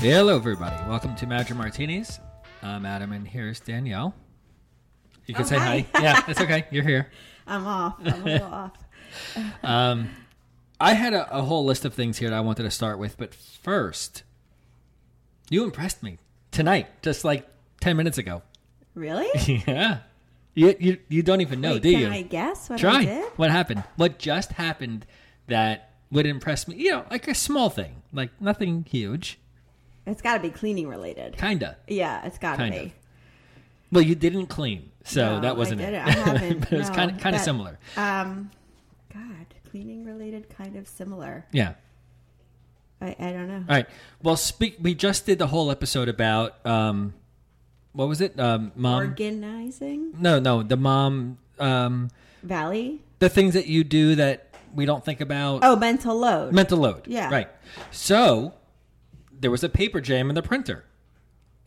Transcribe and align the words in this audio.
Hello, 0.00 0.36
everybody. 0.36 0.76
Welcome 0.88 1.16
to 1.16 1.26
Madra 1.26 1.56
Martinis. 1.56 2.20
I'm 2.62 2.86
Adam, 2.86 3.12
and 3.12 3.26
here's 3.26 3.58
Danielle. 3.60 4.14
You 5.26 5.34
can 5.34 5.44
Oh, 5.44 5.48
say 5.48 5.58
hi. 5.58 5.86
hi. 5.94 6.02
Yeah, 6.02 6.22
it's 6.28 6.40
okay. 6.40 6.66
You're 6.70 6.84
here. 6.84 7.10
I'm 7.46 7.66
off. 7.66 7.94
I'm 8.04 8.22
a 8.22 8.24
little 8.24 8.46
off. 8.54 8.72
Um, 9.62 10.10
I 10.80 10.94
had 10.94 11.14
a, 11.14 11.36
a 11.38 11.42
whole 11.42 11.64
list 11.64 11.84
of 11.84 11.94
things 11.94 12.18
here 12.18 12.30
that 12.30 12.36
I 12.36 12.40
wanted 12.40 12.62
to 12.62 12.70
start 12.70 12.98
with, 12.98 13.18
but 13.18 13.34
first, 13.34 14.22
you 15.50 15.64
impressed 15.64 16.02
me 16.02 16.18
tonight, 16.52 16.86
just 17.02 17.24
like 17.24 17.48
ten 17.80 17.96
minutes 17.96 18.18
ago. 18.18 18.42
Really? 18.94 19.28
yeah, 19.66 19.98
you 20.54 20.76
you 20.78 20.98
you 21.08 21.22
don't 21.24 21.40
even 21.40 21.60
know, 21.60 21.72
Wait, 21.72 21.82
do 21.82 21.90
can 21.92 22.00
you? 22.00 22.08
I 22.10 22.22
guess 22.22 22.70
what 22.70 22.78
Try. 22.78 22.98
I 22.98 23.04
did? 23.04 23.24
What 23.36 23.50
happened? 23.50 23.82
What 23.96 24.18
just 24.18 24.52
happened 24.52 25.06
that 25.48 25.90
would 26.12 26.26
impress 26.26 26.68
me? 26.68 26.76
You 26.76 26.90
know, 26.92 27.04
like 27.10 27.26
a 27.26 27.34
small 27.34 27.68
thing, 27.68 28.02
like 28.12 28.30
nothing 28.40 28.86
huge. 28.88 29.40
It's 30.08 30.22
got 30.22 30.34
to 30.34 30.40
be 30.40 30.50
cleaning 30.50 30.88
related. 30.88 31.36
Kinda. 31.36 31.76
Yeah, 31.86 32.24
it's 32.26 32.38
got 32.38 32.56
to 32.56 32.70
be. 32.70 32.94
Well, 33.90 34.02
you 34.02 34.14
didn't 34.14 34.46
clean, 34.46 34.90
so 35.04 35.36
No, 35.36 35.40
that 35.40 35.56
wasn't 35.56 35.80
it. 35.80 35.94
I 35.94 36.10
haven't. 36.10 36.60
but 36.60 36.72
it 36.72 36.78
was 36.78 36.88
no, 36.90 36.94
kind 36.94 37.10
of 37.10 37.18
kind 37.18 37.34
of 37.36 37.42
similar. 37.42 37.78
Um, 37.96 38.50
God, 39.12 39.46
cleaning 39.70 40.04
related, 40.04 40.48
kind 40.50 40.76
of 40.76 40.86
similar. 40.88 41.46
Yeah. 41.52 41.74
I, 43.00 43.14
I 43.18 43.32
don't 43.32 43.48
know. 43.48 43.64
All 43.68 43.76
right. 43.76 43.86
Well, 44.22 44.36
speak. 44.36 44.76
We 44.80 44.94
just 44.94 45.24
did 45.24 45.38
the 45.38 45.46
whole 45.46 45.70
episode 45.70 46.08
about 46.08 46.64
um, 46.66 47.14
what 47.92 48.08
was 48.08 48.20
it? 48.20 48.38
Um, 48.38 48.72
mom. 48.74 49.02
Organizing 49.02 50.14
No, 50.18 50.38
no, 50.38 50.62
the 50.62 50.76
mom. 50.76 51.38
Um, 51.58 52.10
Valley. 52.42 53.00
the 53.20 53.28
things 53.28 53.54
that 53.54 53.66
you 53.66 53.84
do 53.84 54.14
that 54.16 54.48
we 54.74 54.84
don't 54.84 55.04
think 55.04 55.20
about. 55.20 55.60
Oh, 55.62 55.76
mental 55.76 56.16
load. 56.16 56.52
mental 56.52 56.78
load. 56.78 57.06
Yeah. 57.06 57.30
Right. 57.30 57.48
So 57.90 58.52
there 59.40 59.50
was 59.50 59.62
a 59.64 59.68
paper 59.68 60.00
jam 60.00 60.28
in 60.30 60.34
the 60.34 60.42
printer, 60.42 60.84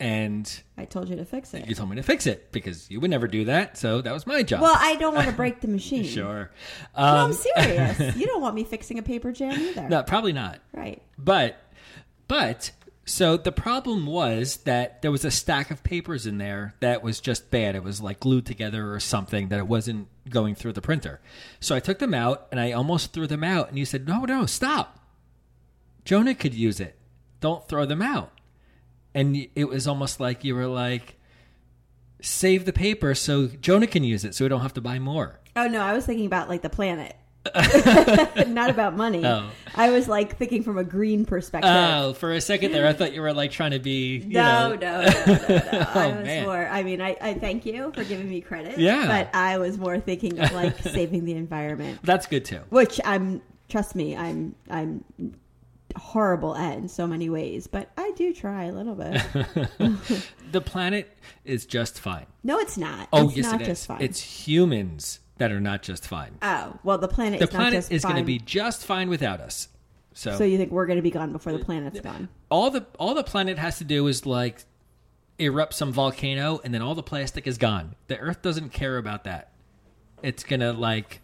and 0.00 0.62
I 0.76 0.84
told 0.84 1.08
you 1.08 1.16
to 1.16 1.24
fix 1.24 1.54
it. 1.54 1.66
you 1.68 1.74
told 1.74 1.90
me 1.90 1.96
to 1.96 2.02
fix 2.02 2.26
it 2.26 2.50
because 2.52 2.90
you 2.90 3.00
would 3.00 3.10
never 3.10 3.26
do 3.28 3.44
that. 3.46 3.76
So 3.78 4.00
that 4.00 4.12
was 4.12 4.26
my 4.26 4.42
job. 4.42 4.60
Well, 4.62 4.76
I 4.76 4.96
don't 4.96 5.14
want 5.14 5.28
to 5.28 5.32
break 5.34 5.60
the 5.60 5.68
machine. 5.78 6.04
sure. 6.04 6.50
No, 6.96 7.02
Um, 7.02 7.26
I'm 7.26 7.32
serious. 7.32 8.16
you 8.16 8.26
don't 8.26 8.40
want 8.42 8.54
me 8.54 8.64
fixing 8.64 8.98
a 8.98 9.02
paper 9.02 9.32
jam 9.32 9.52
either. 9.60 9.88
no, 9.88 10.02
probably 10.02 10.32
not. 10.32 10.60
Right. 10.72 11.02
But, 11.18 11.56
but, 12.28 12.72
so 13.04 13.36
the 13.36 13.52
problem 13.52 14.06
was 14.06 14.58
that 14.58 15.02
there 15.02 15.10
was 15.10 15.24
a 15.24 15.30
stack 15.30 15.70
of 15.70 15.82
papers 15.84 16.26
in 16.26 16.38
there 16.38 16.74
that 16.80 17.02
was 17.02 17.20
just 17.20 17.50
bad. 17.50 17.74
It 17.76 17.82
was 17.84 18.00
like 18.00 18.20
glued 18.20 18.46
together 18.46 18.92
or 18.92 19.00
something 19.00 19.48
that 19.48 19.58
it 19.58 19.66
wasn't 19.66 20.08
going 20.28 20.54
through 20.54 20.72
the 20.74 20.80
printer. 20.82 21.20
So 21.60 21.74
I 21.76 21.80
took 21.80 21.98
them 21.98 22.14
out 22.14 22.46
and 22.50 22.60
I 22.60 22.72
almost 22.72 23.12
threw 23.12 23.26
them 23.26 23.42
out. 23.44 23.68
And 23.68 23.78
you 23.78 23.84
said, 23.84 24.06
no, 24.08 24.24
no, 24.24 24.46
stop. 24.46 24.98
Jonah 26.04 26.34
could 26.34 26.54
use 26.54 26.80
it. 26.80 26.96
Don't 27.42 27.68
throw 27.68 27.84
them 27.84 28.00
out. 28.00 28.32
And 29.14 29.46
it 29.54 29.66
was 29.68 29.86
almost 29.86 30.18
like 30.20 30.42
you 30.44 30.54
were 30.54 30.66
like, 30.66 31.18
save 32.22 32.64
the 32.64 32.72
paper 32.72 33.14
so 33.14 33.48
Jonah 33.48 33.86
can 33.86 34.04
use 34.04 34.24
it 34.24 34.34
so 34.34 34.44
we 34.44 34.48
don't 34.48 34.62
have 34.62 34.72
to 34.74 34.80
buy 34.80 34.98
more. 34.98 35.40
Oh 35.54 35.66
no, 35.66 35.82
I 35.82 35.92
was 35.92 36.06
thinking 36.06 36.24
about 36.24 36.48
like 36.48 36.62
the 36.62 36.70
planet. 36.70 37.14
Not 38.46 38.70
about 38.70 38.96
money. 38.96 39.26
Oh. 39.26 39.50
I 39.74 39.90
was 39.90 40.06
like 40.08 40.36
thinking 40.38 40.62
from 40.62 40.78
a 40.78 40.84
green 40.84 41.24
perspective. 41.26 41.68
Oh, 41.70 42.12
for 42.14 42.32
a 42.32 42.40
second 42.40 42.70
there, 42.72 42.86
I 42.86 42.92
thought 42.92 43.12
you 43.12 43.20
were 43.20 43.32
like 43.34 43.50
trying 43.50 43.72
to 43.72 43.80
be, 43.80 44.18
you 44.18 44.28
no, 44.34 44.74
know, 44.74 44.76
no, 44.76 45.02
no, 45.02 45.10
no, 45.26 45.48
no. 45.72 45.86
I 45.94 46.12
Oh, 46.12 46.16
was 46.16 46.24
man. 46.24 46.44
more. 46.46 46.66
I 46.68 46.82
mean, 46.84 47.00
I, 47.02 47.16
I 47.20 47.34
thank 47.34 47.66
you 47.66 47.92
for 47.92 48.04
giving 48.04 48.30
me 48.30 48.40
credit. 48.40 48.78
Yeah. 48.78 49.06
but 49.08 49.34
I 49.34 49.58
was 49.58 49.76
more 49.76 49.98
thinking 49.98 50.38
of 50.38 50.52
like 50.52 50.78
saving 50.78 51.24
the 51.24 51.32
environment, 51.32 51.98
that's 52.04 52.26
good 52.26 52.44
too. 52.44 52.60
which 52.70 53.00
I'm. 53.04 53.42
Trust 53.68 53.94
me, 53.96 54.16
I'm. 54.16 54.54
I'm 54.70 55.04
horrible 55.96 56.54
at 56.56 56.78
in 56.78 56.88
so 56.88 57.06
many 57.06 57.28
ways, 57.30 57.66
but 57.66 57.90
I 57.96 58.12
do 58.16 58.32
try 58.32 58.64
a 58.64 58.72
little 58.72 58.94
bit. 58.94 59.22
The 60.52 60.60
planet 60.60 61.16
is 61.46 61.64
just 61.64 61.98
fine. 61.98 62.26
No, 62.44 62.58
it's 62.58 62.76
not. 62.76 63.08
Oh, 63.10 63.28
it's 63.28 63.36
yes, 63.38 63.46
not 63.52 63.62
it 63.62 63.64
just 63.64 63.82
is. 63.82 63.86
fine. 63.86 64.02
It's 64.02 64.20
humans 64.20 65.20
that 65.38 65.50
are 65.50 65.60
not 65.60 65.82
just 65.82 66.06
fine. 66.06 66.36
oh 66.42 66.78
well, 66.84 66.98
the 66.98 67.08
planet. 67.08 67.38
the 67.38 67.46
is 67.46 67.52
not 67.52 67.58
planet 67.58 67.78
just 67.78 67.90
is 67.92 68.02
going 68.04 68.16
to 68.16 68.22
be 68.22 68.38
just 68.38 68.84
fine 68.84 69.08
without 69.08 69.40
us. 69.40 69.68
So, 70.12 70.36
So 70.36 70.44
you 70.44 70.58
think 70.58 70.70
we're 70.70 70.84
going 70.84 70.98
to 70.98 71.02
be 71.02 71.10
gone 71.10 71.32
before 71.32 71.52
the 71.54 71.58
planet's 71.64 72.00
gone? 72.00 72.28
all 72.50 72.70
the 72.70 72.84
all 72.98 73.14
the 73.14 73.24
planet 73.24 73.56
has 73.58 73.78
to 73.78 73.84
do 73.84 74.06
is 74.08 74.26
like 74.26 74.64
erupt 75.38 75.72
some 75.72 75.90
volcano, 75.90 76.60
and 76.62 76.74
then 76.74 76.82
all 76.82 76.94
the 76.94 77.02
plastic 77.02 77.46
is 77.46 77.56
gone. 77.56 77.94
The 78.08 78.18
Earth 78.18 78.42
doesn't 78.42 78.70
care 78.74 78.98
about 78.98 79.24
that. 79.24 79.52
It's 80.22 80.44
gonna 80.44 80.74
like. 80.74 81.22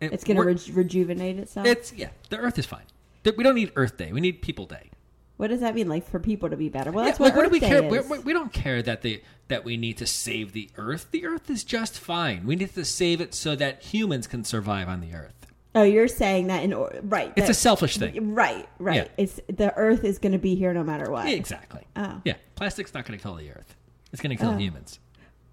it- 0.00 0.12
It's 0.12 0.22
going 0.22 0.36
to 0.36 0.42
we're- 0.44 0.54
re- 0.54 0.72
rejuvenate 0.72 1.38
itself. 1.40 1.66
It's 1.66 1.92
yeah. 1.92 2.10
The 2.30 2.36
Earth 2.38 2.60
is 2.60 2.66
fine. 2.66 2.84
We 3.24 3.44
don't 3.44 3.54
need 3.54 3.72
Earth 3.76 3.96
Day. 3.96 4.12
We 4.12 4.20
need 4.20 4.42
People 4.42 4.66
Day. 4.66 4.90
what 5.36 5.48
does 5.48 5.60
that 5.60 5.74
mean? 5.74 5.88
Like 5.88 6.06
for 6.08 6.18
people 6.20 6.50
to 6.50 6.56
be 6.56 6.68
better? 6.68 6.90
Well, 6.92 7.04
Yeah, 7.04 7.10
that's 7.10 7.20
what, 7.20 7.28
like, 7.28 7.36
what 7.36 7.42
do 7.44 7.48
we 7.50 7.60
Day 7.60 7.68
care? 7.68 7.84
is. 7.84 8.08
We, 8.08 8.18
we- 8.20 8.32
don't 8.32 8.52
care 8.52 8.82
that 8.82 9.02
the 9.02 9.22
that 9.48 9.64
we 9.64 9.76
need 9.76 9.98
to 9.98 10.06
save 10.06 10.52
the 10.52 10.70
Earth. 10.76 11.08
The 11.10 11.26
Earth 11.26 11.50
is 11.50 11.62
just 11.64 11.98
fine. 11.98 12.46
We 12.46 12.56
need 12.56 12.74
to 12.74 12.84
save 12.84 13.20
it 13.20 13.34
so 13.34 13.54
that 13.56 13.82
humans 13.82 14.26
can 14.26 14.44
survive 14.44 14.88
on 14.88 15.00
the 15.00 15.12
Earth. 15.14 15.34
Oh, 15.74 15.82
you're 15.82 16.06
saying 16.08 16.46
that 16.48 16.62
in 16.62 16.72
or, 16.72 16.92
right? 17.02 17.32
It's 17.36 17.46
that- 17.46 17.50
a 17.50 17.54
selfish 17.54 17.96
thing. 17.96 18.34
Right, 18.34 18.68
right. 18.78 18.96
Yeah. 18.96 19.08
It's 19.16 19.40
the 19.48 19.74
Earth 19.76 20.04
is 20.04 20.18
going 20.18 20.32
to 20.32 20.38
be 20.38 20.54
here 20.54 20.72
no 20.74 20.82
matter 20.84 21.10
what. 21.10 21.28
Exactly. 21.28 21.82
Oh. 21.96 22.20
Yeah, 22.24 22.34
plastic's 22.54 22.92
not 22.94 23.04
going 23.06 23.18
to 23.18 23.22
kill 23.22 23.34
the 23.34 23.50
Earth. 23.50 23.74
It's 24.12 24.20
going 24.22 24.36
to 24.36 24.40
kill 24.42 24.52
Oh. 24.52 24.56
humans. 24.58 24.98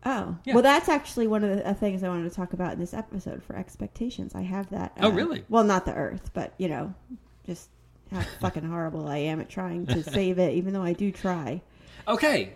Oh, 0.05 0.37
Yeah. 0.45 0.53
well, 0.53 0.63
that's 0.63 0.87
actually 0.89 1.27
one 1.27 1.43
of 1.43 1.49
the 1.57 1.67
uh, 1.67 1.73
things 1.73 2.03
I 2.03 2.07
wanted 2.09 2.29
to 2.29 2.35
talk 2.35 2.53
about 2.53 2.73
in 2.73 2.79
this 2.79 2.93
episode 2.93 3.43
for 3.43 3.55
expectations. 3.57 4.33
I 4.35 4.41
have 4.43 4.69
that. 4.69 4.93
Oh, 5.01 5.07
uh, 5.07 5.11
really? 5.11 5.43
Well, 5.49 5.63
not 5.65 5.85
the 5.85 5.93
Earth, 5.93 6.31
but 6.33 6.53
you 6.57 6.69
know, 6.69 6.93
just 7.49 7.69
how 8.11 8.21
fucking 8.41 8.63
horrible 8.63 9.07
I 9.07 9.17
am 9.17 9.41
at 9.41 9.49
trying 9.49 9.87
to 9.87 10.03
save 10.15 10.37
it, 10.37 10.53
even 10.53 10.71
though 10.71 10.83
I 10.83 10.93
do 10.93 11.11
try. 11.11 11.61
Okay. 12.07 12.53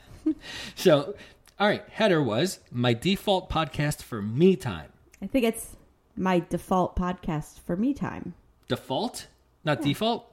so, 0.76 1.14
all 1.58 1.66
right, 1.66 1.82
header 1.90 2.22
was 2.22 2.60
my 2.70 2.92
default 2.94 3.50
podcast 3.50 4.02
for 4.02 4.20
me 4.22 4.54
time. 4.56 4.92
I 5.22 5.26
think 5.26 5.44
it's 5.46 5.74
my 6.16 6.40
default 6.48 6.94
podcast 6.96 7.60
for 7.60 7.76
me 7.76 7.92
time. 7.94 8.34
Default, 8.68 9.26
not 9.64 9.82
default. 9.82 10.26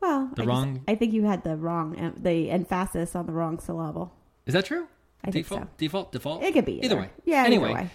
Well, 0.00 0.30
The 0.34 0.42
I, 0.42 0.46
wrong- 0.46 0.82
I 0.88 0.94
think 0.96 1.12
you 1.12 1.24
had 1.24 1.44
the 1.44 1.56
wrong, 1.56 2.14
the 2.16 2.50
emphasis 2.50 3.14
on 3.14 3.26
the 3.26 3.32
wrong 3.32 3.58
syllable. 3.60 4.12
Is 4.46 4.54
that 4.54 4.64
true? 4.64 4.88
I 5.24 5.30
think 5.30 5.46
default, 5.46 5.60
so. 5.62 5.68
default, 5.78 6.12
default. 6.12 6.42
It 6.42 6.52
could 6.54 6.64
be 6.64 6.72
either 6.78 6.86
either. 6.86 6.96
way. 7.02 7.10
Yeah, 7.24 7.40
either 7.42 7.46
Anyway, 7.46 7.72
way. 7.74 7.90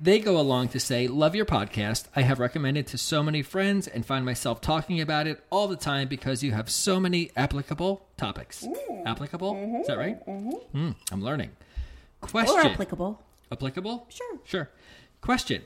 they 0.00 0.18
go 0.18 0.40
along 0.40 0.68
to 0.68 0.80
say, 0.80 1.06
"Love 1.08 1.34
your 1.34 1.44
podcast. 1.44 2.06
I 2.16 2.22
have 2.22 2.38
recommended 2.38 2.86
to 2.86 2.96
so 2.98 3.22
many 3.22 3.42
friends 3.42 3.86
and 3.86 4.06
find 4.06 4.24
myself 4.24 4.62
talking 4.62 4.98
about 5.02 5.26
it 5.26 5.44
all 5.50 5.68
the 5.68 5.76
time 5.76 6.08
because 6.08 6.42
you 6.42 6.52
have 6.52 6.70
so 6.70 6.98
many 6.98 7.30
applicable 7.36 8.06
topics. 8.16 8.66
Applicable? 9.04 9.80
Is 9.82 9.88
that 9.88 9.98
right? 9.98 10.26
Mm, 10.26 10.94
I'm 11.12 11.22
learning. 11.22 11.50
Question. 12.22 12.56
Or 12.56 12.60
applicable. 12.62 13.20
applicable? 13.52 14.06
Sure. 14.08 14.38
Sure. 14.44 14.70
Question. 15.20 15.62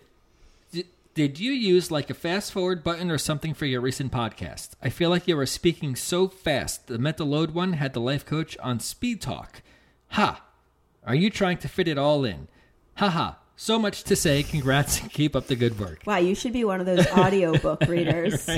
Did 1.14 1.38
you 1.38 1.52
use 1.52 1.92
like 1.92 2.10
a 2.10 2.14
fast 2.14 2.50
forward 2.50 2.82
button 2.82 3.08
or 3.08 3.18
something 3.18 3.54
for 3.54 3.66
your 3.66 3.80
recent 3.80 4.10
podcast? 4.10 4.70
I 4.82 4.88
feel 4.88 5.10
like 5.10 5.28
you 5.28 5.36
were 5.36 5.46
speaking 5.46 5.94
so 5.94 6.26
fast. 6.26 6.88
The 6.88 6.98
mental 6.98 7.28
load 7.28 7.52
one 7.52 7.74
had 7.74 7.92
the 7.92 8.00
life 8.00 8.26
coach 8.26 8.58
on 8.58 8.80
speed 8.80 9.20
talk. 9.22 9.62
Ha! 10.08 10.42
Are 11.06 11.14
you 11.14 11.30
trying 11.30 11.58
to 11.58 11.68
fit 11.68 11.86
it 11.86 11.98
all 11.98 12.24
in? 12.24 12.48
Ha 12.96 13.08
ha. 13.10 13.38
So 13.54 13.78
much 13.78 14.02
to 14.04 14.16
say. 14.16 14.42
Congrats 14.42 15.00
and 15.00 15.12
keep 15.12 15.36
up 15.36 15.46
the 15.46 15.54
good 15.54 15.78
work. 15.78 16.00
Wow, 16.04 16.16
you 16.16 16.34
should 16.34 16.52
be 16.52 16.64
one 16.64 16.80
of 16.80 16.86
those 16.86 17.06
audiobook 17.06 17.82
readers. 17.88 18.48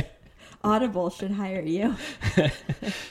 Audible 0.65 1.11
should 1.11 1.33
hire 1.33 1.61
you. 1.61 1.95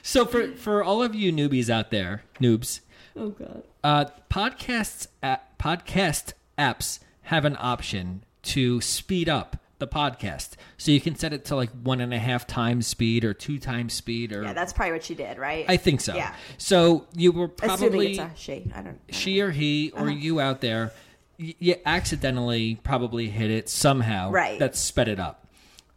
So 0.02 0.26
for 0.26 0.54
for 0.54 0.84
all 0.84 1.04
of 1.04 1.14
you 1.14 1.34
newbies 1.34 1.70
out 1.70 1.92
there, 1.92 2.24
noobs, 2.40 2.80
Oh 3.16 3.30
god. 3.30 3.64
Uh, 3.84 4.06
podcasts, 4.32 5.08
a 5.22 5.40
podcast 5.60 6.34
apps 6.58 7.00
have 7.24 7.44
an 7.46 7.58
option 7.60 8.24
to 8.46 8.82
speed 8.82 9.30
up 9.30 9.58
the 9.78 9.88
podcast, 9.88 10.52
so 10.78 10.92
you 10.92 11.02
can 11.02 11.16
set 11.16 11.34
it 11.34 11.44
to 11.46 11.56
like 11.56 11.70
one 11.84 12.00
and 12.00 12.14
a 12.14 12.18
half 12.18 12.48
times 12.48 12.88
speed 12.88 13.26
or 13.26 13.34
two 13.34 13.60
times 13.60 13.94
speed, 13.94 14.32
or 14.32 14.44
Yeah, 14.44 14.54
that's 14.54 14.72
probably 14.72 14.94
what 14.94 15.04
she 15.04 15.16
did, 15.16 15.38
right? 15.38 15.66
I 15.68 15.76
think 15.76 16.00
so. 16.00 16.16
Yeah. 16.16 16.34
So 16.58 17.08
you 17.14 17.34
were 17.34 17.50
probably 17.50 18.14
she. 18.36 18.54
I 18.54 18.58
don't. 18.58 18.74
I 18.76 18.82
don't 18.84 19.00
she 19.10 19.42
or 19.42 19.52
he 19.52 19.92
or 19.94 20.04
Uh-huh. 20.04 20.10
you 20.12 20.40
out 20.40 20.62
there, 20.62 20.94
you 21.38 21.76
accidentally 21.86 22.76
probably 22.84 23.30
hit 23.30 23.52
it 23.52 23.68
somehow. 23.68 24.32
Right. 24.32 24.58
That 24.60 24.78
sped 24.78 25.10
it 25.10 25.20
up. 25.20 25.42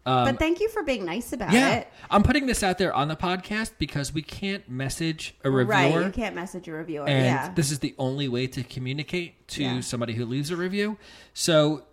but 0.05 0.39
thank 0.41 0.59
you 0.59 0.69
for 0.71 0.83
being 0.83 1.05
nice 1.05 1.33
about 1.33 1.51
Um, 1.51 1.55
Yeah, 1.55 1.75
it. 1.77 1.89
I'm 2.11 2.23
putting 2.25 2.47
this 2.47 2.63
out 2.65 2.79
there 2.79 2.93
on 2.95 3.07
the 3.09 3.17
podcast 3.17 3.73
because 3.79 4.13
we 4.13 4.23
can't 4.23 4.69
message 4.69 5.37
a 5.45 5.51
reviewer. 5.51 5.71
Right, 6.01 6.05
you 6.07 6.11
can't 6.11 6.35
message 6.35 6.67
a 6.67 6.73
reviewer. 6.73 7.07
and 7.07 7.25
yeah. 7.27 7.53
this 7.55 7.71
is 7.71 7.79
the 7.81 7.95
only 7.99 8.27
way 8.27 8.47
to 8.49 8.63
communicate 8.65 9.47
to 9.49 9.63
Yeah. 9.63 9.81
somebody 9.81 10.15
who 10.15 10.25
leaves 10.25 10.51
a 10.51 10.57
review. 10.57 10.97
So 11.35 11.85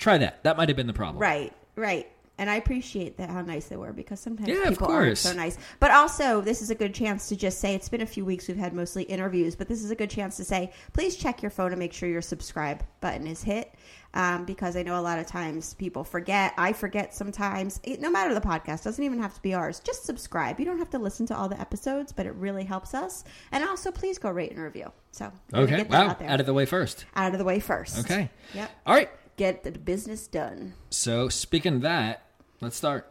try 0.00 0.18
that. 0.18 0.42
That 0.42 0.56
might 0.56 0.68
have 0.68 0.76
been 0.76 0.86
the 0.88 0.92
problem. 0.92 1.18
Right, 1.22 1.52
right. 1.76 2.08
And 2.38 2.48
I 2.48 2.54
appreciate 2.56 3.18
that 3.18 3.28
how 3.28 3.42
nice 3.42 3.66
they 3.66 3.76
were 3.76 3.92
because 3.92 4.18
sometimes 4.18 4.48
Yeah, 4.48 4.70
people 4.70 4.86
aren't 4.88 5.18
so 5.18 5.34
nice. 5.34 5.58
But 5.78 5.90
also, 5.90 6.40
this 6.40 6.62
is 6.62 6.70
a 6.70 6.74
good 6.74 6.94
chance 6.94 7.28
to 7.28 7.36
just 7.36 7.60
say 7.60 7.74
it's 7.74 7.90
been 7.90 8.00
a 8.00 8.06
few 8.06 8.24
weeks 8.24 8.48
we've 8.48 8.56
had 8.56 8.72
mostly 8.72 9.02
interviews, 9.02 9.54
but 9.54 9.68
this 9.68 9.84
is 9.84 9.90
a 9.90 9.94
good 9.94 10.08
chance 10.08 10.38
to 10.38 10.44
say 10.44 10.72
please 10.94 11.16
check 11.16 11.42
your 11.42 11.50
phone 11.50 11.70
and 11.72 11.78
make 11.78 11.92
sure 11.92 12.08
your 12.08 12.22
subscribe 12.22 12.82
button 13.02 13.26
is 13.26 13.42
hit. 13.42 13.74
Um, 14.14 14.44
because 14.46 14.74
I 14.74 14.82
know 14.82 14.98
a 14.98 15.02
lot 15.02 15.18
of 15.20 15.26
times 15.26 15.74
people 15.74 16.02
forget. 16.02 16.54
I 16.56 16.72
forget 16.72 17.14
sometimes. 17.14 17.78
It, 17.84 18.00
no 18.00 18.10
matter 18.10 18.32
the 18.34 18.40
podcast, 18.40 18.82
doesn't 18.84 19.04
even 19.04 19.20
have 19.20 19.34
to 19.34 19.42
be 19.42 19.52
ours. 19.54 19.78
Just 19.78 20.04
subscribe. 20.04 20.58
You 20.58 20.64
don't 20.66 20.78
have 20.78 20.90
to 20.90 20.98
listen 20.98 21.26
to 21.26 21.36
all 21.36 21.48
the 21.48 21.60
episodes, 21.60 22.10
but 22.10 22.24
it 22.26 22.32
really 22.34 22.64
helps 22.64 22.92
us. 22.94 23.22
And 23.52 23.62
also, 23.62 23.92
please 23.92 24.16
go 24.18 24.30
rate 24.30 24.50
and 24.50 24.60
review. 24.60 24.90
So 25.12 25.30
Okay. 25.54 25.76
get 25.76 25.90
Wow. 25.90 26.08
out. 26.08 26.22
Out 26.22 26.40
of 26.40 26.46
the 26.46 26.54
way 26.54 26.64
first. 26.64 27.04
out 27.14 27.32
of 27.32 27.38
the 27.38 27.44
way 27.44 27.60
first. 27.60 28.00
Okay. 28.00 28.30
Yep. 28.54 28.70
All 28.86 28.94
right. 28.94 29.10
Get 29.40 29.62
the 29.62 29.70
business 29.72 30.26
done. 30.26 30.74
So 30.90 31.30
speaking 31.30 31.76
of 31.76 31.80
that, 31.80 32.24
let's 32.60 32.76
start. 32.76 33.10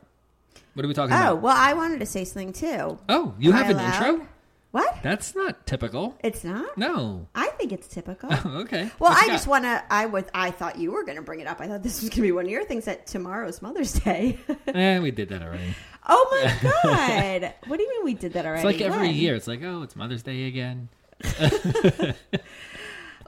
What 0.75 0.85
are 0.85 0.87
we 0.87 0.93
talking 0.93 1.11
Oh, 1.11 1.17
about? 1.17 1.31
Oh, 1.31 1.35
well, 1.37 1.55
I 1.57 1.73
wanted 1.73 2.01
to 2.01 2.05
say 2.05 2.23
something 2.23 2.53
too. 2.53 2.99
Oh, 3.09 3.33
you 3.39 3.49
Am 3.51 3.57
have 3.57 3.65
I 3.65 3.69
an 3.71 3.75
allowed? 3.77 4.09
intro? 4.13 4.27
What? 4.69 4.97
That's 5.01 5.33
not 5.33 5.65
typical. 5.65 6.15
It's 6.23 6.43
not? 6.43 6.77
No. 6.77 7.25
I 7.33 7.47
think 7.57 7.71
it's 7.71 7.87
typical. 7.87 8.31
okay. 8.61 8.91
Well, 8.99 9.09
What 9.11 9.23
I 9.23 9.25
just 9.25 9.47
want 9.47 9.63
to. 9.63 9.83
I 9.89 10.05
was. 10.05 10.25
I 10.31 10.51
thought 10.51 10.77
you 10.77 10.91
were 10.91 11.03
going 11.03 11.15
to 11.15 11.23
bring 11.23 11.39
it 11.39 11.47
up. 11.47 11.59
I 11.61 11.67
thought 11.67 11.81
this 11.81 11.99
was 12.01 12.09
going 12.11 12.17
to 12.17 12.21
be 12.21 12.31
one 12.31 12.45
of 12.45 12.51
your 12.51 12.63
things 12.63 12.87
at 12.87 13.07
tomorrow's 13.07 13.63
Mother's 13.63 13.93
Day. 13.93 14.37
Eh, 14.67 14.99
we 14.99 15.09
did 15.09 15.29
that 15.29 15.41
already. 15.41 15.73
oh 16.07 16.27
my 16.29 16.69
god! 17.41 17.53
what 17.65 17.77
do 17.77 17.83
you 17.83 17.89
mean 17.89 18.05
we 18.05 18.13
did 18.13 18.33
that 18.33 18.45
already? 18.45 18.59
It's 18.67 18.79
like 18.79 18.87
every 18.87 19.07
When? 19.07 19.15
year. 19.15 19.33
It's 19.33 19.47
like, 19.47 19.63
oh, 19.63 19.81
it's 19.81 19.95
Mother's 19.95 20.21
Day 20.21 20.45
again. 20.45 20.89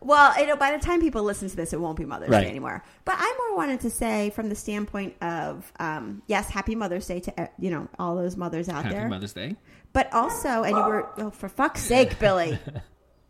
Well, 0.02 0.40
you 0.40 0.48
know, 0.48 0.56
by 0.56 0.76
the 0.76 0.84
time 0.84 1.00
people 1.00 1.24
listen 1.24 1.48
to 1.50 1.56
this, 1.56 1.74
it 1.74 1.80
won't 1.80 1.98
be 1.98 2.06
Mother's 2.06 2.30
Right. 2.30 2.42
Day 2.42 2.50
anymore. 2.50 2.84
But 3.06 3.16
I 3.20 3.36
more 3.38 3.58
wanted 3.58 3.82
to 3.82 3.90
say, 3.92 4.32
from 4.32 4.50
the 4.50 4.56
standpoint 4.56 5.16
of, 5.22 5.72
um, 5.80 6.24
yes, 6.28 6.50
Happy 6.50 6.74
Mother's 6.74 7.06
Day 7.06 7.20
to 7.20 7.42
uh, 7.42 7.48
you 7.60 7.70
know 7.70 7.88
all 8.00 8.16
those 8.16 8.36
mothers 8.36 8.68
out 8.68 8.84
there. 8.84 8.84
Happy 8.84 8.96
there. 8.96 9.10
Mother's 9.10 9.34
Day. 9.34 9.56
But 9.94 10.12
also, 10.14 10.64
and 10.64 10.76
you 10.76 10.84
were 10.84 11.10
oh, 11.18 11.30
for 11.30 11.50
fuck's 11.50 11.82
sake, 11.82 12.18
Billy. 12.20 12.58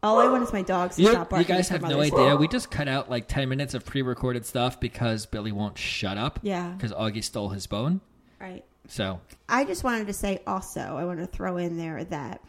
All 0.03 0.19
I 0.19 0.27
want 0.29 0.41
is 0.41 0.51
my 0.51 0.63
dogs 0.63 0.95
to 0.95 1.03
You, 1.03 1.12
stop 1.12 1.29
barking. 1.29 1.47
you 1.47 1.56
guys 1.56 1.69
have 1.69 1.83
no 1.83 2.01
idea. 2.01 2.35
We 2.35 2.47
just 2.47 2.71
cut 2.71 2.88
out 2.88 3.12
like 3.12 3.27
10 3.27 3.47
minutes 3.47 3.75
of 3.75 3.85
pre 3.85 4.01
recorded 4.01 4.47
stuff 4.47 4.79
because 4.79 5.27
Billy 5.27 5.51
won't 5.51 5.77
shut 5.77 6.18
up. 6.18 6.39
Yeah. 6.41 6.69
Because 6.69 6.91
Augie 6.91 7.23
stole 7.23 7.50
his 7.50 7.68
bone. 7.68 8.01
Right. 8.39 8.65
So, 8.88 9.21
I 9.47 9.63
just 9.63 9.83
wanted 9.83 10.07
to 10.07 10.13
say 10.13 10.41
also, 10.47 10.79
I 10.81 11.06
want 11.06 11.19
to 11.19 11.27
throw 11.27 11.57
in 11.57 11.77
there 11.77 12.03
that 12.06 12.41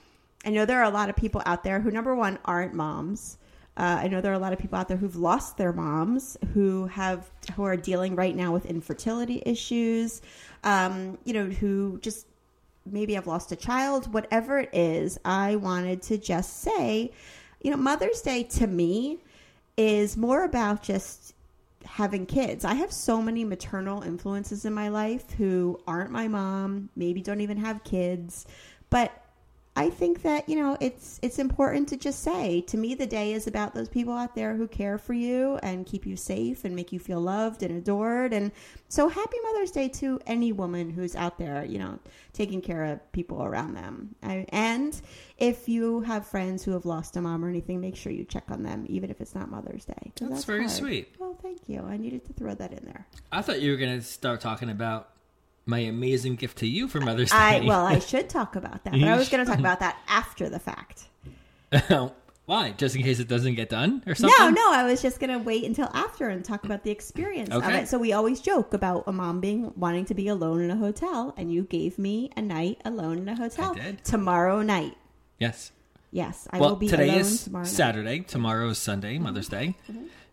I 0.47 0.51
know 0.51 0.65
there 0.65 0.81
are 0.81 0.85
a 0.85 0.91
lot 0.91 1.11
of 1.11 1.17
people 1.17 1.43
out 1.45 1.63
there 1.63 1.79
who, 1.81 1.91
number 1.91 2.15
one, 2.15 2.39
aren't 2.47 2.73
moms. 2.73 3.37
Uh, 3.77 4.01
I 4.03 4.09
know 4.09 4.21
there 4.21 4.33
are 4.33 4.37
a 4.37 4.39
lot 4.39 4.53
of 4.53 4.59
people 4.59 4.79
out 4.79 4.89
there 4.89 4.99
who've 4.99 5.17
lost 5.17 5.57
their 5.57 5.73
moms, 5.73 6.37
who 6.53 6.87
have 6.87 7.31
who 7.57 7.65
are 7.65 7.77
dealing 7.77 8.15
right 8.15 8.37
now 8.37 8.53
with 8.53 8.67
infertility 8.67 9.43
issues. 9.47 10.21
Um, 10.63 11.19
you 11.25 11.33
know, 11.33 11.47
who 11.47 11.99
just 12.03 12.27
maybe 12.85 13.15
have 13.15 13.27
lost 13.27 13.51
a 13.53 13.57
child. 13.57 14.13
Whatever 14.13 14.59
it 14.59 14.71
is, 14.73 15.19
I 15.25 15.57
wanted 15.57 16.03
to 16.03 16.19
just 16.19 16.61
say, 16.61 17.13
you 17.63 17.71
know, 17.71 17.77
Mother's 17.77 18.21
Day 18.21 18.43
to 18.45 18.67
me 18.67 19.21
is 19.77 20.17
more 20.17 20.45
about 20.45 20.83
just 20.83 21.35
having 21.85 22.27
kids. 22.27 22.65
I 22.65 22.75
have 22.75 22.93
so 22.93 23.21
many 23.23 23.45
maternal 23.45 24.03
influences 24.03 24.65
in 24.65 24.73
my 24.73 24.89
life 24.89 25.31
who 25.33 25.81
aren't 25.87 26.11
my 26.11 26.29
mom, 26.29 26.91
maybe 26.95 27.23
don't 27.23 27.41
even 27.41 27.57
have 27.59 27.83
kids, 27.85 28.47
but 28.91 29.22
I 29.75 29.89
think 29.89 30.21
that, 30.23 30.51
you 30.51 30.57
know, 30.57 30.77
it's 30.81 31.19
it's 31.23 31.39
important 31.39 31.89
to 31.89 31.97
just 31.97 32.23
say, 32.23 32.61
to 32.63 32.77
me 32.77 32.95
the 32.95 33.07
day 33.07 33.33
is 33.33 33.47
about 33.47 33.75
those 33.75 33.89
people 33.89 34.13
out 34.13 34.35
there 34.35 34.55
who 34.55 34.69
care 34.69 34.99
for 34.99 35.15
you 35.15 35.59
and 35.63 35.87
keep 35.87 36.05
you 36.05 36.15
safe 36.15 36.67
and 36.67 36.77
make 36.77 36.93
you 36.93 36.99
feel 36.99 37.21
loved 37.23 37.63
and 37.63 37.79
adored 37.79 38.35
and 38.35 38.53
so 38.91 39.09
happy 39.09 39.37
Mother's 39.43 39.71
Day 39.71 39.89
to 39.89 40.21
any 40.27 40.53
woman 40.53 40.91
who's 40.91 41.17
out 41.17 41.39
there, 41.39 41.65
you 41.65 41.79
know, 41.79 41.99
taking 42.35 42.61
care 42.61 42.85
of 42.85 43.13
people 43.13 43.43
around 43.43 43.73
them. 43.73 44.15
I, 44.23 44.45
and 44.51 45.01
if 45.39 45.71
you 45.71 46.03
have 46.03 46.27
friends 46.27 46.63
who 46.63 46.73
have 46.73 46.85
lost 46.85 47.17
a 47.17 47.23
mom 47.23 47.43
or 47.43 47.49
anything, 47.49 47.81
make 47.81 47.97
sure 47.97 48.13
you 48.13 48.25
check 48.25 48.45
on 48.51 48.63
them 48.63 48.85
even 48.91 49.09
if 49.11 49.23
it's 49.23 49.35
not 49.35 49.51
Mother's 49.51 49.87
Day. 49.87 50.13
'cause 50.19 50.29
That's 50.29 50.45
very 50.45 50.61
hard. 50.65 50.71
sweet. 50.71 51.15
Well, 51.19 51.39
thank 51.41 51.61
you. 51.67 51.81
I 51.81 51.97
needed 51.97 52.27
to 52.27 52.35
throw 52.35 52.55
that 52.55 52.73
in 52.75 52.85
there. 52.85 53.07
I 53.33 53.41
thought 53.41 53.63
you 53.63 53.71
were 53.71 53.79
going 53.79 53.99
to 53.99 54.05
start 54.05 54.43
talking 54.43 54.69
about 54.69 55.09
my 55.67 55.79
amazing 55.81 56.37
gift 56.37 56.59
to 56.59 56.67
you 56.67 56.89
for 56.89 57.01
Mother's 57.01 57.31
Day. 57.31 57.37
I 57.37 57.61
well, 57.61 57.87
I 57.87 57.99
should 58.01 58.29
talk 58.29 58.57
about 58.57 58.85
that, 58.85 58.93
but 58.93 59.05
I 59.05 59.17
was 59.17 59.29
going 59.29 59.45
to 59.45 59.51
talk 59.51 59.61
about 59.61 59.81
that 59.81 59.99
after 60.09 60.49
the 60.49 60.59
fact. 60.59 61.09
Why? 62.45 62.73
Just 62.73 62.97
in 62.97 63.03
case 63.03 63.21
it 63.21 63.29
doesn't 63.29 63.55
get 63.55 63.69
done 63.69 64.03
or 64.05 64.15
something? 64.17 64.37
No, 64.39 64.51
no, 64.51 64.73
I 64.73 64.83
was 64.83 65.01
just 65.01 65.21
going 65.21 65.31
to 65.31 65.39
wait 65.39 65.65
until 65.65 65.89
after 65.95 66.29
and 66.29 66.45
talk 66.45 66.65
about 66.65 66.83
the 66.83 66.91
experience 66.91 67.51
of 67.51 67.67
it. 67.69 67.89
So 67.89 67.99
we 67.99 68.13
always 68.13 68.41
joke 68.41 68.75
about 68.75 69.05
a 69.07 69.13
mom 69.13 69.41
being 69.41 69.73
wanting 69.77 70.05
to 70.07 70.15
be 70.15 70.27
alone 70.27 70.61
in 70.61 70.71
a 70.71 70.77
hotel, 70.77 71.35
and 71.37 71.53
you 71.53 71.63
gave 71.63 71.99
me 71.99 72.31
a 72.37 72.43
night 72.43 72.81
alone 72.85 73.19
in 73.19 73.29
a 73.29 73.37
hotel 73.37 73.75
did. 73.75 74.05
tomorrow 74.05 74.61
night. 74.61 74.97
Yes. 75.39 75.71
Yes, 76.11 76.47
I 76.51 76.59
well, 76.59 76.71
will 76.71 76.77
be 76.77 76.89
today 76.89 77.09
alone 77.09 77.21
is 77.21 77.45
tomorrow 77.45 77.63
night. 77.63 77.69
Mm-hmm. 77.69 77.77
Saturday. 77.77 78.19
Tomorrow 78.21 78.69
is 78.71 78.79
Sunday, 78.79 79.19
Mother's 79.19 79.49
Day. 79.49 79.77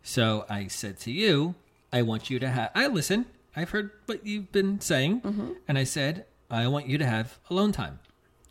So 0.03 0.45
I 0.49 0.67
said 0.67 0.99
to 1.01 1.11
you, 1.11 1.55
I 1.93 2.01
want 2.01 2.29
you 2.29 2.39
to 2.39 2.49
have. 2.49 2.71
I 2.75 2.87
listen. 2.87 3.27
I've 3.59 3.69
heard 3.71 3.91
what 4.05 4.25
you've 4.25 4.51
been 4.51 4.79
saying, 4.81 5.21
Mm-hmm. 5.21 5.51
and 5.67 5.77
I 5.77 5.83
said 5.83 6.25
I 6.49 6.67
want 6.67 6.87
you 6.87 6.97
to 6.97 7.05
have 7.05 7.37
alone 7.49 7.71
time. 7.71 7.99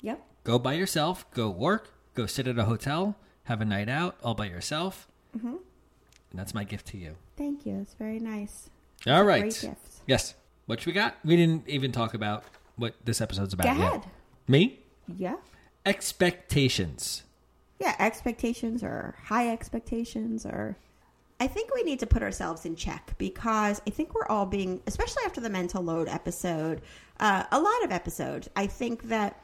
Yep. 0.03 0.23
Go 0.45 0.59
by 0.59 0.75
yourself. 0.75 1.29
Go 1.33 1.51
work. 1.51 1.89
Go 2.15 2.27
sit 2.27 2.47
at 2.47 2.59
a 2.59 2.65
hotel. 2.65 3.17
Have 3.45 3.61
a 3.61 3.65
night 3.65 3.89
out 3.89 4.17
all 4.23 4.35
by 4.35 4.47
yourself. 4.47 5.09
Mm-hmm. 5.37 5.49
And 6.31 6.39
that's 6.39 6.55
my 6.55 6.63
gift 6.65 6.87
to 6.89 6.99
you. 6.99 7.17
Thank 7.37 7.65
you. 7.67 7.81
It's 7.81 7.95
very 7.95 8.19
nice. 8.21 8.71
All 9.07 9.25
right. 9.25 9.41
Great 9.43 9.61
gift. 9.61 10.03
Yes. 10.07 10.35
What 10.67 10.85
we 10.87 10.93
got? 10.93 11.17
We 11.25 11.37
didn't 11.37 11.67
even 11.69 11.91
talk 11.93 12.13
about 12.15 12.45
what 12.77 12.95
this 13.05 13.21
episode's 13.21 13.55
about. 13.55 13.65
Go 13.65 13.73
yet. 13.73 13.89
ahead. 13.89 14.05
Me? 14.47 14.79
Yeah. 15.17 15.37
Expectations. 15.87 17.23
Yeah, 17.81 17.95
expectations 17.99 18.83
or 18.83 19.15
high 19.25 19.51
expectations 19.51 20.45
or 20.45 20.77
I 21.41 21.47
think 21.47 21.73
we 21.75 21.85
need 21.85 22.01
to 22.01 22.07
put 22.07 22.23
ourselves 22.23 22.67
in 22.67 22.75
check 22.75 23.15
because 23.17 23.81
I 23.87 23.91
think 23.91 24.15
we're 24.15 24.27
all 24.27 24.47
being, 24.47 24.81
especially 24.87 25.23
after 25.25 25.41
the 25.41 25.51
mental 25.51 25.83
load 25.83 26.09
episode, 26.09 26.81
uh, 27.21 27.45
a 27.53 27.61
lot 27.61 27.85
of 27.85 27.93
episodes. 27.93 28.51
I 28.57 28.67
think 28.67 29.05
that 29.05 29.41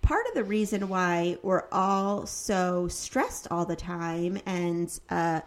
part 0.00 0.26
of 0.28 0.34
the 0.34 0.44
reason 0.44 0.88
why 0.88 1.36
we're 1.42 1.64
all 1.72 2.24
so 2.24 2.86
stressed 2.86 3.48
all 3.50 3.64
the 3.64 3.76
time 3.76 4.40
and 4.46 4.96
uh, 5.10 5.40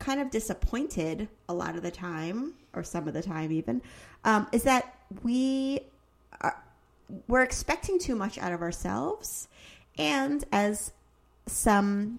kind 0.00 0.20
of 0.20 0.30
disappointed 0.30 1.28
a 1.48 1.54
lot 1.54 1.76
of 1.76 1.82
the 1.82 1.90
time, 1.90 2.54
or 2.74 2.82
some 2.82 3.06
of 3.06 3.14
the 3.14 3.22
time 3.22 3.52
even, 3.52 3.80
um, 4.24 4.48
is 4.50 4.64
that 4.64 4.96
we 5.22 5.80
are 6.40 6.56
we're 7.28 7.42
expecting 7.42 7.98
too 7.98 8.16
much 8.16 8.38
out 8.38 8.52
of 8.52 8.60
ourselves, 8.60 9.46
and 9.98 10.44
as 10.50 10.92
some 11.46 12.18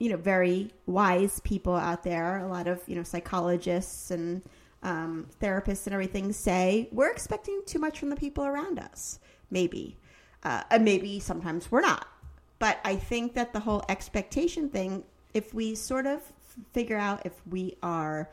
you 0.00 0.08
know 0.08 0.16
very 0.16 0.72
wise 0.86 1.38
people 1.40 1.76
out 1.76 2.02
there. 2.02 2.38
A 2.38 2.48
lot 2.48 2.66
of 2.66 2.82
you 2.88 2.96
know 2.96 3.04
psychologists 3.04 4.10
and 4.10 4.42
um, 4.82 5.28
therapists 5.40 5.86
and 5.86 5.92
everything 5.92 6.32
say 6.32 6.88
we're 6.90 7.10
expecting 7.10 7.60
too 7.66 7.78
much 7.78 8.00
from 8.00 8.10
the 8.10 8.16
people 8.16 8.44
around 8.44 8.80
us. 8.80 9.20
Maybe. 9.50 9.96
Uh, 10.42 10.62
and 10.70 10.84
maybe 10.84 11.20
sometimes 11.20 11.70
we're 11.70 11.82
not. 11.82 12.08
But 12.58 12.78
i 12.84 12.96
think 12.96 13.34
that 13.34 13.52
the 13.52 13.60
whole 13.60 13.84
expectation 13.88 14.68
thing 14.68 15.04
if 15.32 15.54
we 15.54 15.74
sort 15.74 16.06
of 16.06 16.20
figure 16.72 16.96
out 16.96 17.24
if 17.24 17.32
we 17.46 17.76
are 17.82 18.28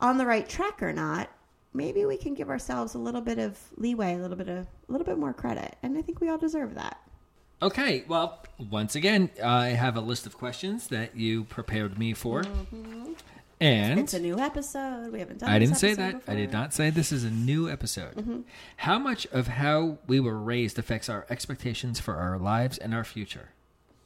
on 0.00 0.18
the 0.18 0.26
right 0.26 0.48
track 0.48 0.82
or 0.82 0.92
not 0.92 1.30
maybe 1.72 2.04
we 2.04 2.16
can 2.16 2.34
give 2.34 2.48
ourselves 2.48 2.94
a 2.94 2.98
little 2.98 3.20
bit 3.20 3.38
of 3.38 3.58
leeway 3.76 4.14
a 4.14 4.18
little 4.18 4.36
bit 4.36 4.48
of 4.48 4.66
a 4.66 4.92
little 4.92 5.04
bit 5.04 5.18
more 5.18 5.32
credit. 5.32 5.76
And 5.82 5.96
i 5.98 6.02
think 6.02 6.20
we 6.20 6.28
all 6.28 6.38
deserve 6.38 6.74
that 6.74 7.00
Okay, 7.62 8.04
well, 8.06 8.44
once 8.70 8.94
again, 8.94 9.30
I 9.42 9.68
have 9.68 9.96
a 9.96 10.00
list 10.00 10.26
of 10.26 10.36
questions 10.36 10.88
that 10.88 11.16
you 11.16 11.44
prepared 11.44 11.98
me 11.98 12.12
for. 12.12 12.44
And 13.58 13.98
it's 13.98 14.12
a 14.12 14.18
new 14.18 14.38
episode 14.38 15.10
we 15.10 15.18
haven't 15.20 15.38
done 15.40 15.48
I 15.48 15.58
didn't 15.58 15.76
say 15.76 15.94
that. 15.94 16.22
I 16.28 16.34
did 16.34 16.52
not 16.52 16.74
say 16.74 16.90
this 16.90 17.10
is 17.10 17.24
a 17.24 17.30
new 17.30 17.70
episode. 17.70 18.14
Mm-hmm. 18.16 18.40
How 18.76 18.98
much 18.98 19.26
of 19.28 19.46
how 19.46 19.96
we 20.06 20.20
were 20.20 20.36
raised 20.38 20.78
affects 20.78 21.08
our 21.08 21.24
expectations 21.30 21.98
for 21.98 22.16
our 22.16 22.38
lives 22.38 22.76
and 22.76 22.92
our 22.92 23.04
future? 23.04 23.48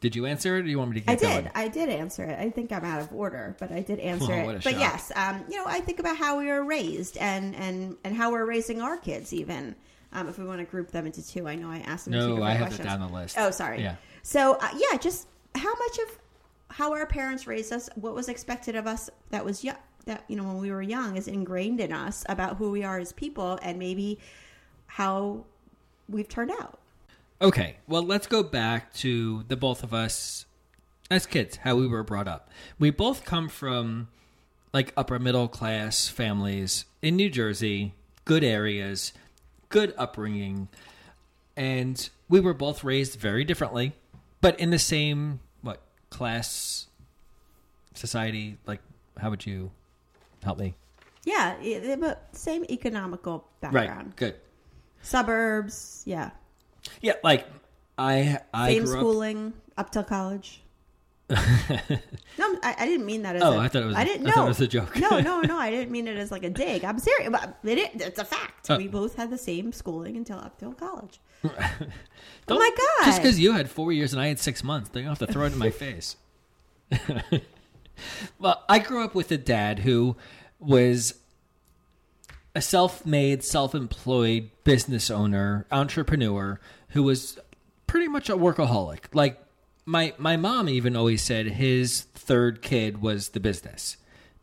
Did 0.01 0.15
you 0.15 0.25
answer 0.25 0.57
it 0.57 0.61
or 0.61 0.63
do 0.63 0.71
you 0.71 0.79
want 0.79 0.93
me 0.93 1.01
to 1.01 1.11
I 1.11 1.15
did. 1.17 1.23
going? 1.23 1.51
I 1.57 1.67
did 1.67 1.89
answer 1.89 2.23
it. 2.25 2.39
I 2.39 2.49
think 2.51 2.71
I'm 2.71 2.85
out 2.85 3.03
of 3.03 3.13
order, 3.13 3.57
but 3.59 3.73
I 3.73 3.81
did 3.81 3.99
answer 4.13 4.33
Oh, 4.33 4.51
it. 4.51 4.63
But 4.63 4.79
yes, 4.79 5.11
um, 5.17 5.45
you 5.51 5.57
know, 5.57 5.65
I 5.67 5.81
think 5.81 5.99
about 5.99 6.17
how 6.17 6.39
we 6.39 6.47
were 6.47 6.63
raised 6.65 7.17
and 7.19 7.57
and 7.57 7.97
and 8.05 8.15
how 8.15 8.31
we're 8.31 8.47
raising 8.47 8.81
our 8.81 8.97
kids. 8.99 9.33
Even 9.35 9.75
um, 10.13 10.29
if 10.29 10.39
we 10.39 10.45
want 10.45 10.59
to 10.59 10.65
group 10.65 10.91
them 10.91 11.07
into 11.07 11.27
two, 11.27 11.47
I 11.47 11.55
know 11.55 11.71
I 11.71 11.79
asked 11.79 12.07
them. 12.07 12.13
No, 12.13 12.29
different 12.31 12.43
I 12.45 12.51
have 12.53 12.61
questions. 12.69 12.81
it 12.81 12.89
down 12.89 13.01
the 13.01 13.15
list. 13.15 13.37
Oh, 13.39 13.51
sorry. 13.51 13.83
Yeah. 13.83 13.97
So 14.23 14.55
uh, 14.55 14.69
yeah, 14.77 14.99
just 14.99 15.29
how 15.55 15.75
much 15.75 15.99
of 15.99 16.19
how 16.69 16.93
our 16.93 17.07
parents 17.07 17.47
raised 17.47 17.73
us, 17.73 17.89
what 17.95 18.15
was 18.15 18.29
expected 18.29 18.77
of 18.77 18.87
us 18.87 19.11
that 19.31 19.45
was 19.45 19.65
young, 19.65 19.77
that 20.07 20.25
you 20.29 20.37
know 20.37 20.45
when 20.45 20.59
we 20.59 20.71
were 20.71 20.83
young 20.83 21.17
is 21.17 21.29
ingrained 21.29 21.81
in 21.81 21.93
us 21.93 22.25
about 22.29 22.57
who 22.57 22.71
we 22.71 22.83
are 22.83 22.99
as 22.99 23.13
people, 23.13 23.59
and 23.63 23.79
maybe 23.79 24.19
how 24.87 25.45
we've 26.09 26.29
turned 26.29 26.51
out. 26.51 26.79
Okay, 27.43 27.77
well, 27.89 28.03
let's 28.03 28.27
go 28.27 28.43
back 28.43 28.93
to 28.95 29.45
the 29.49 29.57
both 29.57 29.83
of 29.83 29.95
us 29.95 30.45
as 31.11 31.27
kids, 31.27 31.57
how 31.57 31.75
we 31.77 31.87
were 31.87 32.03
brought 32.05 32.29
up. 32.29 32.51
We 32.79 32.91
both 32.91 33.25
come 33.25 33.49
from 33.49 34.09
like 34.73 34.93
upper 34.97 35.19
middle 35.19 35.49
class 35.49 36.09
families 36.09 36.85
in 37.03 37.17
New 37.17 37.31
Jersey, 37.31 37.95
good 38.25 38.45
areas, 38.45 39.13
good 39.71 39.95
upbringing, 39.97 40.69
and 41.57 42.11
we 42.29 42.39
were 42.41 42.53
both 42.55 42.85
raised 42.85 43.19
very 43.19 43.45
differently, 43.45 43.93
but 44.41 44.61
in 44.61 44.71
the 44.71 44.79
same 44.79 45.41
what 45.63 45.81
class 46.11 46.87
society. 47.95 48.59
Like, 48.67 48.81
how 49.19 49.31
would 49.31 49.47
you 49.47 49.71
help 50.45 50.59
me? 50.59 50.75
Yeah, 51.25 51.57
but 51.97 52.29
same 52.37 52.65
economical 52.71 53.47
background. 53.61 54.07
Right. 54.09 54.17
Good. 54.17 54.35
Suburbs, 55.03 56.03
yeah. 56.07 56.31
Yeah, 57.01 57.15
like 57.25 57.47
I 57.99 58.39
I 58.55 58.69
Same 58.75 58.85
grew 58.85 58.93
up. 58.95 58.99
schooling 59.01 59.53
up 59.77 59.91
till 59.91 60.05
college. 60.05 60.63
No, 61.31 62.59
I, 62.63 62.75
I 62.79 62.87
didn't 62.87 63.07
mean 63.07 63.23
that 63.23 63.37
as. 63.37 63.43
Oh, 63.43 63.53
a- 63.53 63.59
I 63.59 63.69
thought 63.69 63.83
it 63.83 63.87
was 63.87 63.95
I 63.97 64.05
didn't 64.05 64.27
I 64.27 64.31
know. 64.31 64.35
thought 64.35 64.45
it 64.47 64.49
was 64.49 64.61
a 64.61 64.67
joke. 64.69 64.97
no, 64.97 65.21
no, 65.21 65.41
no. 65.43 65.59
I 65.59 65.71
didn't 65.71 65.91
mean 65.93 66.09
it 66.09 66.17
as 66.17 66.31
like 66.31 66.43
a 66.43 66.51
dig. 66.51 66.85
I'm 66.85 66.99
serious. 66.99 67.31
But 67.31 67.57
it, 67.65 67.91
it's 67.95 68.19
a 68.19 68.25
fact. 68.25 68.69
Oh. 68.71 68.77
we 68.77 68.89
both 68.89 69.17
had 69.17 69.31
the 69.31 69.39
same 69.39 69.73
schooling 69.73 70.17
until 70.17 70.39
up 70.39 70.59
till 70.59 70.73
college. 70.73 71.21
Oh 72.49 72.59
my 72.59 72.71
god! 72.77 73.07
Just 73.07 73.23
because 73.23 73.39
you 73.39 73.53
had 73.53 73.71
four 73.71 73.93
years 73.93 74.13
and 74.13 74.21
I 74.21 74.27
had 74.27 74.41
six 74.41 74.65
months, 74.65 74.89
they 74.91 75.01
don't 75.03 75.11
have 75.11 75.19
to 75.21 75.27
throw 75.33 75.45
it 75.45 75.53
in 75.53 75.59
my 75.59 75.71
face. 75.71 76.17
well, 78.39 78.65
I 78.69 78.79
grew 78.81 79.05
up 79.05 79.15
with 79.15 79.31
a 79.31 79.39
dad 79.39 79.81
who 79.81 80.17
was 80.59 81.15
a 82.55 82.61
self-made, 82.61 83.45
self-employed 83.45 84.51
business 84.65 85.11
owner, 85.11 85.67
entrepreneur 85.71 86.59
who 86.89 87.05
was 87.05 87.39
pretty 87.87 88.09
much 88.09 88.29
a 88.29 88.37
workaholic. 88.37 89.05
Like 89.13 89.41
my 89.91 90.15
my 90.19 90.37
mom 90.37 90.69
even 90.69 90.97
always 90.97 91.23
said 91.23 91.47
his 91.47 92.03
third 92.15 92.63
kid 92.63 93.03
was 93.03 93.31
the 93.31 93.41
business 93.41 93.97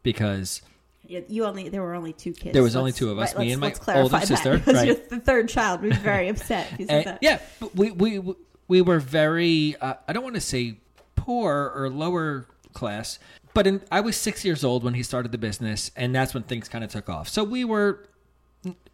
because 0.04 0.62
You- 1.08 1.24
you 1.30 1.46
only 1.46 1.70
there 1.70 1.82
were 1.82 1.94
only 1.96 2.12
two 2.14 2.34
kids. 2.34 2.54
There 2.54 2.64
was 2.64 2.76
only 2.76 2.90
Let's- 2.90 3.00
two 3.00 3.12
of 3.12 3.18
us, 3.20 3.34
right, 3.34 3.46
me 3.48 3.52
and 3.54 3.62
my 3.62 3.74
older 3.96 4.10
that, 4.10 4.28
sister, 4.28 4.58
because 4.58 4.76
right. 4.76 5.10
the 5.10 5.20
third 5.20 5.48
child. 5.50 5.82
We 5.82 5.90
was 5.90 5.98
very 6.00 6.28
upset. 6.34 6.68
if 6.74 6.80
you 6.80 6.86
said 6.88 6.96
And- 6.98 7.06
that. 7.08 7.20
yeah, 7.22 7.40
but 7.62 7.76
we 7.76 7.92
we 7.92 8.22
we 8.68 8.82
were 8.82 9.00
very. 9.00 9.76
Uh, 9.80 9.94
I 10.08 10.12
don't 10.14 10.24
want 10.24 10.36
to 10.36 10.42
say 10.42 10.80
poor 11.16 11.72
or 11.76 11.90
lower 11.90 12.46
class, 12.74 13.18
but 13.54 13.66
in, 13.66 13.82
I 13.92 14.02
was 14.02 14.18
six 14.18 14.44
years 14.44 14.64
old 14.66 14.84
when 14.84 14.94
he 14.96 15.04
started 15.04 15.32
the 15.32 15.38
business, 15.38 15.92
and 15.96 16.14
that's 16.14 16.34
when 16.34 16.44
things 16.44 16.68
kind 16.68 16.84
of 16.84 16.90
took 16.92 17.08
off. 17.10 17.30
So 17.30 17.44
we 17.46 17.64
were 17.64 18.04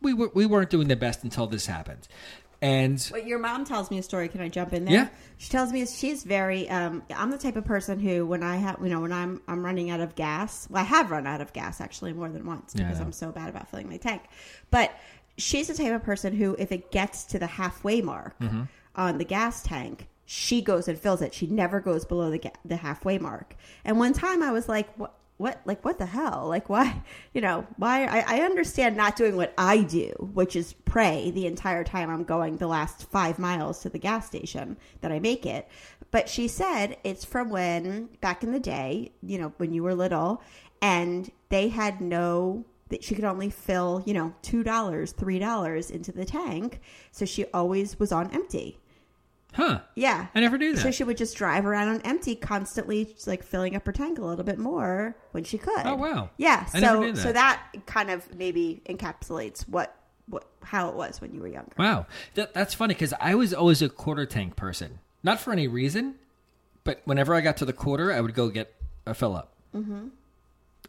we 0.02 0.14
were 0.14 0.30
we 0.36 0.46
weren't 0.46 0.70
doing 0.70 0.88
the 0.88 0.96
best 0.96 1.24
until 1.24 1.48
this 1.48 1.66
happened, 1.66 2.08
and 2.64 3.08
But 3.12 3.28
your 3.28 3.40
mom 3.40 3.66
tells 3.66 3.92
me 3.92 3.98
a 4.00 4.04
story. 4.04 4.28
Can 4.30 4.42
I 4.42 4.50
jump 4.50 4.74
in 4.74 4.86
there? 4.86 4.94
Yeah. 4.94 5.08
She 5.38 5.50
tells 5.50 5.72
me 5.72 5.86
she's 5.86 6.24
very. 6.24 6.70
Um, 6.70 7.04
I'm 7.14 7.30
the 7.30 7.38
type 7.38 7.56
of 7.56 7.66
person 7.66 8.00
who, 8.00 8.26
when 8.26 8.42
I 8.42 8.56
have, 8.56 8.78
you 8.82 8.90
know, 8.90 9.02
when 9.02 9.12
I'm 9.14 9.42
I'm 9.48 9.64
running 9.66 9.90
out 9.90 10.00
of 10.00 10.16
gas. 10.16 10.68
Well, 10.70 10.82
I 10.82 10.86
have 10.86 11.12
run 11.12 11.28
out 11.28 11.42
of 11.42 11.52
gas 11.54 11.82
actually 11.82 12.14
more 12.14 12.30
than 12.30 12.46
once 12.46 12.74
Yeah, 12.76 12.86
because. 12.86 13.00
I'm 13.02 13.12
so 13.12 13.32
bad 13.32 13.50
about 13.50 13.70
filling 13.70 13.90
my 13.90 13.98
tank. 13.98 14.24
But 14.72 14.92
she's 15.38 15.68
the 15.68 15.74
type 15.74 15.94
of 15.94 16.04
person 16.04 16.34
who, 16.36 16.56
if 16.58 16.72
it 16.72 16.90
gets 16.92 17.26
to 17.26 17.40
the 17.40 17.48
halfway 17.48 18.02
mark 18.02 18.40
Mm-hmm. 18.40 18.64
on 18.96 19.18
the 19.18 19.26
gas 19.26 19.62
tank, 19.64 20.08
she 20.26 20.62
goes 20.62 20.88
and 20.88 20.98
fills 20.98 21.22
it. 21.22 21.34
She 21.34 21.48
never 21.48 21.80
goes 21.82 22.06
below 22.06 22.32
the 22.32 22.40
ga- 22.40 22.52
the 22.64 22.78
halfway 22.78 23.18
mark. 23.18 23.56
And 23.84 24.00
one 24.00 24.14
time 24.14 24.42
I 24.42 24.52
was 24.52 24.70
like, 24.70 24.88
what? 24.98 25.14
What 25.44 25.60
like 25.66 25.84
what 25.84 25.98
the 25.98 26.06
hell? 26.06 26.46
Like 26.48 26.70
why 26.70 27.04
you 27.34 27.42
know 27.42 27.68
why 27.76 28.06
I, 28.06 28.38
I 28.38 28.42
understand 28.44 28.96
not 28.96 29.18
doing 29.18 29.36
what 29.36 29.54
I 29.58 29.82
do 29.82 30.14
which 30.34 30.56
is 30.56 30.72
pray 30.86 31.32
the 31.32 31.48
entire 31.48 31.84
time 31.84 32.10
I'm 32.10 32.24
going 32.24 32.56
the 32.56 32.68
last 32.68 33.12
five 33.12 33.38
miles 33.40 33.82
to 33.82 33.90
the 33.90 34.00
gas 34.00 34.26
station 34.26 34.78
that 35.02 35.12
I 35.12 35.20
make 35.20 35.46
it. 35.46 35.68
But 36.12 36.30
she 36.30 36.48
said 36.48 36.96
it's 37.04 37.26
from 37.26 37.50
when 37.50 38.08
back 38.22 38.46
in 38.46 38.54
the 38.54 38.60
day 38.62 39.12
you 39.22 39.38
know 39.38 39.52
when 39.58 39.74
you 39.74 39.84
were 39.84 39.94
little 39.94 40.42
and 40.82 41.30
they 41.50 41.68
had 41.68 42.00
no 42.00 42.64
that 42.88 43.04
she 43.04 43.14
could 43.14 43.26
only 43.26 43.50
fill 43.50 44.02
you 44.06 44.14
know 44.14 44.34
two 44.44 44.64
dollars 44.64 45.12
three 45.12 45.40
dollars 45.40 45.92
into 45.92 46.14
the 46.14 46.24
tank. 46.24 46.80
So 47.12 47.26
she 47.26 47.44
always 47.48 48.00
was 48.00 48.14
on 48.14 48.32
empty 48.32 48.80
huh? 49.54 49.80
yeah 49.96 50.28
I 50.36 50.40
never 50.42 50.58
knew 50.58 50.76
that. 50.76 50.82
so 50.82 50.92
she 50.92 51.04
would 51.04 51.18
just 51.18 51.36
drive 51.38 51.66
around 51.66 51.88
on 51.90 52.02
empty, 52.02 52.36
constantly, 52.36 53.06
just 53.06 53.28
like 53.28 53.44
filling 53.44 53.76
up 53.76 53.86
her 53.86 53.92
tank 53.92 54.20
a 54.20 54.26
little 54.26 54.44
bit 54.44 54.60
more 54.60 55.16
when 55.32 55.44
she 55.44 55.58
could. 55.58 55.86
Oh, 55.86 55.96
wow. 55.96 56.30
Yeah. 56.38 56.68
I 56.74 56.80
So 56.80 57.00
knew 57.02 57.16
so 57.16 57.32
that. 57.32 57.62
that 57.74 57.86
kind 57.86 58.10
of 58.12 58.36
maybe 58.36 58.82
encapsulates 58.88 59.68
what 59.68 59.96
what 60.28 60.46
how 60.64 60.90
it 60.90 60.96
was 60.96 61.20
when 61.20 61.34
you 61.34 61.42
were 61.42 61.48
younger. 61.50 61.74
Wow, 61.78 62.06
that, 62.36 62.54
that's 62.54 62.74
funny 62.74 62.94
because 62.94 63.14
I 63.20 63.36
was 63.36 63.54
always 63.54 63.82
a 63.82 63.90
quarter 63.90 64.26
tank 64.26 64.56
person, 64.56 65.00
not 65.22 65.40
for 65.40 65.52
any 65.52 65.68
reason, 65.68 66.16
but 66.86 67.02
whenever 67.06 67.34
I 67.36 67.42
got 67.42 67.58
to 67.58 67.66
the 67.66 67.74
quarter, 67.74 68.12
I 68.14 68.22
would 68.22 68.34
go 68.34 68.48
get 68.50 68.74
a 69.06 69.14
fill 69.14 69.36
up. 69.36 69.52
Mm-hmm. 69.76 70.08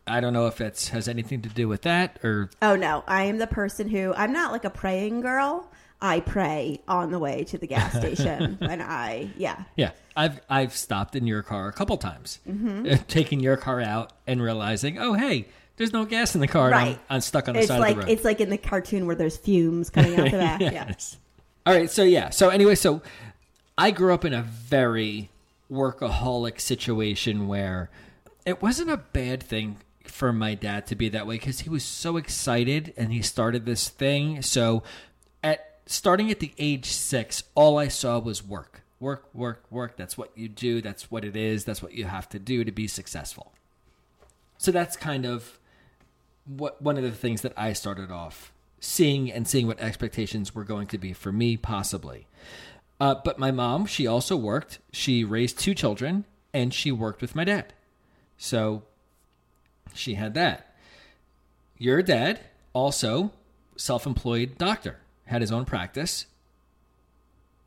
I 0.06 0.21
don't 0.21 0.33
know 0.35 0.47
if 0.47 0.61
it 0.61 0.90
has 0.92 1.09
anything 1.09 1.42
to 1.42 1.49
do 1.49 1.66
with 1.66 1.83
that 1.83 2.18
or 2.23 2.50
Oh 2.62 2.76
no, 2.76 3.02
I 3.09 3.25
am 3.25 3.38
the 3.38 3.47
person 3.47 3.88
who 3.88 4.12
I'm 4.14 4.33
not 4.33 4.52
like 4.52 4.64
a 4.64 4.71
praying 4.71 5.23
girl. 5.23 5.68
I 6.00 6.20
pray 6.20 6.80
on 6.86 7.10
the 7.10 7.18
way 7.18 7.44
to 7.44 7.58
the 7.58 7.66
gas 7.66 7.92
station 7.98 8.56
when 8.60 8.80
I 8.82 9.30
yeah. 9.36 9.64
Yeah, 9.76 9.90
I've 10.16 10.40
I've 10.50 10.76
stopped 10.76 11.16
in 11.16 11.26
your 11.26 11.42
car 11.42 11.68
a 11.68 11.72
couple 11.72 11.96
times, 11.96 12.40
Mm-hmm. 12.48 12.86
uh, 12.92 12.96
taking 13.08 13.40
your 13.40 13.56
car 13.56 13.80
out 13.80 14.12
and 14.26 14.42
realizing, 14.42 14.98
oh 14.98 15.14
hey, 15.14 15.46
there's 15.76 15.92
no 15.92 16.04
gas 16.04 16.34
in 16.34 16.40
the 16.40 16.46
car, 16.48 16.70
Right. 16.70 16.98
I'm, 17.08 17.16
I'm 17.16 17.20
stuck 17.20 17.48
on 17.48 17.54
the 17.54 17.60
It's 17.60 17.68
side 17.68 17.80
like 17.80 17.92
of 17.92 17.96
the 17.96 18.06
road. 18.06 18.10
it's 18.12 18.24
like 18.24 18.40
in 18.40 18.50
the 18.50 18.58
cartoon 18.58 19.06
where 19.06 19.16
there's 19.16 19.36
fumes 19.36 19.90
coming 19.90 20.18
out 20.20 20.30
the 20.30 20.36
back. 20.38 20.60
Yeah. 20.60 20.92
All 21.66 21.74
right. 21.74 21.90
So 21.90 22.02
yeah. 22.02 22.30
So 22.30 22.50
anyway, 22.50 22.74
so 22.74 23.00
I 23.78 23.90
grew 23.90 24.12
up 24.12 24.24
in 24.24 24.34
a 24.34 24.42
very 24.42 25.30
workaholic 25.72 26.60
situation 26.60 27.48
where 27.48 27.90
it 28.46 28.62
wasn't 28.62 28.90
a 28.90 28.96
bad 28.98 29.42
thing 29.42 29.78
for 30.04 30.32
my 30.32 30.54
dad 30.54 30.86
to 30.86 30.94
be 30.94 31.08
that 31.08 31.26
way 31.26 31.36
because 31.36 31.60
he 31.60 31.70
was 31.70 31.82
so 31.82 32.16
excited 32.18 32.92
and 32.96 33.12
he 33.12 33.22
started 33.22 33.64
this 33.66 33.88
thing. 33.88 34.42
So 34.42 34.82
starting 35.86 36.30
at 36.30 36.40
the 36.40 36.52
age 36.58 36.86
six, 36.86 37.44
all 37.54 37.78
I 37.78 37.88
saw 37.88 38.18
was 38.18 38.42
work, 38.42 38.82
work, 39.00 39.28
work, 39.34 39.64
work. 39.70 39.96
That's 39.96 40.16
what 40.16 40.30
you 40.36 40.48
do. 40.48 40.80
That's 40.80 41.10
what 41.10 41.24
it 41.24 41.36
is. 41.36 41.64
That's 41.64 41.82
what 41.82 41.94
you 41.94 42.04
have 42.04 42.28
to 42.30 42.38
do 42.38 42.64
to 42.64 42.72
be 42.72 42.86
successful. 42.86 43.52
So 44.58 44.72
that's 44.72 44.96
kind 44.96 45.26
of 45.26 45.58
what 46.46 46.80
one 46.80 46.96
of 46.96 47.02
the 47.02 47.10
things 47.10 47.42
that 47.42 47.52
I 47.56 47.72
started 47.72 48.10
off 48.10 48.52
seeing 48.80 49.32
and 49.32 49.48
seeing 49.48 49.66
what 49.66 49.80
expectations 49.80 50.54
were 50.54 50.64
going 50.64 50.86
to 50.88 50.98
be 50.98 51.12
for 51.12 51.32
me, 51.32 51.56
possibly. 51.56 52.26
Uh, 53.00 53.14
but 53.24 53.38
my 53.38 53.50
mom, 53.50 53.86
she 53.86 54.06
also 54.06 54.36
worked. 54.36 54.78
She 54.92 55.24
raised 55.24 55.58
two 55.58 55.74
children, 55.74 56.24
and 56.52 56.72
she 56.72 56.92
worked 56.92 57.20
with 57.20 57.34
my 57.34 57.44
dad. 57.44 57.72
So 58.36 58.82
she 59.94 60.14
had 60.14 60.34
that. 60.34 60.74
Your 61.78 62.02
dad 62.02 62.40
also 62.72 63.32
self-employed 63.76 64.58
doctor, 64.58 64.98
had 65.26 65.40
his 65.40 65.52
own 65.52 65.64
practice. 65.64 66.26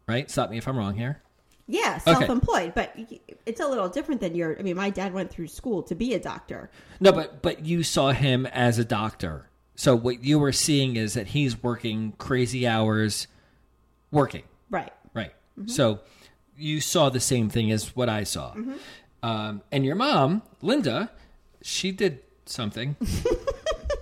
Right? 0.07 0.29
Stop 0.31 0.49
me 0.49 0.57
if 0.57 0.67
I'm 0.67 0.77
wrong 0.77 0.95
here. 0.95 1.21
Yeah, 1.69 1.97
self-employed, 1.97 2.73
but 2.75 2.97
it's 3.45 3.59
a 3.59 3.67
little 3.67 3.89
different 3.89 4.21
than 4.21 4.35
your. 4.35 4.57
I 4.57 4.61
mean, 4.61 4.77
my 4.77 4.89
dad 4.89 5.13
went 5.13 5.29
through 5.29 5.47
school 5.47 5.83
to 5.83 5.95
be 5.95 6.13
a 6.13 6.19
doctor. 6.19 6.69
No, 7.01 7.11
but 7.11 7.41
but 7.41 7.65
you 7.65 7.83
saw 7.83 8.11
him 8.11 8.45
as 8.45 8.79
a 8.79 8.85
doctor. 8.85 9.49
So 9.75 9.93
what 9.93 10.23
you 10.23 10.39
were 10.39 10.53
seeing 10.53 10.95
is 10.95 11.13
that 11.15 11.27
he's 11.27 11.61
working 11.61 12.13
crazy 12.17 12.65
hours 12.65 13.27
working. 14.11 14.43
Right. 14.69 14.93
Right. 15.13 15.33
So 15.65 15.99
you 16.57 16.81
saw 16.81 17.09
the 17.09 17.19
same 17.19 17.49
thing 17.49 17.71
as 17.71 17.95
what 17.95 18.09
I 18.09 18.23
saw. 18.23 18.55
Um, 19.21 19.61
and 19.71 19.85
your 19.85 19.95
mom, 19.95 20.41
Linda, 20.61 21.11
she 21.61 21.91
did 21.91 22.21
something. 22.45 22.95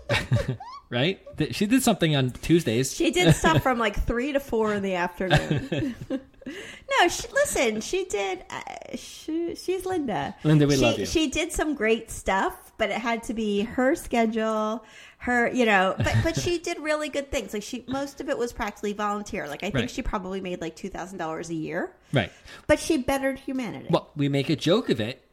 right? 0.89 1.19
She 1.51 1.65
did 1.65 1.83
something 1.83 2.15
on 2.15 2.31
Tuesdays. 2.31 2.93
She 2.93 3.11
did 3.11 3.35
stuff 3.35 3.61
from 3.63 3.79
like 3.79 4.05
three 4.05 4.33
to 4.33 4.39
four 4.39 4.73
in 4.73 4.83
the 4.83 4.95
afternoon. 4.95 5.95
no, 6.09 7.07
she, 7.09 7.27
listen, 7.33 7.81
she 7.81 8.05
did. 8.05 8.45
Uh, 8.49 8.61
she, 8.95 9.55
she's 9.55 9.85
Linda. 9.85 10.35
Linda, 10.43 10.67
we 10.67 10.75
she, 10.75 10.81
love 10.81 10.99
you. 10.99 11.05
She 11.05 11.29
did 11.29 11.51
some 11.51 11.73
great 11.75 12.11
stuff, 12.11 12.71
but 12.77 12.89
it 12.89 12.97
had 12.97 13.23
to 13.23 13.33
be 13.33 13.61
her 13.63 13.95
schedule. 13.95 14.83
Her, 15.17 15.49
you 15.51 15.65
know, 15.65 15.95
but 15.97 16.15
but 16.23 16.35
she 16.39 16.59
did 16.59 16.77
really 16.79 17.09
good 17.09 17.31
things. 17.31 17.51
Like 17.51 17.63
she, 17.63 17.83
most 17.87 18.21
of 18.21 18.29
it 18.29 18.37
was 18.37 18.53
practically 18.53 18.93
volunteer. 18.93 19.47
Like 19.47 19.63
I 19.63 19.71
think 19.71 19.75
Right. 19.75 19.89
she 19.89 20.03
probably 20.03 20.39
made 20.39 20.61
like 20.61 20.75
two 20.75 20.89
thousand 20.89 21.17
dollars 21.17 21.49
a 21.49 21.55
year, 21.55 21.91
right. 22.13 22.31
but 22.67 22.79
she 22.79 22.97
bettered 22.97 23.39
humanity. 23.39 23.87
Well, 23.89 24.11
we 24.15 24.29
make 24.29 24.51
a 24.51 24.55
joke 24.55 24.87
of 24.91 25.01
it, 25.01 25.23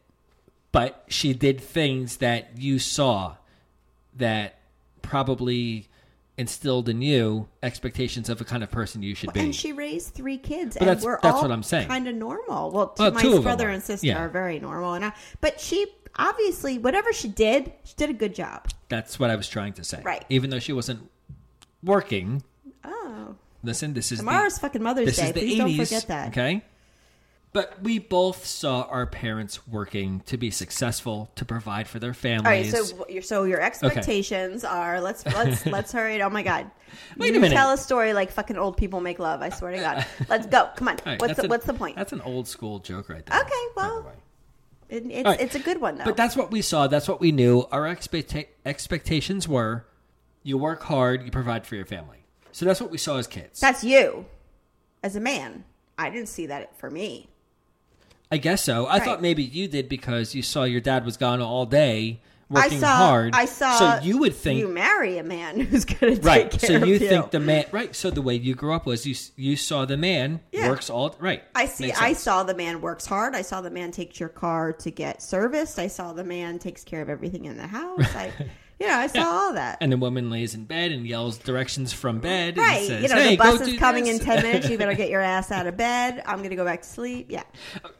but 0.71 1.03
she 1.09 1.33
did 1.35 1.61
things 1.61 2.17
that 2.17 2.57
you 2.57 2.79
saw 2.79 3.35
that 4.15 4.55
probably 5.03 5.87
instilled 6.35 6.89
in 6.89 6.99
you 7.03 7.47
expectations 7.61 8.27
of 8.27 8.41
a 8.41 8.43
kind 8.43 8.63
of 8.63 8.71
person 8.71 9.03
you 9.03 9.13
should 9.13 9.31
be. 9.33 9.39
and 9.39 9.53
she 9.55 9.71
raised 9.71 10.15
three 10.15 10.39
kids, 10.39 10.73
But 10.75 10.81
and 10.81 10.89
that's- 10.89 11.05
we're 11.05 11.19
that's 11.21 11.35
all 11.35 11.41
what 11.43 11.51
I'm 11.51 11.61
saying. 11.61 11.87
Kind 11.87 12.07
of 12.07 12.15
normal. 12.15 12.71
Well, 12.71 12.95
Well, 12.97 13.11
my 13.11 13.21
two 13.21 13.39
brother 13.41 13.69
and 13.69 13.83
sister 13.83 14.07
Yeah. 14.07 14.17
are 14.17 14.29
very 14.29 14.59
normal, 14.59 14.95
and 14.95 15.05
I, 15.05 15.13
but 15.41 15.59
she 15.61 15.85
obviously 16.17 16.79
whatever 16.79 17.13
she 17.13 17.27
did, 17.27 17.71
she 17.83 17.93
did 17.97 18.09
a 18.09 18.13
good 18.13 18.33
job. 18.33 18.67
That's 18.89 19.19
what 19.19 19.29
I 19.29 19.35
was 19.35 19.47
trying 19.47 19.73
to 19.73 19.83
say. 19.83 20.01
Right. 20.03 20.25
Even 20.29 20.49
though 20.49 20.57
she 20.59 20.73
wasn't 20.73 21.07
working. 21.83 22.41
Oh, 22.83 23.35
Listen, 23.63 23.93
this 23.93 24.11
is 24.11 24.17
the- 24.17 24.25
tomorrow's 24.25 24.57
fucking 24.57 24.81
Mother's 24.81 25.15
Day. 25.15 25.31
the 25.31 25.39
Please 25.39 25.53
80s, 25.53 25.57
don't 25.57 25.85
forget 25.85 26.07
that. 26.07 26.27
Okay. 26.29 26.63
But 27.53 27.81
we 27.83 27.99
both 27.99 28.47
saw 28.47 28.81
our 28.89 29.05
parents 29.05 29.67
working 29.67 30.21
to 30.21 30.37
be 30.37 30.49
successful, 30.49 31.29
to 31.35 31.45
provide 31.45 31.87
for 31.87 31.99
their 31.99 32.15
families. 32.15 32.73
All 32.73 32.79
right, 32.81 32.87
so 32.89 33.05
your 33.07 33.21
so 33.21 33.43
your 33.43 33.61
expectations 33.61 34.63
are 34.63 34.99
let's 34.99 35.23
let's 35.25 35.63
let's 35.67 35.91
hurry. 35.91 36.19
Oh 36.23 36.31
my 36.31 36.41
god, 36.41 36.71
Wait 37.15 37.35
a 37.35 37.39
minute. 37.39 37.55
tell 37.55 37.71
a 37.71 37.77
story 37.77 38.13
like 38.13 38.31
fucking 38.31 38.57
old 38.57 38.75
people 38.75 39.01
make 39.01 39.19
love. 39.19 39.43
I 39.43 39.49
swear 39.49 39.71
to 39.71 39.77
God, 39.77 40.05
let's 40.29 40.47
go. 40.47 40.67
Come 40.75 40.87
on, 40.87 40.97
right, 41.05 41.21
what's 41.21 41.35
the, 41.35 41.43
an- 41.43 41.49
what's 41.49 41.65
the 41.65 41.75
point? 41.75 41.95
That's 41.95 42.11
an 42.11 42.21
old 42.21 42.47
school 42.47 42.79
joke 42.79 43.09
right 43.09 43.23
there. 43.25 43.39
Okay, 43.41 43.65
well. 43.75 44.11
It, 44.89 45.05
it's 45.09 45.25
right. 45.25 45.39
it's 45.39 45.55
a 45.55 45.59
good 45.59 45.79
one 45.79 45.97
though. 45.97 46.05
But 46.05 46.17
that's 46.17 46.35
what 46.35 46.51
we 46.51 46.61
saw. 46.61 46.87
That's 46.87 47.07
what 47.07 47.19
we 47.19 47.31
knew. 47.31 47.65
Our 47.71 47.83
expecta- 47.83 48.47
expectations 48.65 49.47
were 49.47 49.85
you 50.43 50.57
work 50.57 50.83
hard, 50.83 51.23
you 51.23 51.31
provide 51.31 51.65
for 51.65 51.75
your 51.75 51.85
family. 51.85 52.25
So 52.51 52.65
that's 52.65 52.81
what 52.81 52.91
we 52.91 52.97
saw 52.97 53.17
as 53.17 53.27
kids. 53.27 53.59
that's 53.59 53.83
you 53.83 54.25
as 55.03 55.15
a 55.15 55.19
man. 55.19 55.63
I 55.97 56.09
didn't 56.09 56.29
see 56.29 56.47
that 56.47 56.77
for 56.77 56.89
me. 56.89 57.29
I 58.33 58.37
guess 58.37 58.63
so. 58.63 58.85
I 58.87 58.93
Right. 58.97 59.03
thought 59.05 59.21
maybe 59.21 59.43
you 59.43 59.67
did 59.67 59.87
because 59.89 60.33
you 60.33 60.41
saw 60.41 60.63
your 60.63 60.81
dad 60.81 61.05
was 61.05 61.17
gone 61.17 61.39
all 61.41 61.65
day 61.67 62.19
working 62.49 62.77
I 62.77 62.81
saw. 62.81 62.95
hard. 62.97 63.35
I 63.35 63.45
saw. 63.45 63.77
So 63.99 64.03
you 64.05 64.17
would 64.19 64.35
think 64.35 64.59
you 64.59 64.67
marry 64.67 65.17
a 65.19 65.23
man 65.23 65.59
who's 65.69 65.85
going 65.85 66.15
to 66.15 66.21
right. 66.21 66.49
take 66.51 66.61
So 66.61 66.73
you 66.73 66.95
of 66.95 67.01
you. 67.01 67.09
think 67.09 67.31
the 67.31 67.39
man 67.39 67.65
right. 67.71 67.95
So 67.95 68.09
the 68.09 68.21
way 68.21 68.35
you 68.35 68.55
grew 68.55 68.73
up 68.73 68.85
was 68.85 69.05
you 69.05 69.15
you 69.35 69.55
saw 69.55 69.85
the 69.85 69.97
man 69.97 70.39
Yeah. 70.51 70.69
works 70.69 70.89
all 70.89 71.15
right. 71.19 71.43
I 71.55 71.65
see. 71.67 71.85
Makes 71.87 71.99
I 71.99 72.07
sense. 72.13 72.19
saw 72.23 72.43
the 72.43 72.55
man 72.55 72.81
works 72.81 73.05
hard. 73.05 73.35
I 73.35 73.41
saw 73.43 73.61
the 73.61 73.71
man 73.71 73.91
takes 73.91 74.19
your 74.19 74.29
car 74.29 74.73
to 74.73 74.89
get 74.91 75.21
serviced. 75.21 75.77
I 75.79 75.87
saw 75.87 76.11
the 76.13 76.23
man 76.23 76.57
takes 76.59 76.83
care 76.83 77.01
of 77.01 77.09
everything 77.09 77.45
in 77.45 77.57
the 77.57 77.67
house. 77.67 78.13
I, 78.15 78.31
you 78.79 78.87
know, 78.87 78.93
I 78.93 79.07
saw 79.07 79.21
all 79.23 79.53
that. 79.53 79.77
And 79.81 79.91
the 79.91 79.97
woman 79.97 80.29
lays 80.29 80.53
in 80.55 80.65
bed 80.65 80.91
and 80.91 81.05
yells 81.07 81.37
directions 81.37 81.93
from 81.93 82.19
bed. 82.19 82.57
right. 82.57 82.77
And 82.79 82.87
says, 82.87 83.03
you 83.03 83.09
know, 83.09 83.15
hey, 83.15 83.31
the 83.31 83.37
bus 83.37 83.61
is 83.61 83.77
coming 83.79 84.05
this." 84.05 84.19
in 84.19 84.25
ten 84.25 84.43
minutes. 84.43 84.69
You 84.69 84.77
better 84.79 84.93
get 84.93 85.09
your 85.09 85.21
ass 85.21 85.51
out 85.51 85.67
of 85.67 85.77
bed. 85.77 86.21
I'm 86.25 86.37
going 86.39 86.49
to 86.49 86.55
go 86.55 86.65
back 86.65 86.81
to 86.81 86.87
sleep. 86.87 87.27
Yeah. 87.29 87.43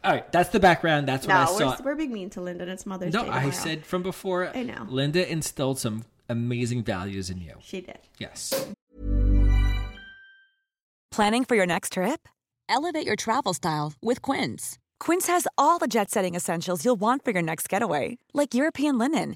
all 0.04 0.12
right. 0.12 0.32
That's 0.32 0.50
the 0.50 0.60
background. 0.60 1.08
That's 1.08 1.26
what 1.28 1.36
I 1.36 1.46
saw. 1.46 1.78
we're, 1.80 1.92
we're 1.92 1.96
being 1.96 2.14
mean 2.14 2.30
to 2.32 2.42
Linda. 2.42 2.64
and 2.64 2.72
It's 2.72 2.86
Mother's 2.86 3.14
No, 3.14 3.24
Day. 3.24 3.30
I 3.30 3.50
said 3.52 3.86
from 3.86 4.04
before. 4.04 4.52
I 4.56 4.64
know. 4.64 4.86
Linda 4.90 5.30
instilled 5.32 5.80
some 5.80 6.06
amazing 6.30 6.84
values 6.84 7.30
in 7.30 7.38
you. 7.40 7.56
she 7.62 7.82
did. 7.82 8.00
Yes. 8.18 8.54
Planning 11.12 11.46
for 11.46 11.56
your 11.56 11.66
next 11.68 11.94
trip? 11.94 12.28
Elevate 12.70 13.06
your 13.06 13.16
travel 13.16 13.54
style 13.54 13.94
with 14.02 14.22
Quince. 14.22 14.80
Quince 15.00 15.28
has 15.28 15.48
all 15.58 15.78
the 15.80 15.88
jet 15.88 16.10
setting 16.10 16.34
essentials 16.34 16.84
you'll 16.86 16.96
want 16.96 17.24
for 17.24 17.32
your 17.32 17.42
next 17.42 17.70
getaway, 17.70 18.18
like 18.34 18.54
European 18.56 18.98
linen, 18.98 19.36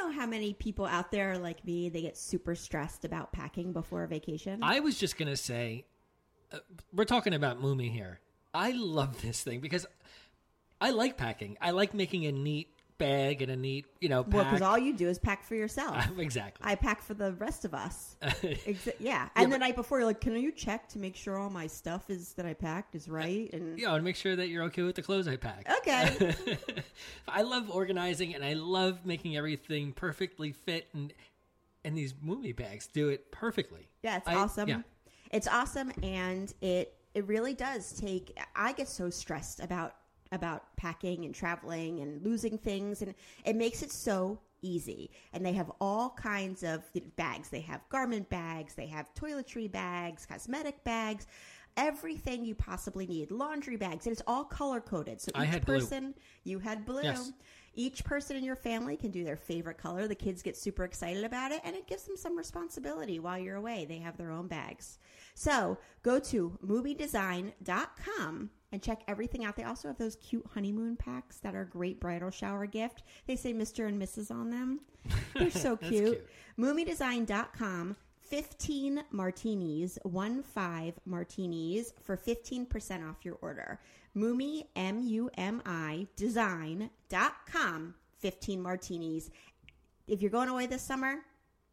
Know 0.00 0.10
how 0.12 0.26
many 0.26 0.54
people 0.54 0.86
out 0.86 1.10
there 1.10 1.32
are 1.32 1.38
like 1.38 1.64
me. 1.64 1.90
They 1.90 2.00
get 2.00 2.16
super 2.16 2.54
stressed 2.54 3.04
about 3.04 3.32
packing 3.32 3.72
before 3.74 4.02
a 4.02 4.08
vacation. 4.08 4.60
I 4.62 4.80
was 4.80 4.98
just 4.98 5.18
gonna 5.18 5.36
say, 5.36 5.84
uh, 6.52 6.58
we're 6.92 7.04
talking 7.04 7.34
about 7.34 7.60
Mumi 7.60 7.90
here. 7.90 8.20
I 8.54 8.70
love 8.72 9.20
this 9.20 9.42
thing 9.42 9.60
because 9.60 9.86
I 10.80 10.90
like 10.90 11.18
packing. 11.18 11.58
I 11.60 11.72
like 11.72 11.92
making 11.92 12.24
a 12.24 12.32
neat 12.32 12.68
bag 13.00 13.42
and 13.42 13.50
a 13.50 13.56
neat, 13.56 13.86
you 14.00 14.08
know, 14.08 14.22
well, 14.22 14.44
pack. 14.44 14.52
because 14.52 14.62
all 14.62 14.78
you 14.78 14.92
do 14.96 15.08
is 15.08 15.18
pack 15.18 15.42
for 15.42 15.56
yourself. 15.56 15.96
exactly. 16.18 16.64
I 16.64 16.76
pack 16.76 17.02
for 17.02 17.14
the 17.14 17.32
rest 17.32 17.64
of 17.64 17.74
us. 17.74 18.14
Exa- 18.22 18.94
yeah. 19.00 19.24
Yeah, 19.24 19.28
And 19.34 19.46
the 19.50 19.56
but- 19.56 19.60
night 19.66 19.74
before, 19.74 19.98
you're 19.98 20.06
like, 20.06 20.20
can 20.20 20.36
you 20.36 20.52
check 20.52 20.88
to 20.90 20.98
make 21.00 21.16
sure 21.16 21.36
all 21.36 21.50
my 21.50 21.66
stuff 21.66 22.08
is 22.10 22.34
that 22.34 22.46
I 22.46 22.54
packed 22.54 22.94
is 22.94 23.08
right? 23.08 23.52
And 23.52 23.76
yeah, 23.78 23.92
and 23.94 24.04
make 24.04 24.14
sure 24.14 24.36
that 24.36 24.48
you're 24.48 24.62
okay 24.64 24.82
with 24.82 24.94
the 24.94 25.02
clothes 25.02 25.26
I 25.26 25.34
pack. 25.36 25.66
okay, 25.78 26.34
I 27.28 27.42
love 27.42 27.68
organizing 27.70 28.34
and 28.36 28.44
I 28.44 28.52
love 28.52 29.04
making 29.04 29.36
everything 29.36 29.92
perfectly 29.92 30.52
fit 30.52 30.86
and 30.92 31.12
and 31.84 31.96
these 31.96 32.12
Mumi 32.12 32.54
bags 32.54 32.86
do 32.86 33.08
it 33.08 33.32
perfectly. 33.32 33.88
yeah, 34.02 34.18
it's 34.18 34.28
I- 34.28 34.34
awesome. 34.34 34.68
yeah. 34.68 34.82
It's 35.32 35.46
awesome, 35.48 35.92
and 36.02 36.52
it 36.60 36.92
it 37.14 37.26
really 37.26 37.54
does 37.54 37.92
take. 37.92 38.36
I 38.54 38.72
get 38.72 38.88
so 38.88 39.10
stressed 39.10 39.60
about 39.60 39.94
about 40.32 40.76
packing 40.76 41.24
and 41.24 41.34
traveling 41.34 42.00
and 42.00 42.22
losing 42.22 42.56
things, 42.58 43.02
and 43.02 43.14
it 43.44 43.56
makes 43.56 43.82
it 43.82 43.90
so 43.90 44.38
easy. 44.62 45.10
And 45.32 45.44
they 45.44 45.52
have 45.52 45.70
all 45.80 46.10
kinds 46.10 46.62
of 46.62 46.82
bags. 47.16 47.48
They 47.48 47.60
have 47.60 47.80
garment 47.88 48.28
bags. 48.28 48.74
They 48.74 48.86
have 48.86 49.12
toiletry 49.14 49.70
bags, 49.70 50.26
cosmetic 50.26 50.82
bags. 50.84 51.26
Everything 51.76 52.44
you 52.44 52.54
possibly 52.54 53.06
need, 53.06 53.30
laundry 53.30 53.76
bags, 53.76 54.04
and 54.06 54.12
it's 54.12 54.22
all 54.26 54.44
color 54.44 54.80
coded. 54.80 55.20
So 55.20 55.30
each 55.40 55.48
had 55.48 55.64
blue. 55.64 55.78
person, 55.78 56.14
you 56.42 56.58
had 56.58 56.84
blue. 56.84 57.02
Yes. 57.04 57.32
Each 57.74 58.04
person 58.04 58.36
in 58.36 58.42
your 58.42 58.56
family 58.56 58.96
can 58.96 59.12
do 59.12 59.22
their 59.22 59.36
favorite 59.36 59.78
color. 59.78 60.08
The 60.08 60.16
kids 60.16 60.42
get 60.42 60.56
super 60.56 60.84
excited 60.84 61.22
about 61.22 61.52
it, 61.52 61.60
and 61.64 61.76
it 61.76 61.86
gives 61.86 62.02
them 62.02 62.16
some 62.16 62.36
responsibility 62.36 63.20
while 63.20 63.38
you're 63.38 63.54
away. 63.56 63.86
They 63.88 63.98
have 63.98 64.16
their 64.16 64.32
own 64.32 64.48
bags. 64.48 64.98
So 65.34 65.78
go 66.02 66.18
to 66.18 66.58
mumidesign.com 66.66 68.50
and 68.72 68.82
check 68.82 69.02
everything 69.08 69.44
out. 69.44 69.56
They 69.56 69.64
also 69.64 69.88
have 69.88 69.98
those 69.98 70.16
cute 70.16 70.46
honeymoon 70.54 70.96
packs 70.96 71.38
that 71.38 71.54
are 71.54 71.62
a 71.62 71.68
great 71.68 72.00
bridal 72.00 72.30
shower 72.30 72.66
gift. 72.66 73.02
They 73.26 73.36
say 73.36 73.52
Mr. 73.52 73.86
and 73.88 74.00
Mrs. 74.00 74.30
on 74.30 74.50
them. 74.50 74.80
They're 75.34 75.50
so 75.50 75.76
cute. 75.76 75.90
cute. 75.90 76.30
Mumidesign.com. 76.58 77.96
15 78.30 79.02
martinis, 79.10 79.98
one 80.04 80.40
five 80.44 80.94
martinis 81.04 81.92
for 82.00 82.16
15% 82.16 83.10
off 83.10 83.24
your 83.24 83.36
order. 83.42 83.80
Mumi, 84.14 84.68
M 84.76 85.02
U 85.02 85.30
M 85.36 85.60
I, 85.66 86.06
design.com, 86.14 87.94
15 88.18 88.62
martinis. 88.62 89.30
If 90.06 90.22
you're 90.22 90.30
going 90.30 90.48
away 90.48 90.66
this 90.66 90.82
summer, 90.82 91.16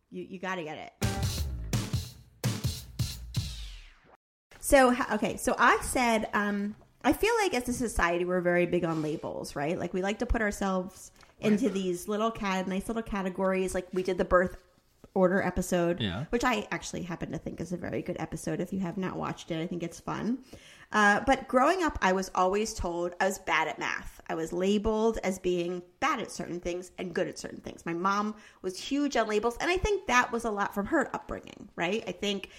you, 0.10 0.26
you 0.28 0.40
got 0.40 0.56
to 0.56 0.64
get 0.64 0.78
it. 0.78 0.94
So, 4.60 4.96
okay, 5.14 5.38
so 5.38 5.56
I 5.58 5.80
said, 5.82 6.28
um, 6.34 6.76
I 7.08 7.14
feel 7.14 7.34
like 7.42 7.54
as 7.54 7.70
a 7.70 7.74
society, 7.74 8.26
we're 8.26 8.42
very 8.42 8.66
big 8.66 8.84
on 8.84 9.02
labels, 9.02 9.56
right? 9.56 9.80
Like 9.80 9.94
we 9.94 10.02
like 10.02 10.20
to 10.20 10.26
put 10.26 10.42
ourselves 10.42 11.12
into 11.40 11.70
these 11.70 12.08
little 12.08 12.32
cat, 12.32 12.68
nice 12.68 12.88
little 12.90 13.04
categories. 13.04 13.74
Like 13.74 13.88
we 13.94 14.04
did 14.04 14.18
the 14.18 14.26
birth 14.26 14.58
order 15.14 15.42
episode, 15.42 16.00
Yeah. 16.02 16.26
which 16.30 16.44
I 16.44 16.68
actually 16.70 17.04
happen 17.04 17.32
to 17.32 17.38
think 17.38 17.62
is 17.62 17.72
a 17.72 17.78
very 17.78 18.02
good 18.02 18.18
episode. 18.20 18.60
If 18.60 18.74
you 18.74 18.80
have 18.82 18.98
not 18.98 19.16
watched 19.16 19.50
it, 19.52 19.62
I 19.62 19.68
think 19.68 19.84
it's 19.84 20.00
fun. 20.00 20.40
Uh, 20.92 21.22
but 21.26 21.48
growing 21.48 21.82
up, 21.84 21.98
I 22.02 22.12
was 22.12 22.30
always 22.36 22.74
told 22.74 23.14
I 23.20 23.26
was 23.26 23.40
bad 23.40 23.68
at 23.68 23.80
math. 23.80 24.22
I 24.30 24.36
was 24.36 24.54
labeled 24.54 25.18
as 25.24 25.40
being 25.40 25.82
bad 26.00 26.20
at 26.20 26.30
certain 26.32 26.60
things 26.60 26.92
and 26.98 27.14
good 27.14 27.28
at 27.28 27.40
certain 27.40 27.62
things. 27.62 27.86
My 27.86 27.94
mom 27.94 28.36
was 28.62 28.78
huge 28.78 29.16
on 29.18 29.28
labels, 29.28 29.58
and 29.60 29.70
I 29.72 29.78
think 29.78 30.08
that 30.08 30.32
was 30.32 30.46
a 30.46 30.52
lot 30.52 30.74
from 30.74 30.86
her 30.88 31.10
upbringing, 31.16 31.70
right? 31.76 32.04
I 32.08 32.12
think 32.12 32.50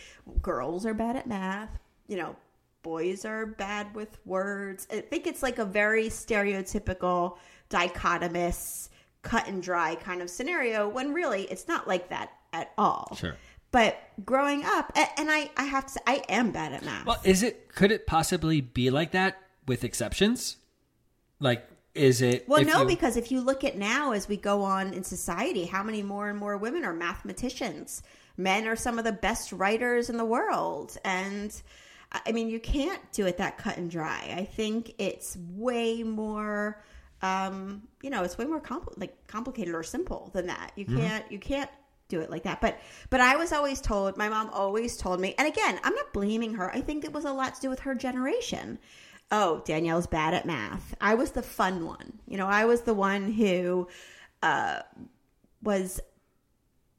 girls 0.42 0.84
are 0.84 0.94
bad 0.94 1.16
at 1.16 1.26
math, 1.26 1.78
you 2.06 2.16
know, 2.16 2.34
boys 2.82 3.24
are 3.24 3.46
bad 3.46 3.94
with 3.94 4.18
words. 4.24 4.86
I 4.92 5.00
think 5.00 5.26
it's 5.26 5.42
like 5.42 5.58
a 5.58 5.64
very 5.64 6.08
stereotypical, 6.08 7.38
dichotomous, 7.70 8.88
cut 9.22 9.46
and 9.48 9.62
dry 9.62 9.94
kind 9.96 10.22
of 10.22 10.30
scenario 10.30 10.88
when 10.88 11.12
really 11.12 11.42
it's 11.44 11.68
not 11.68 11.86
like 11.88 12.08
that 12.10 12.30
at 12.52 12.72
all. 12.78 13.16
Sure. 13.18 13.36
But 13.70 13.98
growing 14.24 14.64
up, 14.64 14.92
and 15.18 15.30
I, 15.30 15.50
I 15.56 15.64
have 15.64 15.84
to 15.86 15.92
say, 15.92 16.00
I 16.06 16.22
am 16.30 16.52
bad 16.52 16.72
at 16.72 16.84
math. 16.84 17.04
Well, 17.04 17.20
is 17.24 17.42
it? 17.42 17.68
Could 17.74 17.92
it 17.92 18.06
possibly 18.06 18.62
be 18.62 18.88
like 18.90 19.12
that 19.12 19.38
with 19.66 19.84
exceptions? 19.84 20.56
Like, 21.38 21.68
is 21.94 22.22
it? 22.22 22.48
Well, 22.48 22.64
no, 22.64 22.80
you- 22.82 22.86
because 22.86 23.18
if 23.18 23.30
you 23.30 23.42
look 23.42 23.64
at 23.64 23.76
now 23.76 24.12
as 24.12 24.26
we 24.26 24.38
go 24.38 24.62
on 24.62 24.94
in 24.94 25.04
society, 25.04 25.66
how 25.66 25.82
many 25.82 26.02
more 26.02 26.30
and 26.30 26.38
more 26.38 26.56
women 26.56 26.82
are 26.84 26.94
mathematicians? 26.94 28.02
Men 28.38 28.66
are 28.66 28.76
some 28.76 28.98
of 28.98 29.04
the 29.04 29.12
best 29.12 29.52
writers 29.52 30.08
in 30.08 30.16
the 30.16 30.24
world. 30.24 30.96
And 31.04 31.60
I 32.10 32.32
mean, 32.32 32.48
you 32.48 32.58
can't 32.58 33.00
do 33.12 33.26
it 33.26 33.36
that 33.38 33.58
cut 33.58 33.76
and 33.76 33.90
dry. 33.90 34.34
I 34.36 34.44
think 34.44 34.94
it's 34.98 35.36
way 35.50 36.02
more, 36.02 36.82
um, 37.20 37.82
you 38.02 38.08
know, 38.08 38.22
it's 38.22 38.38
way 38.38 38.46
more 38.46 38.60
compl- 38.60 38.98
like 38.98 39.26
complicated 39.26 39.74
or 39.74 39.82
simple 39.82 40.30
than 40.32 40.46
that. 40.46 40.72
You 40.74 40.86
can't, 40.86 41.30
you 41.30 41.38
can't 41.38 41.70
do 42.08 42.20
it 42.20 42.30
like 42.30 42.44
that. 42.44 42.62
But, 42.62 42.78
but 43.10 43.20
I 43.20 43.36
was 43.36 43.52
always 43.52 43.82
told, 43.82 44.16
my 44.16 44.30
mom 44.30 44.48
always 44.50 44.96
told 44.96 45.20
me, 45.20 45.34
and 45.38 45.46
again, 45.46 45.78
I'm 45.84 45.94
not 45.94 46.12
blaming 46.14 46.54
her. 46.54 46.74
I 46.74 46.80
think 46.80 47.04
it 47.04 47.12
was 47.12 47.26
a 47.26 47.32
lot 47.32 47.54
to 47.56 47.60
do 47.60 47.68
with 47.68 47.80
her 47.80 47.94
generation 47.94 48.78
oh, 49.30 49.62
Danielle's 49.64 50.06
bad 50.06 50.34
at 50.34 50.46
math. 50.46 50.94
I 51.00 51.14
was 51.14 51.32
the 51.32 51.42
fun 51.42 51.84
one. 51.84 52.18
You 52.26 52.38
know, 52.38 52.46
I 52.46 52.64
was 52.64 52.82
the 52.82 52.94
one 52.94 53.32
who 53.32 53.88
uh, 54.42 54.80
was 55.62 56.00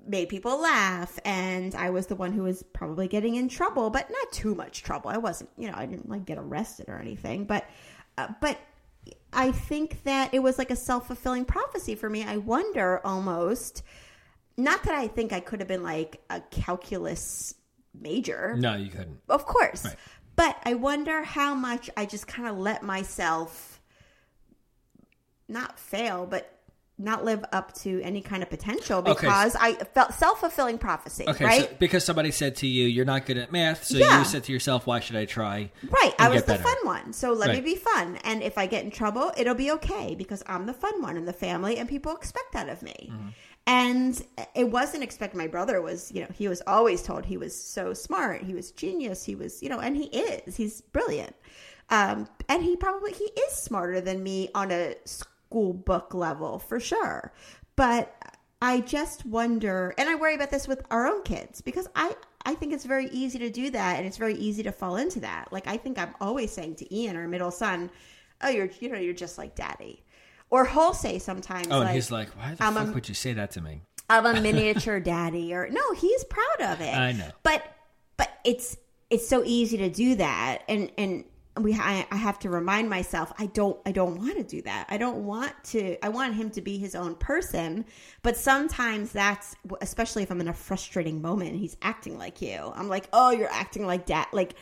made 0.09 0.27
people 0.27 0.59
laugh 0.59 1.19
and 1.23 1.75
I 1.75 1.91
was 1.91 2.07
the 2.07 2.15
one 2.15 2.33
who 2.33 2.43
was 2.43 2.63
probably 2.73 3.07
getting 3.07 3.35
in 3.35 3.47
trouble, 3.47 3.89
but 3.89 4.09
not 4.09 4.31
too 4.31 4.55
much 4.55 4.83
trouble. 4.83 5.09
I 5.11 5.17
wasn't, 5.17 5.51
you 5.57 5.67
know, 5.67 5.75
I 5.77 5.85
didn't 5.85 6.09
like 6.09 6.25
get 6.25 6.37
arrested 6.37 6.89
or 6.89 6.97
anything, 6.99 7.45
but 7.45 7.65
uh, 8.17 8.27
but 8.41 8.57
I 9.31 9.51
think 9.51 10.03
that 10.03 10.33
it 10.33 10.39
was 10.39 10.57
like 10.57 10.71
a 10.71 10.75
self-fulfilling 10.75 11.45
prophecy 11.45 11.95
for 11.95 12.09
me. 12.09 12.23
I 12.23 12.37
wonder 12.37 13.05
almost 13.05 13.83
not 14.57 14.83
that 14.83 14.95
I 14.95 15.07
think 15.07 15.31
I 15.31 15.39
could 15.39 15.59
have 15.59 15.67
been 15.69 15.83
like 15.83 16.21
a 16.29 16.41
calculus 16.41 17.53
major. 17.93 18.55
no, 18.57 18.75
you 18.75 18.89
couldn't. 18.89 19.19
Of 19.29 19.45
course. 19.45 19.85
Right. 19.85 19.95
But 20.35 20.57
I 20.65 20.73
wonder 20.73 21.23
how 21.23 21.53
much 21.53 21.89
I 21.95 22.05
just 22.05 22.27
kind 22.27 22.47
of 22.47 22.57
let 22.57 22.81
myself 22.81 23.81
not 25.47 25.79
fail, 25.79 26.25
but 26.25 26.58
not 26.99 27.23
live 27.23 27.43
up 27.53 27.73
to 27.75 28.01
any 28.03 28.21
kind 28.21 28.43
of 28.43 28.49
potential 28.49 28.99
Okay, 28.99 29.13
because 29.13 29.55
I 29.59 29.73
felt 29.73 30.13
self 30.13 30.41
fulfilling 30.41 30.77
prophecy, 30.77 31.25
Okay, 31.27 31.45
right? 31.45 31.61
so 31.69 31.75
because 31.79 32.03
somebody 32.03 32.31
said 32.31 32.57
to 32.57 32.67
you, 32.67 32.85
"You're 32.87 33.05
not 33.05 33.25
good 33.25 33.37
at 33.37 33.51
math," 33.51 33.85
so 33.85 33.97
Yeah. 33.97 34.19
you 34.19 34.25
said 34.25 34.43
to 34.43 34.51
yourself, 34.51 34.85
"Why 34.85 34.99
should 34.99 35.15
I 35.15 35.25
try?" 35.25 35.71
Right. 35.89 36.13
I 36.19 36.29
was 36.29 36.43
the 36.43 36.53
better? 36.53 36.63
fun 36.63 36.75
one. 36.83 37.13
So 37.13 37.31
let 37.33 37.55
me 37.55 37.61
be 37.61 37.75
fun. 37.75 38.17
And 38.25 38.43
if 38.43 38.57
I 38.57 38.67
get 38.67 38.83
in 38.83 38.91
trouble, 38.91 39.31
it'll 39.37 39.55
be 39.55 39.71
okay 39.71 40.13
because 40.15 40.43
I'm 40.45 40.65
the 40.65 40.73
fun 40.73 41.01
one 41.01 41.15
in 41.17 41.25
the 41.25 41.33
family 41.33 41.77
and 41.77 41.87
people 41.87 42.15
expect 42.15 42.51
that 42.53 42.69
of 42.69 42.81
me. 42.83 43.09
Mm-hmm. 43.11 43.27
And 43.67 44.21
it 44.55 44.71
wasn't 44.71 45.03
expected. 45.03 45.37
My 45.37 45.47
brother 45.47 45.79
was, 45.81 46.11
you 46.11 46.21
know, 46.21 46.27
he 46.33 46.47
was 46.47 46.61
always 46.65 47.03
told 47.03 47.23
he 47.25 47.37
was 47.37 47.55
so 47.55 47.93
smart. 47.93 48.41
He 48.43 48.53
was 48.55 48.71
genius. 48.71 49.23
He 49.23 49.35
was, 49.35 49.61
you 49.61 49.69
know, 49.69 49.79
and 49.79 49.95
he 49.95 50.05
is. 50.05 50.55
He's 50.55 50.81
brilliant. 50.81 51.35
Um, 51.91 52.27
and 52.47 52.63
he 52.63 52.75
probably, 52.75 53.13
he 53.13 53.25
is 53.25 53.53
smarter 53.53 54.01
than 54.01 54.23
me 54.23 54.49
on 54.55 54.71
a 54.71 54.95
school 55.49 55.73
book 55.73 56.13
level 56.13 56.59
for 56.59 56.79
sure. 56.79 57.33
But 57.75 58.13
I 58.61 58.81
just 58.81 59.25
wonder, 59.25 59.93
and 59.97 60.07
I 60.09 60.15
worry 60.15 60.35
about 60.35 60.51
this 60.51 60.67
with 60.67 60.83
our 60.91 61.07
own 61.07 61.23
kids 61.23 61.61
because 61.61 61.87
I, 61.95 62.15
I 62.45 62.53
think 62.53 62.73
it's 62.73 62.85
very 62.85 63.07
easy 63.07 63.39
to 63.39 63.49
do 63.49 63.71
that, 63.71 63.97
and 63.97 64.05
it's 64.05 64.17
very 64.17 64.35
easy 64.35 64.63
to 64.63 64.71
fall 64.71 64.97
into 64.97 65.21
that. 65.21 65.51
Like 65.51 65.65
I 65.67 65.77
think 65.77 65.97
I'm 65.97 66.13
always 66.21 66.51
saying 66.51 66.75
to 66.75 66.95
Ian, 66.95 67.15
our 67.15 67.27
middle 67.27 67.51
son, 67.51 67.89
"Oh, 68.41 68.49
you're, 68.49 68.69
you 68.79 68.89
know, 68.91 68.99
you're 68.99 69.13
just 69.13 69.37
like 69.37 69.55
daddy," 69.55 70.03
or 70.49 70.65
he'll 70.65 70.93
say 70.93 71.17
sometimes, 71.19 71.67
Oh, 71.71 71.79
like, 71.79 71.87
and 71.87 71.95
he's 71.95 72.11
like, 72.11 72.29
"Why 72.37 72.53
the 72.53 72.63
I'm 72.63 72.73
fuck 72.75 72.87
a- 72.89 72.91
would 72.91 73.09
you 73.09 73.15
say 73.15 73.33
that 73.33 73.51
to 73.51 73.61
me?" 73.61 73.81
I'm 74.09 74.25
a 74.25 74.39
miniature 74.41 74.99
daddy, 74.99 75.53
or 75.53 75.69
no, 75.69 75.93
he's 75.93 76.23
proud 76.25 76.73
of 76.73 76.81
it. 76.81 76.95
I 76.95 77.13
know. 77.13 77.31
but 77.43 77.63
but 78.17 78.29
it's 78.43 78.77
it's 79.09 79.27
so 79.27 79.41
easy 79.45 79.77
to 79.77 79.89
do 79.89 80.15
that, 80.15 80.59
and 80.67 80.91
and 80.97 81.23
we 81.63 81.73
I, 81.73 82.05
I 82.11 82.15
have 82.15 82.39
to 82.39 82.49
remind 82.49 82.89
myself 82.89 83.31
I 83.37 83.47
don't 83.47 83.79
I 83.85 83.91
don't 83.91 84.17
want 84.17 84.37
to 84.37 84.43
do 84.43 84.61
that. 84.63 84.87
I 84.89 84.97
don't 84.97 85.25
want 85.25 85.53
to. 85.65 85.97
I 86.03 86.09
want 86.09 86.35
him 86.35 86.49
to 86.51 86.61
be 86.61 86.77
his 86.77 86.95
own 86.95 87.15
person, 87.15 87.85
but 88.21 88.37
sometimes 88.37 89.11
that's 89.11 89.55
especially 89.81 90.23
if 90.23 90.31
I'm 90.31 90.41
in 90.41 90.47
a 90.47 90.53
frustrating 90.53 91.21
moment 91.21 91.51
and 91.51 91.59
he's 91.59 91.77
acting 91.81 92.17
like 92.17 92.41
you. 92.41 92.71
I'm 92.75 92.89
like, 92.89 93.07
oh, 93.13 93.31
you're 93.31 93.51
acting 93.51 93.85
like 93.85 94.05
dad. 94.05 94.27
Like 94.31 94.55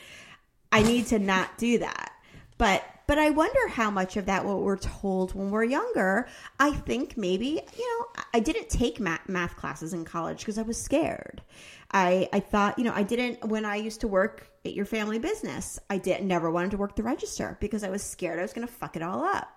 I 0.72 0.84
need 0.84 1.08
to 1.08 1.20
not 1.20 1.58
do 1.58 1.80
that. 1.80 2.12
But 2.58 2.84
but 3.08 3.18
I 3.18 3.30
wonder 3.30 3.68
how 3.70 3.90
much 3.90 4.18
of 4.18 4.26
that 4.26 4.44
what 4.44 4.62
we're 4.62 4.78
told 4.78 5.34
when 5.34 5.50
we're 5.50 5.64
younger. 5.64 6.28
I 6.60 6.72
think 6.72 7.18
maybe 7.18 7.62
you 7.78 8.00
know 8.00 8.24
I 8.34 8.40
didn't 8.40 8.70
take 8.70 9.00
math, 9.00 9.28
math 9.30 9.56
classes 9.56 9.94
in 9.94 10.06
college 10.06 10.40
because 10.40 10.58
I 10.58 10.64
was 10.64 10.82
scared. 10.82 11.42
I 11.92 12.28
I 12.34 12.40
thought 12.40 12.78
you 12.78 12.84
know 12.86 12.94
I 12.94 13.04
didn't 13.04 13.46
when 13.48 13.66
I 13.66 13.76
used 13.78 14.02
to 14.02 14.08
work 14.08 14.50
at 14.66 14.74
your 14.74 14.86
family 14.86 15.20
business. 15.20 15.80
I 15.90 15.98
did 15.98 16.24
never 16.24 16.52
wanted 16.52 16.72
to 16.72 16.78
work 16.78 16.96
the 16.96 17.04
register 17.04 17.58
because 17.62 17.84
I 17.84 17.90
was 17.90 18.04
scared 18.04 18.40
I 18.40 18.42
was 18.42 18.54
going 18.54 18.68
to 18.68 18.74
fuck 18.74 18.96
it 18.96 19.02
all 19.02 19.24
up. 19.24 19.48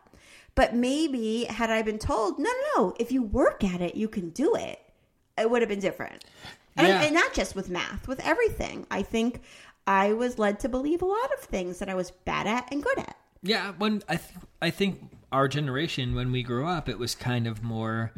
But 0.54 0.74
maybe 0.74 1.44
had 1.44 1.70
I 1.70 1.82
been 1.82 1.98
told 1.98 2.38
no 2.38 2.50
no 2.50 2.82
no 2.84 2.94
if 3.00 3.10
you 3.12 3.22
work 3.22 3.64
at 3.64 3.80
it 3.80 3.94
you 3.96 4.08
can 4.08 4.30
do 4.30 4.54
it, 4.54 4.78
it 5.38 5.50
would 5.50 5.62
have 5.62 5.68
been 5.68 5.80
different. 5.80 6.24
And, 6.76 6.86
Yeah. 6.86 7.02
and 7.02 7.14
not 7.14 7.34
just 7.34 7.56
with 7.56 7.68
math, 7.68 8.06
with 8.06 8.20
everything. 8.20 8.86
I 8.90 9.02
think 9.02 9.42
I 9.86 10.12
was 10.12 10.38
led 10.38 10.60
to 10.60 10.68
believe 10.68 11.02
a 11.02 11.06
lot 11.06 11.32
of 11.34 11.40
things 11.40 11.80
that 11.80 11.88
I 11.88 11.94
was 11.94 12.12
bad 12.12 12.46
at 12.46 12.70
and 12.72 12.80
good 12.82 12.98
at. 12.98 13.16
Yeah, 13.42 13.72
when 13.78 14.02
I 14.08 14.16
th- 14.16 14.38
I 14.62 14.70
think 14.70 15.00
our 15.32 15.48
generation 15.48 16.14
when 16.14 16.30
we 16.30 16.42
grew 16.44 16.66
up, 16.66 16.88
it 16.88 16.98
was 16.98 17.14
kind 17.16 17.46
of 17.48 17.62
more. 17.64 18.12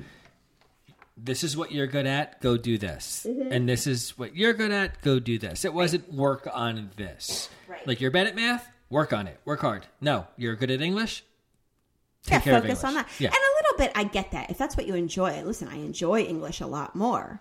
This 1.25 1.45
is 1.45 1.57
what 1.57 1.71
you're 1.71 1.87
good 1.87 2.07
at. 2.07 2.41
Go 2.41 2.57
do 2.57 2.79
this, 2.79 3.25
Mm-hmm. 3.29 3.53
and 3.53 3.69
this 3.69 3.87
is 3.87 4.19
what 4.19 4.35
you're 4.35 4.53
good 4.55 4.73
at. 4.73 5.01
Go 5.03 5.21
do 5.21 5.39
this. 5.39 5.65
It 5.65 5.73
wasn't 5.73 6.13
work 6.13 6.49
on 6.53 6.91
this. 6.97 7.49
Right. 7.69 7.87
Like 7.87 8.01
you're 8.01 8.11
bad 8.11 8.27
at 8.27 8.35
math. 8.35 8.67
Work 8.91 9.13
on 9.13 9.27
it. 9.29 9.39
Work 9.45 9.61
hard. 9.61 9.87
No, 10.01 10.27
you're 10.37 10.57
good 10.57 10.71
at 10.71 10.83
English. 10.83 11.25
yeah, 12.27 12.35
Take 12.39 12.45
care 12.45 12.57
of 12.57 12.63
focus 12.65 12.83
on 12.85 12.95
that. 12.95 13.09
Yeah. 13.19 13.29
And 13.29 13.37
a 13.37 13.55
little 13.63 13.79
bit, 13.79 13.93
I 13.95 14.05
get 14.05 14.33
that. 14.33 14.51
If 14.51 14.59
that's 14.59 14.77
what 14.77 14.87
you 14.87 14.95
enjoy, 14.95 15.43
listen, 15.45 15.69
I 15.69 15.77
enjoy 15.77 16.23
English 16.23 16.61
a 16.61 16.67
lot 16.67 16.95
more. 16.97 17.41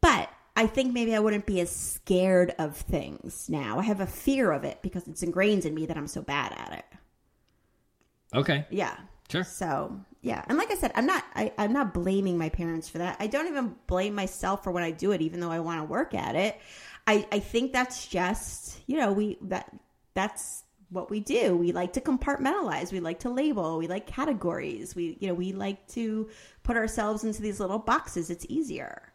But 0.00 0.30
I 0.56 0.66
think 0.66 0.92
maybe 0.92 1.14
I 1.14 1.20
wouldn't 1.20 1.46
be 1.46 1.60
as 1.60 1.70
scared 1.70 2.54
of 2.58 2.76
things 2.76 3.48
now. 3.48 3.78
I 3.78 3.82
have 3.82 4.00
a 4.00 4.06
fear 4.06 4.50
of 4.50 4.64
it 4.64 4.80
because 4.82 5.06
it's 5.06 5.22
ingrained 5.22 5.64
in 5.66 5.74
me 5.74 5.86
that 5.86 5.96
I'm 5.96 6.08
so 6.08 6.22
bad 6.22 6.52
at 6.56 6.72
it. 6.78 8.38
Okay. 8.38 8.66
Yeah. 8.70 8.96
Sure. 9.30 9.44
So 9.44 10.00
yeah, 10.22 10.44
and 10.48 10.58
like 10.58 10.70
I 10.70 10.74
said, 10.74 10.92
I'm 10.94 11.06
not 11.06 11.24
I, 11.34 11.52
I'm 11.56 11.72
not 11.72 11.94
blaming 11.94 12.36
my 12.36 12.50
parents 12.50 12.88
for 12.88 12.98
that. 12.98 13.16
I 13.20 13.26
don't 13.26 13.46
even 13.48 13.74
blame 13.86 14.14
myself 14.14 14.64
for 14.64 14.70
when 14.70 14.82
I 14.82 14.90
do 14.90 15.12
it, 15.12 15.22
even 15.22 15.40
though 15.40 15.50
I 15.50 15.60
want 15.60 15.80
to 15.80 15.84
work 15.84 16.14
at 16.14 16.34
it. 16.36 16.60
I 17.06 17.26
I 17.32 17.38
think 17.38 17.72
that's 17.72 18.06
just 18.06 18.78
you 18.86 18.98
know 18.98 19.12
we 19.12 19.38
that 19.42 19.74
that's 20.14 20.64
what 20.90 21.08
we 21.08 21.20
do. 21.20 21.56
We 21.56 21.72
like 21.72 21.94
to 21.94 22.00
compartmentalize. 22.00 22.92
We 22.92 23.00
like 23.00 23.20
to 23.20 23.30
label. 23.30 23.78
We 23.78 23.86
like 23.86 24.06
categories. 24.06 24.94
We 24.94 25.16
you 25.20 25.28
know 25.28 25.34
we 25.34 25.52
like 25.52 25.86
to 25.88 26.28
put 26.62 26.76
ourselves 26.76 27.24
into 27.24 27.40
these 27.40 27.58
little 27.58 27.78
boxes. 27.78 28.28
It's 28.28 28.44
easier. 28.48 29.10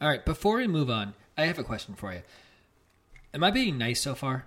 All 0.00 0.08
right. 0.08 0.24
Before 0.24 0.56
we 0.56 0.66
move 0.66 0.90
on, 0.90 1.14
I 1.36 1.44
have 1.46 1.58
a 1.58 1.64
question 1.64 1.94
for 1.94 2.12
you. 2.12 2.22
Am 3.34 3.44
I 3.44 3.50
being 3.50 3.78
nice 3.78 4.00
so 4.00 4.14
far? 4.14 4.46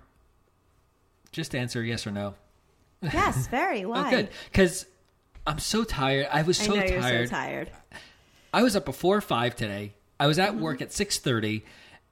Just 1.30 1.54
answer 1.54 1.82
yes 1.82 2.06
or 2.06 2.10
no. 2.10 2.34
Yes, 3.00 3.46
very. 3.50 3.84
Oh, 3.84 3.90
Why? 3.90 4.08
Oh, 4.08 4.10
good. 4.10 4.28
Because 4.50 4.86
I'm 5.46 5.58
so 5.58 5.84
tired. 5.84 6.28
I 6.30 6.42
was 6.42 6.60
I 6.60 6.64
so 6.64 6.74
you're 6.74 7.00
tired. 7.00 7.28
so 7.28 7.34
tired. 7.34 7.70
I 8.52 8.62
was 8.62 8.76
up 8.76 8.84
before 8.84 9.20
five 9.20 9.56
today. 9.56 9.94
I 10.20 10.26
was 10.26 10.38
at 10.38 10.52
mm-hmm. 10.52 10.60
work 10.60 10.82
at 10.82 10.92
six 10.92 11.18
thirty, 11.18 11.64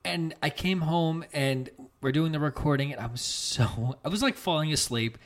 And 0.05 0.35
I 0.43 0.51
came 0.51 0.81
home 0.81 1.25
and 1.33 1.71
we're 2.01 2.13
doing 2.13 2.33
the 2.33 2.41
recording, 2.41 2.93
and 2.93 3.01
I 3.01 3.07
was 3.07 3.21
so 3.21 3.99
I 4.05 4.09
was 4.09 4.23
like 4.23 4.37
falling 4.37 4.73
asleep. 4.73 5.19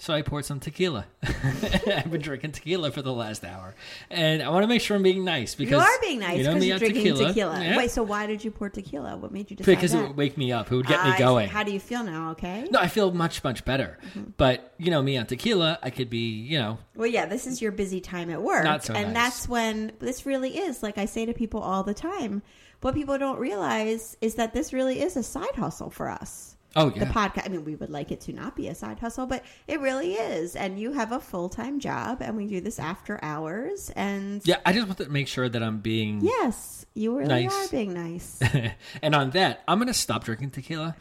So 0.00 0.14
I 0.14 0.22
poured 0.22 0.44
some 0.44 0.60
tequila. 0.60 1.06
I've 1.22 2.08
been 2.08 2.20
drinking 2.20 2.52
tequila 2.52 2.92
for 2.92 3.02
the 3.02 3.12
last 3.12 3.44
hour, 3.44 3.74
and 4.08 4.40
I 4.40 4.48
want 4.48 4.62
to 4.62 4.68
make 4.68 4.80
sure 4.80 4.96
I'm 4.96 5.02
being 5.02 5.24
nice 5.24 5.56
because 5.56 5.72
you 5.72 5.78
are 5.78 6.00
being 6.00 6.20
nice 6.20 6.38
you 6.38 6.44
know 6.44 6.54
you're 6.54 6.78
drinking 6.78 7.16
tequila. 7.16 7.60
Yeah. 7.60 7.76
Wait, 7.76 7.90
so 7.90 8.04
why 8.04 8.26
did 8.26 8.44
you 8.44 8.52
pour 8.52 8.70
tequila? 8.70 9.16
What 9.16 9.32
made 9.32 9.50
you 9.50 9.56
decide 9.56 9.74
because 9.74 9.90
that? 9.90 10.04
it 10.04 10.08
would 10.08 10.16
wake 10.16 10.38
me 10.38 10.52
up. 10.52 10.70
It 10.70 10.76
would 10.76 10.86
get 10.86 11.00
I 11.00 11.10
me 11.10 11.18
going. 11.18 11.48
How 11.48 11.64
do 11.64 11.72
you 11.72 11.80
feel 11.80 12.04
now? 12.04 12.30
Okay. 12.30 12.68
No, 12.70 12.78
I 12.78 12.86
feel 12.86 13.10
much 13.12 13.42
much 13.42 13.64
better. 13.64 13.98
Mm-hmm. 14.06 14.30
But 14.36 14.72
you 14.78 14.92
know, 14.92 15.02
me 15.02 15.16
on 15.16 15.26
tequila, 15.26 15.80
I 15.82 15.90
could 15.90 16.08
be 16.08 16.30
you 16.30 16.60
know 16.60 16.78
Well, 16.94 17.08
yeah, 17.08 17.26
this 17.26 17.48
is 17.48 17.60
your 17.60 17.72
busy 17.72 18.00
time 18.00 18.30
at 18.30 18.40
work. 18.40 18.82
So 18.82 18.94
and 18.94 19.12
nice. 19.12 19.14
that's 19.14 19.48
when 19.48 19.92
this 19.98 20.24
really 20.24 20.58
is, 20.58 20.80
like 20.80 20.96
I 20.96 21.06
say 21.06 21.26
to 21.26 21.34
people 21.34 21.60
all 21.60 21.82
the 21.82 21.94
time, 21.94 22.42
what 22.82 22.94
people 22.94 23.18
don't 23.18 23.40
realize 23.40 24.16
is 24.20 24.36
that 24.36 24.54
this 24.54 24.72
really 24.72 25.00
is 25.02 25.16
a 25.16 25.24
side 25.24 25.56
hustle 25.56 25.90
for 25.90 26.08
us. 26.08 26.56
Oh 26.76 26.92
yeah. 26.94 27.04
The 27.04 27.06
podcast, 27.06 27.46
I 27.46 27.48
mean, 27.48 27.64
we 27.64 27.74
would 27.76 27.90
like 27.90 28.12
it 28.12 28.20
to 28.22 28.32
not 28.32 28.54
be 28.54 28.68
a 28.68 28.74
side 28.74 28.98
hustle, 29.00 29.26
but 29.26 29.42
it 29.66 29.80
really 29.80 30.14
is. 30.14 30.54
And 30.54 30.78
you 30.78 30.92
have 30.92 31.12
a 31.12 31.18
full 31.20 31.48
time 31.48 31.80
job, 31.80 32.20
and 32.20 32.36
we 32.36 32.46
do 32.46 32.60
this 32.60 32.78
after 32.78 33.18
hours. 33.24 33.90
And 33.96 34.42
yeah, 34.46 34.56
I 34.66 34.72
just 34.72 34.86
want 34.86 34.98
to 34.98 35.08
make 35.08 35.28
sure 35.28 35.48
that 35.48 35.62
I'm 35.62 35.78
being 35.78 36.20
yes, 36.20 36.84
you 36.94 37.16
really 37.16 37.46
Nice. 37.46 37.66
are 37.66 37.68
being 37.70 37.94
nice. 37.94 38.38
and 39.02 39.14
on 39.14 39.30
that, 39.30 39.62
I'm 39.66 39.78
gonna 39.78 39.94
stop 39.94 40.24
drinking 40.24 40.50
tequila 40.50 40.94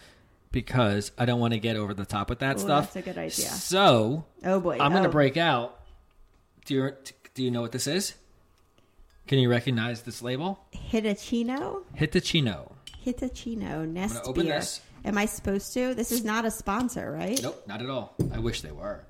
because 0.51 1.11
I 1.17 1.25
don't 1.25 1.39
want 1.41 1.53
to 1.53 1.59
get 1.59 1.75
over 1.75 1.93
the 1.93 2.05
top 2.05 2.29
with 2.29 2.39
that 2.39 2.55
Ooh, 2.55 2.59
stuff. 2.59 2.93
that's 2.93 2.95
a 2.95 3.01
good 3.01 3.17
idea. 3.17 3.49
So 3.49 4.25
Oh, 4.45 4.59
boy. 4.61 4.77
I'm 4.79 4.93
gonna 4.93 5.09
Oh. 5.09 5.11
break 5.11 5.35
out. 5.37 5.79
Do 6.65 6.73
you 6.75 6.91
do 7.33 7.43
you 7.43 7.51
know 7.51 7.61
what 7.61 7.73
this 7.73 7.87
is? 7.87 8.15
Can 9.27 9.37
you 9.39 9.49
recognize 9.49 10.03
this 10.03 10.21
label? 10.21 10.59
Hitachino? 10.73 11.83
Hitachino. 11.97 12.71
Hitachino 13.05 13.85
Nest 13.87 14.21
open 14.25 14.45
beer. 14.45 14.55
this. 14.59 14.81
Am 15.07 15.17
I 15.17 15.25
supposed 15.25 15.73
to? 15.73 15.93
This 15.93 16.11
is 16.11 16.25
not 16.25 16.43
a 16.43 16.51
sponsor, 16.51 17.09
right? 17.13 17.41
Nope, 17.41 17.63
not 17.65 17.81
at 17.81 17.89
all. 17.89 18.13
I 18.33 18.39
wish 18.39 18.59
they 18.61 18.73
were. 18.73 19.05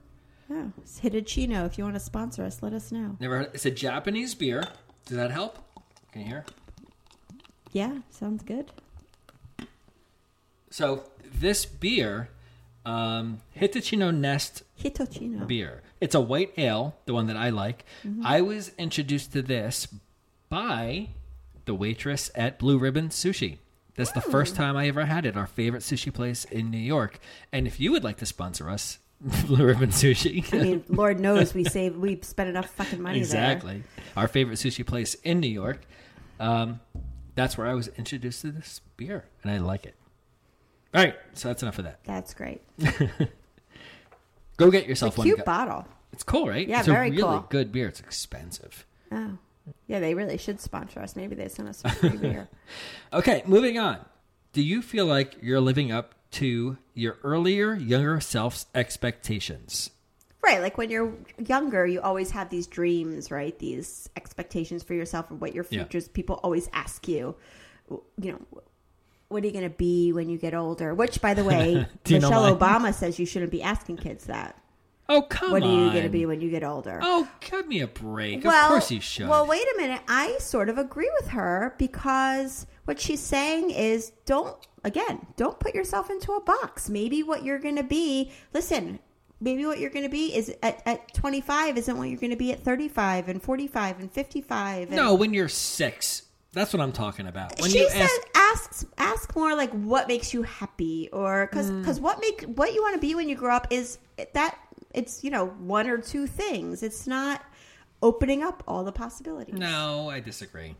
Oh, 0.49 0.71
it's 0.77 0.99
Hitachino. 0.99 1.65
If 1.65 1.79
you 1.79 1.83
want 1.83 1.95
to 1.95 1.99
sponsor 1.99 2.43
us, 2.43 2.61
let 2.61 2.71
us 2.71 2.91
know. 2.91 3.17
Never. 3.19 3.39
Heard, 3.39 3.49
it's 3.55 3.65
a 3.65 3.71
Japanese 3.71 4.35
beer. 4.35 4.63
Does 5.07 5.17
that 5.17 5.31
help? 5.31 5.57
Can 6.11 6.21
you 6.21 6.27
hear? 6.27 6.45
Yeah, 7.71 7.97
sounds 8.11 8.43
good. 8.43 8.71
So 10.69 11.03
this 11.33 11.65
beer, 11.65 12.29
um, 12.85 13.41
Hitachino 13.59 14.15
Nest 14.15 14.61
Hitachino. 14.79 15.47
beer. 15.47 15.81
It's 15.99 16.13
a 16.13 16.21
white 16.21 16.53
ale, 16.57 16.95
the 17.05 17.13
one 17.15 17.25
that 17.25 17.37
I 17.37 17.49
like. 17.49 17.85
Mm-hmm. 18.05 18.23
I 18.23 18.41
was 18.41 18.71
introduced 18.77 19.33
to 19.33 19.41
this 19.41 19.87
by 20.47 21.09
the 21.65 21.73
waitress 21.73 22.29
at 22.35 22.59
Blue 22.59 22.77
Ribbon 22.77 23.09
Sushi. 23.09 23.57
That's 23.97 24.11
the 24.13 24.21
first 24.21 24.53
Oh. 24.53 24.57
time 24.57 24.77
I 24.77 24.87
ever 24.87 25.05
had 25.05 25.25
it, 25.25 25.35
our 25.35 25.47
favorite 25.47 25.81
sushi 25.83 26.13
place 26.13 26.45
in 26.45 26.71
New 26.71 26.77
York. 26.77 27.19
And 27.51 27.67
if 27.67 27.79
you 27.79 27.91
would 27.91 28.03
like 28.05 28.17
to 28.17 28.25
sponsor 28.25 28.69
us, 28.69 28.99
Blue 29.47 29.65
Ribbon 29.65 29.89
Sushi. 29.89 30.53
I 30.53 30.57
mean, 30.63 30.83
Lord 30.87 31.19
knows 31.19 31.53
we 31.53 31.63
save, 31.65 31.97
we 31.97 32.19
spend 32.21 32.49
enough 32.49 32.69
fucking 32.69 33.01
money 33.01 33.17
exactly. 33.17 33.83
Our 34.15 34.27
favorite 34.29 34.55
sushi 34.59 34.85
place 34.85 35.15
in 35.15 35.39
New 35.39 35.49
York. 35.49 35.81
Um, 36.39 36.79
that's 37.35 37.57
where 37.57 37.65
I 37.67 37.73
was 37.73 37.87
introduced 37.97 38.41
to 38.41 38.51
this 38.51 38.81
beer, 38.95 39.25
and 39.43 39.51
I 39.51 39.57
like 39.57 39.85
it. 39.87 39.95
All 40.93 41.03
right, 41.03 41.15
so 41.33 41.47
that's 41.49 41.63
enough 41.63 41.79
of 41.79 41.85
that. 41.85 41.99
That's 42.03 42.33
great. 42.35 42.61
Go 44.57 44.71
get 44.71 44.87
yourself 44.87 45.17
A 45.17 45.21
one. 45.21 45.27
cute 45.27 45.45
bottle. 45.45 45.85
It's 46.13 46.23
cool, 46.23 46.47
right? 46.47 46.67
Yeah, 46.67 46.79
it's 46.79 46.87
very 46.87 47.07
a 47.09 47.11
really 47.11 47.21
cool. 47.23 47.45
good 47.49 47.71
beer. 47.71 47.87
It's 47.87 47.99
expensive. 47.99 48.85
Oh, 49.11 49.37
yeah. 49.87 49.99
They 49.99 50.13
really 50.13 50.37
should 50.37 50.59
sponsor 50.59 50.99
us. 50.99 51.15
Maybe 51.15 51.35
they 51.35 51.47
send 51.47 51.69
us 51.69 51.77
some 51.79 51.91
free 51.91 52.17
beer. 52.17 52.47
Okay, 53.13 53.43
moving 53.45 53.77
on. 53.79 53.99
Do 54.53 54.61
you 54.61 54.81
feel 54.81 55.05
like 55.05 55.35
you're 55.41 55.59
living 55.61 55.91
up 55.91 56.13
to 56.31 56.77
your 56.93 57.17
earlier, 57.23 57.73
younger 57.75 58.19
self's 58.19 58.65
expectations? 58.75 59.89
Right, 60.43 60.61
like 60.61 60.77
when 60.77 60.89
you're 60.89 61.13
younger, 61.45 61.85
you 61.85 61.99
always 62.01 62.31
have 62.31 62.49
these 62.49 62.67
dreams, 62.67 63.31
right? 63.31 63.57
These 63.59 64.09
expectations 64.15 64.83
for 64.83 64.93
yourself 64.93 65.29
and 65.31 65.39
what 65.41 65.53
your 65.53 65.65
Yeah. 65.69 65.83
futures. 65.83 66.07
People 66.07 66.39
always 66.43 66.69
ask 66.73 67.07
you, 67.07 67.35
you 67.89 68.31
know, 68.31 68.39
what 69.29 69.43
are 69.43 69.47
you 69.47 69.51
going 69.53 69.69
to 69.69 69.75
be 69.77 70.13
when 70.13 70.29
you 70.29 70.37
get 70.37 70.53
older? 70.53 70.93
Which, 70.93 71.21
by 71.21 71.33
the 71.33 71.43
way, 71.43 71.85
Do 72.05 72.13
you 72.13 72.19
know 72.21 72.29
Michelle? 72.29 72.57
Obama 72.57 72.93
says 72.93 73.19
you 73.19 73.25
shouldn't 73.25 73.51
be 73.51 73.61
asking 73.61 73.97
kids 73.97 74.25
that. 74.25 74.57
Oh, 75.09 75.21
come 75.21 75.51
what 75.51 75.63
on. 75.63 75.69
What 75.69 75.77
are 75.79 75.85
you 75.85 75.91
going 75.91 76.03
to 76.03 76.09
be 76.09 76.25
when 76.25 76.41
you 76.41 76.49
get 76.49 76.63
older? 76.63 76.99
Oh, 77.01 77.27
give 77.39 77.67
me 77.67 77.81
a 77.81 77.87
break. 77.87 78.43
well, 78.43 78.65
of 78.65 78.69
course 78.71 78.91
you 78.91 78.99
should. 78.99 79.27
Well, 79.29 79.47
wait 79.47 79.63
a 79.63 79.77
minute. 79.77 80.01
I 80.07 80.37
sort 80.39 80.69
of 80.69 80.77
agree 80.77 81.09
with 81.19 81.29
her 81.29 81.75
because 81.77 82.67
what 82.85 82.99
she's 82.99 83.21
saying 83.21 83.71
is 83.71 84.11
don't, 84.25 84.55
again, 84.83 85.25
don't 85.37 85.59
put 85.59 85.73
yourself 85.73 86.09
into 86.09 86.33
a 86.33 86.41
box. 86.41 86.89
Maybe 86.89 87.23
what 87.23 87.43
you're 87.43 87.59
going 87.59 87.77
to 87.77 87.83
be, 87.83 88.31
listen, 88.53 88.99
maybe 89.39 89.65
what 89.65 89.79
you're 89.79 89.89
going 89.89 90.05
to 90.05 90.09
be 90.09 90.35
is 90.35 90.53
at, 90.61 90.81
at 90.85 91.13
25 91.13 91.77
isn't 91.77 91.97
what 91.97 92.09
you're 92.09 92.19
going 92.19 92.31
to 92.31 92.35
be 92.35 92.51
at 92.51 92.63
35 92.63 93.29
and 93.29 93.41
45 93.41 93.99
and 93.99 94.11
55. 94.11 94.87
And 94.89 94.95
no, 94.95 95.13
when 95.15 95.33
you're 95.33 95.47
six. 95.49 96.23
That's 96.53 96.73
what 96.73 96.81
I'm 96.81 96.91
talking 96.93 97.27
about. 97.27 97.59
When 97.61 97.69
she 97.69 97.79
you 97.79 97.89
said 97.89 98.01
ask, 98.01 98.21
ask 98.35 98.87
ask 98.97 99.35
more 99.35 99.53
like 99.55 99.69
what 99.71 100.07
makes 100.07 100.33
you 100.33 100.41
happy 100.41 101.07
or 101.13 101.45
because 101.45 101.69
Mm. 101.69 101.99
what 101.99 102.19
make 102.19 102.41
what 102.55 102.73
you 102.73 102.81
want 102.81 102.95
to 102.95 103.01
be 103.01 103.13
when 103.13 103.29
you 103.29 103.35
grow 103.35 103.53
up 103.53 103.67
is 103.69 103.99
that 104.33 104.57
it's 104.97 105.23
you 105.23 105.29
know 105.31 105.45
one 105.77 105.87
or 105.87 105.97
two 105.99 106.25
things 106.27 106.83
it's 106.83 107.05
not 107.07 107.43
opening 108.01 108.43
up 108.43 108.63
all 108.67 108.83
the 108.83 108.91
possibilities 108.91 109.55
no, 109.55 110.09
I 110.09 110.19
disagree. 110.19 110.75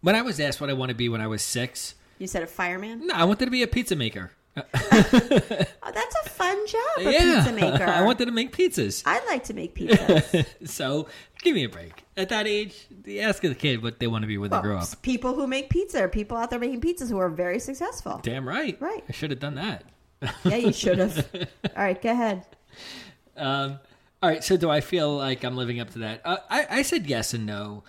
When 0.00 0.14
I 0.14 0.22
was 0.22 0.38
asked 0.40 0.60
what 0.60 0.70
I 0.70 0.74
want 0.74 0.90
to 0.90 0.94
be 0.94 1.08
when 1.08 1.20
I 1.20 1.26
was 1.26 1.42
six, 1.42 1.94
you 2.18 2.26
said 2.26 2.42
a 2.42 2.46
fireman 2.46 3.06
no, 3.08 3.14
I 3.14 3.24
wanted 3.24 3.44
to 3.46 3.50
be 3.50 3.62
a 3.62 3.66
pizza 3.68 3.96
maker. 3.96 4.30
oh 4.56 5.90
that's 5.94 6.16
a 6.26 6.28
fun 6.30 6.66
job 6.66 6.80
a 6.98 7.02
yeah, 7.12 7.44
pizza 7.44 7.52
maker 7.52 7.84
I 7.98 8.02
wanted 8.02 8.24
to 8.26 8.32
make 8.32 8.50
pizzas. 8.56 9.02
i'd 9.06 9.24
like 9.26 9.44
to 9.44 9.54
make 9.54 9.74
pizzas 9.76 10.46
So 10.68 11.06
give 11.42 11.54
me 11.54 11.62
a 11.64 11.68
break. 11.68 12.02
At 12.16 12.30
that 12.30 12.48
age, 12.48 12.74
ask 13.20 13.44
a 13.44 13.54
kid 13.54 13.82
what 13.84 14.00
they 14.00 14.08
want 14.08 14.22
to 14.24 14.26
be 14.26 14.36
when 14.38 14.50
Well, 14.50 14.60
they 14.62 14.68
grow 14.68 14.78
up. 14.78 15.02
people 15.02 15.34
who 15.36 15.46
make 15.46 15.70
pizza 15.70 16.00
are 16.02 16.08
people 16.08 16.36
out 16.36 16.50
there 16.50 16.58
making 16.58 16.80
pizzas 16.80 17.08
who 17.08 17.18
are 17.18 17.28
very 17.28 17.60
successful 17.60 18.18
Damn 18.24 18.48
right. 18.48 18.76
Right. 18.80 19.04
I 19.08 19.12
should 19.12 19.30
have 19.30 19.38
done 19.40 19.54
that. 19.56 19.84
yeah 20.44 20.56
you 20.56 20.72
should 20.72 20.98
have 20.98 21.28
all 21.76 21.84
right 21.84 22.00
go 22.02 22.10
ahead 22.10 22.44
Um, 23.38 23.78
all 24.22 24.28
right. 24.28 24.42
So 24.42 24.56
do 24.56 24.68
I 24.68 24.80
feel 24.80 25.16
like 25.16 25.44
I'm 25.44 25.56
living 25.56 25.80
up 25.80 25.90
to 25.90 26.00
that? 26.00 26.22
Uh, 26.24 26.38
I, 26.50 26.66
I 26.70 26.82
said 26.82 27.06
yes 27.06 27.34
and 27.34 27.46
no 27.46 27.84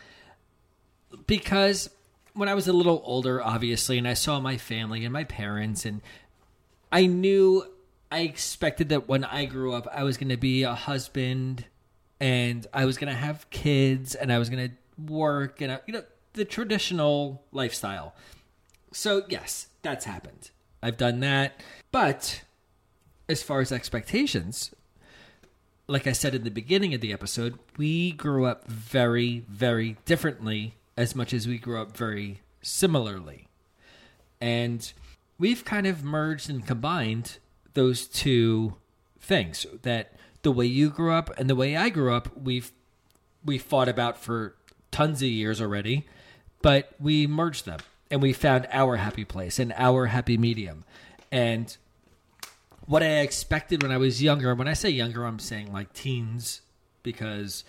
because 1.28 1.90
when 2.34 2.50
I 2.50 2.54
was 2.54 2.68
a 2.68 2.74
little 2.74 3.02
older, 3.04 3.44
obviously, 3.44 3.98
and 3.98 4.08
I 4.08 4.14
saw 4.14 4.40
my 4.40 4.58
family 4.58 5.04
and 5.04 5.12
my 5.12 5.24
parents, 5.24 5.86
and 5.86 6.02
I 6.92 7.06
knew 7.06 7.66
I 8.12 8.20
expected 8.22 8.90
that 8.90 9.08
when 9.08 9.24
I 9.24 9.46
grew 9.46 9.74
up, 9.74 9.88
I 9.92 10.04
was 10.04 10.18
going 10.18 10.30
to 10.30 10.38
be 10.38 10.64
a 10.64 10.74
husband 10.74 11.66
and 12.20 12.66
I 12.74 12.86
was 12.86 12.98
going 12.98 13.12
to 13.12 13.20
have 13.20 13.50
kids 13.50 14.16
and 14.16 14.32
I 14.32 14.40
was 14.40 14.50
going 14.50 14.70
to 14.70 15.12
work 15.12 15.62
and, 15.62 15.72
I, 15.72 15.80
you 15.86 15.94
know, 15.94 16.04
the 16.34 16.46
traditional 16.46 17.44
lifestyle. 17.52 18.16
So, 18.92 19.24
yes, 19.30 19.68
that's 19.82 20.06
happened. 20.06 20.52
I've 20.82 20.98
done 20.98 21.20
that. 21.20 21.62
But 21.92 22.44
as 23.28 23.44
far 23.44 23.62
as 23.62 23.72
expectations, 23.72 24.74
like 25.90 26.06
I 26.06 26.12
said 26.12 26.36
in 26.36 26.44
the 26.44 26.52
beginning 26.52 26.94
of 26.94 27.02
the 27.02 27.12
episode, 27.12 27.58
we 27.76 28.12
grew 28.12 28.46
up 28.46 28.68
very, 28.68 29.44
very 29.50 29.98
differently 30.06 30.76
as 30.96 31.16
much 31.16 31.34
as 31.34 31.48
we 31.48 31.58
grew 31.58 31.82
up 31.82 31.98
very 31.98 32.42
similarly. 32.62 33.48
And 34.40 34.94
we've 35.40 35.66
kind 35.66 35.88
of 35.88 36.04
merged 36.04 36.48
and 36.48 36.66
combined 36.66 37.40
those 37.74 38.06
two 38.06 38.76
things 39.20 39.66
that 39.82 40.14
the 40.44 40.52
way 40.52 40.68
you 40.68 40.92
grew 40.92 41.12
up 41.12 41.32
and 41.40 41.50
the 41.50 41.56
way 41.56 41.76
I 41.76 41.90
grew 41.90 42.14
up, 42.14 42.38
we've 42.38 42.72
we 43.44 43.58
fought 43.58 43.90
about 43.90 44.18
for 44.18 44.56
tons 44.92 45.24
of 45.24 45.30
years 45.30 45.60
already, 45.60 46.06
but 46.62 46.92
we 47.00 47.26
merged 47.26 47.66
them 47.66 47.80
and 48.12 48.22
we 48.22 48.32
found 48.32 48.68
our 48.72 48.98
happy 48.98 49.26
place 49.26 49.58
and 49.58 49.74
our 49.76 50.08
happy 50.08 50.38
medium. 50.38 50.84
And 51.32 51.76
what 52.90 53.04
I 53.04 53.20
expected 53.20 53.84
when 53.84 53.92
I 53.92 53.98
was 53.98 54.22
younger. 54.22 54.56
When 54.56 54.68
I 54.68 54.74
say 54.74 54.90
younger, 54.90 55.24
I'm 55.24 55.38
saying 55.38 55.72
like 55.72 55.94
teens, 55.94 56.62
because 57.04 57.64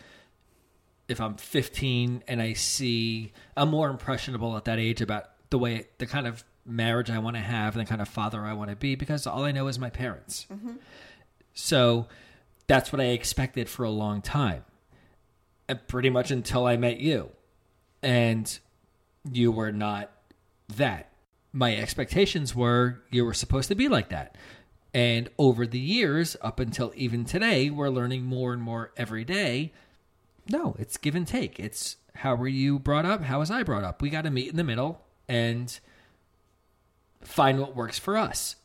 if 1.09 1.21
I'm 1.21 1.35
15 1.35 2.25
and 2.27 2.41
I 2.41 2.55
see, 2.55 3.33
I'm 3.55 3.69
more 3.69 3.91
impressionable 3.91 4.57
at 4.57 4.65
that 4.65 4.79
age 4.79 5.03
about 5.03 5.25
the 5.51 5.59
way, 5.59 5.89
the 5.99 6.07
kind 6.07 6.27
of 6.27 6.43
marriage 6.65 7.11
I 7.11 7.19
want 7.19 7.37
to 7.37 7.43
have, 7.43 7.77
and 7.77 7.87
the 7.87 7.89
kind 7.89 8.01
of 8.01 8.09
father 8.09 8.41
I 8.41 8.55
want 8.55 8.71
to 8.71 8.77
be, 8.77 8.95
because 8.95 9.27
all 9.27 9.45
I 9.45 9.53
know 9.53 9.69
is 9.69 9.79
my 9.79 9.91
parents. 9.91 10.47
Mm-hmm. 10.51 10.77
So 11.53 12.07
that's 12.67 12.91
what 12.91 13.01
I 13.03 13.09
expected 13.09 13.69
for 13.69 13.85
a 13.85 13.91
long 13.91 14.23
time, 14.23 14.65
and 15.69 15.87
pretty 15.87 16.09
much 16.09 16.31
until 16.31 16.65
I 16.65 16.79
met 16.79 16.99
you, 16.99 17.29
and 18.03 18.59
you 19.31 19.53
were 19.53 19.73
not 19.73 20.11
that. 20.77 21.13
My 21.53 21.77
expectations 21.77 22.55
were 22.55 23.03
you 23.11 23.25
were 23.27 23.35
supposed 23.35 23.69
to 23.69 23.75
be 23.75 23.89
like 23.89 24.09
that. 24.09 24.37
And 24.93 25.29
over 25.39 25.67
the 25.67 25.79
years, 25.79 26.37
up 26.41 26.59
until 26.59 26.93
even 26.97 27.25
today, 27.25 27.71
we're 27.71 27.91
learning 27.91 28.25
more 28.25 28.53
and 28.53 28.61
more 28.61 28.93
every 28.97 29.25
day. 29.25 29.73
No, 30.49 30.75
it's 30.79 30.97
give 30.97 31.15
and 31.15 31.27
take. 31.27 31.61
It's 31.61 31.97
how 32.17 32.35
were 32.35 32.49
you 32.49 32.79
brought 32.79 33.05
up? 33.05 33.23
How 33.23 33.39
was 33.39 33.51
I 33.51 33.63
brought 33.63 33.85
up? 33.85 34.03
We 34.03 34.11
got 34.11 34.23
to 34.23 34.31
meet 34.31 34.49
in 34.49 34.57
the 34.57 34.65
middle 34.65 35.03
and 35.29 35.79
find 37.23 37.61
what 37.61 37.77
works 37.77 37.99
for 37.99 38.17
us. 38.17 38.57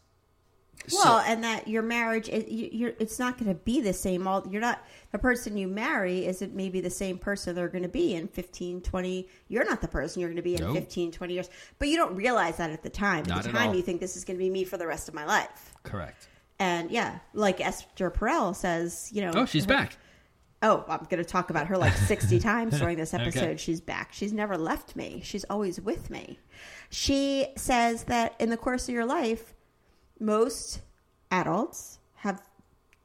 Well, 0.94 1.20
and 1.20 1.44
that 1.44 1.68
your 1.68 1.82
marriage, 1.82 2.30
it, 2.30 2.48
you, 2.48 2.70
you're, 2.72 2.94
it's 3.00 3.18
not 3.18 3.38
going 3.40 3.50
to 3.50 3.56
be 3.60 3.82
the 3.82 3.94
same. 3.94 4.28
All 4.28 4.46
you're 4.50 4.62
not 4.62 4.84
the 5.12 5.18
person 5.18 5.58
you 5.58 5.68
marry 5.68 6.26
isn't 6.28 6.54
maybe 6.54 6.80
the 6.80 6.90
same 6.92 7.18
person 7.18 7.56
they're 7.56 7.68
going 7.70 7.84
to 7.84 7.90
be 7.90 8.14
in 8.14 8.28
15, 8.28 8.82
20. 8.82 9.28
You're 9.48 9.66
not 9.66 9.82
the 9.82 9.88
person 9.88 10.20
you're 10.20 10.30
going 10.30 10.36
to 10.38 10.44
be 10.44 10.56
in 10.56 10.62
Nope. 10.62 10.76
15, 10.76 11.12
20 11.12 11.34
years. 11.34 11.50
But 11.80 11.88
you 11.88 11.98
don't 11.98 12.16
realize 12.16 12.58
that 12.58 12.70
at 12.70 12.84
the 12.84 12.90
time. 12.90 13.22
At 13.24 13.28
Not 13.30 13.44
the 13.44 13.50
at 13.50 13.56
time, 13.56 13.70
all. 13.70 13.76
you 13.76 13.82
think 13.82 14.00
this 14.00 14.16
is 14.16 14.24
going 14.26 14.38
to 14.38 14.44
be 14.44 14.50
me 14.50 14.64
for 14.64 14.78
the 14.78 14.86
rest 14.86 15.08
of 15.08 15.16
my 15.16 15.26
life. 15.26 15.74
Correct. 15.84 16.28
And 16.60 16.92
yeah, 16.92 17.18
like 17.34 17.62
Esther 17.62 18.12
Perel 18.12 18.56
says, 18.56 19.10
you 19.12 19.22
know. 19.22 19.32
Oh, 19.34 19.46
she's 19.46 19.64
her- 19.66 19.70
back. 19.70 19.98
Oh, 20.62 20.86
I'm 20.88 21.00
going 21.10 21.18
to 21.18 21.26
talk 21.26 21.50
about 21.50 21.68
her 21.68 21.78
like 21.78 21.94
60 21.94 22.40
times 22.42 22.80
during 22.80 22.98
this 22.98 23.14
episode. 23.14 23.44
Okay. 23.44 23.58
She's 23.58 23.82
back. 23.82 24.14
She's 24.14 24.34
never 24.34 24.56
left 24.58 24.96
me. 24.96 25.22
She's 25.24 25.44
always 25.46 25.82
with 25.82 26.10
me. 26.12 26.38
She 26.92 27.48
says 27.58 28.04
that 28.04 28.36
in 28.40 28.50
the 28.52 28.58
course 28.58 28.88
of 28.88 28.94
your 28.94 29.06
life, 29.06 29.54
most 30.20 30.82
adults 31.32 32.00
have 32.16 32.42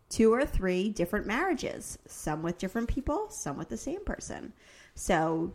two 0.09 0.33
or 0.33 0.45
three 0.45 0.89
different 0.91 1.27
marriages, 1.27 1.99
some 2.07 2.43
with 2.43 2.59
different 2.59 2.89
people, 2.89 3.29
some 3.31 3.57
with 3.57 3.69
the 3.69 3.77
same 3.77 4.05
person. 4.05 4.53
So 4.95 5.55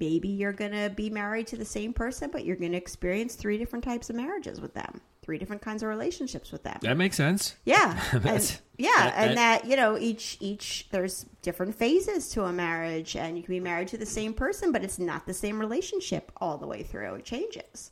maybe 0.00 0.28
you're 0.28 0.52
going 0.52 0.72
to 0.72 0.90
be 0.90 1.08
married 1.10 1.46
to 1.48 1.56
the 1.56 1.64
same 1.64 1.92
person, 1.92 2.30
but 2.30 2.44
you're 2.44 2.56
going 2.56 2.72
to 2.72 2.78
experience 2.78 3.34
three 3.34 3.56
different 3.58 3.84
types 3.84 4.10
of 4.10 4.16
marriages 4.16 4.60
with 4.60 4.74
them, 4.74 5.00
three 5.22 5.38
different 5.38 5.62
kinds 5.62 5.82
of 5.82 5.88
relationships 5.88 6.52
with 6.52 6.62
them. 6.64 6.78
That 6.82 6.96
makes 6.98 7.16
sense. 7.16 7.54
Yeah, 7.64 7.98
and, 8.12 8.60
yeah, 8.76 8.90
that- 8.96 9.14
and 9.16 9.30
that- 9.38 9.62
that 9.62 9.64
you 9.70 9.76
know 9.76 9.96
each 9.96 10.36
each 10.40 10.88
there's 10.90 11.24
different 11.42 11.74
phases 11.74 12.28
to 12.30 12.44
a 12.44 12.52
marriage, 12.52 13.16
and 13.16 13.36
you 13.38 13.42
can 13.42 13.54
be 13.54 13.60
married 13.60 13.88
to 13.88 13.96
the 13.98 14.04
same 14.06 14.34
person, 14.34 14.70
but 14.72 14.84
it's 14.84 14.98
not 14.98 15.26
the 15.26 15.34
same 15.34 15.58
relationship 15.58 16.30
all 16.38 16.58
the 16.58 16.66
way 16.66 16.82
through. 16.82 17.14
It 17.14 17.24
changes, 17.24 17.90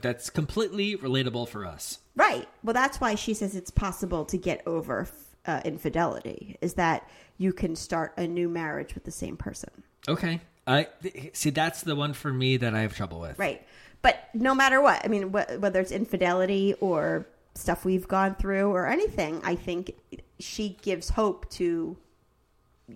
That's 0.00 0.30
completely 0.30 0.96
relatable 0.96 1.48
for 1.48 1.66
us. 1.66 1.98
right? 2.16 2.48
Well, 2.62 2.74
that's 2.74 3.00
why 3.00 3.14
she 3.16 3.34
says 3.34 3.54
it's 3.54 3.70
possible 3.70 4.24
to 4.26 4.38
get 4.38 4.62
over 4.66 5.08
uh, 5.46 5.60
infidelity. 5.64 6.56
Is 6.60 6.74
that 6.74 7.08
you 7.38 7.52
can 7.52 7.74
start 7.76 8.14
a 8.16 8.26
new 8.26 8.48
marriage 8.48 8.94
with 8.94 9.04
the 9.04 9.10
same 9.10 9.36
person, 9.36 9.82
Okay. 10.08 10.40
I 10.66 10.86
see. 11.32 11.50
That's 11.50 11.82
the 11.82 11.96
one 11.96 12.12
for 12.12 12.32
me 12.32 12.56
that 12.58 12.72
I 12.74 12.80
have 12.82 12.94
trouble 12.94 13.18
with. 13.20 13.38
right? 13.38 13.66
But 14.00 14.28
no 14.34 14.54
matter 14.54 14.80
what, 14.80 15.04
I 15.04 15.08
mean, 15.08 15.28
wh- 15.30 15.60
whether 15.60 15.80
it's 15.80 15.90
infidelity 15.92 16.74
or 16.80 17.26
stuff 17.54 17.84
we've 17.84 18.06
gone 18.08 18.34
through 18.36 18.70
or 18.70 18.86
anything, 18.86 19.40
I 19.44 19.54
think 19.56 19.94
she 20.38 20.78
gives 20.82 21.10
hope 21.10 21.48
to 21.52 21.96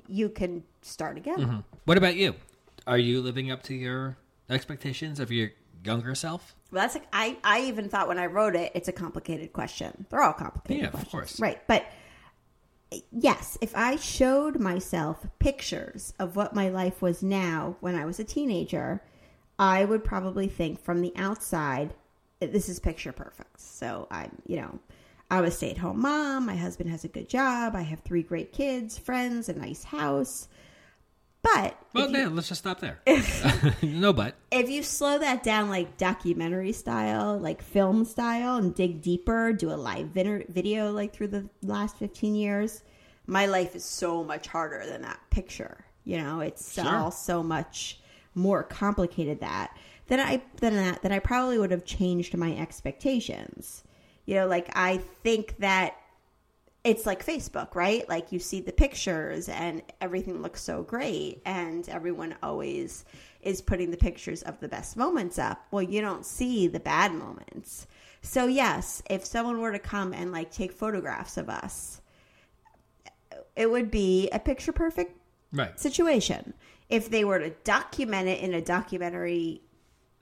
you 0.09 0.28
can 0.28 0.62
start 0.82 1.16
again. 1.16 1.64
What 1.85 1.96
about 1.98 2.16
you? 2.16 2.35
Are 2.87 2.98
you 2.98 3.20
living 3.20 3.50
up 3.52 3.62
to 3.64 3.74
your 3.74 4.16
expectations 4.50 5.20
of 5.20 5.30
your 5.32 5.50
younger 5.85 6.14
self? 6.14 6.56
Well, 6.70 6.83
that's 6.83 6.94
like 6.94 7.07
I. 7.12 7.37
I 7.44 7.61
even 7.62 7.88
thought 7.88 8.09
when 8.09 8.18
I 8.18 8.26
wrote 8.26 8.57
it, 8.57 8.72
it's 8.74 8.88
a 8.88 8.92
complicated 8.92 9.52
question. 9.52 10.07
They're 10.11 10.22
all 10.22 10.33
complicated. 10.33 10.83
Yeah, 10.83 10.87
of 10.88 10.92
questions. 10.92 11.12
course. 11.12 11.40
Right, 11.40 11.61
but 11.66 11.87
eh, 12.92 13.00
yes, 13.12 13.57
if 13.61 13.76
I 13.76 13.96
showed 13.96 14.59
myself 14.59 15.26
pictures 15.38 16.12
of 16.18 16.35
what 16.37 16.55
my 16.55 16.68
life 16.68 17.00
was 17.00 17.22
now 17.22 17.76
when 17.81 17.94
I 17.94 18.05
was 18.05 18.18
a 18.18 18.24
teenager, 18.24 19.02
I 19.59 19.85
would 19.85 20.05
probably 20.05 20.48
think 20.48 20.83
from 20.83 21.02
the 21.02 21.12
outside, 21.16 21.94
eh, 22.42 22.46
this 22.46 22.68
is 22.68 22.81
picture 22.81 23.12
perfect. 23.12 23.61
So 23.61 24.09
I'm, 24.11 24.37
you 24.46 24.57
know, 24.57 24.79
I'm 25.31 25.44
a 25.44 25.50
stay 25.50 25.70
at 25.70 25.79
home 25.79 26.00
mom. 26.00 26.46
My 26.46 26.57
husband 26.57 26.90
has 26.90 27.05
a 27.05 27.09
good 27.09 27.29
job. 27.29 27.74
I 27.74 27.83
have 27.83 28.00
three 28.00 28.22
great 28.22 28.52
kids, 28.52 28.98
friends, 28.98 29.48
a 29.48 29.55
nice 29.55 29.85
house. 29.85 30.48
But 31.54 31.76
Well, 31.92 32.11
you- 32.11 32.18
yeah, 32.18 32.28
let's 32.28 32.48
just 32.48 32.61
stop 32.61 32.80
there. 32.80 33.00
no, 33.82 34.12
but 34.12 34.35
if 34.50 34.68
you 34.68 34.82
slow 34.82 35.18
that 35.18 35.42
down 35.42 35.68
like 35.68 35.96
documentary 35.96 36.72
style, 36.72 37.38
like 37.38 37.62
film 37.62 38.04
style, 38.04 38.56
and 38.56 38.74
dig 38.74 39.00
deeper, 39.02 39.52
do 39.52 39.70
a 39.70 39.76
live 39.76 40.09
video 40.09 40.90
like 40.92 41.12
through 41.14 41.28
the 41.28 41.48
last 41.62 41.96
15 41.98 42.35
years, 42.35 42.82
my 43.26 43.46
life 43.46 43.74
is 43.76 43.85
so 43.85 44.24
much 44.24 44.46
harder 44.48 44.85
than 44.87 45.02
that 45.02 45.20
picture. 45.30 45.85
You 46.04 46.18
know, 46.18 46.40
it's 46.40 46.74
Sure. 46.74 46.87
all 46.88 47.11
so 47.11 47.42
much 47.42 48.00
more 48.35 48.62
complicated 48.62 49.40
that 49.40 49.76
than 50.09 50.20
I 50.20 50.42
than 50.61 50.74
that 50.76 51.02
that 51.02 51.11
I 51.12 51.18
probably 51.18 51.59
would 51.59 51.70
have 51.70 51.85
changed 51.85 52.37
my 52.37 52.54
expectations. 52.56 53.82
You 54.26 54.35
know, 54.37 54.46
like 54.46 54.68
I 54.74 54.98
think 55.22 55.56
that 55.59 55.94
it's 56.87 57.05
like 57.05 57.27
Facebook, 57.27 57.75
right? 57.75 58.09
Like 58.09 58.31
you 58.31 58.38
see 58.38 58.61
the 58.61 58.72
pictures 58.72 59.49
and 59.49 59.83
everything 60.01 60.40
looks 60.40 60.62
so 60.62 60.85
great, 60.85 61.42
and 61.44 61.88
everyone 61.88 62.37
always 62.42 63.05
is 63.42 63.61
putting 63.61 63.90
the 63.90 63.96
pictures 63.96 64.42
of 64.42 64.61
the 64.61 64.68
best 64.68 64.96
moments 64.96 65.38
up. 65.38 65.66
Well, 65.72 65.83
you 65.83 66.01
don't 66.01 66.25
see 66.25 66.68
the 66.68 66.81
bad 66.81 67.12
moments. 67.12 67.88
So, 68.22 68.46
yes, 68.46 69.03
if 69.11 69.25
someone 69.25 69.61
were 69.61 69.72
to 69.72 69.79
come 69.81 70.12
and 70.12 70.31
like 70.31 70.53
take 70.53 70.72
photographs 70.72 71.37
of 71.37 71.49
us, 71.49 72.01
it 73.57 73.70
would 73.70 73.90
be 73.90 74.29
a 74.31 74.38
picture 74.38 74.72
perfect 74.72 75.16
right. 75.53 75.79
situation. 75.79 76.55
If 76.88 77.11
they 77.11 77.25
were 77.25 77.40
to 77.40 77.51
document 77.64 78.29
it 78.29 78.40
in 78.40 78.55
a 78.55 78.61
documentary 78.61 79.62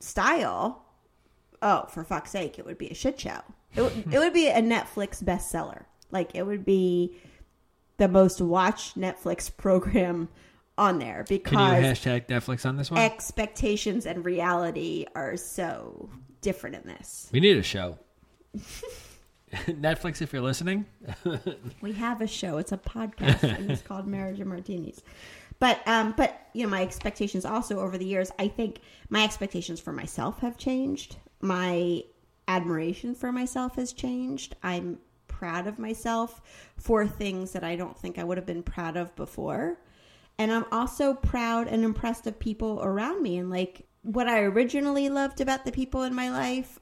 style, 0.01 0.83
oh, 1.61 1.85
for 1.91 2.05
fuck's 2.05 2.31
sake, 2.31 2.59
it 2.59 2.65
would 2.65 2.79
be 2.79 2.89
a 2.89 2.95
shit 2.95 3.21
show. 3.21 3.41
It, 3.75 3.83
would- 3.83 4.15
it 4.15 4.19
would 4.19 4.33
be 4.33 4.49
a 4.49 4.63
Netflix 4.63 5.23
bestseller. 5.23 5.85
Like, 6.15 6.31
it 6.35 6.45
would 6.47 6.65
be 6.65 7.15
the 7.99 8.09
most 8.09 8.41
watched 8.41 8.99
Netflix 8.99 9.55
program 9.57 10.29
on 10.79 10.99
there 10.99 11.25
because 11.29 11.57
hashtag 11.85 12.27
Netflix 12.27 12.65
on 12.67 12.77
this 12.77 12.91
one? 12.91 12.99
expectations 13.01 14.07
and 14.07 14.25
reality 14.25 15.07
are 15.15 15.37
so 15.37 16.09
different 16.41 16.77
in 16.77 16.83
this. 16.85 17.29
we 17.33 17.39
need 17.41 17.57
a 17.57 17.63
show. 17.63 17.99
Netflix, 19.53 20.21
if 20.21 20.33
you're 20.33 20.43
listening, 20.43 20.85
We 21.81 21.93
have 21.93 22.21
a 22.21 22.27
show. 22.27 22.59
It's 22.59 22.73
a 22.73 22.77
podcast, 22.77 23.43
and 23.45 23.71
it's 23.71 23.83
called 23.83 24.07
Marriage 24.07 24.41
and 24.41 24.49
Martinis. 24.49 25.01
But 25.61 25.87
um, 25.87 26.15
but 26.17 26.49
you 26.53 26.65
know, 26.65 26.71
my 26.71 26.83
expectations 26.83 27.45
also 27.45 27.79
over 27.79 27.97
the 27.97 28.05
years. 28.05 28.33
I 28.39 28.49
think 28.49 28.81
my 29.11 29.23
expectations 29.23 29.81
for 29.81 29.93
myself 29.93 30.41
have 30.41 30.57
changed. 30.57 31.17
My 31.41 32.03
admiration 32.49 33.15
for 33.15 33.31
myself 33.31 33.77
has 33.77 33.93
changed. 33.93 34.57
I'm 34.63 34.99
proud 35.39 35.67
of 35.67 35.79
myself 35.79 36.41
for 36.77 37.07
things 37.07 37.53
that 37.53 37.65
I 37.65 37.77
don't 37.77 37.99
think 37.99 38.19
I 38.19 38.25
would 38.25 38.39
have 38.39 38.47
been 38.47 38.63
proud 38.63 38.97
of 38.97 39.15
before. 39.17 39.79
And 40.39 40.53
I'm 40.53 40.65
also 40.73 41.15
proud 41.15 41.69
and 41.69 41.85
impressed 41.85 42.27
of 42.27 42.39
people 42.39 42.81
around 42.83 43.23
me 43.23 43.39
and 43.39 43.51
like 43.51 43.87
what 44.03 44.29
I 44.29 44.41
originally 44.43 45.09
loved 45.09 45.41
about 45.41 45.65
the 45.65 45.73
people 45.73 46.03
in 46.03 46.15
my 46.15 46.31
life 46.31 46.79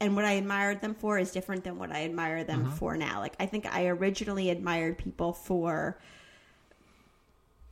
and 0.00 0.14
what 0.14 0.24
I 0.24 0.32
admired 0.32 0.80
them 0.80 0.94
for 0.94 1.18
is 1.18 1.32
different 1.32 1.64
than 1.64 1.78
what 1.78 1.90
I 1.90 2.04
admire 2.04 2.44
them 2.44 2.64
mm-hmm. 2.64 2.74
for 2.76 2.96
now. 2.96 3.20
Like 3.20 3.34
I 3.40 3.46
think 3.46 3.66
I 3.66 3.86
originally 3.86 4.50
admired 4.50 4.98
people 4.98 5.32
for 5.32 5.98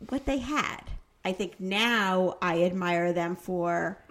what 0.09 0.27
they 0.27 0.39
had. 0.39 0.83
I 1.25 1.33
think 1.33 1.61
now 1.61 2.37
I 2.41 2.63
admire 2.63 3.13
them 3.13 3.37
for 3.37 4.03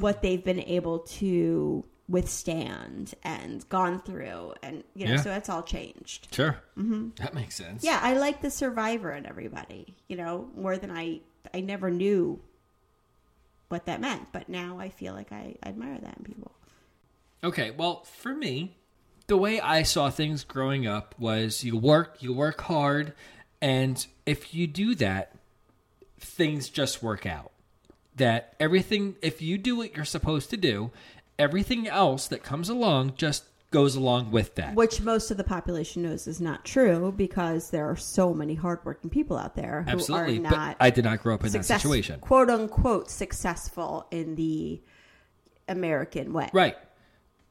what 0.00 0.22
they've 0.22 0.42
been 0.42 0.60
able 0.60 1.00
to 1.00 1.84
withstand 2.12 3.14
and 3.24 3.68
gone 3.70 4.00
through 4.00 4.52
and 4.62 4.84
you 4.94 5.06
know 5.06 5.12
Yeah. 5.14 5.20
so 5.22 5.28
that's 5.30 5.48
all 5.48 5.62
changed. 5.62 6.28
sure. 6.32 6.58
Mm-hmm. 6.78 7.08
That 7.16 7.34
makes 7.34 7.54
sense. 7.56 7.82
Yeah, 7.82 7.98
I 8.02 8.14
like 8.14 8.42
the 8.42 8.50
survivor 8.50 9.10
in 9.12 9.26
everybody, 9.26 9.94
you 10.08 10.16
know, 10.16 10.48
more 10.54 10.76
than 10.78 10.90
I 10.90 11.20
I 11.54 11.60
never 11.60 11.90
knew 11.90 12.40
what 13.68 13.86
that 13.86 14.00
meant, 14.00 14.28
but 14.32 14.48
now 14.48 14.78
I 14.78 14.90
feel 14.90 15.14
like 15.14 15.32
I 15.32 15.56
admire 15.64 15.98
that 15.98 16.18
in 16.18 16.24
people. 16.24 16.52
Okay, 17.42 17.70
well, 17.70 18.04
for 18.04 18.34
me, 18.34 18.76
the 19.26 19.36
way 19.36 19.60
I 19.60 19.82
saw 19.82 20.10
things 20.10 20.44
growing 20.44 20.86
up 20.86 21.14
was 21.18 21.64
you 21.64 21.76
work, 21.76 22.22
you 22.22 22.32
work 22.34 22.60
hard, 22.60 23.14
and 23.60 24.06
if 24.26 24.54
you 24.54 24.66
do 24.66 24.94
that, 24.96 25.34
things 26.20 26.68
just 26.68 27.02
work 27.02 27.24
out. 27.26 27.50
That 28.16 28.54
everything, 28.60 29.16
if 29.22 29.40
you 29.40 29.56
do 29.58 29.74
what 29.76 29.96
you're 29.96 30.04
supposed 30.04 30.50
to 30.50 30.56
do, 30.58 30.90
everything 31.38 31.86
else 31.88 32.28
that 32.28 32.42
comes 32.42 32.68
along 32.68 33.14
just 33.16 33.44
goes 33.70 33.96
along 33.96 34.30
with 34.30 34.54
that. 34.56 34.74
Which 34.74 35.00
most 35.00 35.30
of 35.30 35.38
the 35.38 35.44
population 35.44 36.02
knows 36.02 36.26
is 36.26 36.40
not 36.40 36.64
true 36.64 37.12
because 37.16 37.70
there 37.70 37.88
are 37.88 37.96
so 37.96 38.34
many 38.34 38.54
hardworking 38.54 39.08
people 39.08 39.38
out 39.38 39.54
there 39.56 39.82
who 39.84 39.90
Absolutely, 39.92 40.38
are 40.40 40.42
but 40.42 40.50
not 40.50 40.76
I 40.78 40.90
did 40.90 41.04
not 41.04 41.22
grow 41.22 41.34
up 41.34 41.42
in 41.44 41.50
success- 41.50 41.68
that 41.68 41.80
situation. 41.80 42.20
quote 42.20 42.50
unquote 42.50 43.10
successful 43.10 44.06
in 44.10 44.34
the 44.34 44.82
American 45.68 46.32
way. 46.32 46.50
Right. 46.52 46.76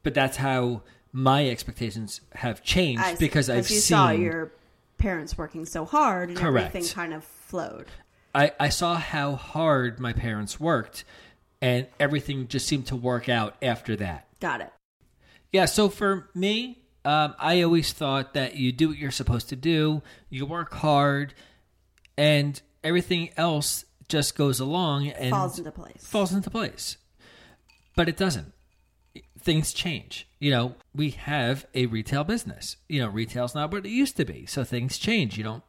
But 0.02 0.14
that's 0.14 0.36
how 0.36 0.82
my 1.12 1.48
expectations 1.48 2.20
have 2.34 2.62
changed 2.62 3.02
As- 3.02 3.18
because 3.18 3.50
I've 3.50 3.68
you 3.68 3.76
seen 3.78 3.80
saw 3.80 4.10
your 4.10 4.52
parents 4.98 5.36
working 5.36 5.66
so 5.66 5.84
hard 5.84 6.28
and 6.28 6.38
Correct. 6.38 6.68
everything 6.74 6.94
kind 6.94 7.12
of 7.12 7.24
flowed. 7.24 7.86
I, 8.34 8.52
I 8.58 8.68
saw 8.68 8.94
how 8.94 9.34
hard 9.34 9.98
my 10.00 10.12
parents 10.12 10.58
worked 10.60 11.04
and 11.62 11.86
everything 11.98 12.46
just 12.48 12.66
seemed 12.66 12.86
to 12.88 12.96
work 12.96 13.28
out 13.30 13.56
after 13.62 13.96
that. 13.96 14.26
Got 14.40 14.60
it. 14.60 14.70
Yeah, 15.52 15.64
so 15.64 15.88
for 15.88 16.28
me, 16.34 16.82
um, 17.04 17.34
I 17.38 17.62
always 17.62 17.92
thought 17.92 18.34
that 18.34 18.56
you 18.56 18.72
do 18.72 18.88
what 18.88 18.98
you're 18.98 19.10
supposed 19.10 19.48
to 19.50 19.56
do, 19.56 20.02
you 20.28 20.44
work 20.44 20.74
hard, 20.74 21.32
and 22.18 22.60
everything 22.84 23.30
else 23.36 23.84
just 24.08 24.36
goes 24.36 24.60
along 24.60 25.08
and 25.08 25.30
Falls 25.30 25.58
into 25.58 25.72
place. 25.72 26.04
falls 26.04 26.32
into 26.34 26.50
place. 26.50 26.96
But 27.96 28.08
it 28.08 28.16
doesn't. 28.16 28.52
things 29.38 29.72
change. 29.72 30.26
You 30.38 30.50
know, 30.52 30.74
we 30.94 31.10
have 31.10 31.66
a 31.74 31.86
retail 31.86 32.24
business. 32.24 32.76
You 32.88 33.00
know, 33.02 33.08
retail's 33.08 33.54
not 33.54 33.72
what 33.72 33.84
it 33.84 33.90
used 33.90 34.16
to 34.18 34.24
be. 34.24 34.46
So 34.46 34.64
things 34.64 34.98
change. 34.98 35.36
You 35.36 35.44
don't 35.44 35.62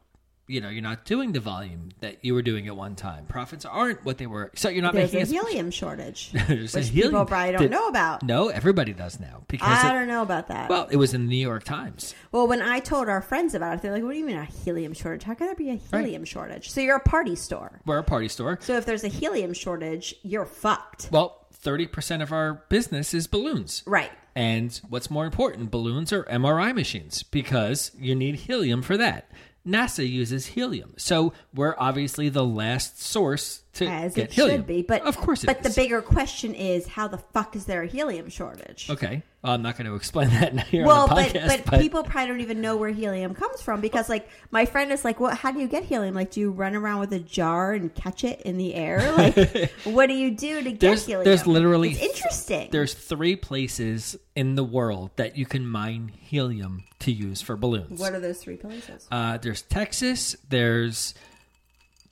you 0.46 0.60
know, 0.60 0.68
you're 0.68 0.82
not 0.82 1.04
doing 1.04 1.32
the 1.32 1.40
volume 1.40 1.90
that 2.00 2.24
you 2.24 2.34
were 2.34 2.42
doing 2.42 2.66
at 2.66 2.76
one 2.76 2.94
time. 2.94 3.24
Profits 3.26 3.64
aren't 3.64 4.04
what 4.04 4.18
they 4.18 4.26
were. 4.26 4.50
So 4.54 4.68
you're 4.68 4.82
not 4.82 4.92
making. 4.94 5.16
There's 5.18 5.30
a 5.30 5.34
making 5.34 5.38
as 5.40 5.48
helium 5.52 5.70
shortage, 5.70 6.32
There's 6.48 6.74
a 6.74 6.78
which 6.80 6.88
helium- 6.88 7.12
people 7.12 7.24
probably 7.26 7.52
don't 7.52 7.70
know 7.70 7.88
about. 7.88 8.22
No, 8.22 8.48
everybody 8.48 8.92
does 8.92 9.18
now 9.18 9.44
because 9.48 9.68
I 9.84 9.90
it- 9.90 9.92
don't 9.98 10.08
know 10.08 10.22
about 10.22 10.48
that. 10.48 10.68
well, 10.68 10.86
it 10.90 10.96
was 10.96 11.14
in 11.14 11.22
the 11.22 11.28
New 11.28 11.36
York 11.46 11.64
Times. 11.64 12.14
Well, 12.32 12.46
when 12.46 12.60
I 12.62 12.80
told 12.80 13.08
our 13.08 13.22
friends 13.22 13.54
about 13.54 13.76
it, 13.76 13.82
they're 13.82 13.92
like, 13.92 14.02
"What 14.02 14.12
do 14.12 14.18
you 14.18 14.26
mean 14.26 14.36
a 14.36 14.44
helium 14.44 14.92
shortage? 14.92 15.22
How 15.24 15.34
can 15.34 15.46
there 15.46 15.54
be 15.56 15.70
a 15.70 15.76
helium 15.76 16.24
shortage?" 16.24 16.70
So 16.70 16.80
you're 16.80 16.96
a 16.96 17.00
party 17.00 17.36
store. 17.36 17.80
We're 17.86 17.98
a 17.98 18.04
party 18.04 18.28
store. 18.28 18.58
So 18.60 18.76
if 18.76 18.84
there's 18.86 19.04
a 19.04 19.08
helium 19.08 19.54
shortage, 19.54 20.14
you're 20.22 20.46
fucked. 20.46 21.08
Well, 21.10 21.46
30% 21.62 22.22
of 22.22 22.30
our 22.32 22.64
business 22.68 23.14
is 23.14 23.26
balloons. 23.26 23.82
Right. 23.86 24.10
And 24.36 24.78
what's 24.88 25.10
more 25.10 25.24
important, 25.24 25.70
balloons 25.70 26.12
or 26.12 26.24
MRI 26.24 26.74
machines 26.74 27.22
because 27.22 27.92
you 27.98 28.14
need 28.14 28.34
helium 28.34 28.82
for 28.82 28.96
that. 28.98 29.30
NASA 29.66 30.08
uses 30.08 30.46
helium. 30.46 30.94
So 30.96 31.32
we're 31.54 31.74
obviously 31.78 32.28
the 32.28 32.44
last 32.44 33.02
source 33.02 33.63
to 33.74 33.86
As 33.86 34.16
it 34.16 34.32
helium. 34.32 34.60
should 34.60 34.66
be, 34.66 34.82
but 34.82 35.02
of 35.02 35.16
course 35.16 35.42
it 35.44 35.46
But 35.46 35.62
the 35.62 35.70
bigger 35.70 36.00
question 36.02 36.54
is, 36.54 36.86
how 36.86 37.08
the 37.08 37.18
fuck 37.18 37.56
is 37.56 37.64
there 37.66 37.82
a 37.82 37.86
helium 37.86 38.28
shortage? 38.28 38.88
Okay. 38.88 39.22
Well, 39.42 39.52
I'm 39.52 39.62
not 39.62 39.76
going 39.76 39.86
to 39.86 39.94
explain 39.94 40.30
that 40.40 40.58
here 40.68 40.86
Well, 40.86 41.02
on 41.02 41.08
the 41.10 41.14
but, 41.14 41.26
podcast. 41.34 41.64
but 41.70 41.80
people 41.80 42.02
probably 42.02 42.28
don't 42.28 42.40
even 42.40 42.60
know 42.62 42.76
where 42.76 42.90
helium 42.90 43.34
comes 43.34 43.60
from 43.60 43.80
because, 43.82 44.08
like, 44.08 44.26
my 44.50 44.64
friend 44.64 44.90
is 44.90 45.04
like, 45.04 45.20
"Well, 45.20 45.34
how 45.34 45.52
do 45.52 45.60
you 45.60 45.68
get 45.68 45.84
helium? 45.84 46.14
Like, 46.14 46.30
do 46.30 46.40
you 46.40 46.50
run 46.50 46.74
around 46.74 47.00
with 47.00 47.12
a 47.12 47.18
jar 47.18 47.72
and 47.74 47.94
catch 47.94 48.24
it 48.24 48.40
in 48.42 48.56
the 48.56 48.74
air? 48.74 49.00
Like, 49.18 49.70
what 49.84 50.06
do 50.06 50.14
you 50.14 50.30
do 50.30 50.62
to 50.62 50.70
get 50.70 50.80
there's, 50.80 51.04
helium?" 51.06 51.24
there's 51.26 51.46
literally 51.46 51.90
it's 51.90 52.02
interesting. 52.02 52.68
There's 52.72 52.94
three 52.94 53.36
places 53.36 54.16
in 54.34 54.54
the 54.54 54.64
world 54.64 55.10
that 55.16 55.36
you 55.36 55.44
can 55.46 55.66
mine 55.66 56.12
helium 56.20 56.84
to 57.00 57.12
use 57.12 57.42
for 57.42 57.56
balloons. 57.56 58.00
what 58.00 58.14
are 58.14 58.20
those 58.20 58.38
three 58.38 58.56
places? 58.56 59.06
Uh, 59.10 59.36
there's 59.36 59.60
Texas. 59.62 60.36
There's 60.48 61.14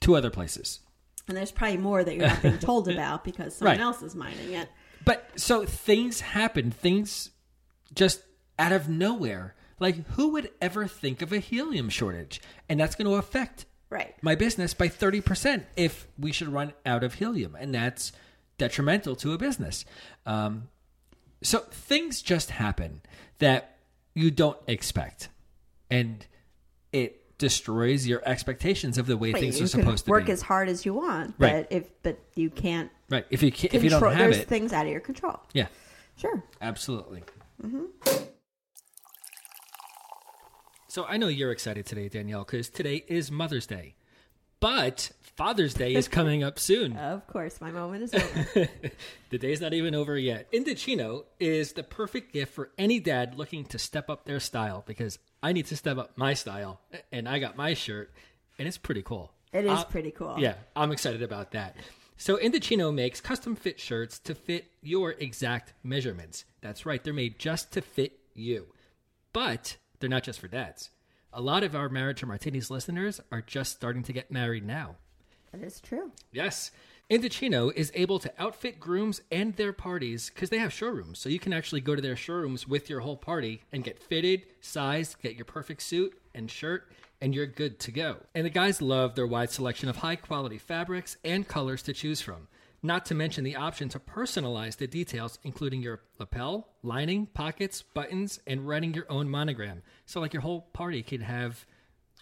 two 0.00 0.16
other 0.16 0.28
places. 0.30 0.80
And 1.28 1.36
there's 1.36 1.52
probably 1.52 1.76
more 1.78 2.02
that 2.04 2.14
you're 2.16 2.26
not 2.26 2.42
being 2.42 2.58
told 2.60 2.88
about 2.88 3.24
because 3.24 3.54
someone 3.56 3.76
Right. 3.78 3.82
else 3.82 4.02
is 4.02 4.14
mining 4.14 4.52
it. 4.52 4.68
But 5.04 5.28
so 5.36 5.64
things 5.64 6.20
happen, 6.20 6.70
things 6.70 7.30
just 7.94 8.22
out 8.58 8.72
of 8.72 8.88
nowhere. 8.88 9.54
Like, 9.80 10.06
who 10.10 10.28
would 10.32 10.50
ever 10.60 10.86
think 10.86 11.22
of 11.22 11.32
a 11.32 11.38
helium 11.38 11.88
shortage? 11.88 12.40
And 12.68 12.78
that's 12.78 12.94
going 12.94 13.06
to 13.08 13.14
affect 13.16 13.66
Right. 13.90 14.14
my 14.22 14.34
business 14.34 14.74
by 14.74 14.88
30% 14.88 15.64
if 15.76 16.06
we 16.18 16.32
should 16.32 16.48
run 16.48 16.72
out 16.86 17.02
of 17.04 17.14
helium. 17.14 17.56
And 17.58 17.74
that's 17.74 18.12
detrimental 18.58 19.16
to 19.16 19.32
a 19.32 19.38
business. 19.38 19.84
Um, 20.24 20.68
so 21.42 21.60
things 21.70 22.22
just 22.22 22.50
happen 22.50 23.02
that 23.38 23.78
you 24.14 24.30
don't 24.30 24.58
expect. 24.68 25.28
And 25.90 26.24
it 26.92 27.21
destroys 27.38 28.06
your 28.06 28.22
expectations 28.24 28.98
of 28.98 29.06
the 29.06 29.16
way 29.16 29.32
Right, 29.32 29.42
things 29.42 29.60
are 29.60 29.66
supposed 29.66 30.04
to 30.04 30.10
work 30.10 30.26
be. 30.26 30.32
as 30.32 30.42
hard 30.42 30.68
as 30.68 30.84
you 30.86 30.94
want, 30.94 31.34
Right. 31.38 31.68
but 31.68 31.76
if 31.76 31.90
but 32.02 32.18
you 32.36 32.50
can't 32.50 32.90
right. 33.10 33.26
If 33.30 33.42
you, 33.42 33.50
ca- 33.50 33.68
control, 33.68 33.76
if 33.78 33.84
you 33.84 33.90
don't 33.90 34.02
have 34.10 34.18
there's 34.18 34.36
it. 34.38 34.48
things 34.48 34.72
out 34.72 34.86
of 34.86 34.92
your 34.92 35.00
control. 35.00 35.40
yeah. 35.52 35.66
Sure. 36.16 36.42
Absolutely. 36.60 37.24
Mm-hmm. 37.64 37.84
So 40.88 41.04
I 41.06 41.16
know 41.16 41.28
you're 41.28 41.52
excited 41.52 41.86
today, 41.86 42.08
Danielle, 42.08 42.44
because 42.44 42.68
today 42.68 43.04
is 43.08 43.30
Mother's 43.30 43.66
Day. 43.66 43.94
But 44.60 45.10
Father's 45.36 45.74
Day 45.74 45.94
is 45.94 46.08
coming 46.08 46.42
up 46.42 46.58
soon. 46.58 46.96
Of 46.96 47.26
course, 47.26 47.60
my 47.60 47.70
moment 47.70 48.02
is 48.04 48.14
over. 48.14 48.68
the 49.30 49.38
day's 49.38 49.60
not 49.60 49.72
even 49.74 49.94
over 49.94 50.16
yet. 50.18 50.50
Indochino 50.52 51.24
is 51.40 51.72
the 51.72 51.82
perfect 51.82 52.32
gift 52.32 52.52
for 52.54 52.70
any 52.78 53.00
dad 53.00 53.34
looking 53.36 53.64
to 53.66 53.78
step 53.78 54.10
up 54.10 54.24
their 54.24 54.40
style 54.40 54.82
because 54.86 55.18
I 55.42 55.52
need 55.52 55.66
to 55.66 55.76
step 55.76 55.98
up 55.98 56.16
my 56.16 56.34
style. 56.34 56.80
And 57.10 57.28
I 57.28 57.38
got 57.38 57.56
my 57.56 57.74
shirt, 57.74 58.12
and 58.58 58.68
it's 58.68 58.78
pretty 58.78 59.02
cool. 59.02 59.32
It 59.52 59.64
is 59.64 59.70
Uh, 59.70 59.84
pretty 59.84 60.10
cool. 60.10 60.36
Yeah, 60.38 60.54
I'm 60.76 60.92
excited 60.92 61.22
about 61.22 61.50
that. 61.52 61.76
So 62.16 62.36
Indochino 62.36 62.94
makes 62.94 63.20
custom 63.20 63.56
fit 63.56 63.80
shirts 63.80 64.18
to 64.20 64.34
fit 64.34 64.66
your 64.82 65.12
exact 65.12 65.74
measurements. 65.82 66.44
That's 66.60 66.86
right, 66.86 67.02
they're 67.02 67.12
made 67.12 67.38
just 67.38 67.72
to 67.72 67.80
fit 67.80 68.18
you. 68.34 68.66
But 69.32 69.76
they're 69.98 70.10
not 70.10 70.22
just 70.22 70.38
for 70.40 70.48
dads. 70.48 70.90
A 71.32 71.40
lot 71.40 71.64
of 71.64 71.74
our 71.74 71.88
Marriage 71.88 72.20
to 72.20 72.26
Martinis 72.26 72.70
listeners 72.70 73.20
are 73.32 73.40
just 73.40 73.72
starting 73.72 74.02
to 74.04 74.12
get 74.12 74.30
married 74.30 74.64
now. 74.66 74.96
That 75.52 75.62
is 75.62 75.80
true. 75.80 76.12
Yes. 76.32 76.70
Indochino 77.10 77.72
is 77.74 77.92
able 77.94 78.18
to 78.18 78.32
outfit 78.38 78.80
grooms 78.80 79.20
and 79.30 79.54
their 79.56 79.72
parties 79.72 80.30
because 80.30 80.48
they 80.48 80.58
have 80.58 80.72
showrooms. 80.72 81.18
So 81.18 81.28
you 81.28 81.38
can 81.38 81.52
actually 81.52 81.82
go 81.82 81.94
to 81.94 82.00
their 82.00 82.16
showrooms 82.16 82.66
with 82.66 82.88
your 82.88 83.00
whole 83.00 83.18
party 83.18 83.62
and 83.70 83.84
get 83.84 84.02
fitted, 84.02 84.46
sized, 84.60 85.20
get 85.20 85.34
your 85.36 85.44
perfect 85.44 85.82
suit 85.82 86.18
and 86.34 86.50
shirt, 86.50 86.90
and 87.20 87.34
you're 87.34 87.46
good 87.46 87.78
to 87.80 87.92
go. 87.92 88.16
And 88.34 88.46
the 88.46 88.50
guys 88.50 88.80
love 88.80 89.14
their 89.14 89.26
wide 89.26 89.50
selection 89.50 89.90
of 89.90 89.96
high 89.96 90.16
quality 90.16 90.56
fabrics 90.56 91.18
and 91.22 91.46
colors 91.46 91.82
to 91.82 91.92
choose 91.92 92.22
from. 92.22 92.48
Not 92.82 93.04
to 93.06 93.14
mention 93.14 93.44
the 93.44 93.56
option 93.56 93.88
to 93.90 94.00
personalize 94.00 94.76
the 94.76 94.88
details, 94.88 95.38
including 95.44 95.82
your 95.82 96.00
lapel, 96.18 96.68
lining, 96.82 97.26
pockets, 97.26 97.82
buttons, 97.82 98.40
and 98.46 98.66
writing 98.66 98.92
your 98.92 99.06
own 99.08 99.28
monogram. 99.28 99.82
So, 100.04 100.20
like 100.20 100.32
your 100.32 100.42
whole 100.42 100.62
party 100.72 101.02
could 101.02 101.22
have 101.22 101.64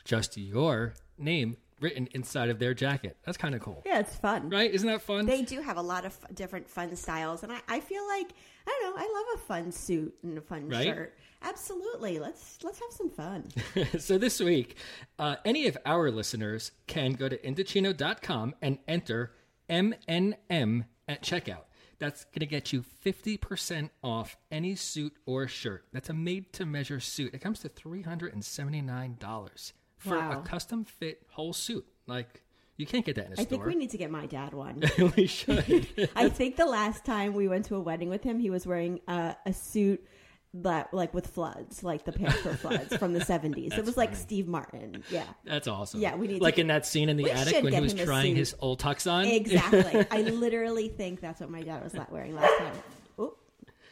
just 0.05 0.37
your 0.37 0.95
name 1.17 1.57
written 1.81 2.09
inside 2.13 2.51
of 2.51 2.59
their 2.59 2.75
jacket. 2.75 3.17
That's 3.25 3.39
kind 3.39 3.55
of 3.55 3.61
cool. 3.61 3.83
Yeah, 3.87 4.01
it's 4.01 4.17
fun. 4.17 4.51
Right? 4.51 4.73
Isn't 4.73 4.89
that 4.89 5.03
fun? 5.03 5.27
They 5.27 5.43
do 5.43 5.61
have 5.61 5.77
a 5.77 5.83
lot 5.83 6.05
of 6.05 6.17
f- 6.23 6.35
different 6.35 6.69
fun 6.69 6.95
styles, 6.97 7.43
and 7.43 7.53
I, 7.53 7.61
I 7.69 7.81
feel 7.81 8.07
like 8.09 8.33
I 8.67 8.79
don't 8.83 8.97
know. 8.97 9.03
I 9.03 9.07
love 9.07 9.27
a 9.35 9.39
fun 9.47 9.73
suit 9.73 10.15
and 10.23 10.39
a 10.39 10.41
fun 10.41 10.69
Right? 10.69 10.85
shirt. 10.87 11.17
Absolutely. 11.43 12.19
Let's 12.19 12.59
let's 12.63 12.79
have 12.81 12.93
some 12.93 13.11
fun. 13.11 13.45
so 13.99 14.19
this 14.19 14.41
week, 14.41 14.77
uh, 15.19 15.37
any 15.45 15.67
of 15.67 15.79
our 15.87 16.11
listeners 16.11 16.73
can 16.87 17.13
go 17.13 17.29
to 17.29 17.39
Indochino.com 17.39 18.55
and 18.61 18.79
enter 18.87 19.33
MNM 19.71 20.85
at 21.09 21.23
checkout. 21.23 21.65
That's 21.99 22.25
going 22.25 22.41
to 22.41 22.47
get 22.47 22.73
you 22.73 22.83
50% 23.05 23.91
off 24.03 24.39
any 24.51 24.75
suit 24.75 25.13
or 25.27 25.47
shirt. 25.47 25.85
That's 25.93 26.09
a 26.09 26.15
made 26.15 26.51
to 26.55 26.65
measure 26.65 26.99
suit. 26.99 27.35
It 27.35 27.43
comes 27.43 27.61
to 27.61 27.69
$379 27.69 29.73
for 30.01 30.19
Wow. 30.19 30.41
a 30.41 30.47
custom 30.47 30.85
fit 30.85 31.23
whole 31.31 31.53
suit. 31.53 31.87
Like, 32.07 32.43
you 32.77 32.87
can't 32.87 33.05
get 33.05 33.15
that 33.17 33.27
in 33.27 33.33
a 33.33 33.41
I 33.41 33.45
store. 33.45 33.45
I 33.45 33.49
think 33.51 33.65
we 33.67 33.75
need 33.77 33.91
to 33.91 33.99
get 33.99 34.11
my 34.11 34.27
dad 34.27 34.53
one. 34.55 34.83
we 35.17 35.27
should. 35.27 35.87
I 36.17 36.29
think 36.29 36.57
the 36.57 36.67
last 36.67 37.05
time 37.05 37.35
we 37.35 37.47
went 37.47 37.67
to 37.67 37.77
a 37.77 37.81
wedding 37.81 38.09
with 38.09 38.23
him, 38.25 38.39
he 38.41 38.51
was 38.51 38.67
wearing 38.67 39.01
uh, 39.07 39.35
a 39.47 39.53
suit 39.53 40.05
that 40.53 40.93
like 40.93 41.15
with 41.15 41.29
floods, 41.29 41.85
like 41.85 42.05
the 42.05 42.11
Panther 42.13 42.55
floods 42.57 42.97
from 42.97 43.13
the 43.13 43.25
seventies. 43.25 43.73
It 43.77 43.85
was 43.85 43.97
like 43.97 44.17
Steve 44.17 44.49
Martin. 44.49 45.05
Yeah, 45.09 45.23
That's 45.45 45.69
awesome. 45.69 46.01
Yeah, 46.01 46.17
we 46.17 46.27
need 46.27 46.39
to 46.39 46.43
like 46.43 46.57
get- 46.57 46.63
in 46.63 46.67
that 46.69 46.87
scene 46.87 47.09
in 47.09 47.17
the 47.17 47.31
attic 47.31 47.63
when 47.63 47.73
he 47.73 47.81
was 47.81 47.95
trying 47.95 48.35
his 48.35 48.57
old 48.59 48.81
tux 48.81 49.09
on. 49.09 49.27
exactly. 49.27 50.05
I 50.11 50.23
literally 50.23 50.89
think 50.89 51.21
that's 51.21 51.41
what 51.41 51.51
my 51.51 51.63
dad 51.63 51.85
was 51.85 51.95
wearing 52.11 52.35
last 52.35 52.59
time. 52.59 52.73
Oh, 53.19 53.35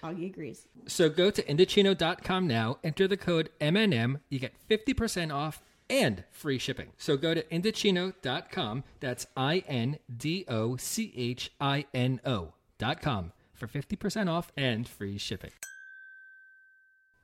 Augie 0.03 0.27
agrees. 0.27 0.67
So 0.89 1.09
go 1.09 1.31
to 1.31 1.43
Indochino.com 1.43 2.47
now, 2.49 2.79
enter 2.83 3.07
the 3.07 3.17
code 3.17 3.51
MNM, 3.61 4.19
you 4.31 4.39
get 4.41 4.55
50% 4.69 5.33
off 5.33 5.63
and 5.91 6.24
free 6.30 6.59
shipping. 6.59 6.89
So 6.99 7.16
go 7.16 7.34
to 7.34 7.43
Indochino.com, 7.45 8.84
that's 9.01 9.26
I 9.36 9.64
N 9.66 9.99
D 10.14 10.45
O 10.49 10.76
C 10.76 11.12
H 11.16 11.51
I 11.61 11.86
N 11.95 12.20
O.com 12.24 13.32
for 13.55 13.66
50% 13.66 14.30
off 14.30 14.53
and 14.57 14.89
free 14.89 15.18
shipping. 15.18 15.51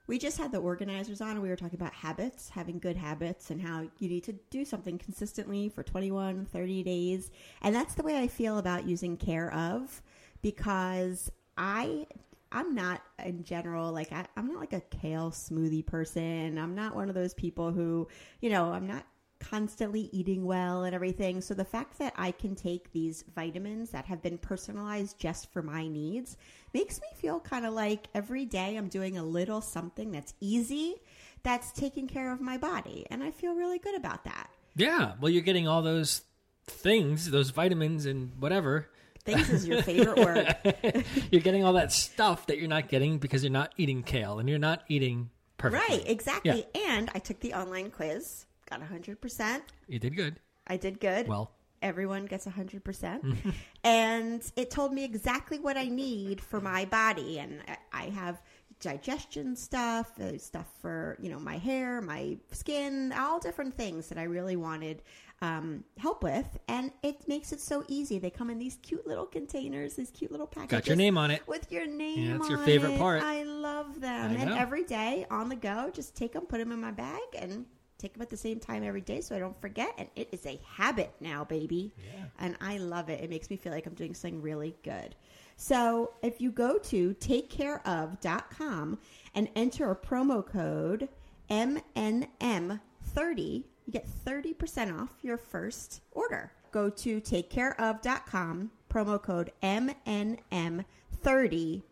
We 0.07 0.19
just 0.19 0.37
had 0.37 0.53
the 0.53 0.59
organizers 0.59 1.23
on 1.23 1.31
and 1.31 1.43
we 1.43 1.49
were 1.49 1.57
talking 1.57 1.79
about 1.81 1.95
habits, 1.95 2.51
having 2.51 2.79
good 2.79 2.97
habits, 2.97 3.51
and 3.51 3.63
how 3.63 3.89
you 3.99 4.09
need 4.09 4.25
to 4.25 4.35
do 4.51 4.65
something 4.65 4.99
consistently 4.99 5.71
for 5.71 5.83
21, 5.83 6.45
30 6.45 6.83
days. 6.83 7.31
And 7.63 7.75
that's 7.75 7.95
the 7.95 8.03
way 8.03 8.19
I 8.19 8.29
feel 8.29 8.59
about 8.59 8.87
using 8.87 9.17
care 9.17 9.53
of 9.53 10.03
because 10.43 11.31
I. 11.57 12.07
I'm 12.55 12.75
not 12.75 13.03
in 13.25 13.43
general 13.43 13.93
like 13.93 14.13
I, 14.13 14.27
I'm 14.37 14.47
not 14.47 14.61
like 14.61 14.73
a 14.73 14.81
kale 14.81 15.31
smoothie 15.31 15.85
person. 15.85 16.57
I'm 16.57 16.75
not 16.75 16.95
one 16.95 17.09
of 17.09 17.15
those 17.15 17.35
people 17.35 17.73
who, 17.73 18.09
you 18.41 18.49
know, 18.49 18.73
I'm 18.73 18.87
not 18.87 19.05
constantly 19.41 20.09
eating 20.13 20.45
well 20.45 20.85
and 20.85 20.95
everything. 20.95 21.41
So 21.41 21.53
the 21.53 21.65
fact 21.65 21.99
that 21.99 22.15
I 22.17 22.31
can 22.31 22.55
take 22.55 22.93
these 22.93 23.25
vitamins 23.35 23.91
that 23.91 24.07
have 24.07 24.23
been 24.23 24.39
personalized 24.39 25.19
just 25.19 25.53
for 25.53 25.63
my 25.63 25.89
needs 25.89 26.37
makes 26.73 27.01
me 27.01 27.09
feel 27.17 27.41
kind 27.41 27.67
of 27.67 27.75
like 27.75 28.07
every 28.15 28.45
day 28.45 28.77
I'm 28.77 28.89
doing 28.89 29.19
a 29.19 29.25
little 29.25 29.61
something 29.61 30.13
that's 30.13 30.33
easy 30.41 30.95
that's 31.43 31.73
taking 31.73 32.07
care 32.07 32.33
of 32.33 32.41
my 32.41 32.57
body. 32.57 33.05
And 33.11 33.23
I 33.23 33.33
feel 33.33 33.55
really 33.55 33.79
good 33.79 33.97
about 33.97 34.25
that. 34.25 34.49
Yeah, 34.77 35.13
well, 35.21 35.31
you're 35.31 35.43
getting 35.43 35.69
all 35.69 35.83
those 35.83 36.23
things, 36.67 37.31
those 37.31 37.51
vitamins 37.51 38.07
and 38.07 38.33
whatever. 38.39 38.89
Things 39.25 39.49
is 39.51 39.67
your 39.67 39.83
favorite 39.83 40.19
word. 40.19 41.05
You're 41.31 41.41
getting 41.41 41.65
all 41.65 41.73
that 41.75 41.93
stuff 41.93 42.47
that 42.49 42.59
you're 42.59 42.69
not 42.69 42.89
getting 42.89 43.19
because 43.19 43.43
you're 43.43 43.51
not 43.53 43.73
eating 43.79 44.03
kale 44.03 44.39
and 44.39 44.49
you're 44.49 44.59
not 44.59 44.83
eating 44.89 45.31
perfectly. 45.57 45.97
right, 45.99 46.07
exactly. 46.09 46.67
And 46.89 47.11
I 47.15 47.19
took 47.21 47.41
the 47.41 47.55
online 47.55 47.91
quiz, 47.91 48.45
got 48.69 48.81
100%. 48.83 49.61
You 49.89 49.99
did 49.99 50.15
good. 50.15 50.41
I 50.67 50.77
did 50.77 51.01
good. 51.01 51.27
Well, 51.27 51.53
everyone 51.81 52.27
gets 52.27 52.47
100%. 52.47 53.55
and 53.85 54.53
it 54.57 54.71
told 54.71 54.93
me 54.93 55.05
exactly 55.05 55.59
what 55.59 55.77
I 55.79 55.85
need 55.87 56.41
for 56.43 56.61
my 56.61 56.85
body. 56.85 57.39
And 57.39 57.61
I- 57.67 57.79
I 57.93 58.05
have 58.11 58.43
digestion 58.81 59.57
stuff, 59.57 60.19
uh, 60.21 60.37
stuff 60.37 60.67
for, 60.83 61.17
you 61.21 61.31
know, 61.31 61.39
my 61.39 61.57
hair, 61.57 62.03
my 62.03 62.37
skin, 62.51 63.15
all 63.17 63.39
different 63.39 63.75
things 63.77 64.09
that 64.09 64.19
I 64.19 64.25
really 64.25 64.57
wanted 64.57 65.03
um, 65.43 65.85
help 65.99 66.23
with. 66.23 66.59
And 66.69 66.91
it 67.03 67.27
makes 67.29 67.53
it 67.53 67.61
so 67.61 67.85
easy. 67.89 68.19
They 68.19 68.31
come 68.31 68.51
in 68.51 68.59
these 68.59 68.77
cute 68.83 69.07
little 69.07 69.27
containers, 69.27 69.95
these 69.95 70.11
cute 70.11 70.31
little 70.31 70.47
packages. 70.47 70.71
Got 70.71 70.87
your 70.87 70.97
name 70.97 71.19
on 71.19 71.31
it. 71.31 71.47
With 71.47 71.71
your 71.71 71.87
name 71.87 72.31
Yeah, 72.31 72.37
it's 72.37 72.49
your 72.49 72.59
favorite 72.59 72.93
it. 72.93 72.99
part. 72.99 73.23
I 73.23 73.43
love 73.43 74.01
them. 74.01 74.33
I 74.33 74.35
and 74.35 74.51
every 74.53 74.85
day 74.85 75.27
on 75.31 75.49
the 75.49 75.57
go, 75.57 75.91
just 75.93 76.17
take 76.17 76.33
them, 76.33 76.47
put 76.47 76.59
them 76.59 76.73
in 76.73 76.81
my 76.81 76.93
bag, 76.93 77.21
and 77.39 77.67
take 77.99 78.15
them 78.15 78.23
at 78.23 78.31
the 78.31 78.37
same 78.37 78.59
time 78.61 78.85
every 78.85 79.01
day 79.01 79.21
so 79.21 79.37
I 79.37 79.39
don't 79.39 79.59
forget. 79.61 79.93
And 79.99 80.09
it 80.17 80.29
is 80.33 80.47
a 80.47 80.61
habit 80.67 81.13
now, 81.21 81.45
baby. 81.45 81.93
Yeah. 81.99 82.25
And 82.39 82.57
I 82.61 82.79
love 82.79 83.09
it. 83.09 83.23
It 83.23 83.31
makes 83.31 83.51
me 83.51 83.57
feel 83.57 83.73
like 83.73 83.87
I'm 83.87 83.95
doing 83.95 84.15
something 84.15 84.43
really 84.43 84.75
good. 84.83 85.15
So 85.57 86.13
if 86.23 86.41
you 86.41 86.51
go 86.51 86.79
to 86.79 87.15
takecareof.com 87.15 88.99
and 89.35 89.49
enter 89.55 89.91
a 89.91 89.97
promo 89.97 90.45
code 90.45 91.09
MNM30, 91.51 93.65
you 93.87 93.93
get 93.93 94.09
30% 94.25 95.01
off 95.01 95.11
your 95.23 95.37
first 95.37 96.01
order. 96.13 96.51
Go 96.73 96.91
to 96.91 97.21
takecareof.com, 97.21 98.71
promo 98.91 99.23
code 99.23 99.53
MNM30 99.63 101.83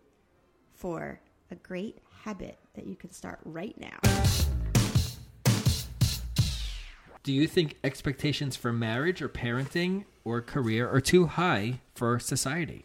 for 0.73 1.21
a 1.51 1.55
great 1.57 1.99
habit 2.25 2.59
that 2.75 2.87
you 2.87 2.97
can 2.97 3.13
start 3.13 3.39
right 3.45 3.79
now. 3.79 3.99
Do 7.23 7.33
you 7.33 7.47
think 7.47 7.77
expectations 7.85 8.57
for 8.57 8.73
marriage 8.73 9.23
or 9.23 9.29
parenting 9.29 10.07
or 10.25 10.43
career 10.43 10.91
are 10.91 11.01
too 11.01 11.27
high 11.27 11.79
for 11.95 12.19
society? 12.19 12.85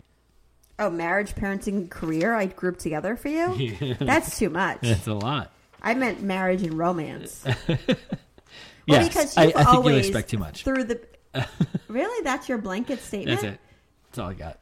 Oh, 0.78 0.91
marriage, 0.91 1.34
parenting, 1.34 1.89
career, 1.89 2.36
I 2.36 2.45
grouped 2.45 2.82
together 2.82 3.16
for 3.16 3.30
you? 3.30 3.95
That's 3.99 4.38
too 4.38 4.51
much. 4.51 4.82
That's 4.82 5.08
a 5.08 5.16
lot. 5.16 5.51
I 5.82 5.95
meant 5.95 6.22
marriage 6.22 6.62
and 6.62 6.78
romance. 6.78 7.43
Well, 8.88 9.01
Yes, 9.01 9.07
because 9.09 9.38
I, 9.38 9.43
I 9.43 9.51
think 9.51 9.67
always 9.67 9.93
you 9.93 9.99
expect 9.99 10.29
too 10.29 10.38
much. 10.38 10.63
Through 10.63 10.85
the 10.85 11.01
really, 11.88 12.23
that's 12.23 12.47
your 12.47 12.57
blanket 12.57 12.99
statement. 13.01 13.41
That's 13.41 13.55
it. 13.55 13.59
That's 14.05 14.19
all 14.19 14.29
I 14.29 14.33
got. 14.33 14.59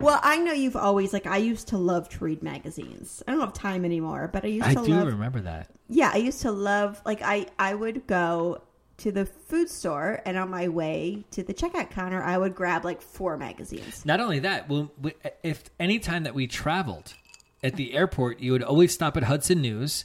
Well, 0.00 0.20
I 0.22 0.38
know 0.38 0.52
you've 0.52 0.76
always 0.76 1.12
like. 1.12 1.26
I 1.26 1.38
used 1.38 1.68
to 1.68 1.76
love 1.78 2.08
to 2.10 2.24
read 2.24 2.42
magazines. 2.42 3.22
I 3.26 3.32
don't 3.32 3.40
have 3.40 3.52
time 3.52 3.84
anymore, 3.84 4.30
but 4.32 4.44
I 4.44 4.48
used 4.48 4.66
I 4.66 4.74
to 4.74 4.80
I 4.80 4.84
do 4.86 4.94
love. 4.94 5.06
remember 5.08 5.40
that. 5.40 5.68
Yeah, 5.88 6.10
I 6.12 6.18
used 6.18 6.40
to 6.42 6.52
love. 6.52 7.02
Like, 7.04 7.20
I 7.22 7.46
I 7.58 7.74
would 7.74 8.06
go 8.06 8.62
to 8.98 9.12
the 9.12 9.26
food 9.26 9.68
store, 9.68 10.20
and 10.24 10.36
on 10.38 10.50
my 10.50 10.68
way 10.68 11.24
to 11.32 11.42
the 11.42 11.52
checkout 11.52 11.90
counter, 11.90 12.22
I 12.22 12.38
would 12.38 12.54
grab 12.54 12.84
like 12.84 13.02
four 13.02 13.36
magazines. 13.36 14.06
Not 14.06 14.20
only 14.20 14.38
that, 14.40 14.68
well, 14.68 14.90
we- 15.00 15.14
if 15.42 15.64
any 15.80 15.98
time 15.98 16.22
that 16.24 16.34
we 16.34 16.46
traveled 16.46 17.14
at 17.62 17.74
the 17.76 17.94
airport, 17.94 18.38
you 18.40 18.52
would 18.52 18.62
always 18.62 18.92
stop 18.94 19.16
at 19.16 19.24
Hudson 19.24 19.60
News 19.60 20.04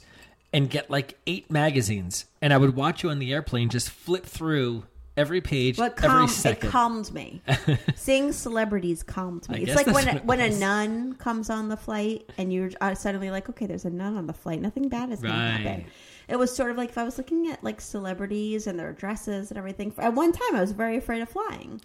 and 0.54 0.70
get 0.70 0.88
like 0.90 1.18
eight 1.26 1.50
magazines, 1.50 2.24
and 2.40 2.52
I 2.54 2.56
would 2.56 2.74
watch 2.74 3.02
you 3.02 3.10
on 3.10 3.18
the 3.18 3.32
airplane 3.34 3.68
just 3.68 3.90
flip 3.90 4.24
through 4.24 4.84
every 5.16 5.40
page, 5.40 5.78
What 5.78 5.92
every 5.98 6.08
calmed, 6.08 6.30
it 6.30 6.34
second. 6.34 6.70
calmed 6.70 7.12
me. 7.12 7.42
Seeing 7.94 8.32
celebrities 8.32 9.02
calmed 9.02 9.48
me. 9.48 9.58
I 9.58 9.60
It's 9.62 9.74
like 9.76 9.86
when 9.86 10.08
a, 10.08 10.14
it 10.16 10.24
when 10.24 10.40
a 10.40 10.50
nun 10.58 11.14
comes 11.14 11.50
on 11.50 11.68
the 11.68 11.76
flight 11.76 12.28
and 12.38 12.52
you're 12.52 12.70
uh, 12.80 12.94
suddenly 12.94 13.30
like, 13.30 13.48
okay, 13.50 13.66
there's 13.66 13.84
a 13.84 13.90
nun 13.90 14.16
on 14.16 14.26
the 14.26 14.32
flight. 14.32 14.60
Nothing 14.60 14.88
bad 14.88 15.10
is 15.10 15.20
going 15.20 15.32
Right. 15.34 15.56
to 15.62 15.68
happen. 15.68 15.84
It 16.26 16.36
was 16.36 16.54
sort 16.56 16.70
of 16.70 16.78
like 16.78 16.88
if 16.88 16.96
I 16.98 17.04
was 17.04 17.18
looking 17.18 17.48
at 17.48 17.62
like 17.62 17.80
celebrities 17.80 18.66
and 18.66 18.78
their 18.78 18.92
dresses 18.92 19.50
and 19.50 19.58
everything. 19.58 19.92
At 19.98 20.14
one 20.14 20.32
time, 20.32 20.56
I 20.56 20.60
was 20.62 20.72
very 20.72 20.96
afraid 20.96 21.20
of 21.22 21.28
flying. 21.28 21.80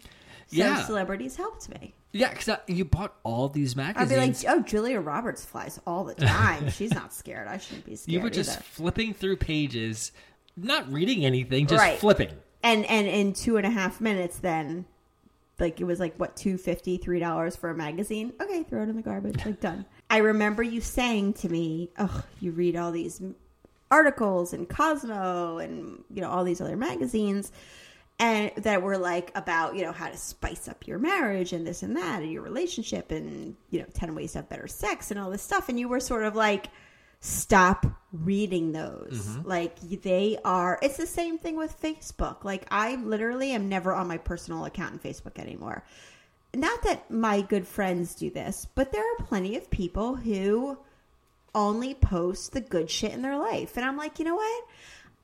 So 0.50 0.58
Yeah. 0.58 0.84
celebrities 0.84 1.36
helped 1.36 1.70
me. 1.70 1.93
yeah, 2.12 2.30
because 2.32 2.50
you 2.68 2.84
bought 2.86 3.14
all 3.24 3.50
these 3.50 3.76
magazines. 3.76 4.12
I'd 4.12 4.16
be 4.16 4.20
like, 4.50 4.58
oh, 4.58 4.62
Julia 4.64 5.00
Roberts 5.00 5.45
flies 5.45 5.80
all 5.86 6.04
the 6.04 6.16
time. 6.16 6.70
She's 6.72 6.91
not 6.93 7.14
scared. 7.14 7.47
I 7.47 7.58
shouldn't 7.60 7.86
be 7.86 7.95
scared. 7.95 8.14
you 8.14 8.20
were 8.22 8.30
just 8.32 8.50
either. 8.52 8.62
flipping 8.64 9.14
through 9.14 9.38
pages, 9.38 10.12
not 10.58 10.91
reading 10.91 11.24
anything, 11.26 11.68
just 11.68 11.80
Right. 11.80 12.00
flipping. 12.00 12.30
and 12.64 12.84
and 12.88 13.08
in 13.08 13.34
two 13.34 13.58
and 13.58 13.66
a 13.66 13.70
half 13.70 14.02
minutes 14.02 14.39
then 14.39 14.86
like 15.60 15.80
it 15.80 15.84
was 15.86 16.00
like 16.00 16.16
what 16.18 16.36
two 16.36 16.58
fifty 16.58 16.97
three 16.97 17.20
dollars 17.20 17.56
for 17.56 17.70
a 17.70 17.76
magazine 17.76 18.34
okay 18.41 18.64
throw 18.64 18.82
it 18.84 18.89
in 18.89 18.95
the 18.97 19.02
garbage 19.02 19.45
like 19.45 19.60
done 19.62 19.86
i 20.10 20.18
remember 20.18 20.62
you 20.64 20.82
saying 20.82 21.32
to 21.32 21.47
me 21.47 21.89
oh 22.00 22.22
you 22.41 22.52
read 22.52 22.76
all 22.76 22.91
these 22.91 23.22
articles 23.91 24.54
in 24.54 24.66
cosmo 24.66 25.58
and 25.58 26.04
you 26.14 26.22
know 26.22 26.30
all 26.30 26.43
these 26.43 26.62
other 26.62 26.76
magazines 26.78 27.52
and 28.20 28.52
that 28.58 28.82
were 28.82 28.98
like 28.98 29.32
about 29.36 29.76
you 29.76 29.84
know 29.84 29.94
how 29.94 30.10
to 30.10 30.18
spice 30.18 30.68
up 30.68 30.86
your 30.86 31.00
marriage 31.00 31.54
and 31.54 31.66
this 31.66 31.84
and 31.84 31.96
that 31.96 32.22
and 32.22 32.32
your 32.32 32.44
relationship 32.44 33.12
and 33.12 33.56
you 33.70 33.80
know 33.80 33.86
10 33.94 34.14
ways 34.14 34.34
to 34.34 34.40
have 34.40 34.50
better 34.50 34.68
sex 34.68 35.10
and 35.10 35.20
all 35.20 35.30
this 35.32 35.42
stuff. 35.42 35.70
And 35.70 35.80
you 35.80 35.88
were 35.88 36.00
sort 36.00 36.24
of 36.24 36.36
like 36.36 36.68
stop 37.22 37.86
reading 38.12 38.72
those. 38.72 39.28
Mm-hmm. 39.28 39.48
Like 39.48 39.80
they 39.80 40.38
are 40.44 40.80
it's 40.82 40.98
the 40.98 41.08
same 41.08 41.38
thing 41.38 41.56
with 41.56 41.82
facebook. 41.82 42.44
Like 42.44 42.68
i 42.70 42.96
literally 42.96 43.52
am 43.52 43.70
never 43.70 43.94
on 43.94 44.08
my 44.08 44.18
personal 44.18 44.66
account 44.66 44.94
in 44.94 45.00
facebook 45.00 45.40
anymore. 45.40 45.84
Not 46.54 46.82
that 46.84 47.10
my 47.10 47.42
good 47.42 47.68
friends 47.68 48.16
do 48.16 48.30
this 48.30 48.68
but 48.76 48.92
there 48.92 49.04
are 49.04 49.26
plenty 49.26 49.56
of 49.56 49.70
people 49.70 50.16
who 50.16 50.78
only 51.56 51.94
post 51.94 52.52
the 52.52 52.62
good 52.62 52.90
shit 52.90 53.12
in 53.12 53.22
their 53.22 53.38
life. 53.38 53.76
And 53.76 53.86
I'm 53.86 53.98
like, 53.98 54.20
you 54.20 54.26
know 54.26 54.36
what? 54.36 54.64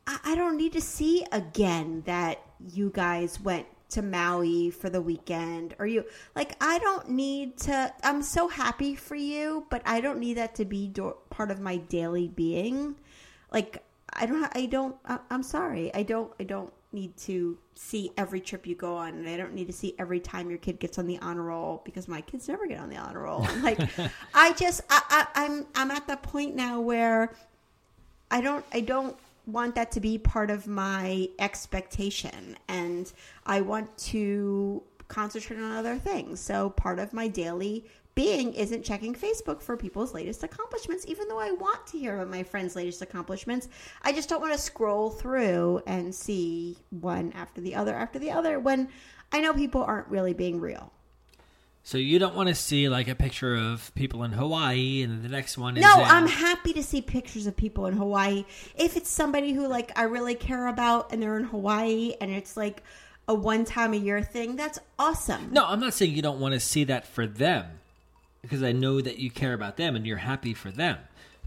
I, 0.07 0.19
I 0.23 0.35
don't 0.35 0.57
need 0.57 0.73
to 0.73 0.81
see 0.81 1.25
again 1.31 2.03
that 2.05 2.41
you 2.59 2.91
guys 2.93 3.39
went 3.39 3.67
to 3.89 4.01
Maui 4.01 4.71
for 4.71 4.89
the 4.89 5.01
weekend 5.01 5.75
or 5.77 5.85
you 5.85 6.03
like 6.35 6.55
I 6.61 6.79
don't 6.79 7.09
need 7.09 7.57
to 7.59 7.93
I'm 8.03 8.21
so 8.21 8.47
happy 8.47 8.95
for 8.95 9.15
you, 9.15 9.65
but 9.69 9.81
I 9.85 10.01
don't 10.01 10.19
need 10.19 10.35
that 10.35 10.55
to 10.55 10.65
be 10.65 10.87
do- 10.87 11.15
part 11.29 11.51
of 11.51 11.59
my 11.59 11.77
daily 11.77 12.27
being. 12.27 12.95
Like 13.51 13.83
I 14.13 14.25
don't 14.25 14.49
I 14.55 14.65
don't 14.65 14.95
I- 15.05 15.19
I'm 15.29 15.43
sorry. 15.43 15.93
I 15.93 16.03
don't 16.03 16.31
I 16.39 16.43
don't 16.43 16.73
need 16.91 17.15
to 17.17 17.57
see 17.75 18.09
every 18.17 18.39
trip 18.39 18.65
you 18.65 18.73
go 18.73 18.95
on 18.95 19.09
and 19.09 19.27
I 19.27 19.35
don't 19.35 19.53
need 19.53 19.67
to 19.67 19.73
see 19.73 19.93
every 19.99 20.19
time 20.19 20.49
your 20.49 20.59
kid 20.59 20.79
gets 20.79 20.97
on 20.97 21.05
the 21.07 21.19
honor 21.19 21.43
roll 21.43 21.81
because 21.85 22.07
my 22.07 22.21
kids 22.21 22.47
never 22.47 22.65
get 22.67 22.79
on 22.79 22.89
the 22.89 22.95
honor 22.97 23.23
roll. 23.23 23.45
Like 23.61 23.79
I 24.33 24.53
just 24.53 24.81
I, 24.89 25.01
I 25.09 25.45
I'm 25.45 25.65
I'm 25.75 25.91
at 25.91 26.07
the 26.07 26.17
point 26.17 26.55
now 26.55 26.79
where 26.79 27.33
I 28.31 28.41
don't 28.41 28.65
I 28.73 28.79
don't 28.79 29.15
want 29.45 29.75
that 29.75 29.91
to 29.91 29.99
be 29.99 30.17
part 30.17 30.49
of 30.49 30.67
my 30.67 31.29
expectation 31.39 32.57
and 32.67 33.11
I 33.45 33.61
want 33.61 33.95
to 33.97 34.83
concentrate 35.07 35.59
on 35.59 35.71
other 35.71 35.97
things. 35.97 36.39
So 36.39 36.71
part 36.71 36.99
of 36.99 37.13
my 37.13 37.27
daily 37.27 37.85
being 38.15 38.53
isn't 38.53 38.83
checking 38.83 39.13
Facebook 39.13 39.61
for 39.61 39.75
people's 39.75 40.13
latest 40.13 40.43
accomplishments 40.43 41.05
even 41.07 41.27
though 41.27 41.39
I 41.39 41.51
want 41.51 41.85
to 41.87 41.99
hear 41.99 42.15
about 42.15 42.29
my 42.29 42.43
friends' 42.43 42.75
latest 42.75 43.01
accomplishments. 43.01 43.67
I 44.01 44.13
just 44.13 44.29
don't 44.29 44.41
want 44.41 44.53
to 44.53 44.59
scroll 44.59 45.09
through 45.09 45.81
and 45.85 46.15
see 46.15 46.77
one 46.89 47.33
after 47.33 47.61
the 47.61 47.75
other 47.75 47.93
after 47.93 48.17
the 48.17 48.31
other 48.31 48.59
when 48.59 48.87
I 49.31 49.41
know 49.41 49.53
people 49.53 49.83
aren't 49.83 50.07
really 50.07 50.33
being 50.33 50.59
real. 50.59 50.91
So 51.87 51.99
you 51.99 52.17
don't 52.17 52.33
want 52.33 52.49
to 52.49 52.55
see 52.55 52.89
like 52.89 53.07
a 53.07 53.13
picture 53.13 53.53
of 53.55 53.93
people 53.93 54.23
in 54.23 54.31
Hawaii, 54.31 55.03
and 55.03 55.23
the 55.23 55.29
next 55.29 55.55
one 55.55 55.77
is 55.77 55.83
No, 55.83 55.99
in- 56.01 56.09
I'm 56.09 56.25
happy 56.27 56.73
to 56.73 56.81
see 56.81 56.99
pictures 56.99 57.45
of 57.45 57.55
people 57.55 57.85
in 57.85 57.93
Hawaii. 57.95 58.43
If 58.75 58.97
it's 58.97 59.07
somebody 59.09 59.53
who 59.53 59.67
like 59.67 59.91
I 59.95 60.03
really 60.05 60.33
care 60.33 60.65
about 60.65 61.13
and 61.13 61.21
they're 61.21 61.37
in 61.37 61.43
Hawaii 61.43 62.15
and 62.19 62.31
it's 62.31 62.57
like 62.57 62.81
a 63.27 63.35
one 63.35 63.65
time 63.65 63.93
a 63.93 63.97
year 63.97 64.23
thing, 64.23 64.55
that's 64.55 64.79
awesome. 64.97 65.49
No, 65.51 65.63
I'm 65.63 65.79
not 65.79 65.93
saying 65.93 66.13
you 66.13 66.23
don't 66.23 66.39
want 66.39 66.55
to 66.55 66.59
see 66.59 66.85
that 66.85 67.05
for 67.05 67.27
them, 67.27 67.65
because 68.41 68.63
I 68.63 68.71
know 68.71 68.99
that 68.99 69.19
you 69.19 69.29
care 69.29 69.53
about 69.53 69.77
them 69.77 69.95
and 69.95 70.07
you're 70.07 70.17
happy 70.17 70.55
for 70.55 70.71
them. 70.71 70.97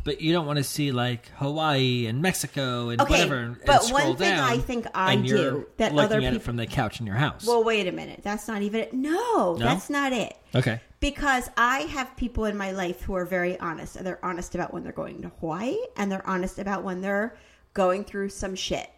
But 0.09 0.23
you 0.23 0.33
don't 0.33 0.47
want 0.47 0.57
to 0.57 0.65
see 0.65 0.91
like 0.91 1.29
Hawaii 1.37 2.07
and 2.07 2.23
Mexico 2.23 2.89
and 2.89 2.99
Okay, 2.99 3.11
whatever. 3.11 3.37
And, 3.37 3.57
and 3.57 3.65
but 3.67 3.83
scroll 3.83 4.09
one 4.09 4.17
thing 4.17 4.39
I 4.39 4.57
think 4.57 4.87
I 4.95 5.13
and 5.13 5.29
do 5.29 5.67
that 5.77 5.93
other 5.93 6.19
it 6.19 6.41
from 6.41 6.57
the 6.57 6.67
couch 6.67 6.99
in 6.99 7.05
your 7.07 7.17
house. 7.17 7.47
Well, 7.47 7.63
wait 7.63 7.87
a 7.87 7.93
minute. 7.93 8.21
That's 8.23 8.49
not 8.49 8.63
even 8.63 8.81
it. 8.81 8.95
No, 8.95 9.57
that's 9.57 9.91
not 9.91 10.15
it. 10.15 10.35
okay. 10.55 10.81
Because 10.99 11.51
I 11.59 11.81
have 11.81 12.17
people 12.17 12.47
in 12.47 12.57
my 12.57 12.71
life 12.71 13.03
who 13.03 13.17
are 13.17 13.27
very 13.27 13.61
honest. 13.61 13.97
And 13.97 14.07
they're 14.07 14.25
honest 14.25 14.55
about 14.55 14.73
when 14.73 14.83
they're 14.83 14.93
going 14.93 15.21
to 15.21 15.29
Hawaii 15.41 15.77
and 15.99 16.11
they're 16.11 16.27
honest 16.27 16.59
about 16.59 16.85
when 16.85 17.03
they're 17.03 17.37
going 17.75 18.03
through 18.03 18.31
some 18.31 18.55
shit 18.55 18.89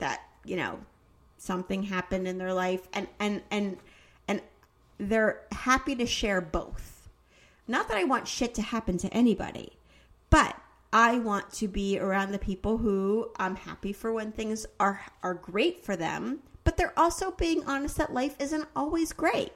that, 0.00 0.20
you 0.44 0.56
know, 0.56 0.80
something 1.38 1.84
happened 1.84 2.26
in 2.26 2.38
their 2.38 2.52
life 2.52 2.88
and 2.92 3.06
and 3.20 3.42
and 3.52 3.76
and 4.26 4.42
they're 4.98 5.42
happy 5.52 5.94
to 5.94 6.06
share 6.06 6.40
both. 6.40 7.08
Not 7.68 7.86
that 7.86 7.96
I 7.96 8.02
want 8.02 8.26
shit 8.26 8.52
to 8.56 8.62
happen 8.62 8.98
to 8.98 9.14
anybody, 9.14 9.74
but 10.30 10.56
I 10.92 11.18
want 11.18 11.52
to 11.54 11.68
be 11.68 11.98
around 11.98 12.32
the 12.32 12.38
people 12.38 12.78
who 12.78 13.30
I'm 13.36 13.56
happy 13.56 13.92
for 13.92 14.12
when 14.12 14.32
things 14.32 14.66
are 14.78 15.00
are 15.22 15.34
great 15.34 15.84
for 15.84 15.96
them, 15.96 16.40
but 16.64 16.76
they're 16.76 16.98
also 16.98 17.30
being 17.32 17.64
honest 17.66 17.96
that 17.98 18.12
life 18.12 18.36
isn't 18.40 18.66
always 18.74 19.12
great. 19.12 19.52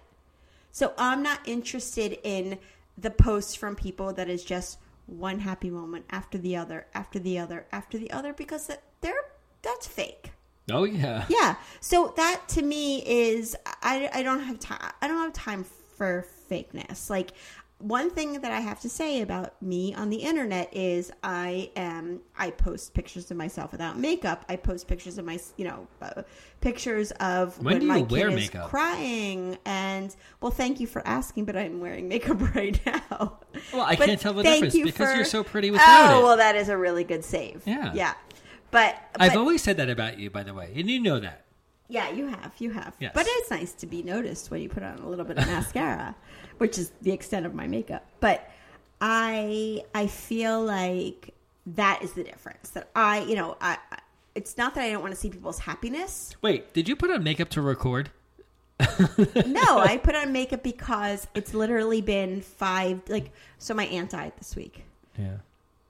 So 0.71 0.93
I'm 0.99 1.23
not 1.23 1.41
interested 1.47 2.19
in 2.23 2.59
the 2.99 3.11
posts 3.11 3.55
from 3.55 3.77
people 3.77 4.13
that 4.13 4.29
is 4.29 4.45
just 4.45 4.79
one 5.07 5.41
happy 5.41 5.71
moment 5.71 6.05
after 6.11 6.39
the 6.39 6.57
other, 6.57 6.87
after 6.95 7.19
the 7.19 7.39
other, 7.39 7.67
after 7.73 7.99
the 7.99 8.11
other, 8.11 8.33
because 8.33 8.67
that 8.69 8.83
they're 9.01 9.15
that's 9.63 9.87
fake. 9.87 10.33
Oh 10.71 10.85
yeah. 10.85 11.27
Yeah. 11.29 11.57
So 11.81 12.15
that 12.17 12.49
to 12.51 12.63
me 12.63 13.03
is 13.07 13.57
I, 13.83 14.09
I 14.13 14.23
don't 14.23 14.41
have 14.41 14.59
time. 14.59 14.93
I 15.03 15.09
don't 15.09 15.19
have 15.19 15.33
time 15.33 15.65
for 15.97 16.27
fakeness. 16.51 17.11
Like 17.11 17.33
one 17.85 18.09
thing 18.09 18.41
that 18.41 18.51
I 18.51 18.61
have 18.61 18.81
to 18.81 18.89
say 18.89 19.21
about 19.21 19.61
me 19.63 19.93
on 19.95 20.09
the 20.09 20.17
internet 20.17 20.75
is 20.75 21.13
I 21.23 21.71
am 21.77 22.21
I 22.39 22.51
post 22.51 22.95
pictures 22.95 23.31
of 23.31 23.37
myself 23.37 23.73
without 23.73 23.99
makeup. 23.99 24.43
I 24.49 24.57
post 24.57 24.89
pictures 24.89 25.19
of 25.19 25.27
my 25.27 25.39
you 25.59 25.67
know 25.67 25.87
uh, 26.01 26.23
pictures 26.63 27.11
of 27.21 27.63
When 27.63 27.81
do 27.81 27.87
my 27.87 27.99
you 27.99 28.05
wear 28.05 28.29
kid 28.31 28.37
makeup? 28.37 28.65
is 28.65 28.71
crying 28.71 29.59
and 29.67 30.17
well 30.41 30.51
thank 30.51 30.81
you 30.81 30.87
for 30.87 31.07
asking 31.07 31.45
but 31.45 31.57
I'm 31.57 31.79
wearing 31.79 32.09
makeup 32.09 32.41
right 32.55 32.81
now. 32.87 33.41
Well, 33.71 33.83
I 33.83 33.97
But 33.97 34.07
can't 34.07 34.21
tell 34.21 34.33
the 34.33 34.43
difference 34.45 34.75
you 34.75 34.87
because 34.87 35.11
for- 35.11 35.17
you're 35.17 35.25
so 35.27 35.45
pretty 35.45 35.71
without 35.71 35.87
oh, 36.11 36.17
it. 36.17 36.21
Oh 36.21 36.25
well 36.25 36.37
that 36.39 36.57
is 36.57 36.71
a 36.71 36.77
really 36.79 37.05
good 37.05 37.23
save. 37.23 37.63
Yeah. 37.67 37.93
Yeah. 37.95 38.15
But, 38.71 38.97
I've 39.21 39.37
always 39.37 39.63
said 39.63 39.77
that 39.77 39.89
about 39.91 40.19
you, 40.19 40.31
by 40.31 40.43
the 40.43 40.53
way, 40.53 40.73
and 40.75 40.91
you 40.91 40.99
know 40.99 41.21
that. 41.21 41.45
yeah, 41.89 42.11
you 42.11 42.27
have, 42.27 42.53
you 42.59 42.71
have. 42.73 42.97
Yes. 42.99 43.13
But 43.15 43.27
it's 43.29 43.49
nice 43.49 43.73
to 43.75 43.87
be 43.87 44.03
noticed 44.03 44.51
when 44.51 44.63
you 44.63 44.69
put 44.69 44.83
on 44.83 44.99
a 44.99 45.09
little 45.09 45.25
bit 45.25 45.39
of 45.39 45.47
mascara, 45.55 46.17
which 46.59 46.79
is 46.79 46.93
the 47.03 47.13
extent 47.13 47.47
of 47.47 47.55
my 47.55 47.67
makeup. 47.67 48.07
But 48.21 48.49
I, 49.01 49.83
I 49.95 50.07
feel 50.07 50.63
like 50.65 51.35
that 51.67 52.01
is 52.03 52.13
the 52.13 52.25
difference. 52.25 52.71
That 52.71 52.89
I, 52.95 53.21
you 53.23 53.35
know, 53.37 53.57
I, 53.61 53.79
I- 53.93 53.99
it's 54.35 54.57
not 54.59 54.75
that 54.75 54.83
I 54.85 54.91
don't 54.91 55.01
want 55.03 55.15
to 55.15 55.21
see 55.21 55.31
people's 55.31 55.61
happiness. 55.61 56.35
Wait, 56.43 56.73
did 56.75 56.89
you 56.89 56.97
put 56.97 57.09
on 57.11 57.23
makeup 57.23 57.49
to 57.51 57.63
record? 57.63 58.11
No, 59.47 59.79
I 59.79 60.01
put 60.03 60.17
on 60.17 60.33
makeup 60.33 60.63
because 60.65 61.27
it's 61.35 61.55
literally 61.55 62.01
been 62.01 62.41
five. 62.41 63.01
Like, 63.09 63.31
so 63.59 63.75
my 63.75 63.85
aunt 63.87 64.11
died 64.11 64.33
this 64.39 64.57
week. 64.57 64.85
Yeah. 65.19 65.37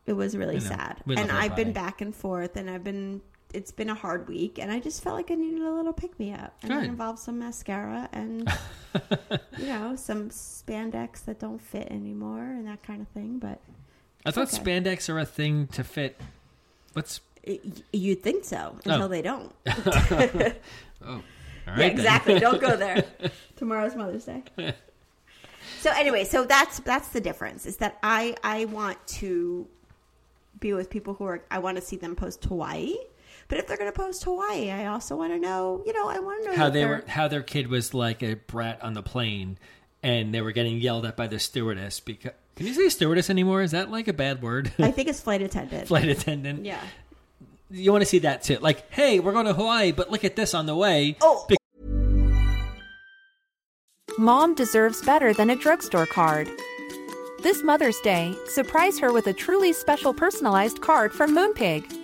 It 0.07 0.12
was 0.12 0.37
really 0.37 0.61
sad, 0.61 1.01
and 1.17 1.33
I've 1.33 1.57
been 1.57 1.73
back 1.73 2.03
and 2.03 2.15
forth, 2.15 2.57
and 2.57 2.69
I've 2.69 2.85
been. 2.85 3.23
It's 3.55 3.71
been 3.71 3.89
a 3.89 3.95
hard 3.95 4.29
week, 4.29 4.59
and 4.59 4.71
I 4.73 4.81
just 4.81 5.03
felt 5.03 5.17
like 5.17 5.31
I 5.31 5.35
needed 5.35 5.63
a 5.63 5.71
little 5.71 5.93
pick 5.93 6.19
me 6.19 6.33
up, 6.33 6.55
and 6.63 6.73
it 6.73 6.85
involved 6.85 7.21
some 7.21 7.39
mascara 7.39 8.09
and 8.13 8.53
you 9.59 9.67
know 9.67 9.97
some 9.97 10.31
spandex 10.31 11.25
that 11.27 11.39
don't 11.39 11.61
fit 11.61 11.89
anymore 11.91 12.43
and 12.43 12.67
that 12.67 12.83
kind 12.83 13.01
of 13.01 13.09
thing. 13.09 13.39
But 13.39 13.61
I 14.27 14.31
thought 14.31 14.53
okay. 14.53 14.63
spandex 14.63 15.09
are 15.09 15.19
a 15.19 15.25
thing 15.25 15.69
to 15.69 15.85
fit. 15.85 16.21
What's 16.95 17.21
you'd 17.93 18.23
think 18.23 18.45
so 18.45 18.77
until 18.85 19.05
Oh. 19.05 19.09
they 19.09 19.23
don't. 19.23 19.53
oh? 19.67 20.53
All 21.67 21.79
yeah, 21.79 21.87
exactly. 21.87 22.39
don't 22.39 22.61
go 22.61 22.77
there. 22.77 23.05
Tomorrow's 23.57 23.95
Mother's 23.95 24.25
Day. 24.25 24.43
So 25.81 25.91
anyway, 25.95 26.25
so 26.25 26.45
that's 26.45 26.81
that's 26.81 27.09
the 27.09 27.21
difference. 27.21 27.67
Is 27.67 27.77
that 27.79 27.99
I 28.03 28.37
I 28.43 28.67
want 28.67 29.05
to 29.19 29.67
be 30.61 30.73
with 30.73 30.91
people 30.91 31.15
who 31.15 31.25
are 31.25 31.45
I 31.51 31.59
want 31.59 31.77
to 31.77 31.83
see 31.83 31.97
them 31.97 32.17
post 32.17 32.45
Hawaii. 32.45 32.95
But 33.49 33.59
if 33.59 33.66
they're 33.66 33.76
going 33.76 33.93
to 33.93 33.99
post 33.99 34.24
Hawaii, 34.24 34.70
I 34.70 34.87
also 34.87 35.16
want 35.16 35.32
to 35.32 35.39
know, 35.39 35.82
you 35.87 35.93
know, 35.93 36.09
I 36.09 36.18
want 36.18 36.45
to 36.45 36.51
know 36.51 36.57
How 36.57 36.64
that 36.64 36.72
they 36.72 36.85
were, 36.87 37.05
how 37.07 37.28
their 37.28 37.43
kid 37.43 37.68
was 37.68 37.95
like 37.95 38.22
a 38.22 38.35
brat 38.35 38.82
on 38.82 38.95
the 38.95 39.03
plane, 39.03 39.59
and 40.03 40.35
they 40.35 40.41
were 40.41 40.53
getting 40.53 40.78
yelled 40.78 41.07
at 41.07 41.16
by 41.16 41.26
the 41.26 41.39
stewardess 41.39 42.01
because. 42.01 42.32
Can 42.57 42.66
you 42.66 42.74
say 42.74 42.89
stewardess 42.89 43.30
anymore? 43.30 43.62
Is 43.62 43.72
that 43.72 43.91
like 43.91 44.07
a 44.07 44.12
bad 44.12 44.41
word? 44.41 44.72
I 44.78 44.93
think 44.93 45.09
it's 45.09 45.20
flight 45.20 45.43
attendant. 45.43 45.89
Flight 45.89 46.09
attendant. 46.09 46.64
Yeah. 46.64 46.80
You 47.70 47.91
want 47.91 48.03
to 48.03 48.07
see 48.07 48.20
that 48.20 48.45
too? 48.45 48.59
Like, 48.59 48.93
hey, 48.93 49.18
we're 49.18 49.32
going 49.32 49.47
to 49.47 49.55
Hawaii, 49.55 49.91
but 49.91 50.11
look 50.11 50.24
at 50.24 50.37
this 50.37 50.55
on 50.55 50.66
the 50.66 50.76
way. 50.76 51.16
Oh, 51.20 51.47
Mom 54.18 54.55
deserves 54.55 55.03
better 55.03 55.35
than 55.35 55.51
a 55.51 55.57
drugstore 55.57 56.07
card. 56.07 56.49
This 57.43 57.64
Mother's 57.64 57.99
Day, 58.01 58.35
surprise 58.47 58.99
her 59.01 59.12
with 59.12 59.26
a 59.26 59.32
truly 59.32 59.72
special 59.72 60.14
personalized 60.14 60.80
card 60.80 61.12
from 61.12 61.37
Moonpig. 61.37 62.04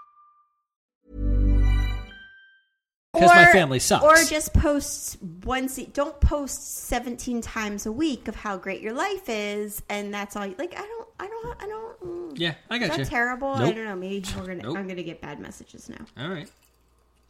Because 3.13 3.29
my 3.29 3.51
family 3.51 3.79
sucks. 3.79 4.03
Or 4.03 4.15
just 4.29 4.53
post 4.53 5.17
once. 5.43 5.75
Don't 5.75 6.19
post 6.21 6.85
seventeen 6.85 7.41
times 7.41 7.85
a 7.85 7.91
week 7.91 8.29
of 8.29 8.35
how 8.35 8.57
great 8.57 8.81
your 8.81 8.93
life 8.93 9.27
is, 9.27 9.81
and 9.89 10.13
that's 10.13 10.37
all. 10.37 10.45
You, 10.45 10.55
like 10.57 10.73
I 10.77 10.81
don't, 10.81 11.07
I 11.19 11.27
don't, 11.27 11.63
I 11.63 11.67
don't. 11.67 11.99
mm. 12.01 12.39
yeah, 12.39 12.55
I 12.69 12.77
got 12.77 12.91
Is 12.91 12.97
you. 12.97 13.03
that 13.03 13.09
terrible? 13.09 13.49
I 13.49 13.71
don't 13.71 13.83
know. 13.83 13.95
Maybe 13.97 14.25
we're 14.37 14.47
gonna. 14.47 14.63
Nope. 14.63 14.77
I'm 14.77 14.87
gonna 14.87 15.03
get 15.03 15.19
bad 15.19 15.41
messages 15.41 15.89
now. 15.89 16.05
All 16.17 16.29
right. 16.29 16.49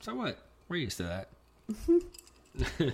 So 0.01 0.13
what? 0.13 0.37
We're 0.69 0.77
used 0.77 0.97
to 0.97 1.03
that. 1.03 2.93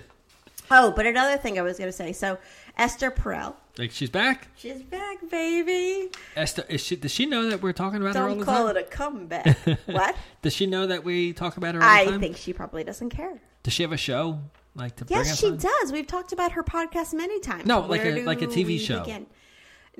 Oh, 0.70 0.92
but 0.94 1.06
another 1.06 1.38
thing 1.38 1.58
I 1.58 1.62
was 1.62 1.78
gonna 1.78 1.92
say. 1.92 2.12
So 2.12 2.38
Esther 2.78 3.10
Perel, 3.10 3.54
Like 3.76 3.90
she's 3.90 4.08
back. 4.10 4.48
she's 4.56 4.82
back, 4.82 5.18
baby. 5.30 6.10
Esther, 6.36 6.64
is 6.68 6.80
she? 6.80 6.94
Does 6.96 7.10
she 7.12 7.26
know 7.26 7.48
that 7.50 7.60
we're 7.60 7.72
talking 7.72 8.00
about 8.00 8.14
her 8.14 8.22
all 8.22 8.28
Don't 8.28 8.38
the 8.38 8.44
call 8.44 8.68
it 8.68 8.76
a 8.76 8.84
comeback. 8.84 9.56
what? 9.86 10.16
Does 10.42 10.52
she 10.54 10.66
know 10.66 10.86
that 10.86 11.04
we 11.04 11.32
talk 11.32 11.56
about 11.56 11.74
her 11.74 11.82
all 11.82 11.88
the 11.88 12.00
I 12.02 12.04
time? 12.04 12.20
think 12.20 12.36
she 12.36 12.52
probably 12.52 12.84
doesn't 12.84 13.10
care. 13.10 13.40
Does 13.64 13.72
she 13.74 13.82
have 13.82 13.92
a 13.92 13.96
show 13.96 14.38
like 14.76 14.94
to 14.96 15.04
bring 15.04 15.18
Yes, 15.18 15.32
us 15.32 15.40
she 15.40 15.48
on? 15.48 15.56
does. 15.56 15.92
We've 15.92 16.06
talked 16.06 16.32
about 16.32 16.52
her 16.52 16.62
podcast 16.62 17.12
many 17.14 17.40
times. 17.40 17.66
No, 17.66 17.80
like 17.80 18.02
Where 18.04 18.16
a- 18.18 18.22
like 18.22 18.42
a 18.42 18.46
TV 18.46 18.66
we 18.66 18.78
show. 18.78 19.00
begin? 19.00 19.26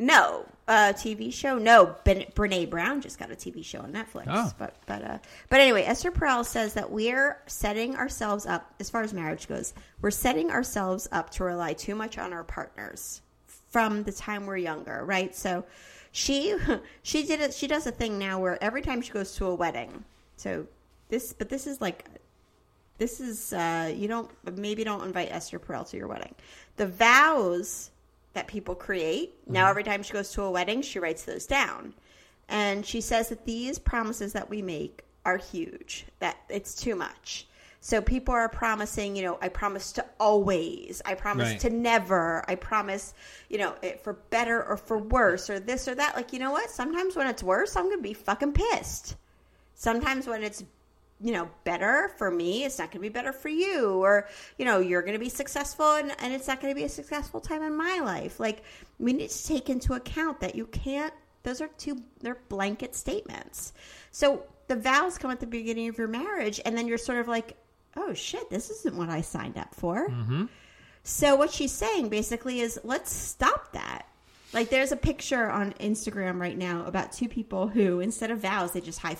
No, 0.01 0.47
uh, 0.69 0.93
TV 0.95 1.33
show. 1.33 1.59
No, 1.59 1.97
ben, 2.05 2.25
Brene 2.37 2.71
Brown 2.71 3.01
just 3.01 3.19
got 3.19 3.33
a 3.33 3.35
TV 3.35 3.65
show 3.65 3.81
on 3.81 3.93
Netflix. 3.93 4.27
Oh. 4.29 4.53
But 4.57 4.77
but 4.87 5.03
uh, 5.03 5.19
but 5.51 5.59
anyway, 5.61 5.83
Esther 5.83 6.13
Perel 6.13 6.45
says 6.45 6.73
that 6.75 6.89
we're 6.89 7.43
setting 7.47 7.97
ourselves 7.97 8.47
up 8.47 8.73
as 8.79 8.89
far 8.89 9.03
as 9.03 9.13
marriage 9.13 9.49
goes. 9.49 9.75
We're 10.01 10.13
setting 10.13 10.53
ourselves 10.53 11.09
up 11.11 11.31
to 11.31 11.45
rely 11.45 11.73
too 11.73 11.97
much 11.97 12.17
on 12.17 12.33
our 12.33 12.45
partners 12.45 13.23
from 13.71 14.05
the 14.05 14.13
time 14.13 14.47
we're 14.47 14.57
younger, 14.57 15.05
right? 15.05 15.35
So 15.35 15.65
she 16.13 16.57
she 17.03 17.25
did 17.25 17.41
it. 17.41 17.53
She 17.53 17.67
does 17.67 17.89
a 17.89 17.93
thing 17.93 18.21
now 18.21 18.39
where 18.39 18.63
every 18.63 18.83
time 18.83 19.03
she 19.03 19.11
goes 19.11 19.35
to 19.35 19.47
a 19.47 19.55
wedding. 19.55 20.05
So 20.37 20.65
this, 21.09 21.33
but 21.33 21.49
this 21.49 21.67
is 21.67 21.81
like 21.81 22.05
this 22.99 23.19
is 23.19 23.53
uh, 23.53 23.93
you 23.93 24.07
don't 24.07 24.31
maybe 24.57 24.85
don't 24.85 25.03
invite 25.03 25.33
Esther 25.33 25.59
Perel 25.59 25.89
to 25.91 25.97
your 25.97 26.07
wedding. 26.07 26.37
The 26.77 26.87
vows 26.87 27.91
that 28.35 28.47
people 28.47 28.75
create 28.75 29.35
now 29.47 29.63
mm-hmm. 29.63 29.71
every 29.71 29.85
time 29.85 30.03
she 30.03 30.13
goes 30.13 30.31
to 30.33 30.43
a 30.43 30.51
wedding, 30.51 30.83
she 30.83 30.99
writes 30.99 31.25
those 31.25 31.47
down, 31.47 31.95
and 32.49 32.85
she 32.85 33.01
says 33.01 33.29
that 33.29 33.45
these 33.45 33.79
promises 33.79 34.33
that 34.33 34.49
we 34.49 34.63
make 34.63 35.03
are 35.25 35.37
huge. 35.37 36.07
That 36.21 36.37
it's 36.49 36.75
too 36.75 36.95
much. 36.95 37.47
So 37.81 38.01
people 38.03 38.35
are 38.35 38.49
promising, 38.49 39.15
you 39.15 39.23
know, 39.23 39.39
I 39.41 39.49
promise 39.49 39.93
to 39.93 40.05
always, 40.19 41.01
I 41.05 41.15
promise 41.15 41.51
Right. 41.51 41.61
to 41.61 41.71
never, 41.71 42.45
I 42.49 42.57
promise, 42.57 43.15
you 43.49 43.59
know, 43.59 43.77
it, 43.83 44.03
for 44.03 44.15
better 44.15 44.65
or 44.65 44.77
for 44.77 44.99
worse 44.99 45.49
or 45.49 45.61
this 45.61 45.87
or 45.87 45.95
that. 45.95 46.17
Like, 46.17 46.33
you 46.33 46.41
know 46.41 46.51
what? 46.51 46.71
Sometimes 46.71 47.15
when 47.15 47.29
it's 47.29 47.43
worse, 47.43 47.77
I'm 47.77 47.85
going 47.85 47.99
to 47.99 48.03
be 48.03 48.15
fucking 48.15 48.53
pissed 48.53 49.17
sometimes 49.79 50.27
when 50.27 50.43
it's 50.43 50.65
you 51.21 51.33
know 51.33 51.51
better 51.65 52.13
for 52.17 52.31
me 52.31 52.65
it's 52.65 52.79
not 52.79 52.91
going 52.91 52.99
to 53.03 53.09
be 53.09 53.09
better 53.09 53.33
for 53.33 53.49
you 53.49 54.03
or 54.05 54.29
you 54.57 54.65
know 54.65 54.79
you're 54.79 55.03
going 55.03 55.15
to 55.15 55.19
be 55.19 55.29
successful 55.29 55.95
and, 55.95 56.15
and 56.21 56.33
it's 56.33 56.47
not 56.47 56.61
going 56.61 56.73
to 56.73 56.79
be 56.79 56.85
a 56.85 56.89
successful 56.89 57.41
time 57.41 57.63
in 57.63 57.77
my 57.77 58.01
life. 58.01 58.39
Like 58.39 58.63
we 58.99 59.13
need 59.13 59.31
to 59.31 59.47
take 59.47 59.69
into 59.69 59.95
account 59.95 60.41
that 60.41 60.55
you 60.55 60.67
can't 60.67 61.13
those 61.43 61.61
are 61.61 61.69
two 61.79 62.03
they're 62.21 62.39
blanket 62.49 62.95
statements. 62.95 63.73
So 64.11 64.45
the 64.69 64.77
vows 64.77 65.19
come 65.19 65.31
at 65.31 65.41
the 65.41 65.47
beginning 65.47 65.89
of 65.89 65.99
your 65.99 66.09
marriage 66.09 66.61
and 66.65 66.77
then 66.77 66.87
you're 66.87 66.99
sort 66.99 67.19
of 67.19 67.29
like 67.29 67.57
oh 67.97 68.15
shit 68.15 68.49
this 68.51 68.71
isn't 68.71 68.97
what 68.97 69.09
i 69.09 69.21
signed 69.21 69.59
up 69.59 69.75
for. 69.75 70.09
Mm-hmm. 70.09 70.45
So 71.03 71.37
what 71.37 71.51
she's 71.51 71.73
saying 71.73 72.11
basically 72.11 72.61
is 72.61 72.79
let's 72.85 73.13
stop 73.13 73.73
that. 73.73 74.07
Like 74.53 74.71
there's 74.71 74.93
a 74.93 74.97
picture 74.97 75.51
on 75.51 75.73
Instagram 75.75 76.41
right 76.41 76.57
now 76.57 76.85
about 76.87 77.13
two 77.13 77.29
people 77.29 77.67
who 77.67 78.01
instead 78.01 78.31
of 78.31 78.39
vows 78.39 78.73
they 78.73 78.81
just 78.81 79.01
high 79.01 79.15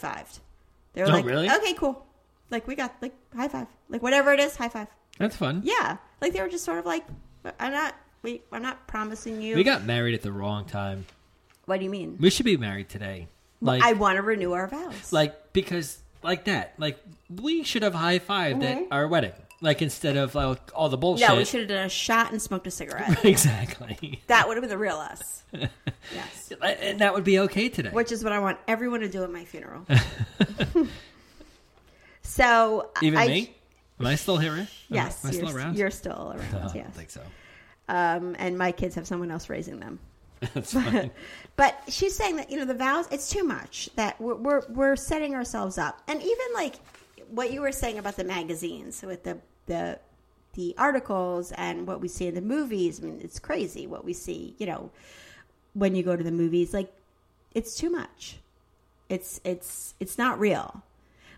fived. 0.95 1.07
They're 1.07 1.07
Oh, 1.07 1.11
like, 1.11 1.25
really? 1.25 1.51
okay, 1.51 1.75
cool. 1.75 2.07
Like 2.51 2.67
we 2.67 2.75
got 2.75 2.95
like 3.01 3.15
high 3.35 3.49
five. 3.49 3.67
Like 3.89 4.03
whatever 4.03 4.33
it 4.33 4.41
is, 4.41 4.57
high 4.57 4.69
five. 4.69 4.89
That's 5.19 5.37
fun. 5.37 5.63
Yeah. 5.65 5.99
Like 6.21 6.33
they 6.33 6.41
were 6.41 6.49
just 6.49 6.65
sort 6.65 6.79
of 6.79 6.87
like 6.87 7.05
I'm 7.61 7.73
not 7.73 7.95
we 8.23 8.43
I'm 8.53 8.63
not 8.63 8.87
promising 8.87 9.41
you 9.41 9.55
We 9.57 9.65
got 9.65 9.85
married 9.85 10.15
at 10.15 10.23
the 10.23 10.33
wrong 10.33 10.65
time. 10.65 11.07
What 11.67 11.79
do 11.79 11.85
you 11.85 11.91
mean? 11.91 12.17
We 12.19 12.31
should 12.31 12.47
be 12.47 12.57
married 12.57 12.89
today. 12.89 13.29
Like, 13.61 13.83
I 13.83 13.93
want 13.93 14.17
to 14.17 14.23
renew 14.23 14.53
our 14.53 14.69
vows. 14.69 15.13
like 15.13 15.53
because 15.53 15.99
like 16.23 16.45
that. 16.45 16.75
Like 16.79 16.99
we 17.29 17.63
should 17.65 17.83
have 17.83 17.95
high 17.95 18.19
fived 18.19 18.63
at 18.65 18.79
mm-hmm. 18.79 18.93
our 18.93 19.07
wedding. 19.09 19.33
Like 19.61 19.83
instead 19.83 20.17
of 20.17 20.35
like 20.37 20.71
all 20.75 20.89
the 20.89 20.97
bullshit. 20.97 21.27
Mm-hmm. 21.27 21.39
we 21.39 21.45
should 21.45 21.61
have 21.61 21.69
done 21.69 21.87
a 21.87 21.89
shot 21.89 22.31
and 22.31 22.41
smoked 22.41 22.67
a 22.69 22.71
cigarette. 22.71 23.25
exactly. 23.25 24.23
that 24.29 24.47
would 24.47 24.57
have 24.57 24.63
been 24.63 24.71
the 24.71 24.79
real 24.79 24.97
us. 24.97 25.43
Yes. 25.53 26.53
And 26.63 27.01
that 27.01 27.13
would 27.15 27.25
be 27.25 27.41
okay 27.41 27.69
today. 27.69 27.91
Which 27.91 28.11
is 28.13 28.25
what 28.25 28.33
I 28.33 28.39
want 28.39 28.59
everyone 28.67 29.01
to 29.01 29.09
do 29.09 29.23
at 29.25 29.31
my 29.31 29.45
funeral. 29.45 29.85
so 32.23 32.91
Even 33.03 33.19
I, 33.19 33.27
me? 33.27 33.55
Am 34.01 34.07
I 34.07 34.15
still 34.15 34.37
here? 34.39 34.69
Yes, 34.89 35.25
Am 35.25 35.31
I 35.31 35.33
you're, 35.35 35.47
still 35.47 35.57
around? 35.57 35.77
you're 35.79 35.91
still 35.91 36.33
around. 36.37 36.55
I 36.55 36.65
yes, 36.65 36.73
don't 36.73 36.95
think 36.95 37.11
so. 37.11 37.21
um, 37.89 38.37
and 38.39 38.57
my 38.57 38.73
kids 38.73 38.95
have 38.95 39.07
someone 39.07 39.31
else 39.31 39.49
raising 39.49 39.81
them. 39.81 39.99
That's 40.55 40.73
fine. 40.73 41.11
But 41.57 41.81
she's 41.89 42.15
saying 42.15 42.37
that 42.37 42.51
you 42.51 42.59
know 42.59 42.65
the 42.65 42.75
vows 42.75 43.09
it's 43.11 43.29
too 43.29 43.43
much 43.43 43.91
that 43.97 44.21
we're, 44.21 44.37
we're 44.37 44.63
we're 44.69 44.97
setting 44.97 45.35
ourselves 45.35 45.79
up, 45.79 46.01
and 46.07 46.23
even 46.23 46.47
like 46.55 46.77
what 47.31 47.53
you 47.53 47.61
were 47.61 47.73
saying 47.73 47.99
about 47.99 48.17
the 48.17 48.25
magazines 48.25 49.03
with 49.03 49.25
the 49.25 49.39
the 49.67 49.99
the 50.55 50.75
articles 50.79 51.53
and 51.53 51.87
what 51.87 52.01
we 52.01 52.09
see 52.09 52.27
in 52.27 52.35
the 52.35 52.41
movies. 52.41 53.01
I 53.01 53.07
mean, 53.07 53.21
it's 53.23 53.39
crazy 53.39 53.87
what 53.87 54.05
we 54.05 54.13
see. 54.13 54.55
You 54.59 54.67
know, 54.67 54.91
when 55.75 55.95
you 55.95 56.03
go 56.03 56.17
to 56.17 56.25
the 56.25 56.33
movies, 56.33 56.75
like 56.75 56.93
it's 57.55 57.75
too 57.77 57.91
much. 57.91 58.39
It's 59.09 59.41
it's 59.45 59.95
it's 60.01 60.19
not 60.19 60.39
real. 60.41 60.83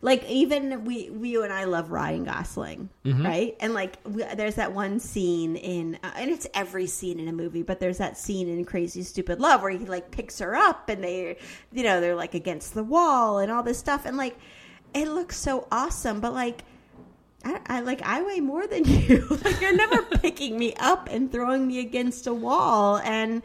Like 0.02 0.26
even 0.30 0.86
we, 0.86 1.10
we 1.10 1.28
you 1.28 1.42
and 1.42 1.52
I 1.52 1.64
love 1.64 1.90
Ryan 1.90 2.24
Gosling, 2.24 2.88
right? 3.22 3.54
And 3.60 3.74
like 3.74 3.98
we, 4.04 4.24
there's 4.34 4.54
that 4.54 4.72
one 4.72 4.98
scene 4.98 5.56
in, 5.56 5.98
uh, 6.02 6.10
and 6.16 6.30
it's 6.30 6.46
every 6.54 6.86
scene 6.86 7.20
in 7.20 7.28
a 7.28 7.32
movie, 7.32 7.62
but 7.62 7.80
there's 7.80 7.98
that 7.98 8.16
scene 8.16 8.48
in 8.48 8.64
Crazy 8.64 9.02
Stupid 9.02 9.40
Love 9.40 9.60
where 9.60 9.70
he 9.70 9.84
like 9.84 10.10
picks 10.10 10.38
her 10.38 10.56
up, 10.56 10.88
and 10.88 11.04
they, 11.04 11.36
you 11.70 11.82
know, 11.82 12.00
they're 12.00 12.14
like 12.14 12.32
against 12.32 12.72
the 12.72 12.82
wall 12.82 13.40
and 13.40 13.52
all 13.52 13.62
this 13.62 13.76
stuff, 13.78 14.06
and 14.06 14.16
like 14.16 14.38
it 14.94 15.08
looks 15.08 15.36
so 15.36 15.66
awesome, 15.70 16.20
but 16.20 16.32
like. 16.32 16.64
I, 17.42 17.58
I 17.66 17.80
like 17.80 18.02
I 18.02 18.20
weigh 18.20 18.40
more 18.40 18.66
than 18.66 18.84
you. 18.86 19.26
like 19.42 19.62
you're 19.62 19.74
never 19.74 20.02
picking 20.18 20.58
me 20.58 20.74
up 20.78 21.08
and 21.10 21.32
throwing 21.32 21.66
me 21.66 21.80
against 21.80 22.26
a 22.26 22.34
wall, 22.34 22.98
and 22.98 23.42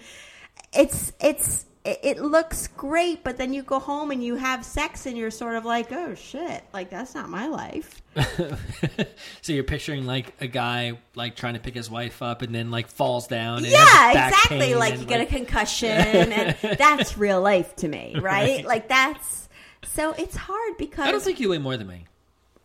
it's 0.74 1.14
it's 1.22 1.66
it, 1.86 2.20
looks 2.20 2.68
great, 2.68 3.24
but 3.24 3.38
then 3.38 3.54
you 3.54 3.62
go 3.62 3.80
home 3.80 4.10
and 4.10 4.24
you 4.24 4.36
have 4.36 4.66
sex, 4.66 5.06
and 5.06 5.16
you're 5.18 5.32
sort 5.32 5.56
of 5.56 5.66
like, 5.66 5.92
oh 5.92 6.16
shit, 6.16 6.64
like 6.74 6.90
that's 6.90 7.14
not 7.14 7.30
my 7.30 7.48
life. 7.48 8.02
so 9.42 9.54
you're 9.54 9.64
picturing 9.64 10.06
like 10.06 10.34
a 10.42 10.48
guy 10.48 10.98
like 11.14 11.36
trying 11.36 11.54
to 11.54 11.60
pick 11.60 11.76
his 11.76 11.90
wife 11.90 12.22
up 12.22 12.42
and 12.42 12.56
then 12.56 12.72
like 12.72 12.88
falls 12.88 13.28
down. 13.28 13.60
And 13.60 13.68
yeah, 13.68 13.86
has 13.86 14.08
his 14.08 14.16
back 14.16 14.46
exactly. 14.46 14.76
Like 14.76 15.00
you 15.00 15.06
get 15.06 15.22
a 15.22 15.26
concussion, 15.26 15.90
and 15.90 16.78
that's 16.78 17.18
real 17.18 17.42
life 17.42 17.76
to 17.78 17.88
me, 17.88 18.16
right? 18.20 18.66
Like 18.66 18.88
that's 18.90 19.45
so 19.94 20.14
it's 20.14 20.36
hard 20.36 20.78
because 20.78 21.08
I 21.08 21.12
don't 21.12 21.22
think 21.24 21.40
you 21.40 21.50
weigh 21.50 21.58
more 21.60 21.78
than 21.78 21.88
me. 21.88 22.06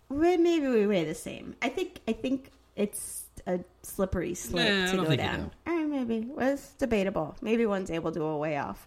we- 0.08 0.36
maybe 0.36 0.66
we 0.68 0.86
weigh 0.86 1.04
the 1.04 1.14
same. 1.14 1.54
I 1.62 1.68
think 1.68 2.00
I 2.08 2.12
think 2.12 2.50
it's 2.76 3.24
a 3.46 3.60
slippery 3.82 4.34
slope 4.34 4.66
Nah, 4.68 4.90
to 4.90 4.96
go 4.98 5.16
down. 5.16 5.50
Eh, 5.66 5.84
maybe 5.84 6.26
well, 6.28 6.54
it's 6.54 6.70
debatable. 6.74 7.36
Maybe 7.40 7.64
one's 7.66 7.90
able 7.90 8.12
to 8.12 8.18
do 8.18 8.24
a 8.24 8.36
way 8.36 8.56
off. 8.58 8.86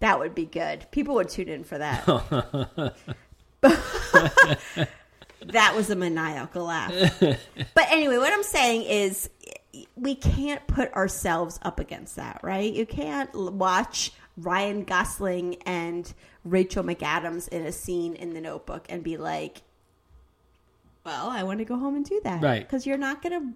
That 0.00 0.18
would 0.18 0.34
be 0.34 0.44
good. 0.44 0.86
People 0.90 1.14
would 1.16 1.28
tune 1.28 1.48
in 1.48 1.64
for 1.64 1.78
that. 1.78 2.04
that 5.46 5.74
was 5.74 5.90
a 5.90 5.96
maniacal 5.96 6.64
laugh. 6.64 6.92
but 7.20 7.86
anyway, 7.90 8.18
what 8.18 8.32
I'm 8.32 8.42
saying 8.42 8.82
is 8.82 9.30
we 9.96 10.14
can't 10.14 10.66
put 10.66 10.92
ourselves 10.94 11.58
up 11.62 11.80
against 11.80 12.16
that, 12.16 12.40
right? 12.42 12.72
You 12.72 12.86
can't 12.86 13.34
watch 13.34 14.12
Ryan 14.36 14.84
Gosling 14.84 15.56
and 15.66 16.12
Rachel 16.44 16.82
McAdams 16.84 17.48
in 17.48 17.64
a 17.66 17.72
scene 17.72 18.14
in 18.14 18.34
the 18.34 18.40
notebook 18.40 18.86
and 18.88 19.02
be 19.02 19.16
like, 19.16 19.62
well, 21.04 21.28
I 21.28 21.42
want 21.42 21.58
to 21.58 21.64
go 21.64 21.76
home 21.76 21.94
and 21.96 22.04
do 22.04 22.20
that. 22.24 22.42
Right. 22.42 22.60
Because 22.66 22.86
you're 22.86 22.98
not 22.98 23.22
going 23.22 23.38
to, 23.40 23.48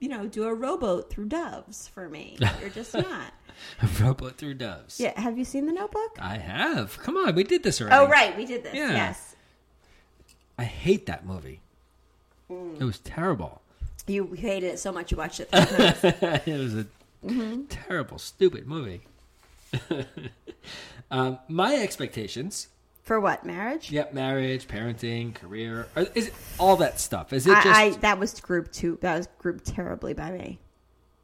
you 0.00 0.08
know, 0.08 0.26
do 0.26 0.44
a 0.44 0.54
rowboat 0.54 1.10
through 1.10 1.26
doves 1.26 1.88
for 1.88 2.08
me. 2.08 2.36
You're 2.60 2.70
just 2.70 2.94
not. 2.94 3.32
a 3.82 3.86
rowboat 4.02 4.36
through 4.36 4.54
doves. 4.54 5.00
Yeah. 5.00 5.18
Have 5.18 5.36
you 5.38 5.44
seen 5.44 5.66
the 5.66 5.72
notebook? 5.72 6.16
I 6.20 6.36
have. 6.38 6.98
Come 6.98 7.16
on, 7.16 7.34
we 7.34 7.42
did 7.42 7.62
this 7.62 7.80
already. 7.80 7.96
Oh, 7.96 8.06
right. 8.08 8.36
We 8.36 8.44
did 8.44 8.62
this. 8.62 8.74
Yeah. 8.74 8.92
Yes. 8.92 9.34
I 10.58 10.64
hate 10.64 11.06
that 11.06 11.24
movie. 11.26 11.60
Mm. 12.50 12.80
It 12.80 12.84
was 12.84 12.98
terrible. 13.00 13.62
You 14.06 14.26
hated 14.34 14.66
it 14.68 14.78
so 14.78 14.92
much 14.92 15.10
you 15.10 15.16
watched 15.18 15.40
it 15.40 15.48
it 15.52 16.58
was 16.58 16.74
a 16.76 16.86
Mm-hmm. 17.26 17.64
terrible, 17.64 18.16
stupid 18.18 18.66
movie. 18.68 19.00
um, 21.10 21.38
my 21.48 21.76
expectations. 21.76 22.68
For 23.02 23.18
what? 23.18 23.44
Marriage? 23.44 23.90
Yep, 23.90 24.12
marriage, 24.12 24.68
parenting, 24.68 25.34
career, 25.34 25.88
is 26.14 26.28
it 26.28 26.34
all 26.58 26.76
that 26.76 27.00
stuff? 27.00 27.32
Is 27.32 27.46
it 27.46 27.54
just? 27.54 27.66
I, 27.66 27.84
I 27.84 27.90
that 27.90 28.18
was 28.18 28.38
grouped 28.40 28.74
too. 28.74 28.98
That 29.00 29.16
was 29.16 29.28
grouped 29.38 29.64
terribly 29.64 30.12
by 30.12 30.30
me. 30.30 30.58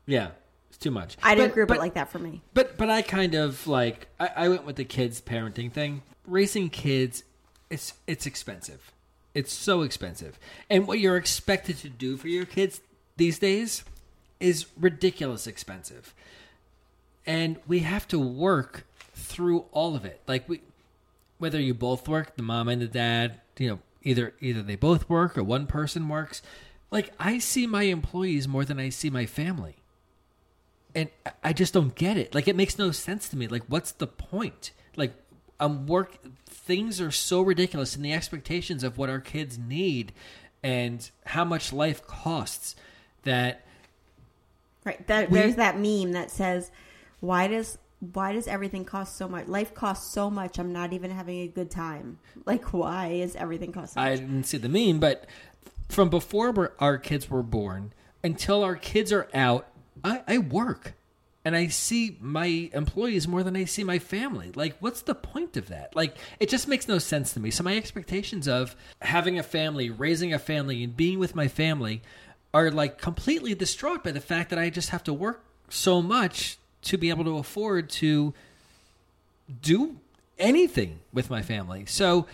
yeah, 0.07 0.31
it's 0.71 0.79
too 0.79 0.91
much. 0.91 1.19
I 1.23 1.35
didn't 1.35 1.53
group 1.53 1.69
but- 1.69 1.77
it 1.77 1.81
like 1.81 1.95
that 1.95 2.09
for 2.09 2.19
me. 2.19 2.41
But 2.55 2.79
but 2.79 2.89
I 2.89 3.03
kind 3.03 3.35
of 3.35 3.67
like 3.67 4.09
I, 4.19 4.31
I 4.35 4.49
went 4.49 4.65
with 4.65 4.77
the 4.77 4.85
kids 4.85 5.21
parenting 5.21 5.71
thing. 5.71 6.03
Raising 6.27 6.71
kids, 6.71 7.23
it's 7.69 7.93
it's 8.07 8.25
expensive. 8.25 8.91
It's 9.35 9.53
so 9.53 9.83
expensive, 9.83 10.39
and 10.71 10.87
what 10.87 11.01
you're 11.01 11.17
expected 11.17 11.77
to 11.79 11.91
do 11.91 12.17
for 12.17 12.29
your 12.29 12.47
kids 12.47 12.81
these 13.19 13.39
days 13.39 13.85
is 14.41 14.67
ridiculous 14.79 15.47
expensive. 15.47 16.15
And 17.27 17.59
we 17.67 17.81
have 17.81 18.07
to 18.09 18.19
work 18.19 18.87
through 19.15 19.65
all 19.73 19.97
of 19.97 20.05
it. 20.05 20.21
Like 20.27 20.49
we, 20.49 20.61
whether 21.39 21.61
you 21.61 21.75
both 21.75 22.07
work, 22.09 22.37
the 22.37 22.43
mom 22.43 22.69
and 22.69 22.81
the 22.83 22.87
dad, 22.87 23.41
you 23.59 23.69
know, 23.69 23.79
either 24.03 24.35
either 24.41 24.63
they 24.63 24.77
both 24.77 25.09
work 25.09 25.39
or 25.39 25.43
one 25.45 25.67
person 25.67 26.09
works. 26.09 26.43
Like 26.91 27.13
I 27.19 27.39
see 27.39 27.67
my 27.67 27.85
employees 27.85 28.47
more 28.47 28.65
than 28.65 28.79
I 28.79 28.91
see 28.91 29.09
my 29.11 29.25
family 29.27 29.77
and 30.95 31.09
I- 31.43 31.53
just 31.55 31.73
don't 31.75 31.95
get 31.95 32.17
it. 32.17 32.35
Like 32.35 32.47
it 32.49 32.57
makes 32.57 32.79
no 32.79 32.91
sense 32.91 33.29
to 33.31 33.37
me. 33.37 33.49
Like 33.49 33.63
what's 33.69 33.93
the 33.93 34.07
point? 34.07 34.73
Like 34.97 35.15
I'm 35.59 35.87
work 35.87 36.19
things 36.47 37.01
are 37.01 37.11
so 37.11 37.41
ridiculous 37.41 37.97
and 37.97 38.05
the 38.05 38.13
expectations 38.13 38.85
of 38.85 38.99
what 38.99 39.09
our 39.09 39.21
kids 39.21 39.59
need 39.59 40.13
and 40.63 41.11
how 41.27 41.45
much 41.45 41.73
life 41.73 42.07
costs 42.07 42.77
that 43.23 43.63
Right. 44.85 45.07
That, 45.07 45.31
We- 45.31 45.39
there's 45.39 45.57
that 45.57 45.79
meme 45.79 46.13
that 46.13 46.31
says, 46.31 46.71
"Why 47.25 47.49
does 47.49 47.79
why 48.13 48.33
does 48.33 48.47
everything 48.47 48.85
cost 48.85 49.17
so 49.17 49.29
much? 49.29 49.47
Life 49.47 49.75
costs 49.75 50.13
so 50.13 50.31
much. 50.31 50.59
I'm 50.59 50.73
not 50.73 50.93
even 50.93 51.11
having 51.11 51.41
a 51.41 51.49
good 51.49 51.71
time. 51.71 52.19
Like, 52.47 52.75
why 52.75 53.07
is 53.07 53.35
everything 53.37 53.73
cost 53.73 53.95
so 53.95 54.01
I 54.01 54.17
didn't 54.17 54.45
see 54.45 54.59
the 54.59 54.69
meme, 54.69 55.01
but 55.01 55.25
from 55.89 56.11
before 56.11 56.75
our 56.79 56.99
kids 56.99 57.31
were 57.31 57.43
born 57.43 57.95
until 58.23 58.63
our 58.63 58.77
kids 58.77 59.13
are 59.13 59.29
out, 59.33 59.67
I, 60.03 60.23
I 60.29 60.39
work. 60.39 60.93
And 61.43 61.57
I 61.57 61.69
see 61.69 62.19
my 62.21 62.71
employees 62.75 63.27
more 63.27 63.43
than 63.43 63.57
I 63.57 63.65
see 63.65 63.85
my 63.85 63.99
family. 63.99 64.51
Like, 64.55 64.77
what's 64.81 65.01
the 65.01 65.15
point 65.15 65.57
of 65.57 65.69
that? 65.69 65.97
Like, 65.97 66.17
it 66.39 66.51
just 66.51 66.69
makes 66.69 66.87
no 66.87 66.99
sense 66.99 67.33
to 67.33 67.41
me. 67.41 67.51
So, 67.51 67.63
my 67.63 67.77
expectations 67.77 68.47
of 68.47 68.77
having 69.01 69.39
a 69.39 69.43
family, 69.43 69.89
raising 69.89 70.35
a 70.35 70.39
family, 70.39 70.85
and 70.85 70.95
being 70.95 71.19
with 71.19 71.35
my 71.35 71.49
family 71.49 72.03
are 72.53 72.71
like 72.71 72.99
completely 72.99 73.55
distraught 73.55 74.05
by 74.05 74.11
the 74.11 74.21
fact 74.21 74.51
that 74.51 74.59
I 74.59 74.69
just 74.69 74.91
have 74.91 75.05
to 75.05 75.13
work 75.13 75.45
so 75.71 76.03
much 76.03 76.59
to 76.85 76.97
be 76.99 77.11
able 77.11 77.25
to 77.25 77.39
afford 77.39 77.91
to 77.91 78.33
do 79.63 79.97
anything 80.39 81.01
with 81.13 81.31
my 81.31 81.43
family. 81.43 81.85
So 81.87 82.27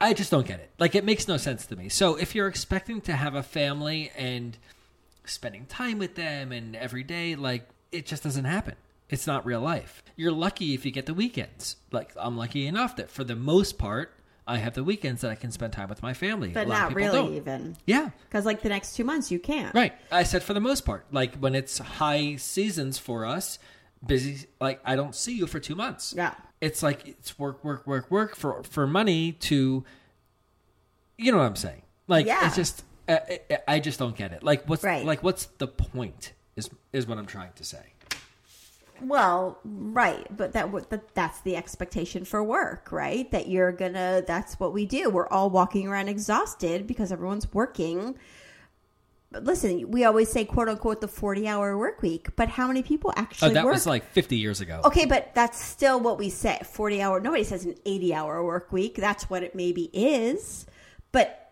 I- 0.00 0.14
just 0.14 0.30
don't 0.30 0.46
get 0.46 0.58
it. 0.60 0.70
Like 0.78 0.94
it 0.94 1.04
makes 1.04 1.28
no 1.28 1.36
sense 1.36 1.66
to 1.66 1.76
me. 1.76 1.88
So 1.88 2.16
if 2.16 2.34
you're 2.34 2.48
expecting 2.48 3.00
to 3.02 3.12
have 3.12 3.34
a 3.34 3.42
family 3.42 4.10
and 4.16 4.56
spending 5.24 5.66
time 5.66 5.98
with 5.98 6.14
them 6.14 6.52
and 6.52 6.74
every 6.76 7.02
day, 7.02 7.34
like 7.36 7.68
it 7.92 8.06
just 8.06 8.22
doesn't 8.22 8.44
happen. 8.44 8.74
It's 9.08 9.26
not 9.26 9.46
real 9.46 9.60
life. 9.60 10.02
You're 10.16 10.32
lucky 10.32 10.74
if 10.74 10.84
you 10.84 10.90
get 10.90 11.06
the 11.06 11.14
weekends. 11.14 11.76
Like 11.92 12.12
I'm 12.18 12.36
lucky 12.36 12.66
enough 12.66 12.96
that 12.96 13.10
for 13.10 13.22
the 13.22 13.36
most 13.36 13.78
part, 13.78 14.12
I 14.48 14.56
have 14.58 14.74
the 14.74 14.84
weekends 14.84 15.20
that 15.22 15.30
I 15.30 15.34
can 15.34 15.50
spend 15.52 15.72
time 15.72 15.88
with 15.88 16.02
my 16.02 16.14
family. 16.14 16.48
But 16.48 16.66
A 16.66 16.70
lot 16.70 16.76
of 16.84 16.90
not 16.90 16.94
really 16.94 17.12
don't. 17.12 17.34
even. 17.34 17.76
Yeah. 17.84 18.10
Because 18.28 18.44
like 18.46 18.62
the 18.62 18.68
next 18.68 18.94
two 18.96 19.04
months 19.04 19.30
you 19.30 19.38
can't. 19.38 19.74
Right. 19.74 19.92
I 20.10 20.22
said 20.22 20.42
for 20.42 20.54
the 20.54 20.60
most 20.60 20.84
part. 20.86 21.04
Like 21.12 21.36
when 21.36 21.54
it's 21.54 21.78
high 21.78 22.36
seasons 22.36 22.96
for 22.98 23.26
us, 23.26 23.58
busy 24.04 24.46
like 24.60 24.80
I 24.84 24.96
don't 24.96 25.14
see 25.14 25.34
you 25.36 25.46
for 25.46 25.60
2 25.60 25.74
months. 25.74 26.14
Yeah. 26.16 26.34
It's 26.60 26.82
like 26.82 27.06
it's 27.06 27.38
work 27.38 27.62
work 27.64 27.86
work 27.86 28.10
work 28.10 28.34
for 28.36 28.62
for 28.62 28.86
money 28.86 29.32
to 29.32 29.84
you 31.18 31.32
know 31.32 31.38
what 31.38 31.44
I'm 31.46 31.56
saying? 31.56 31.82
Like 32.08 32.26
Yeah. 32.26 32.46
it's 32.46 32.56
just 32.56 32.84
uh, 33.08 33.18
I, 33.50 33.58
I 33.68 33.80
just 33.80 33.98
don't 33.98 34.16
get 34.16 34.32
it. 34.32 34.42
Like 34.42 34.68
what's 34.68 34.82
Right. 34.84 35.04
like 35.04 35.22
what's 35.22 35.46
the 35.58 35.68
point 35.68 36.32
is 36.56 36.68
is 36.92 37.06
what 37.06 37.18
I'm 37.18 37.26
trying 37.26 37.52
to 37.54 37.64
say. 37.64 37.92
Well, 39.02 39.58
right, 39.62 40.26
but 40.34 40.52
that, 40.54 40.72
that 40.88 41.14
that's 41.14 41.40
the 41.42 41.54
expectation 41.54 42.24
for 42.24 42.42
work, 42.42 42.90
right? 42.90 43.30
That 43.30 43.46
you're 43.46 43.70
gonna. 43.72 44.22
That's 44.26 44.58
what 44.58 44.72
we 44.72 44.86
do. 44.86 45.10
We're 45.10 45.28
all 45.28 45.50
walking 45.50 45.86
around 45.86 46.08
exhausted 46.08 46.86
because 46.86 47.12
everyone's 47.12 47.52
working. 47.52 48.16
But 49.32 49.44
listen, 49.44 49.90
we 49.90 50.04
always 50.04 50.30
say 50.30 50.44
"quote 50.44 50.68
unquote" 50.68 51.00
the 51.00 51.08
forty-hour 51.08 51.76
work 51.76 52.00
week, 52.02 52.28
but 52.36 52.48
how 52.48 52.68
many 52.68 52.82
people 52.82 53.10
Oh, 53.16 53.20
actually 53.20 53.54
that 53.54 53.64
work? 53.64 53.74
was 53.74 53.86
like 53.86 54.04
50 54.12 54.36
years 54.36 54.60
ago. 54.60 54.80
okay, 54.84 55.04
but 55.04 55.34
that's 55.34 55.62
still 55.62 55.98
what 56.00 56.16
we 56.18 56.30
say: 56.30 56.60
forty-hour. 56.64 57.20
Nobody 57.20 57.42
says 57.44 57.64
an 57.64 57.74
eighty-hour 57.84 58.42
work 58.44 58.72
week. 58.72 58.94
That's 58.96 59.28
what 59.28 59.42
it 59.42 59.54
maybe 59.54 59.90
is, 59.92 60.66
but 61.12 61.42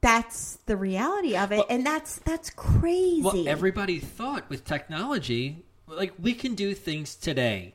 that's 0.00 0.56
the 0.66 0.76
reality 0.76 1.36
of 1.36 1.52
it, 1.52 1.64
and 1.68 1.84
that's 1.84 2.20
that's 2.20 2.50
crazy. 2.50 3.22
Well, 3.22 3.48
everybody 3.48 3.98
thought 3.98 4.48
with 4.48 4.64
technology, 4.64 5.64
like 5.88 6.12
we 6.20 6.34
can 6.34 6.54
do 6.54 6.72
things 6.74 7.14
today 7.16 7.74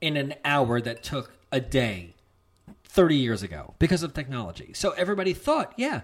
in 0.00 0.16
an 0.16 0.34
hour 0.44 0.80
that 0.80 1.02
took 1.02 1.32
a 1.52 1.60
day 1.60 2.14
30 2.84 3.16
years 3.16 3.42
ago 3.42 3.74
because 3.78 4.02
of 4.02 4.12
technology. 4.14 4.72
So 4.74 4.90
everybody 4.92 5.32
thought, 5.32 5.72
yeah, 5.76 6.02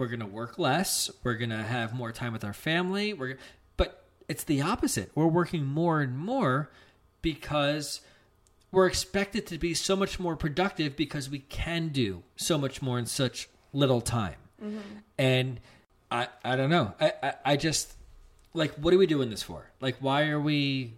we're 0.00 0.08
going 0.08 0.20
to 0.20 0.26
work 0.26 0.58
less, 0.58 1.10
we're 1.22 1.34
going 1.34 1.50
to 1.50 1.62
have 1.62 1.92
more 1.92 2.10
time 2.10 2.32
with 2.32 2.42
our 2.42 2.54
family, 2.54 3.12
we're 3.12 3.36
but 3.76 4.04
it's 4.28 4.44
the 4.44 4.62
opposite. 4.62 5.12
We're 5.14 5.26
working 5.26 5.64
more 5.64 6.00
and 6.00 6.18
more 6.18 6.70
because 7.22 8.00
we're 8.72 8.86
expected 8.86 9.46
to 9.48 9.58
be 9.58 9.74
so 9.74 9.94
much 9.94 10.18
more 10.18 10.36
productive 10.36 10.96
because 10.96 11.28
we 11.28 11.40
can 11.40 11.88
do 11.88 12.22
so 12.36 12.56
much 12.56 12.80
more 12.80 12.98
in 12.98 13.06
such 13.06 13.48
little 13.72 14.00
time. 14.00 14.36
Mm-hmm. 14.62 14.78
And 15.18 15.60
I 16.10 16.28
I 16.42 16.56
don't 16.56 16.70
know. 16.70 16.94
I, 16.98 17.12
I 17.22 17.34
I 17.44 17.56
just 17.56 17.92
like 18.54 18.72
what 18.74 18.94
are 18.94 18.98
we 18.98 19.06
doing 19.06 19.28
this 19.28 19.42
for? 19.42 19.70
Like 19.80 19.96
why 20.00 20.28
are 20.28 20.40
we 20.40 20.94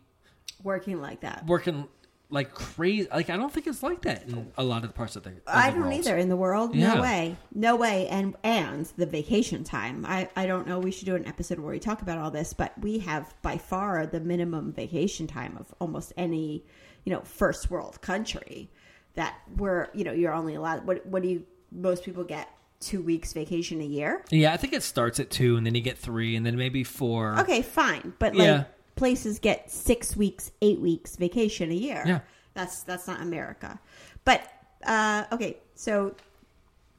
Working 0.63 1.01
like 1.01 1.21
that. 1.23 1.45
working 1.45 1.89
like 2.33 2.55
crazy? 2.55 3.07
Like 3.13 3.31
I 3.31 3.37
don't 3.37 3.53
think 3.53 3.67
it's 3.67 3.83
like 3.83 4.03
that 4.03 4.25
in 4.29 4.51
a 4.57 4.65
lot 4.65 4.83
of 4.83 4.89
the 4.89 4.95
parts 4.95 5.15
of 5.17 5.23
the. 5.23 5.31
of 5.31 5.37
I 5.47 5.71
the 5.71 5.77
don't 5.77 5.85
world. 5.85 5.95
either 5.95 6.17
in 6.17 6.29
the 6.29 6.37
world. 6.37 6.75
Yeah. 6.75 6.95
No 6.95 7.03
way. 7.03 7.37
No 7.55 7.77
way. 7.77 8.09
And 8.09 8.35
and 8.43 8.87
the 8.97 9.07
vacation 9.07 9.63
time. 9.65 10.05
I, 10.07 10.29
I 10.35 10.47
don't 10.47 10.67
know. 10.67 10.79
We 10.79 10.91
should 10.91 11.07
do 11.07 11.15
an 11.15 11.27
episode 11.27 11.59
where 11.59 11.73
we 11.73 11.79
talk 11.79 12.03
about 12.03 12.19
all 12.19 12.31
this, 12.31 12.53
but 12.53 12.73
we 12.81 12.99
have 13.01 13.35
by 13.43 13.59
far 13.59 14.07
the 14.07 14.21
minimum 14.21 14.73
vacation 14.73 15.27
time 15.27 15.57
of 15.59 15.73
almost 15.81 16.13
any, 16.17 16.65
you 17.05 17.13
know, 17.13 17.21
first 17.21 17.71
world 17.71 18.01
country 18.01 18.71
that 19.15 19.35
where, 19.57 19.91
you 19.93 20.05
know, 20.05 20.13
you're 20.13 20.33
only 20.33 20.55
allowed 20.55 20.87
what 20.87 21.05
what 21.07 21.23
do 21.23 21.29
you 21.29 21.45
most 21.71 22.03
people 22.05 22.25
get 22.25 22.49
two 22.81 23.01
weeks 23.03 23.33
vacation 23.33 23.81
a 23.81 23.85
year? 23.85 24.25
Yeah, 24.31 24.53
I 24.53 24.57
think 24.57 24.73
it 24.73 24.83
starts 24.83 25.21
at 25.21 25.31
two, 25.31 25.57
and 25.57 25.65
then 25.67 25.75
you 25.75 25.81
get 25.83 25.99
three, 25.99 26.35
and 26.35 26.45
then 26.45 26.57
maybe 26.57 26.83
four. 26.83 27.39
Okay, 27.41 27.63
fine. 27.63 28.15
But 28.19 28.35
like 28.35 28.47
Yeah. 28.47 28.65
Places 28.95 29.39
get 29.39 29.71
six 29.71 30.17
weeks, 30.17 30.53
eight 30.61 30.81
weeks 30.81 31.17
vacation 31.17 31.71
a 31.71 31.75
year. 31.75 32.03
Yeah. 32.07 32.21
That's 32.55 32.83
that's 32.83 33.07
not 33.07 33.21
America. 33.21 33.81
But 34.25 34.43
uh 34.87 35.25
okay, 35.33 35.59
so 35.75 36.15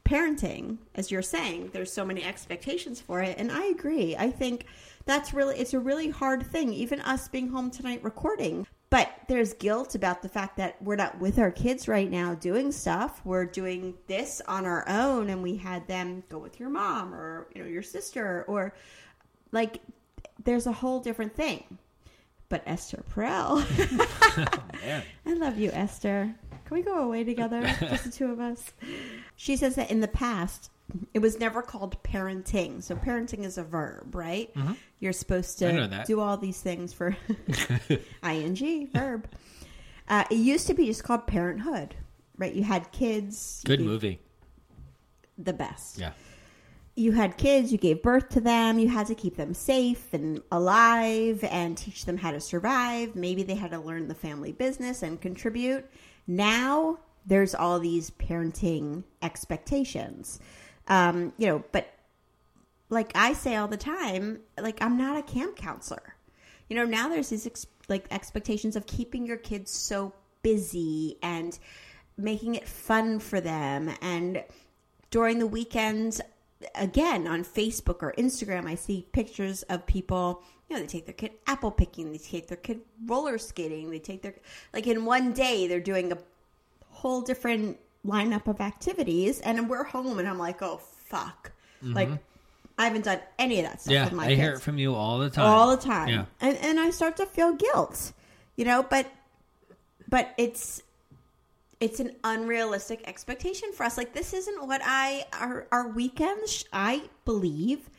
parenting, 0.04 0.78
as 0.94 1.10
you're 1.10 1.22
saying, 1.22 1.70
there's 1.72 1.92
so 1.92 2.04
many 2.04 2.22
expectations 2.22 3.00
for 3.00 3.22
it, 3.22 3.38
and 3.38 3.50
I 3.50 3.64
agree. 3.66 4.16
I 4.16 4.30
think 4.30 4.66
that's 5.06 5.32
really 5.32 5.58
it's 5.58 5.74
a 5.74 5.80
really 5.80 6.10
hard 6.10 6.46
thing, 6.46 6.72
even 6.72 7.00
us 7.00 7.28
being 7.28 7.48
home 7.48 7.70
tonight 7.70 8.02
recording. 8.02 8.66
But 8.90 9.10
there's 9.26 9.54
guilt 9.54 9.96
about 9.96 10.22
the 10.22 10.28
fact 10.28 10.56
that 10.58 10.80
we're 10.80 10.94
not 10.94 11.18
with 11.18 11.40
our 11.40 11.50
kids 11.50 11.88
right 11.88 12.08
now 12.08 12.34
doing 12.34 12.70
stuff. 12.70 13.20
We're 13.24 13.44
doing 13.44 13.94
this 14.06 14.40
on 14.46 14.66
our 14.66 14.88
own 14.88 15.30
and 15.30 15.42
we 15.42 15.56
had 15.56 15.88
them 15.88 16.22
go 16.28 16.38
with 16.38 16.60
your 16.60 16.68
mom 16.68 17.12
or 17.12 17.48
you 17.54 17.62
know 17.62 17.68
your 17.68 17.82
sister 17.82 18.44
or 18.46 18.72
like 19.50 19.80
there's 20.44 20.68
a 20.68 20.72
whole 20.72 21.00
different 21.00 21.34
thing. 21.34 21.78
But 22.54 22.62
Esther 22.66 23.02
Perel, 23.12 23.64
I 25.26 25.34
love 25.34 25.58
you, 25.58 25.72
Esther. 25.72 26.32
Can 26.64 26.76
we 26.76 26.82
go 26.84 27.02
away 27.02 27.24
together, 27.24 27.62
just 27.80 28.04
the 28.04 28.10
two 28.12 28.30
of 28.30 28.38
us? 28.38 28.70
She 29.34 29.56
says 29.56 29.74
that 29.74 29.90
in 29.90 29.98
the 29.98 30.06
past, 30.06 30.70
it 31.14 31.18
was 31.18 31.40
never 31.40 31.62
called 31.62 32.00
parenting. 32.04 32.80
So 32.80 32.94
parenting 32.94 33.44
is 33.44 33.58
a 33.58 33.64
verb, 33.64 34.14
right? 34.14 34.54
You're 35.00 35.12
supposed 35.12 35.58
Mm-hmm. 35.58 35.76
I 35.76 35.80
know 35.80 35.88
to 35.88 36.04
do 36.06 36.20
all 36.20 36.36
these 36.36 36.60
things 36.60 36.92
for 36.92 37.16
ing 38.22 38.86
verb. 38.94 39.26
Uh, 40.08 40.22
it 40.30 40.36
used 40.36 40.68
to 40.68 40.74
be 40.74 40.86
just 40.86 41.02
called 41.02 41.26
parenthood, 41.26 41.96
right? 42.38 42.54
You 42.54 42.62
had 42.62 42.92
kids. 42.92 43.62
Good 43.66 43.80
movie. 43.80 44.20
The 45.38 45.54
best 45.54 45.98
Yeah. 45.98 46.12
You 46.96 47.12
had 47.12 47.36
kids, 47.36 47.72
you 47.72 47.78
gave 47.78 48.02
birth 48.02 48.28
to 48.30 48.40
them, 48.40 48.78
you 48.78 48.88
had 48.88 49.08
to 49.08 49.14
keep 49.14 49.36
them 49.36 49.52
safe 49.52 50.12
and 50.14 50.40
alive 50.52 51.42
and 51.44 51.76
teach 51.76 52.04
them 52.04 52.16
how 52.16 52.30
to 52.30 52.40
survive. 52.40 53.16
Maybe 53.16 53.42
they 53.42 53.56
had 53.56 53.72
to 53.72 53.80
learn 53.80 54.06
the 54.06 54.14
family 54.14 54.52
business 54.52 55.02
and 55.02 55.20
contribute. 55.20 55.84
Now 56.26 56.98
there's 57.26 57.54
all 57.54 57.80
these 57.80 58.10
parenting 58.10 59.02
expectations. 59.22 60.38
Um, 60.86 61.32
you 61.36 61.46
know, 61.48 61.64
but 61.72 61.92
like 62.90 63.10
I 63.14 63.32
say 63.32 63.56
all 63.56 63.68
the 63.68 63.76
time, 63.76 64.40
like 64.58 64.80
I'm 64.80 64.96
not 64.96 65.18
a 65.18 65.22
camp 65.22 65.56
counselor. 65.56 66.14
You 66.68 66.76
know, 66.76 66.84
now 66.84 67.08
there's 67.08 67.28
these 67.28 67.46
ex- 67.46 67.66
like 67.88 68.06
expectations 68.10 68.76
of 68.76 68.86
keeping 68.86 69.26
your 69.26 69.36
kids 69.36 69.70
so 69.70 70.12
busy 70.42 71.16
and 71.22 71.58
making 72.16 72.54
it 72.54 72.68
fun 72.68 73.18
for 73.18 73.40
them 73.40 73.90
and 74.00 74.44
during 75.10 75.38
the 75.38 75.46
weekends 75.46 76.20
again 76.74 77.26
on 77.26 77.44
Facebook 77.44 78.02
or 78.02 78.14
Instagram 78.16 78.66
I 78.66 78.74
see 78.74 79.06
pictures 79.12 79.62
of 79.64 79.86
people 79.86 80.42
you 80.68 80.76
know 80.76 80.80
they 80.82 80.86
take 80.88 81.04
their 81.06 81.14
kid 81.14 81.32
apple 81.46 81.70
picking 81.70 82.10
they 82.12 82.18
take 82.18 82.48
their 82.48 82.56
kid 82.56 82.80
roller 83.06 83.36
skating 83.38 83.90
they 83.90 83.98
take 83.98 84.22
their 84.22 84.34
like 84.72 84.86
in 84.86 85.04
one 85.04 85.32
day 85.32 85.66
they're 85.66 85.80
doing 85.80 86.10
a 86.12 86.18
whole 86.90 87.20
different 87.20 87.78
lineup 88.06 88.46
of 88.46 88.60
activities 88.60 89.40
and 89.40 89.68
we're 89.68 89.84
home 89.84 90.18
and 90.18 90.28
I'm 90.28 90.38
like 90.38 90.62
oh 90.62 90.78
fuck 91.06 91.52
mm-hmm. 91.82 91.94
like 91.94 92.08
I 92.78 92.84
haven't 92.84 93.04
done 93.04 93.20
any 93.38 93.58
of 93.60 93.66
that 93.66 93.80
stuff 93.82 93.92
Yeah, 93.92 94.04
with 94.04 94.14
my 94.14 94.24
I 94.24 94.28
kids 94.28 94.40
hear 94.40 94.52
it 94.54 94.60
from 94.62 94.78
you 94.78 94.94
all 94.94 95.18
the 95.18 95.30
time. 95.30 95.44
all 95.46 95.76
the 95.76 95.82
time 95.82 96.08
Yeah. 96.08 96.24
and 96.40 96.56
and 96.58 96.80
i 96.80 96.90
start 96.90 97.16
to 97.18 97.26
feel 97.26 97.52
guilt 97.52 98.12
you 98.56 98.64
know 98.64 98.82
but 98.82 99.06
but 100.08 100.32
it's 100.38 100.82
it's 101.84 102.00
an 102.00 102.10
unrealistic 102.24 103.06
expectation 103.06 103.70
for 103.72 103.84
us 103.84 103.98
like 103.98 104.14
this 104.14 104.32
isn't 104.32 104.66
what 104.66 104.80
i 104.84 105.22
our 105.38 105.66
our 105.70 105.88
weekends 105.88 106.64
i 106.72 107.02
believe 107.26 107.90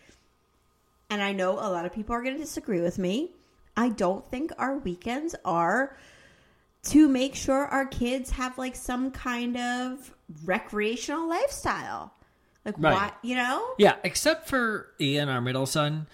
and 1.12 1.22
i 1.22 1.32
know 1.32 1.52
a 1.54 1.70
lot 1.70 1.86
of 1.86 1.94
people 1.94 2.16
are 2.16 2.24
going 2.24 2.34
to 2.36 2.42
disagree 2.42 2.82
with 2.82 2.98
me 2.98 3.30
i 3.78 3.88
don't 3.90 4.26
think 4.32 4.52
our 4.58 4.78
weekends 4.80 5.36
are 5.46 5.96
to 6.84 7.08
make 7.08 7.36
sure 7.36 7.66
our 7.68 7.86
kids 7.86 8.32
have 8.32 8.58
like 8.58 8.76
some 8.76 9.12
kind 9.12 9.56
of 9.56 10.16
recreational 10.46 11.30
lifestyle 11.30 12.12
like 12.66 12.74
Right. 12.80 12.94
why 12.94 13.12
you 13.22 13.36
know 13.36 13.74
Yeah, 13.78 13.98
except 14.04 14.50
for 14.50 14.88
Ian, 15.00 15.30
our 15.30 15.42
middle 15.42 15.68
son. 15.68 16.08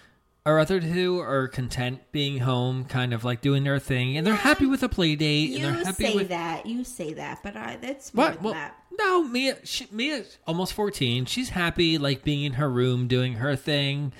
Our 0.44 0.58
other 0.58 0.80
two 0.80 1.20
are 1.20 1.46
content 1.46 2.00
being 2.10 2.38
home, 2.40 2.84
kind 2.84 3.14
of 3.14 3.24
like 3.24 3.40
doing 3.40 3.62
their 3.62 3.78
thing, 3.78 4.16
and 4.16 4.26
they're 4.26 4.34
happy 4.34 4.66
with 4.66 4.82
a 4.82 4.88
play 4.88 5.14
date, 5.14 5.54
and 5.54 5.64
they're 5.64 5.78
You 5.78 5.84
happy 5.84 6.04
say 6.04 6.14
with 6.16 6.28
that. 6.30 6.66
You 6.66 6.82
say 6.82 7.12
that, 7.12 7.40
but 7.44 7.56
I, 7.56 7.76
that's 7.80 8.12
more 8.12 8.26
What? 8.26 8.42
Well, 8.42 8.54
that. 8.54 8.76
no, 8.98 9.22
Mia. 9.22 9.58
She, 9.64 9.86
Mia's 9.92 10.38
almost 10.46 10.72
fourteen. 10.72 11.26
She's 11.26 11.50
happy, 11.50 11.96
like 11.96 12.24
being 12.24 12.42
in 12.42 12.54
her 12.54 12.68
room 12.68 13.06
doing 13.06 13.34
her 13.34 13.54
thing. 13.54 14.12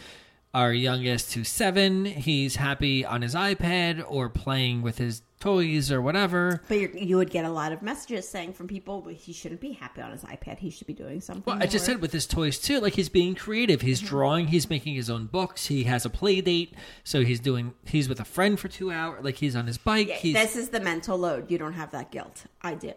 Our 0.55 0.73
youngest, 0.73 1.33
who's 1.33 1.49
seven, 1.49 2.05
he's 2.05 2.57
happy 2.57 3.07
on 3.07 3.23
his 3.23 3.35
iPad 3.35 4.05
or 4.07 4.29
playing 4.29 4.83
with 4.83 4.99
his 4.99 5.23
toys 5.43 5.91
or 5.91 6.01
whatever. 6.01 6.63
But 6.69 6.79
you're, 6.79 6.97
you 6.97 7.17
would 7.17 7.31
get 7.31 7.45
a 7.45 7.51
lot 7.51 7.73
of 7.73 7.83
messages 7.83 8.29
saying 8.29 8.53
from 8.53 8.69
people 8.69 9.03
he 9.09 9.33
shouldn't 9.33 9.61
be 9.61 9.73
happy 9.73 10.01
on 10.01 10.13
his 10.13 10.23
iPad. 10.23 10.59
He 10.59 10.71
should 10.71 10.87
be 10.87 10.95
doing 10.95 11.21
something. 11.21 11.43
Well, 11.47 11.63
I 11.63 11.67
just 11.67 11.87
more." 11.89 11.95
said 11.95 12.01
with 12.03 12.13
his 12.13 12.27
toys 12.27 12.59
too. 12.59 12.81
Like 12.81 12.95
he's 12.95 13.09
being 13.09 13.35
creative. 13.35 13.81
He's 13.81 13.99
Mm-hmm. 14.01 14.09
drawing. 14.09 14.47
He's 14.49 14.71
making 14.71 14.95
his 14.95 15.11
own 15.11 15.27
books. 15.27 15.67
He 15.67 15.85
has 15.85 16.05
a 16.05 16.11
play 16.11 16.41
date. 16.41 16.75
So 17.05 17.23
he's 17.25 17.41
doing. 17.41 17.75
He's 17.87 18.09
with 18.09 18.21
a 18.21 18.25
friend 18.25 18.59
for 18.59 18.69
two 18.69 18.91
hours. 18.93 19.25
Like 19.25 19.37
he's 19.37 19.57
on 19.57 19.67
his 19.67 19.79
bike. 19.79 20.09
Yeah, 20.09 20.15
he's, 20.17 20.35
this 20.35 20.57
is 20.57 20.69
the 20.71 20.81
mental 20.81 21.19
load. 21.19 21.51
You 21.51 21.59
don't 21.59 21.75
have 21.75 21.91
that 21.91 22.11
guilt. 22.11 22.45
I 22.63 22.75
do. 22.75 22.93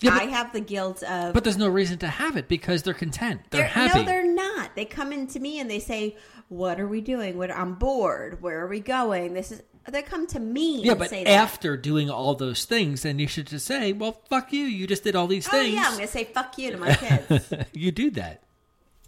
Yeah, 0.00 0.10
but- 0.10 0.22
I 0.22 0.24
have 0.24 0.52
the 0.52 0.60
guilt 0.60 1.02
of. 1.04 1.32
but 1.34 1.44
there's 1.44 1.56
no 1.56 1.68
reason 1.68 1.98
to 1.98 2.08
have 2.08 2.36
it 2.36 2.48
because 2.48 2.82
they're 2.82 2.94
content. 2.94 3.42
They're, 3.50 3.60
They're- 3.62 3.68
happy. 3.68 3.98
No, 4.00 4.04
they're 4.04 4.32
not. 4.34 4.74
They 4.74 4.84
come 4.84 5.12
into 5.12 5.38
me 5.40 5.60
and 5.60 5.70
they 5.70 5.78
say, 5.78 6.16
"What 6.48 6.80
are 6.80 6.88
we 6.88 7.00
doing? 7.00 7.38
What 7.38 7.50
I'm 7.52 7.74
bored. 7.74 8.42
Where 8.42 8.60
are 8.60 8.66
we 8.68 8.80
going? 8.80 9.34
This 9.34 9.52
is." 9.52 9.62
They 9.88 10.02
come 10.02 10.26
to 10.28 10.40
me. 10.40 10.82
yeah, 10.82 10.92
and 10.92 10.98
but 10.98 11.10
say 11.10 11.24
that. 11.24 11.30
after 11.30 11.76
doing 11.76 12.08
all 12.10 12.34
those 12.34 12.64
things, 12.64 13.02
then 13.02 13.18
you 13.18 13.26
should 13.28 13.46
just 13.46 13.66
say, 13.66 13.92
"Well, 13.92 14.12
fuck 14.30 14.52
you. 14.52 14.64
You 14.64 14.86
just 14.86 15.04
did 15.04 15.14
all 15.14 15.26
these 15.26 15.46
Oh 15.48 15.50
things." 15.50 15.74
yeah, 15.74 15.84
I'm 15.86 15.94
gonna 15.94 16.06
say 16.06 16.24
fuck 16.24 16.56
you 16.58 16.70
to 16.70 16.78
my 16.78 16.94
kids. 17.28 17.52
you 17.72 17.92
do 17.92 18.10
that. 18.12 18.42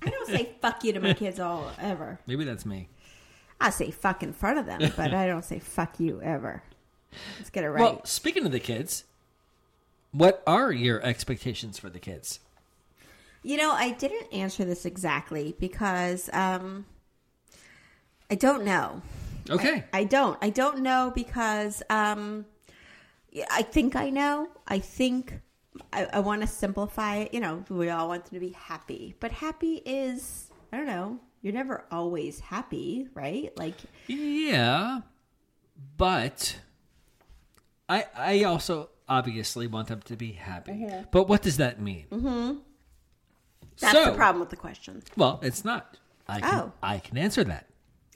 I 0.03 0.11
don't 0.11 0.29
say 0.29 0.51
fuck 0.61 0.85
you 0.85 0.93
to 0.93 1.01
my 1.01 1.14
kids 1.14 1.41
all 1.41 1.70
ever. 1.81 2.20
Maybe 2.27 2.45
that's 2.45 2.66
me. 2.66 2.89
I 3.59 3.70
say 3.70 3.91
fuck 3.91 4.22
in 4.22 4.35
front 4.35 4.59
of 4.59 4.66
them, 4.66 4.93
but 4.97 5.14
I 5.14 5.27
don't 5.27 5.45
say 5.45 5.59
fuck 5.59 5.99
you 5.99 6.20
ever. 6.22 6.62
Let's 7.39 7.49
get 7.49 7.64
it 7.64 7.70
right. 7.70 7.81
Well, 7.81 8.05
speaking 8.05 8.45
of 8.45 8.53
the 8.53 8.61
kids, 8.61 9.05
what 10.12 10.43
are 10.47 10.70
your 10.70 11.01
expectations 11.03 11.79
for 11.79 11.89
the 11.89 11.99
kids? 11.99 12.41
You 13.43 13.57
know, 13.57 13.72
I 13.72 13.93
didn't 13.93 14.31
answer 14.33 14.64
this 14.66 14.85
exactly 14.85 15.57
because 15.59 16.29
um, 16.35 16.85
I 18.31 18.35
don't 18.35 18.64
know. 18.64 19.01
Okay. 19.51 19.84
I 19.92 20.05
don't. 20.05 20.38
I 20.42 20.51
don't 20.51 20.80
know 20.80 21.12
because 21.14 21.82
um, 21.90 22.47
I 23.51 23.62
think 23.62 23.97
I 23.97 24.11
know. 24.11 24.49
I 24.66 24.78
think 24.78 25.40
I, 25.92 26.07
I 26.07 26.20
want 26.20 26.40
to 26.42 26.47
simplify 26.47 27.16
it. 27.16 27.34
You 27.34 27.40
know, 27.40 27.64
we 27.68 27.90
all 27.90 28.09
want 28.09 28.24
them 28.26 28.34
to 28.34 28.40
be 28.47 28.53
happy, 28.53 29.14
but 29.20 29.30
happy 29.32 29.82
is 29.84 30.51
I 30.72 30.76
don't 30.78 30.86
know. 30.86 31.20
You're 31.42 31.53
never 31.55 31.84
always 31.92 32.40
happy, 32.40 33.09
right? 33.14 33.57
Like, 33.57 33.76
Yeah, 34.09 35.01
but 35.97 36.59
I 37.88 38.07
I 38.16 38.42
also 38.44 38.88
obviously 39.09 39.66
want 39.68 39.88
them 39.88 40.01
to 40.03 40.16
be 40.16 40.32
happy. 40.32 40.86
But 41.12 41.28
what 41.28 41.42
does 41.42 41.59
that 41.59 41.80
mean? 41.80 42.07
Mm-hmm. 42.11 42.59
that's 43.78 43.92
So- 43.92 44.07
the 44.11 44.16
problem 44.16 44.40
with 44.40 44.51
the 44.51 44.57
question. 44.57 45.03
Well, 45.16 45.38
it's 45.42 45.64
not. 45.64 45.97
I 46.28 46.40
can 46.40 46.55
Oh. 46.61 46.72
I 46.82 46.99
can 46.99 47.16
answer 47.18 47.44
that. 47.44 47.68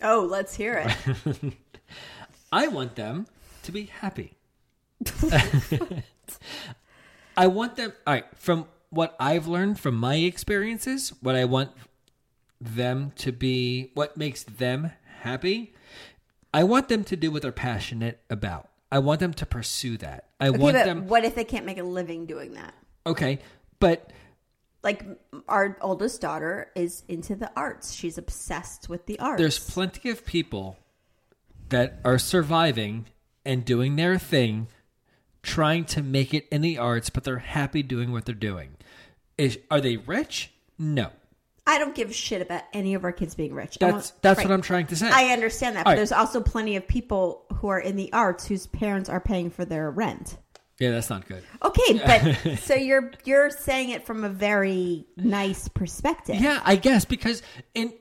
Oh, 0.03 0.27
let's 0.31 0.55
hear 0.55 0.85
it. 0.87 1.55
I 2.53 2.69
want 2.69 2.97
them 2.97 3.27
to 3.65 3.73
be 3.73 3.85
happy. 3.85 4.37
I 7.37 7.47
want 7.47 7.77
them. 7.77 7.93
All 8.07 8.15
right, 8.15 8.25
from 8.37 8.67
what 8.91 9.15
I've 9.21 9.47
learned 9.47 9.79
from 9.79 9.95
my 9.95 10.17
experiences, 10.17 11.13
what 11.23 11.37
I 11.37 11.45
want 11.45 11.71
them 12.61 13.13
to 13.17 13.33
be, 13.33 13.91
what 13.95 14.17
makes 14.17 14.43
them 14.43 14.93
happy, 15.21 15.75
I 16.53 16.65
want 16.65 16.89
them 16.89 17.05
to 17.05 17.17
do 17.17 17.31
what 17.31 17.43
they're 17.43 17.53
passionate 17.53 18.21
about. 18.29 18.69
I 18.93 18.99
want 18.99 19.21
them 19.21 19.33
to 19.35 19.47
pursue 19.47 19.97
that. 19.99 20.31
I 20.41 20.49
Okay, 20.49 20.59
want 20.59 20.75
them. 20.75 21.07
what 21.07 21.25
if 21.25 21.37
they 21.37 21.45
can't 21.45 21.65
make 21.65 21.79
a 21.79 21.85
living 21.85 22.27
doing 22.27 22.55
that? 22.55 22.75
Okay, 23.07 23.39
but 23.79 24.11
Like 24.83 25.05
our 25.49 25.77
oldest 25.81 26.21
daughter 26.21 26.71
is 26.75 27.03
into 27.09 27.37
the 27.37 27.51
arts. 27.57 27.93
She's 27.93 28.17
obsessed 28.17 28.89
with 28.89 29.07
the 29.07 29.19
arts. 29.19 29.41
there's 29.41 29.59
plenty 29.59 30.09
of 30.11 30.25
people 30.25 30.79
that 31.69 32.01
are 32.05 32.19
surviving 32.19 33.07
and 33.45 33.65
doing 33.65 33.97
their 33.97 34.19
thing, 34.19 34.69
trying 35.43 35.85
to 35.87 36.03
make 36.03 36.33
it 36.35 36.47
in 36.51 36.63
the 36.63 36.79
arts, 36.79 37.11
but 37.11 37.25
they're 37.25 37.39
happy 37.39 37.83
doing 37.83 38.13
what 38.13 38.25
they're 38.25 38.35
doing. 38.35 38.77
Is 39.39 39.59
are 39.71 39.81
they 39.81 39.97
rich? 39.97 40.51
No. 40.79 41.11
I 41.67 41.79
don't 41.79 41.95
give 41.95 42.11
a 42.11 42.13
shit 42.13 42.43
about 42.43 42.63
any 42.73 42.95
of 42.95 43.05
our 43.05 43.13
kids 43.13 43.35
being 43.35 43.55
rich. 43.55 43.77
That's 43.79 44.11
that's 44.23 44.39
right. 44.39 44.49
what 44.49 44.55
I'm 44.55 44.63
trying 44.63 44.87
to 44.89 44.97
say. 44.97 45.09
I 45.11 45.27
understand 45.33 45.77
that, 45.77 45.81
All 45.81 45.85
but 45.85 45.91
right. 45.91 45.97
there's 45.97 46.11
also 46.13 46.41
plenty 46.41 46.77
of 46.77 46.89
people 46.89 47.45
who 47.57 47.69
are 47.69 47.79
in 47.79 47.97
the 47.97 48.13
arts 48.13 48.47
whose 48.47 48.67
parents 48.67 49.09
are 49.09 49.21
paying 49.21 49.51
for 49.51 49.65
their 49.65 49.91
rent. 49.91 50.39
Yeah, 50.81 50.91
that's 50.91 51.11
not 51.11 51.29
good. 51.29 51.45
Okay, 51.63 51.99
but 52.47 52.59
so 52.59 52.75
you're 52.75 53.13
you're 53.25 53.51
saying 53.51 53.91
it 53.91 54.07
from 54.07 54.25
a 54.25 54.31
very 54.31 55.07
nice 55.17 55.69
perspective. 55.69 56.37
Yeah, 56.37 56.61
I 56.65 56.77
guess 56.77 57.05
because 57.05 57.43
in 57.75 57.93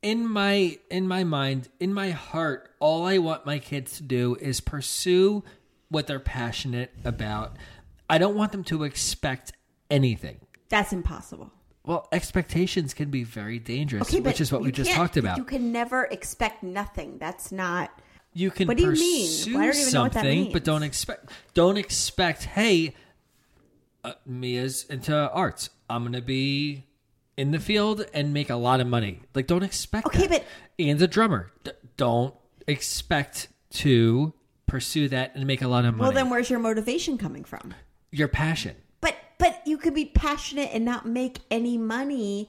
in 0.00 0.26
my 0.26 0.78
in 0.90 1.06
my 1.06 1.24
mind, 1.24 1.68
in 1.78 1.92
my 1.92 2.10
heart, 2.10 2.74
all 2.80 3.06
I 3.06 3.18
want 3.18 3.44
my 3.44 3.58
kids 3.58 3.98
to 3.98 4.02
do 4.02 4.36
is 4.40 4.60
pursue 4.60 5.44
what 5.90 6.06
they're 6.06 6.18
passionate 6.18 6.92
about. 7.04 7.56
I 8.08 8.16
don't 8.18 8.34
want 8.34 8.52
them 8.52 8.64
to 8.64 8.84
expect 8.84 9.52
anything. 9.90 10.40
That's 10.70 10.92
impossible. 10.92 11.52
Well, 11.84 12.08
expectations 12.12 12.94
can 12.94 13.10
be 13.10 13.24
very 13.24 13.58
dangerous, 13.58 14.08
Okay, 14.08 14.20
which 14.20 14.40
is 14.40 14.52
what 14.52 14.62
we 14.62 14.72
just 14.72 14.92
talked 14.92 15.16
about. 15.16 15.36
You 15.36 15.44
can 15.44 15.72
never 15.72 16.04
expect 16.04 16.62
nothing. 16.62 17.18
That's 17.18 17.52
not. 17.52 17.90
You 18.34 18.50
can 18.50 18.66
What 18.68 18.76
do 18.78 18.84
you 18.84 18.90
pursue 18.90 19.50
mean? 19.50 19.60
I 19.60 19.66
don't 19.66 19.76
even 19.76 19.92
know 19.92 20.02
what 20.02 20.12
that 20.12 20.20
something, 20.20 20.40
means. 20.40 20.52
but 20.52 20.64
don't 20.64 20.82
expect 20.82 21.30
don't 21.54 21.76
expect. 21.76 22.44
Hey, 22.44 22.94
uh, 24.04 24.12
Mia's 24.26 24.84
into 24.84 25.14
arts. 25.14 25.70
I'm 25.90 26.04
gonna 26.04 26.22
be 26.22 26.84
in 27.36 27.50
the 27.50 27.60
field 27.60 28.06
and 28.14 28.32
make 28.32 28.50
a 28.50 28.56
lot 28.56 28.80
of 28.80 28.86
money. 28.86 29.20
Like, 29.34 29.46
don't 29.46 29.62
expect. 29.62 30.06
Okay, 30.06 30.26
that. 30.26 30.40
but- 30.40 30.46
Ian's 30.84 31.02
a 31.02 31.06
drummer. 31.06 31.52
D- 31.64 31.72
don't 31.96 32.34
expect 32.66 33.48
to 33.70 34.32
pursue 34.66 35.08
that 35.08 35.34
and 35.34 35.46
make 35.46 35.60
a 35.62 35.68
lot 35.68 35.84
of 35.84 35.94
money. 35.94 36.00
Well, 36.02 36.12
then 36.12 36.30
where's 36.30 36.48
your 36.48 36.58
motivation 36.58 37.18
coming 37.18 37.44
from? 37.44 37.74
your 38.14 38.28
passion. 38.28 38.76
But 39.00 39.16
but 39.38 39.60
you 39.66 39.78
could 39.78 39.94
be 39.94 40.04
passionate 40.04 40.70
and 40.72 40.84
not 40.84 41.06
make 41.06 41.38
any 41.50 41.78
money. 41.78 42.48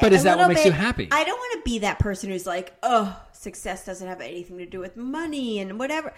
But 0.00 0.12
is 0.12 0.22
that 0.22 0.38
what 0.38 0.48
makes 0.48 0.64
you 0.64 0.72
happy? 0.72 1.08
I 1.10 1.24
don't 1.24 1.38
want 1.38 1.64
to 1.64 1.70
be 1.70 1.80
that 1.80 1.98
person 1.98 2.30
who's 2.30 2.46
like, 2.46 2.74
oh, 2.82 3.18
success 3.40 3.86
doesn't 3.86 4.06
have 4.06 4.20
anything 4.20 4.58
to 4.58 4.66
do 4.66 4.80
with 4.80 4.96
money 4.96 5.58
and 5.60 5.78
whatever. 5.78 6.12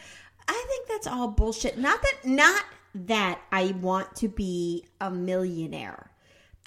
I 0.49 0.65
think 0.69 0.89
that's 0.89 1.07
all 1.07 1.29
bullshit. 1.29 1.79
Not 1.79 2.03
that 2.03 2.15
not 2.25 2.65
that 2.95 3.41
I 3.53 3.75
want 3.81 4.15
to 4.17 4.29
be 4.29 4.87
a 5.01 5.11
millionaire. 5.11 6.11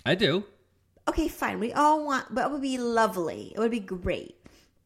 I 0.05 0.15
do. 0.15 0.45
Okay, 1.07 1.27
fine. 1.27 1.59
We 1.59 1.73
all 1.73 2.05
want, 2.05 2.33
but 2.33 2.45
it 2.45 2.51
would 2.51 2.61
be 2.61 2.77
lovely. 2.77 3.51
It 3.55 3.59
would 3.59 3.71
be 3.71 3.79
great. 3.79 4.35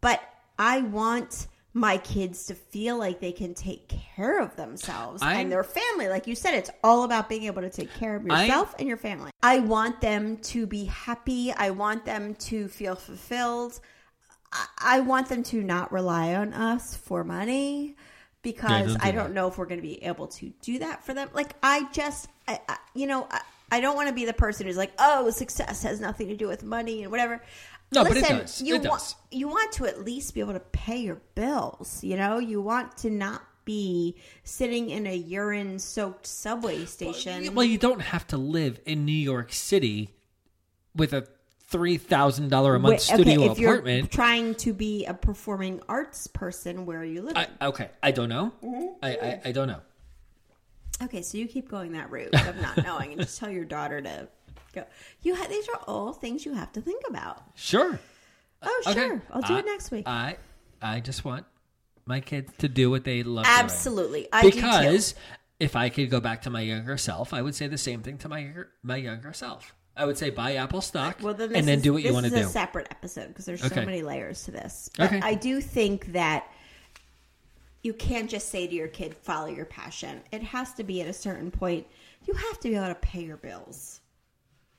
But 0.01 0.21
I 0.57 0.81
want 0.81 1.47
my 1.73 1.97
kids 1.97 2.47
to 2.47 2.55
feel 2.55 2.97
like 2.97 3.21
they 3.21 3.31
can 3.31 3.53
take 3.53 3.87
care 3.87 4.39
of 4.41 4.55
themselves 4.55 5.21
I'm- 5.21 5.37
and 5.37 5.51
their 5.51 5.63
family. 5.63 6.09
Like 6.09 6.25
you 6.25 6.35
said, 6.35 6.55
it's 6.55 6.71
all 6.83 7.03
about 7.03 7.29
being 7.29 7.43
able 7.43 7.61
to 7.61 7.69
take 7.69 7.93
care 7.93 8.15
of 8.15 8.25
I- 8.29 8.43
yourself 8.43 8.75
and 8.79 8.87
your 8.87 8.97
family. 8.97 9.31
I 9.43 9.59
want 9.59 10.01
them 10.01 10.37
to 10.37 10.65
be 10.65 10.85
happy. 10.85 11.53
I 11.53 11.69
want 11.69 12.05
them 12.05 12.35
to 12.35 12.67
feel 12.67 12.95
fulfilled. 12.95 13.79
I- 14.51 14.99
want 15.01 15.29
them 15.29 15.43
to 15.43 15.61
not 15.61 15.91
rely 15.91 16.33
on 16.33 16.53
us 16.53 16.95
for 16.95 17.23
money 17.23 17.95
because 18.41 18.93
don't 18.93 19.01
do 19.01 19.07
I 19.07 19.11
don't 19.11 19.33
know 19.33 19.47
if 19.47 19.57
we're 19.57 19.65
going 19.65 19.79
to 19.79 19.87
be 19.87 20.03
able 20.03 20.27
to 20.27 20.51
do 20.61 20.79
that 20.79 21.03
for 21.05 21.13
them. 21.13 21.29
Like 21.33 21.55
I 21.61 21.89
just, 21.91 22.29
I, 22.47 22.59
I, 22.67 22.77
you 22.93 23.07
know, 23.07 23.27
I, 23.29 23.41
I 23.71 23.81
don't 23.81 23.95
want 23.95 24.07
to 24.07 24.13
be 24.15 24.25
the 24.25 24.33
person 24.33 24.65
who's 24.65 24.77
like, 24.77 24.91
oh, 24.97 25.29
success 25.29 25.83
has 25.83 25.99
nothing 25.99 26.27
to 26.29 26.35
do 26.35 26.47
with 26.47 26.63
money 26.63 27.03
and 27.03 27.11
whatever. 27.11 27.41
No, 27.91 28.03
but 28.03 28.17
it 28.17 28.21
Listen, 28.21 28.37
does. 28.39 28.61
You 28.61 28.75
It 28.75 28.87
want 28.87 29.01
does. 29.01 29.15
you 29.31 29.47
want 29.47 29.71
to 29.73 29.85
at 29.85 30.03
least 30.03 30.33
be 30.33 30.39
able 30.39 30.53
to 30.53 30.59
pay 30.59 30.97
your 30.97 31.21
bills. 31.35 32.03
You 32.03 32.17
know, 32.17 32.37
you 32.39 32.61
want 32.61 32.97
to 32.97 33.09
not 33.09 33.41
be 33.65 34.15
sitting 34.43 34.89
in 34.89 35.05
a 35.05 35.15
urine-soaked 35.15 36.25
subway 36.25 36.85
station. 36.85 37.53
Well, 37.53 37.65
you 37.65 37.77
don't 37.77 38.01
have 38.01 38.25
to 38.27 38.37
live 38.37 38.79
in 38.85 39.05
New 39.05 39.11
York 39.11 39.51
City 39.53 40.15
with 40.95 41.13
a 41.13 41.27
three 41.69 41.97
thousand 41.97 42.49
dollar 42.49 42.75
a 42.75 42.79
month 42.79 42.91
Wait, 42.93 43.01
studio 43.01 43.51
if 43.51 43.59
you're 43.59 43.73
apartment. 43.75 44.11
trying 44.11 44.55
to 44.55 44.73
be 44.73 45.05
a 45.05 45.13
performing 45.13 45.81
arts 45.87 46.27
person, 46.27 46.85
where 46.85 46.99
are 46.99 47.05
you 47.05 47.21
living? 47.21 47.37
I, 47.61 47.67
okay, 47.67 47.89
I 48.01 48.11
don't 48.11 48.29
know. 48.29 48.51
Mm-hmm. 48.63 48.87
I, 49.03 49.09
I 49.15 49.41
I 49.45 49.51
don't 49.51 49.67
know. 49.67 49.81
Okay, 51.03 51.21
so 51.21 51.37
you 51.37 51.47
keep 51.47 51.69
going 51.69 51.93
that 51.93 52.11
route 52.11 52.33
of 52.35 52.57
not 52.61 52.77
knowing, 52.83 53.11
and 53.13 53.21
just 53.21 53.39
tell 53.39 53.49
your 53.49 53.65
daughter 53.65 54.01
to 54.01 54.27
go. 54.73 54.83
You 55.21 55.35
ha- 55.35 55.47
these 55.47 55.67
are 55.69 55.79
all 55.87 56.11
things 56.13 56.45
you 56.45 56.53
have 56.53 56.71
to 56.73 56.81
think 56.81 57.03
about. 57.07 57.41
Sure. 57.55 57.99
Oh, 58.61 58.83
Okay. 58.87 58.93
sure, 59.07 59.21
I'll 59.31 59.41
do 59.41 59.53
I- 59.55 59.59
it 59.59 59.65
next 59.65 59.91
week. 59.91 60.07
I 60.07 60.37
I 60.81 60.99
just 60.99 61.23
want 61.23 61.45
my 62.05 62.19
kids 62.19 62.51
to 62.57 62.67
do 62.67 62.89
what 62.89 63.03
they 63.03 63.23
love. 63.23 63.45
doing. 63.45 63.57
Absolutely, 63.59 64.27
I 64.33 64.41
do 64.41 64.49
too. 64.51 64.55
because 64.57 65.15
if 65.59 65.75
I 65.75 65.89
could 65.89 66.09
go 66.09 66.19
back 66.19 66.41
to 66.43 66.49
my 66.49 66.61
younger 66.61 66.97
self, 66.97 67.33
I 67.33 67.41
would 67.41 67.53
say 67.55 67.67
the 67.67 67.77
same 67.77 68.01
thing 68.01 68.17
to 68.19 68.27
my 68.29 68.49
my 68.83 68.97
younger 68.97 69.31
self. 69.33 69.73
I 69.99 70.05
would 70.05 70.17
say 70.17 70.29
buy 70.29 70.55
Apple 70.55 70.81
stock 70.81 71.17
Well, 71.21 71.33
then 71.33 71.53
and 71.55 71.67
then 71.67 71.77
is- 71.77 71.83
do 71.83 71.93
what 71.93 72.01
you 72.03 72.13
want 72.13 72.25
to 72.25 72.29
do. 72.29 72.35
This 72.37 72.45
is 72.45 72.49
a 72.51 72.53
separate 72.53 72.87
episode 72.89 73.27
because 73.27 73.45
there's 73.45 73.63
Okay. 73.63 73.75
so 73.75 73.85
many 73.85 74.01
layers 74.01 74.43
to 74.45 74.51
this. 74.51 74.89
But 74.97 75.07
Okay. 75.07 75.19
I 75.21 75.33
do 75.35 75.59
think 75.61 76.13
that 76.13 76.47
you 77.83 77.93
can't 77.93 78.29
just 78.29 78.49
say 78.49 78.67
to 78.67 78.73
your 78.73 78.87
kid, 78.87 79.15
"Follow 79.15 79.47
your 79.47 79.65
passion." 79.65 80.21
It 80.31 80.41
has 80.43 80.73
to 80.75 80.83
be 80.83 81.01
at 81.01 81.07
a 81.07 81.13
certain 81.13 81.51
point. 81.51 81.85
You 82.25 82.33
have 82.33 82.59
to 82.61 82.69
be 82.69 82.75
able 82.75 82.87
to 82.87 82.95
pay 82.95 83.23
your 83.23 83.37
bills. 83.37 84.01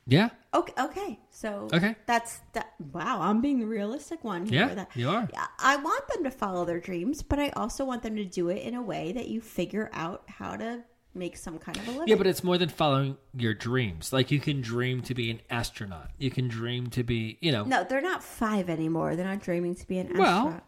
yeah. 0.06 0.30
Okay. 0.54 0.72
Okay. 0.82 1.20
So 1.30 1.68
Okay. 1.72 1.94
that's 2.06 2.40
that. 2.54 2.72
Wow, 2.92 3.20
I'm 3.20 3.40
being 3.40 3.60
the 3.60 3.66
realistic 3.66 4.24
one 4.24 4.44
here. 4.46 4.66
Yeah, 4.68 4.74
That- 4.74 4.96
you 4.96 5.08
are. 5.08 5.28
Yeah, 5.32 5.46
I 5.60 5.76
want 5.76 6.08
them 6.08 6.24
to 6.24 6.30
follow 6.32 6.64
their 6.64 6.80
dreams, 6.80 7.22
but 7.22 7.38
I 7.38 7.50
also 7.50 7.84
want 7.84 8.02
them 8.02 8.16
to 8.16 8.24
do 8.24 8.48
it 8.48 8.62
in 8.62 8.74
a 8.74 8.82
way 8.82 9.12
that 9.12 9.28
you 9.28 9.40
figure 9.40 9.88
out 9.92 10.24
how 10.28 10.56
to 10.56 10.82
make 11.14 11.36
some 11.36 11.58
kind 11.58 11.76
of 11.76 11.88
a 11.88 11.90
living. 11.92 12.08
Yeah, 12.08 12.14
but 12.16 12.26
it's 12.26 12.44
more 12.44 12.58
than 12.58 12.68
following 12.68 13.16
your 13.36 13.54
dreams. 13.54 14.12
Like 14.12 14.30
you 14.30 14.40
can 14.40 14.60
dream 14.60 15.02
to 15.02 15.14
be 15.14 15.30
an 15.30 15.40
astronaut. 15.50 16.10
You 16.18 16.30
can 16.30 16.48
dream 16.48 16.88
to 16.90 17.02
be, 17.02 17.38
you 17.40 17.52
know. 17.52 17.64
no, 17.64 17.84
they're 17.84 18.00
not 18.00 18.22
five 18.22 18.70
anymore. 18.70 19.16
They're 19.16 19.26
not 19.26 19.40
dreaming 19.40 19.74
to 19.76 19.86
be 19.86 19.98
an 19.98 20.08
astronaut. 20.08 20.44
Well. 20.44 20.62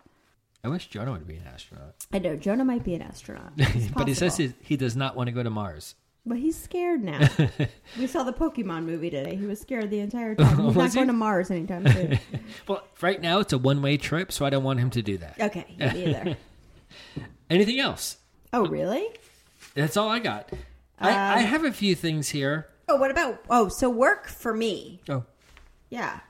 I 0.65 0.69
wish 0.69 0.87
Jonah 0.89 1.11
would 1.11 1.27
be 1.27 1.35
an 1.35 1.47
astronaut, 1.53 1.97
I 2.13 2.21
know 2.21 2.37
Jonah 2.37 2.65
might 2.65 2.85
be 2.85 2.95
an 2.95 3.03
astronaut, 3.03 3.53
but 3.97 4.07
he 4.07 4.15
says 4.15 4.37
he, 4.37 4.55
he 4.61 4.77
does 4.77 4.95
not 4.95 5.17
want 5.17 5.27
to 5.27 5.33
go 5.33 5.43
to 5.43 5.51
Mars. 5.51 5.97
but 6.25 6.39
he's 6.39 6.57
scared 6.57 7.03
now. 7.03 7.29
we 7.99 8.07
saw 8.07 8.23
the 8.23 8.33
Pokemon 8.33 8.85
movie 8.85 9.11
today. 9.11 9.35
He 9.35 9.45
was 9.45 9.59
scared 9.61 9.91
the 9.91 9.99
entire 9.99 10.37
time. 10.37 10.61
He's 10.67 10.77
not 10.77 10.91
he? 10.91 10.95
going 10.95 11.09
to 11.09 11.13
Mars 11.13 11.51
anytime 11.51 11.85
soon. 11.89 12.21
Well, 12.69 12.85
right 13.01 13.21
now 13.21 13.41
it's 13.41 13.53
a 13.53 13.59
one-way 13.59 13.97
trip, 13.97 14.31
so 14.31 14.45
I 14.47 14.51
don't 14.51 14.63
want 14.63 14.79
him 14.79 14.91
to 14.91 15.03
do 15.03 15.19
that. 15.19 15.41
Okay, 15.41 15.67
either. 15.81 16.37
Anything 17.51 17.81
else? 17.81 18.19
Oh, 18.53 18.67
really? 18.67 19.09
That's 19.75 19.97
all 19.97 20.09
I 20.09 20.19
got. 20.19 20.51
I, 20.99 21.11
Um, 21.11 21.39
I 21.39 21.41
have 21.41 21.65
a 21.65 21.73
few 21.73 21.95
things 21.95 22.29
here. 22.31 22.69
Oh, 22.89 22.97
what 22.97 23.11
about? 23.11 23.43
Oh, 23.49 23.69
so 23.69 23.89
work 23.91 24.29
for 24.29 24.55
me. 24.55 25.01
Oh, 25.09 25.25
Yeah. 25.91 26.21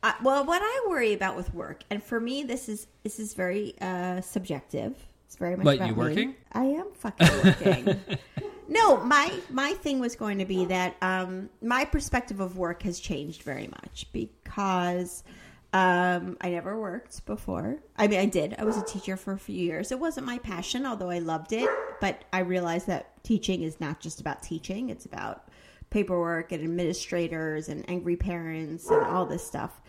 Uh, 0.00 0.12
well, 0.22 0.44
what 0.44 0.62
I 0.62 0.86
worry 0.88 1.12
about 1.12 1.36
with 1.36 1.52
work, 1.52 1.82
and 1.90 2.00
for 2.00 2.20
me, 2.20 2.44
this 2.44 2.68
is 2.68 2.86
this 3.02 3.18
is 3.18 3.34
very 3.34 3.74
uh, 3.80 4.20
subjective. 4.20 4.94
It's 5.26 5.34
very 5.34 5.56
much. 5.56 5.64
What, 5.66 5.74
about 5.76 5.88
you 5.88 5.94
me. 5.94 5.98
working? 5.98 6.34
I 6.52 6.64
am 6.66 6.86
fucking 6.94 7.28
working. 7.44 8.00
no, 8.68 8.98
my 8.98 9.32
my 9.50 9.72
thing 9.72 9.98
was 9.98 10.14
going 10.14 10.38
to 10.38 10.44
be 10.44 10.66
that 10.66 10.94
um, 11.02 11.50
my 11.60 11.84
perspective 11.84 12.38
of 12.38 12.56
work 12.56 12.82
has 12.84 13.00
changed 13.00 13.42
very 13.42 13.66
much 13.66 14.06
because 14.12 15.24
um, 15.72 16.38
I 16.40 16.50
never 16.50 16.80
worked 16.80 17.26
before. 17.26 17.78
I 17.96 18.06
mean, 18.08 18.20
I 18.20 18.26
did. 18.26 18.54
I 18.58 18.64
was 18.64 18.78
a 18.78 18.84
teacher 18.84 19.16
for 19.16 19.32
a 19.32 19.38
few 19.38 19.56
years. 19.56 19.92
It 19.92 20.00
wasn't 20.00 20.26
my 20.26 20.38
passion, 20.38 20.86
although 20.86 21.10
I 21.10 21.18
loved 21.18 21.52
it. 21.52 21.68
But 22.00 22.24
I 22.32 22.40
realized 22.40 22.86
that 22.86 23.22
teaching 23.22 23.62
is 23.62 23.80
not 23.80 24.00
just 24.00 24.20
about 24.20 24.42
teaching; 24.42 24.88
it's 24.88 25.04
about 25.04 25.48
paperwork 25.90 26.52
and 26.52 26.62
administrators 26.62 27.68
and 27.68 27.84
angry 27.88 28.16
parents 28.16 28.88
and 28.88 29.04
all 29.04 29.26
this 29.26 29.46
stuff. 29.46 29.80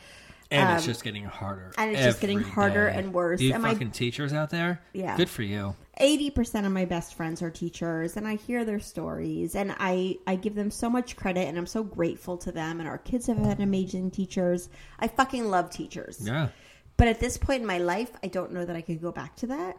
And 0.51 0.69
it's 0.77 0.83
Um, 0.83 0.87
just 0.91 1.03
getting 1.03 1.25
harder. 1.25 1.71
and 1.77 1.91
it's 1.91 2.01
just 2.03 2.21
getting 2.21 2.39
harder 2.41 2.89
day. 2.89 2.97
and 2.97 3.13
worse. 3.13 3.39
You 3.41 3.53
And 3.53 3.61
my- 3.63 3.73
fucking 3.73 3.91
teachers 3.91 4.33
out 4.33 4.49
there. 4.49 4.81
Yeah. 4.93 5.15
Good 5.17 5.29
for 5.29 5.43
you. 5.43 5.75
80% 5.99 6.65
of 6.65 6.71
my 6.71 6.85
best 6.85 7.13
friends 7.13 7.41
are 7.41 7.49
teachers 7.51 8.15
and 8.17 8.25
I 8.27 8.35
hear 8.35 8.63
their 8.65 8.79
stories 8.79 9.53
and 9.55 9.75
I, 9.79 10.17
I 10.25 10.37
give 10.37 10.55
them 10.55 10.71
so 10.71 10.89
much 10.89 11.15
credit 11.17 11.47
and 11.47 11.57
I'm 11.57 11.67
so 11.67 11.83
grateful 11.83 12.37
to 12.37 12.51
them 12.51 12.79
and 12.79 12.87
our 12.87 12.97
kids 12.97 13.27
have 13.27 13.37
had 13.37 13.59
amazing 13.59 14.11
teachers. 14.11 14.69
I 14.99 15.07
fucking 15.09 15.45
love 15.49 15.69
teachers. 15.69 16.19
Yeah. 16.23 16.49
But 16.97 17.09
at 17.09 17.19
this 17.19 17.37
point 17.37 17.61
in 17.61 17.67
my 17.67 17.77
life, 17.79 18.11
I 18.23 18.27
don't 18.27 18.51
know 18.53 18.63
that 18.65 18.75
I 18.75 18.81
could 18.81 19.01
go 19.01 19.11
back 19.11 19.35
to 19.37 19.47
that. 19.47 19.77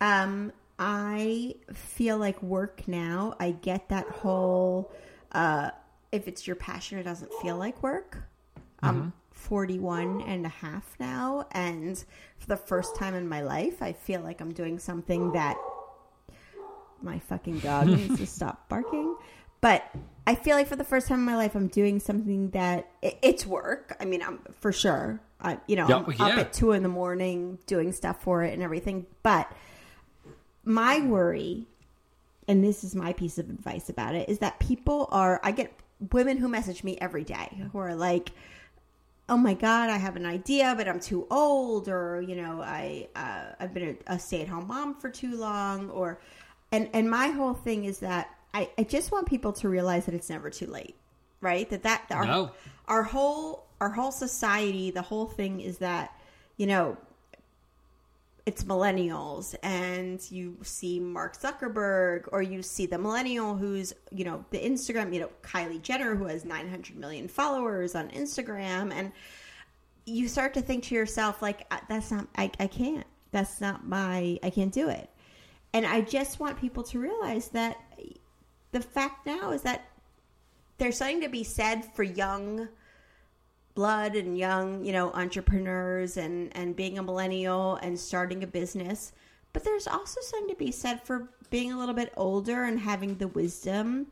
Um, 0.00 0.52
I 0.78 1.54
feel 1.72 2.18
like 2.18 2.42
work 2.42 2.86
now, 2.88 3.34
I 3.38 3.50
get 3.52 3.88
that 3.90 4.08
whole, 4.08 4.90
uh, 5.32 5.70
if 6.10 6.26
it's 6.28 6.46
your 6.46 6.56
passion, 6.56 6.98
it 6.98 7.02
doesn't 7.04 7.32
feel 7.42 7.56
like 7.56 7.82
work. 7.82 8.18
I'm 8.82 9.12
41 9.42 10.22
and 10.22 10.46
a 10.46 10.50
half 10.50 10.96
now. 11.00 11.46
And 11.52 12.02
for 12.38 12.46
the 12.46 12.56
first 12.56 12.96
time 12.96 13.14
in 13.14 13.28
my 13.28 13.42
life, 13.42 13.82
I 13.82 13.92
feel 13.92 14.20
like 14.20 14.40
I'm 14.40 14.52
doing 14.52 14.78
something 14.78 15.32
that 15.32 15.56
my 17.02 17.18
fucking 17.18 17.58
dog 17.58 17.86
needs 17.88 18.18
to 18.18 18.26
stop 18.26 18.68
barking. 18.68 19.16
But 19.60 19.84
I 20.26 20.34
feel 20.34 20.56
like 20.56 20.66
for 20.68 20.76
the 20.76 20.84
first 20.84 21.08
time 21.08 21.20
in 21.20 21.24
my 21.24 21.36
life, 21.36 21.54
I'm 21.54 21.68
doing 21.68 22.00
something 22.00 22.50
that 22.50 22.88
it, 23.00 23.18
it's 23.22 23.46
work. 23.46 23.96
I 24.00 24.04
mean, 24.04 24.22
I'm 24.22 24.40
for 24.60 24.72
sure. 24.72 25.20
I, 25.40 25.58
you 25.66 25.76
know, 25.76 25.88
Yeah, 25.88 25.96
I'm 26.06 26.12
yeah. 26.12 26.26
up 26.26 26.38
at 26.38 26.52
two 26.52 26.72
in 26.72 26.82
the 26.82 26.88
morning 26.88 27.58
doing 27.66 27.92
stuff 27.92 28.22
for 28.22 28.42
it 28.44 28.54
and 28.54 28.62
everything. 28.62 29.06
But 29.22 29.50
my 30.64 31.00
worry, 31.00 31.66
and 32.46 32.62
this 32.62 32.84
is 32.84 32.94
my 32.94 33.12
piece 33.12 33.38
of 33.38 33.50
advice 33.50 33.88
about 33.88 34.14
it, 34.14 34.28
is 34.28 34.38
that 34.38 34.58
people 34.60 35.08
are. 35.10 35.40
I 35.42 35.50
get 35.52 35.72
women 36.12 36.36
who 36.36 36.48
message 36.48 36.82
me 36.84 36.96
every 37.00 37.24
day 37.24 37.62
who 37.72 37.78
are 37.78 37.94
like, 37.94 38.30
"Oh 39.32 39.36
my 39.38 39.54
god, 39.54 39.88
I 39.88 39.96
have 39.96 40.16
an 40.16 40.26
idea, 40.26 40.74
but 40.76 40.86
I'm 40.86 41.00
too 41.00 41.26
old," 41.30 41.88
or 41.88 42.20
you 42.20 42.36
know, 42.36 42.60
I 42.60 43.08
uh, 43.16 43.54
I've 43.60 43.72
been 43.72 43.96
a, 44.06 44.14
a 44.14 44.18
stay 44.18 44.42
at 44.42 44.48
home 44.48 44.66
mom 44.66 44.94
for 45.00 45.08
too 45.08 45.34
long, 45.36 45.88
or 45.90 46.20
and 46.70 46.90
and 46.92 47.08
my 47.08 47.28
whole 47.28 47.54
thing 47.54 47.84
is 47.86 48.00
that 48.00 48.28
I 48.52 48.70
I 48.76 48.82
just 48.84 49.10
want 49.10 49.26
people 49.26 49.52
to 49.54 49.68
realize 49.68 50.04
that 50.06 50.14
it's 50.14 50.28
never 50.28 50.50
too 50.50 50.66
late, 50.66 50.96
right? 51.40 51.68
That 51.70 51.82
that 51.84 52.02
our 52.10 52.26
No. 52.26 52.50
our 52.86 53.02
whole 53.02 53.66
our 53.80 53.90
whole 53.90 54.12
society, 54.12 54.90
the 54.90 55.02
whole 55.10 55.26
thing 55.26 55.60
is 55.60 55.78
that 55.78 56.06
you 56.58 56.66
know 56.66 56.98
it's 58.44 58.64
millennials 58.64 59.54
and 59.62 60.20
you 60.30 60.56
see 60.62 60.98
Mark 60.98 61.38
Zuckerberg 61.38 62.28
or 62.32 62.42
you 62.42 62.62
see 62.62 62.86
the 62.86 62.98
millennial 62.98 63.56
who's, 63.56 63.92
you 64.10 64.24
know, 64.24 64.44
the 64.50 64.58
Instagram, 64.58 65.14
you 65.14 65.20
know, 65.20 65.30
Kylie 65.42 65.80
Jenner 65.80 66.16
who 66.16 66.24
has 66.24 66.44
900 66.44 66.96
million 66.96 67.28
followers 67.28 67.94
on 67.94 68.08
Instagram 68.10 68.92
and 68.92 69.12
you 70.04 70.26
start 70.26 70.54
to 70.54 70.60
think 70.60 70.84
to 70.84 70.94
yourself 70.96 71.40
like 71.40 71.66
"Uh, 71.70 71.78
that's 71.88 72.10
not 72.10 72.26
I, 72.36 72.50
I 72.58 72.66
can't. 72.66 73.06
That's 73.30 73.60
not 73.60 73.86
my 73.86 74.38
I 74.42 74.50
can't 74.50 74.72
do 74.72 74.88
it. 74.88 75.08
And 75.72 75.86
I 75.86 76.00
just 76.00 76.40
want 76.40 76.58
people 76.58 76.82
to 76.84 76.98
realize 76.98 77.48
that 77.50 77.76
the 78.72 78.80
fact 78.80 79.24
now 79.24 79.52
is 79.52 79.62
that 79.62 79.86
there's 80.78 80.96
something 80.96 81.20
to 81.20 81.28
be 81.28 81.44
said 81.44 81.84
for 81.94 82.02
young 82.02 82.68
blood 83.74 84.14
and 84.16 84.36
young, 84.36 84.84
you 84.84 84.92
know, 84.92 85.10
entrepreneurs 85.12 86.16
and 86.16 86.54
and 86.56 86.76
being 86.76 86.98
a 86.98 87.02
millennial 87.02 87.76
and 87.76 87.98
starting 87.98 88.42
a 88.42 88.46
business. 88.46 89.12
But 89.52 89.64
there's 89.64 89.86
also 89.86 90.20
something 90.22 90.48
to 90.50 90.56
be 90.56 90.70
said 90.72 91.02
for 91.02 91.28
being 91.50 91.72
a 91.72 91.78
little 91.78 91.94
bit 91.94 92.12
older 92.16 92.64
and 92.64 92.78
having 92.80 93.16
the 93.18 93.28
wisdom 93.28 94.06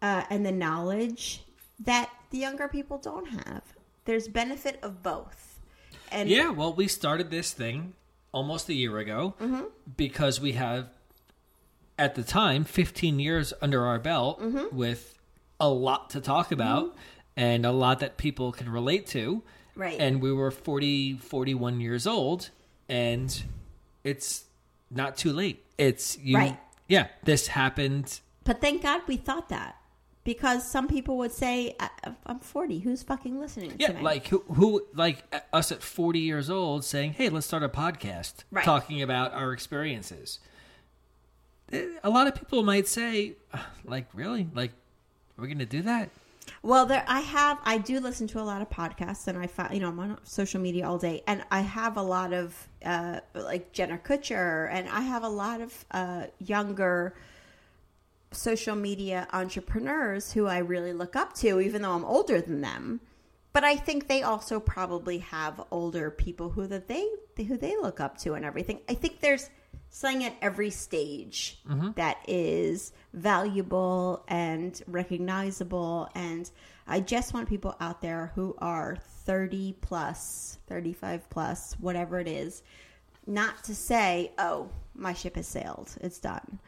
uh, 0.00 0.22
and 0.30 0.46
the 0.46 0.52
knowledge 0.52 1.42
that 1.80 2.10
the 2.30 2.38
younger 2.38 2.68
people 2.68 2.98
don't 2.98 3.26
have. 3.26 3.62
There's 4.04 4.28
benefit 4.28 4.78
of 4.82 5.02
both. 5.02 5.58
And 6.12 6.28
Yeah, 6.28 6.50
well, 6.50 6.72
we 6.72 6.86
started 6.86 7.30
this 7.32 7.52
thing 7.52 7.94
almost 8.32 8.68
a 8.68 8.74
year 8.74 8.98
ago 8.98 9.34
Mm-hmm. 9.40 9.62
because 9.96 10.40
we 10.40 10.52
have, 10.52 10.88
at 11.98 12.14
the 12.14 12.22
time, 12.22 12.62
15 12.64 13.18
years 13.18 13.52
under 13.60 13.84
our 13.84 13.98
belt 13.98 14.40
Mm-hmm. 14.40 14.76
with 14.76 15.14
a 15.58 15.68
lot 15.68 16.10
to 16.10 16.20
talk 16.20 16.52
about 16.52 16.94
and 17.36 17.66
a 17.66 17.72
lot 17.72 18.00
that 18.00 18.16
people 18.16 18.52
can 18.52 18.68
relate 18.68 19.06
to. 19.08 19.42
Right. 19.74 19.98
And 20.00 20.22
we 20.22 20.32
were 20.32 20.50
40, 20.50 21.18
41 21.18 21.80
years 21.80 22.06
old, 22.06 22.50
and 22.88 23.42
it's 24.04 24.44
not 24.90 25.16
too 25.16 25.32
late. 25.32 25.62
It's 25.76 26.16
you. 26.18 26.36
Right. 26.36 26.58
Yeah, 26.88 27.08
this 27.24 27.48
happened. 27.48 28.20
But 28.44 28.60
thank 28.60 28.82
God 28.82 29.02
we 29.06 29.16
thought 29.16 29.48
that. 29.50 29.76
Because 30.24 30.68
some 30.68 30.88
people 30.88 31.18
would 31.18 31.30
say, 31.30 31.76
"I- 31.78 31.90
I'm 32.24 32.40
40. 32.40 32.80
Who's 32.80 33.02
fucking 33.04 33.38
listening 33.38 33.70
to 33.70 33.76
Yeah, 33.78 34.00
like 34.00 34.26
who, 34.28 34.38
who, 34.54 34.84
like 34.94 35.22
us 35.52 35.70
at 35.70 35.82
40 35.82 36.18
years 36.18 36.50
old 36.50 36.84
saying, 36.84 37.12
hey, 37.12 37.28
let's 37.28 37.46
start 37.46 37.62
a 37.62 37.68
podcast 37.68 38.42
Right. 38.50 38.64
talking 38.64 39.02
about 39.02 39.32
our 39.34 39.52
experiences. 39.52 40.40
Eh, 41.72 41.86
A 42.02 42.10
lot 42.10 42.26
of 42.26 42.34
people 42.34 42.62
might 42.64 42.88
say, 42.88 43.34
"Ah, 43.54 43.70
like, 43.84 44.06
really? 44.14 44.48
Like, 44.54 44.72
we're 45.36 45.46
going 45.46 45.58
to 45.58 45.66
do 45.66 45.82
that? 45.82 46.10
Well, 46.62 46.86
there 46.86 47.04
I 47.06 47.20
have 47.20 47.58
I 47.64 47.78
do 47.78 48.00
listen 48.00 48.26
to 48.28 48.40
a 48.40 48.42
lot 48.42 48.62
of 48.62 48.70
podcasts, 48.70 49.26
and 49.26 49.38
I 49.38 49.46
find 49.46 49.74
you 49.74 49.80
know 49.80 49.88
I'm 49.88 49.98
on 49.98 50.18
social 50.24 50.60
media 50.60 50.88
all 50.88 50.98
day, 50.98 51.22
and 51.26 51.44
I 51.50 51.60
have 51.60 51.96
a 51.96 52.02
lot 52.02 52.32
of 52.32 52.68
uh, 52.84 53.20
like 53.34 53.72
Jenna 53.72 53.98
Kutcher, 53.98 54.68
and 54.70 54.88
I 54.88 55.00
have 55.00 55.22
a 55.22 55.28
lot 55.28 55.60
of 55.60 55.84
uh, 55.90 56.26
younger 56.38 57.14
social 58.32 58.76
media 58.76 59.26
entrepreneurs 59.32 60.32
who 60.32 60.46
I 60.46 60.58
really 60.58 60.92
look 60.92 61.16
up 61.16 61.34
to, 61.34 61.60
even 61.60 61.82
though 61.82 61.92
I'm 61.92 62.04
older 62.04 62.40
than 62.40 62.60
them. 62.60 63.00
But 63.52 63.64
I 63.64 63.76
think 63.76 64.06
they 64.06 64.22
also 64.22 64.60
probably 64.60 65.18
have 65.18 65.62
older 65.70 66.10
people 66.10 66.50
who 66.50 66.66
that 66.66 66.88
they 66.88 67.08
who 67.36 67.56
they 67.56 67.76
look 67.76 68.00
up 68.00 68.18
to 68.18 68.34
and 68.34 68.44
everything. 68.44 68.80
I 68.88 68.94
think 68.94 69.20
there's 69.20 69.48
something 69.96 70.24
at 70.24 70.34
every 70.42 70.68
stage 70.68 71.58
that 71.94 72.18
is 72.28 72.92
valuable 73.14 74.22
and 74.28 74.82
recognizable 74.86 76.10
and 76.14 76.50
I 76.86 77.00
just 77.00 77.32
want 77.32 77.48
people 77.48 77.74
out 77.80 78.02
there 78.02 78.30
who 78.34 78.54
are 78.58 78.98
30 79.24 79.74
plus, 79.80 80.58
35 80.68 81.28
plus, 81.30 81.74
whatever 81.80 82.20
it 82.20 82.28
is, 82.28 82.62
not 83.26 83.64
to 83.64 83.74
say, 83.74 84.30
"Oh, 84.38 84.68
my 84.94 85.12
ship 85.14 85.34
has 85.34 85.48
sailed. 85.48 85.96
It's 86.00 86.20
done." 86.20 86.60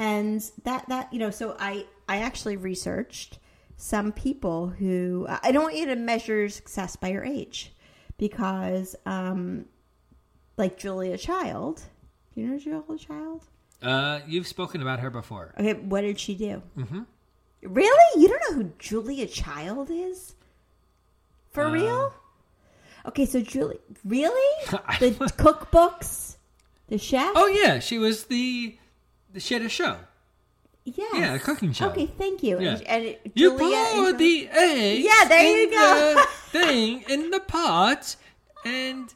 and 0.00 0.50
that 0.64 0.88
that 0.88 1.12
you 1.12 1.18
know 1.18 1.30
so 1.30 1.54
i 1.60 1.84
i 2.08 2.16
actually 2.18 2.56
researched 2.56 3.38
some 3.76 4.10
people 4.10 4.68
who 4.68 5.26
i 5.42 5.52
don't 5.52 5.62
want 5.62 5.76
you 5.76 5.86
to 5.86 5.94
measure 5.94 6.48
success 6.48 6.96
by 6.96 7.08
your 7.08 7.24
age 7.24 7.72
because 8.16 8.96
um 9.04 9.66
like 10.56 10.78
julia 10.78 11.18
child 11.18 11.82
do 12.34 12.40
you 12.40 12.46
know 12.48 12.58
julia 12.58 12.98
child 12.98 13.44
Uh, 13.82 14.20
you've 14.26 14.46
spoken 14.46 14.82
about 14.82 15.00
her 15.00 15.10
before. 15.10 15.54
okay 15.58 15.74
what 15.74 16.02
did 16.02 16.18
she 16.18 16.34
do 16.34 16.62
mm-hmm. 16.76 17.02
really 17.62 18.20
you 18.22 18.28
don't 18.28 18.42
know 18.50 18.56
who 18.62 18.72
julia 18.78 19.26
child 19.26 19.88
is 19.90 20.34
for 21.50 21.64
Uh, 21.64 21.70
real 21.72 22.12
okay 23.06 23.26
so 23.26 23.40
julie 23.40 23.80
really 24.04 24.50
the 25.00 25.10
cookbooks 25.38 26.36
the 26.88 26.98
chef 26.98 27.30
Oh, 27.36 27.46
yeah, 27.46 27.78
she 27.78 27.98
was 27.98 28.24
the, 28.24 28.76
the 29.32 29.38
she 29.38 29.54
had 29.54 29.62
a 29.62 29.68
show. 29.68 29.96
Yeah. 30.84 31.04
yeah, 31.14 31.34
a 31.34 31.38
cooking 31.38 31.72
show. 31.72 31.86
okay 31.90 32.06
thank 32.06 32.42
you 32.42 32.58
Yeah. 32.60 32.78
and, 32.86 33.04
and 33.04 33.16
You 33.34 33.50
Julia 33.56 33.84
pour 33.92 34.12
the 34.14 34.48
eggs 34.50 35.04
Yeah, 35.04 35.24
there 35.28 35.56
you 35.60 35.70
go. 35.70 36.14
the 36.16 36.26
thing 36.58 37.04
in 37.08 37.30
the 37.30 37.38
pot, 37.38 38.16
and 38.64 39.14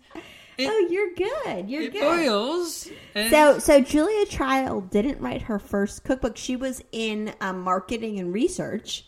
it, 0.59 0.69
Oh, 0.71 0.89
you're 0.91 1.15
good. 1.15 1.69
You're 1.71 1.83
it 1.83 1.93
good. 1.93 2.03
boils. 2.27 2.89
So, 3.31 3.59
so 3.59 3.81
Julia 3.81 4.27
Child 4.27 4.91
didn't 4.91 5.21
write 5.21 5.43
her 5.43 5.59
first 5.59 6.05
cookbook. 6.05 6.37
She 6.37 6.57
was 6.57 6.83
in 6.93 7.35
um, 7.41 7.61
marketing 7.63 8.19
and 8.19 8.33
research, 8.33 9.07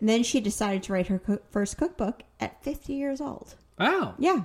and 0.00 0.08
then 0.08 0.22
she 0.22 0.40
decided 0.40 0.82
to 0.84 0.92
write 0.92 1.06
her 1.08 1.18
cook- 1.18 1.50
first 1.52 1.76
cookbook 1.76 2.22
at 2.40 2.62
50 2.64 2.92
years 2.94 3.20
old. 3.20 3.54
wow. 3.78 4.14
Yeah. 4.18 4.42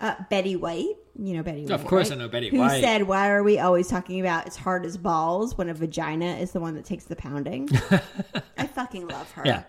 Uh, 0.00 0.16
Betty 0.30 0.56
White, 0.56 0.96
you 1.16 1.32
know 1.36 1.44
Betty 1.44 1.62
White. 1.62 1.70
Of 1.70 1.84
course 1.86 2.10
right? 2.10 2.16
I 2.18 2.22
know 2.22 2.28
Betty 2.28 2.48
Who 2.48 2.58
White. 2.58 2.80
said, 2.80 3.04
"Why 3.04 3.30
are 3.30 3.44
we 3.44 3.60
always 3.60 3.86
talking 3.86 4.18
about 4.18 4.48
it's 4.48 4.56
hard 4.56 4.84
as 4.84 4.96
balls 4.96 5.56
when 5.56 5.68
a 5.68 5.74
vagina 5.74 6.38
is 6.38 6.50
the 6.50 6.58
one 6.58 6.74
that 6.74 6.84
takes 6.84 7.04
the 7.04 7.14
pounding?" 7.14 7.68
I 8.58 8.66
fucking 8.66 9.06
love 9.06 9.30
her. 9.32 9.42
Yeah. 9.46 9.62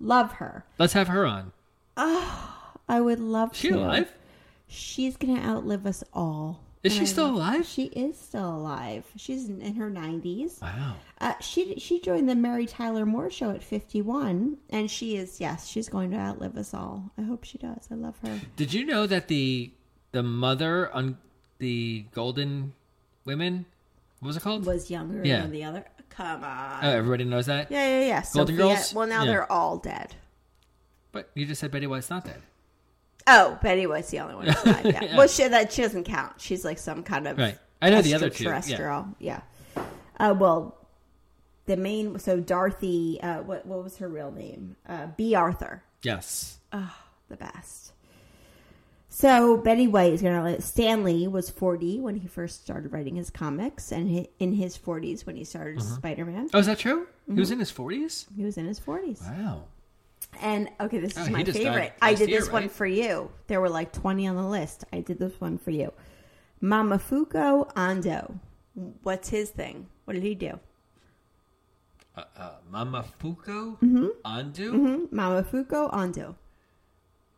love 0.00 0.32
her. 0.32 0.64
Let's 0.80 0.92
have 0.94 1.06
her 1.06 1.24
on. 1.24 1.52
Oh, 1.96 2.74
I 2.88 3.00
would 3.00 3.20
love 3.20 3.54
She 3.54 3.68
to. 3.68 3.76
alive? 3.78 4.12
She's 4.66 5.16
gonna 5.16 5.40
outlive 5.40 5.86
us 5.86 6.02
all. 6.12 6.60
Is 6.82 6.92
she 6.92 7.00
I 7.00 7.04
still 7.04 7.24
love- 7.26 7.34
alive? 7.36 7.66
She 7.66 7.84
is 7.86 8.16
still 8.18 8.48
alive. 8.56 9.04
She's 9.16 9.48
in, 9.48 9.60
in 9.60 9.74
her 9.74 9.90
nineties. 9.90 10.58
Wow. 10.62 10.94
Uh, 11.20 11.32
she 11.40 11.76
she 11.78 12.00
joined 12.00 12.28
the 12.28 12.34
Mary 12.34 12.66
Tyler 12.66 13.04
Moore 13.06 13.30
show 13.30 13.50
at 13.50 13.62
fifty 13.62 14.02
one, 14.02 14.58
and 14.70 14.90
she 14.90 15.16
is 15.16 15.40
yes, 15.40 15.66
she's 15.66 15.88
going 15.88 16.10
to 16.12 16.16
outlive 16.16 16.56
us 16.56 16.72
all. 16.74 17.10
I 17.18 17.22
hope 17.22 17.44
she 17.44 17.58
does. 17.58 17.88
I 17.90 17.94
love 17.94 18.14
her. 18.22 18.40
Did 18.56 18.72
you 18.72 18.84
know 18.84 19.06
that 19.06 19.28
the 19.28 19.72
the 20.12 20.22
mother 20.22 20.92
on 20.94 21.18
the 21.58 22.04
Golden 22.12 22.72
Women, 23.24 23.66
what 24.20 24.28
was 24.28 24.36
it 24.36 24.42
called? 24.42 24.64
Was 24.66 24.90
younger 24.90 25.24
Yeah. 25.24 25.42
than 25.42 25.50
the 25.52 25.64
other. 25.64 25.84
Come 26.10 26.44
on. 26.44 26.84
Oh, 26.84 26.90
everybody 26.90 27.24
knows 27.24 27.46
that. 27.46 27.70
yeah, 27.70 28.00
yeah, 28.00 28.06
yeah. 28.06 28.24
Golden 28.32 28.56
Sophia- 28.56 28.74
Girls? 28.76 28.94
Well, 28.94 29.06
now 29.06 29.22
Yeah. 29.24 29.30
they're 29.32 29.52
all 29.52 29.76
dead. 29.78 30.14
But 31.12 31.30
you 31.34 31.44
just 31.46 31.60
said 31.60 31.70
Betty 31.70 31.86
White's 31.86 32.10
not 32.10 32.24
dead. 32.24 32.40
Oh, 33.26 33.58
Betty 33.62 33.86
White's 33.86 34.10
the 34.10 34.20
only 34.20 34.34
one 34.36 34.46
who's 34.46 34.64
alive. 34.64 34.84
Yeah. 35.02 35.16
Well, 35.16 35.26
she 35.28 35.46
that 35.48 35.72
she 35.72 35.82
doesn't 35.82 36.04
count. 36.04 36.40
She's 36.40 36.64
like 36.64 36.78
some 36.78 37.02
kind 37.02 37.26
of 37.26 37.36
Right. 37.38 37.58
I 37.82 37.90
know 37.90 38.00
the 38.02 38.14
other 38.14 38.30
two, 38.30 38.44
yeah. 38.44 39.04
Yeah. 39.18 39.40
Uh, 40.18 40.34
well, 40.38 40.76
the 41.66 41.76
main 41.76 42.18
so 42.18 42.38
Dorothy. 42.40 43.18
Uh, 43.22 43.42
what 43.42 43.66
what 43.66 43.82
was 43.82 43.96
her 43.98 44.08
real 44.08 44.30
name? 44.30 44.76
Uh, 44.88 45.06
Bea 45.16 45.34
Arthur. 45.34 45.82
Yes. 46.02 46.58
Oh, 46.72 46.94
the 47.28 47.36
best. 47.36 47.92
So 49.08 49.56
Betty 49.56 49.86
White 49.86 50.12
is 50.12 50.20
going 50.20 50.36
to 50.36 50.42
let 50.42 50.62
Stan 50.62 51.02
Lee 51.02 51.26
was 51.26 51.48
40 51.48 52.00
when 52.00 52.16
he 52.16 52.28
first 52.28 52.62
started 52.62 52.92
writing 52.92 53.14
his 53.16 53.30
comics 53.30 53.90
and 53.90 54.10
hi- 54.14 54.28
in 54.38 54.52
his 54.52 54.76
40s 54.76 55.24
when 55.24 55.36
he 55.36 55.44
started 55.44 55.78
Uh-huh. 55.78 55.94
Spider-Man. 55.96 56.50
Oh, 56.52 56.58
is 56.58 56.66
that 56.66 56.78
true? 56.78 57.06
He 57.24 57.32
Mm-hmm. 57.32 57.40
was 57.40 57.50
in 57.50 57.58
his 57.58 57.70
forties. 57.70 58.26
He 58.36 58.44
was 58.44 58.56
in 58.58 58.66
his 58.66 58.78
40s. 58.78 59.22
Wow. 59.22 59.64
And 60.40 60.68
okay, 60.80 60.98
this 60.98 61.16
is 61.16 61.28
Oh, 61.28 61.30
my 61.30 61.44
favorite. 61.44 61.92
I 62.02 62.14
did 62.14 62.28
year, 62.28 62.40
this 62.40 62.50
one 62.50 62.68
for 62.68 62.86
you. 62.86 63.30
There 63.46 63.60
were 63.60 63.68
like 63.70 63.92
20 63.92 64.26
on 64.28 64.36
the 64.36 64.46
list. 64.46 64.84
I 64.92 65.00
did 65.00 65.18
this 65.18 65.40
one 65.40 65.58
for 65.58 65.70
you. 65.70 65.92
Momofuku 66.62 67.72
Ando. 67.74 68.38
What's 69.02 69.28
his 69.28 69.50
thing? 69.50 69.86
What 70.04 70.14
did 70.14 70.22
he 70.22 70.34
do? 70.34 70.58
Uh, 72.16 72.24
uh, 72.36 72.50
Momofuku 72.72 73.78
Mm-hmm. 73.78 74.06
Ando. 74.24 75.08
Momofuku 75.10 75.92
Ando. 75.92 76.34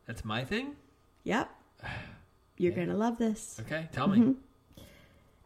That's 0.07 0.25
my 0.25 0.45
thing. 0.45 0.77
Yep. 1.25 1.51
You're 2.59 2.73
going 2.73 2.89
to 2.89 2.95
love 2.97 3.19
this. 3.19 3.61
Okay, 3.67 3.89
tell 3.93 4.09
Mm-hmm. 4.09 4.29
me. 4.31 4.35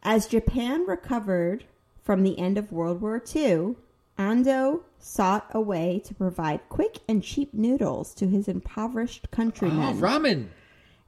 As 0.03 0.27
Japan 0.27 0.85
recovered 0.85 1.63
from 2.01 2.23
the 2.23 2.37
end 2.37 2.57
of 2.57 2.71
World 2.71 3.01
War 3.01 3.23
II, 3.35 3.75
Ando 4.19 4.81
sought 5.03 5.47
a 5.51 5.59
way 5.61 6.01
to 6.05 6.13
provide 6.15 6.61
quick 6.69 6.99
and 7.07 7.21
cheap 7.23 7.53
noodles 7.53 8.13
to 8.15 8.27
his 8.27 8.47
impoverished 8.47 9.27
Oh, 9.31 9.35
countrymen. 9.35 9.99
ramen. 9.99 10.47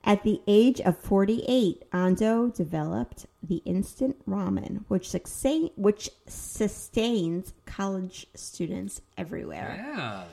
At 0.03 0.22
the 0.23 0.41
age 0.45 0.80
of 0.81 0.97
48, 0.99 1.89
Ando 1.91 2.53
developed 2.53 3.26
the 3.41 3.63
instant 3.65 4.17
ramen, 4.30 4.84
which, 4.88 5.09
sustain, 5.09 5.72
which 5.76 6.09
sustains 6.27 7.53
college 7.65 8.27
students 8.35 9.01
everywhere. 9.17 9.84
Yeah. 9.95 10.23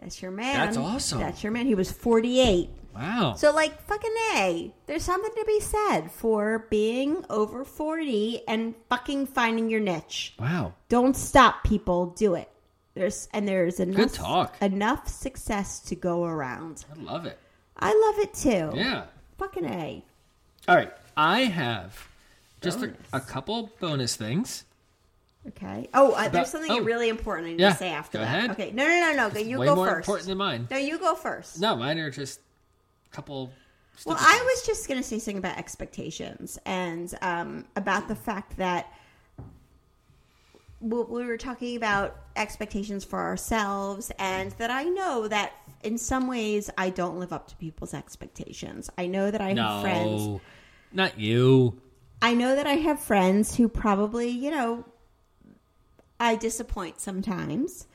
That's 0.00 0.20
your 0.22 0.30
man. 0.30 0.54
That's 0.54 0.76
awesome. 0.76 1.18
That's 1.20 1.42
your 1.44 1.52
man. 1.52 1.66
He 1.66 1.74
was 1.74 1.92
48. 1.92 2.70
Wow. 2.94 3.34
So, 3.36 3.52
like, 3.52 3.80
fucking 3.82 4.14
A, 4.34 4.74
there's 4.86 5.04
something 5.04 5.30
to 5.36 5.44
be 5.44 5.60
said 5.60 6.10
for 6.10 6.66
being 6.70 7.24
over 7.30 7.64
40 7.64 8.42
and 8.48 8.74
fucking 8.88 9.26
finding 9.26 9.70
your 9.70 9.78
niche. 9.80 10.34
wow. 10.40 10.74
Don't 10.88 11.14
stop, 11.16 11.62
people. 11.62 12.06
Do 12.06 12.34
it. 12.34 12.50
There's 12.94 13.28
and 13.32 13.46
there's 13.46 13.78
enough 13.80 14.12
talk. 14.12 14.56
enough 14.60 15.08
success 15.08 15.80
to 15.80 15.94
go 15.94 16.24
around. 16.24 16.84
I 16.96 17.00
love 17.00 17.26
it. 17.26 17.38
I 17.78 17.88
love 17.88 18.18
it 18.24 18.34
too. 18.34 18.76
Yeah. 18.76 19.04
Fucking 19.38 19.64
A. 19.64 20.04
All 20.68 20.76
right. 20.76 20.92
I 21.16 21.40
have 21.40 22.08
just 22.60 22.78
a, 22.78 22.88
Bonus. 22.88 22.96
a 23.12 23.20
couple 23.20 23.70
bonus 23.80 24.16
things. 24.16 24.64
Okay. 25.48 25.88
Oh, 25.94 26.12
uh, 26.12 26.28
there's 26.28 26.50
something 26.50 26.70
oh. 26.72 26.80
really 26.80 27.08
important 27.08 27.48
I 27.48 27.50
need 27.52 27.60
Yeah, 27.60 27.70
to 27.70 27.76
say 27.76 27.88
after 27.90 28.18
go 28.18 28.24
that. 28.24 28.36
ahead. 28.36 28.50
Okay. 28.50 28.72
No, 28.72 28.86
no, 28.86 29.12
no, 29.14 29.28
no. 29.28 29.38
You 29.40 29.58
Way 29.58 29.66
go 29.66 29.76
more 29.76 29.86
first. 29.86 29.98
important 30.08 30.28
than 30.28 30.38
mine. 30.38 30.68
No, 30.70 30.76
you 30.76 30.98
go 30.98 31.14
first. 31.14 31.60
No, 31.60 31.76
mine 31.76 31.98
are 31.98 32.10
just 32.10 32.40
a 33.10 33.14
couple. 33.14 33.50
Well, 34.04 34.16
stupid 34.16 34.28
I 34.28 34.32
things. 34.32 34.44
was 34.44 34.66
just 34.66 34.88
going 34.88 35.00
to 35.00 35.06
say 35.06 35.18
something 35.18 35.38
about 35.38 35.56
expectations 35.58 36.58
and 36.66 37.14
um, 37.22 37.64
about 37.76 38.08
the 38.08 38.14
fact 38.14 38.56
that 38.58 38.92
we 40.80 41.02
we 41.02 41.24
were 41.24 41.36
talking 41.36 41.76
about 41.76 42.16
expectations 42.36 43.04
for 43.04 43.18
ourselves, 43.20 44.10
and 44.18 44.52
that 44.52 44.70
I 44.70 44.84
know 44.84 45.28
that 45.28 45.52
in 45.82 45.98
some 45.98 46.26
ways 46.26 46.70
I 46.76 46.90
don't 46.90 47.18
live 47.18 47.32
up 47.32 47.48
to 47.48 47.56
people's 47.56 47.94
expectations. 47.94 48.90
I 48.98 49.06
know 49.06 49.30
that 49.30 49.40
I 49.40 49.54
have 49.54 49.82
friends. 49.82 50.40
Not 50.92 51.18
you. 51.18 51.80
I 52.22 52.34
know 52.34 52.54
that 52.54 52.66
I 52.66 52.74
have 52.74 53.00
friends 53.00 53.56
who 53.56 53.68
probably, 53.68 54.28
you 54.28 54.50
know, 54.50 54.84
I 56.18 56.36
disappoint 56.36 57.00
sometimes. 57.00 57.86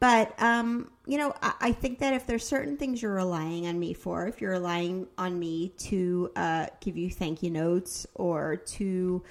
But, 0.00 0.40
um, 0.42 0.90
you 1.06 1.18
know, 1.18 1.34
I, 1.42 1.54
I 1.60 1.72
think 1.72 1.98
that 2.00 2.14
if 2.14 2.26
there's 2.26 2.46
certain 2.46 2.76
things 2.76 3.02
you're 3.02 3.14
relying 3.14 3.66
on 3.66 3.78
me 3.78 3.94
for, 3.94 4.26
if 4.26 4.40
you're 4.40 4.52
relying 4.52 5.06
on 5.18 5.38
me 5.38 5.70
to 5.78 6.30
uh, 6.36 6.66
give 6.80 6.96
you 6.96 7.10
thank 7.10 7.42
you 7.42 7.50
notes 7.50 8.06
or 8.14 8.56
to 8.56 9.22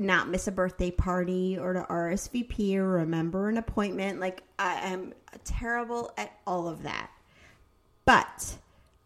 not 0.00 0.28
miss 0.28 0.48
a 0.48 0.52
birthday 0.52 0.90
party 0.90 1.58
or 1.58 1.74
to 1.74 1.82
RSVP 1.82 2.76
or 2.76 2.86
remember 2.88 3.48
an 3.48 3.58
appointment, 3.58 4.18
like 4.18 4.42
I 4.58 4.74
am 4.90 5.12
terrible 5.44 6.12
at 6.16 6.32
all 6.46 6.68
of 6.68 6.82
that. 6.84 7.10
But 8.04 8.56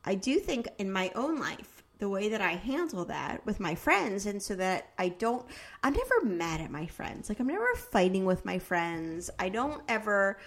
I 0.05 0.15
do 0.15 0.39
think 0.39 0.69
in 0.79 0.91
my 0.91 1.11
own 1.15 1.39
life, 1.39 1.83
the 1.99 2.09
way 2.09 2.29
that 2.29 2.41
I 2.41 2.53
handle 2.53 3.05
that 3.07 3.45
with 3.47 3.61
my 3.61 3.75
friends, 3.75 4.27
and 4.27 4.43
so 4.43 4.55
that 4.57 4.91
I 4.99 5.09
don't, 5.11 5.45
I'm 5.83 5.93
never 5.95 6.25
mad 6.25 6.61
at 6.61 6.71
my 6.71 6.87
friends. 6.87 7.29
Like, 7.29 7.41
I'm 7.41 7.47
never 7.47 7.75
fighting 7.75 8.25
with 8.25 8.45
my 8.45 8.59
friends. 8.59 9.31
I 9.39 9.49
don't 9.49 9.81
ever, 9.89 10.39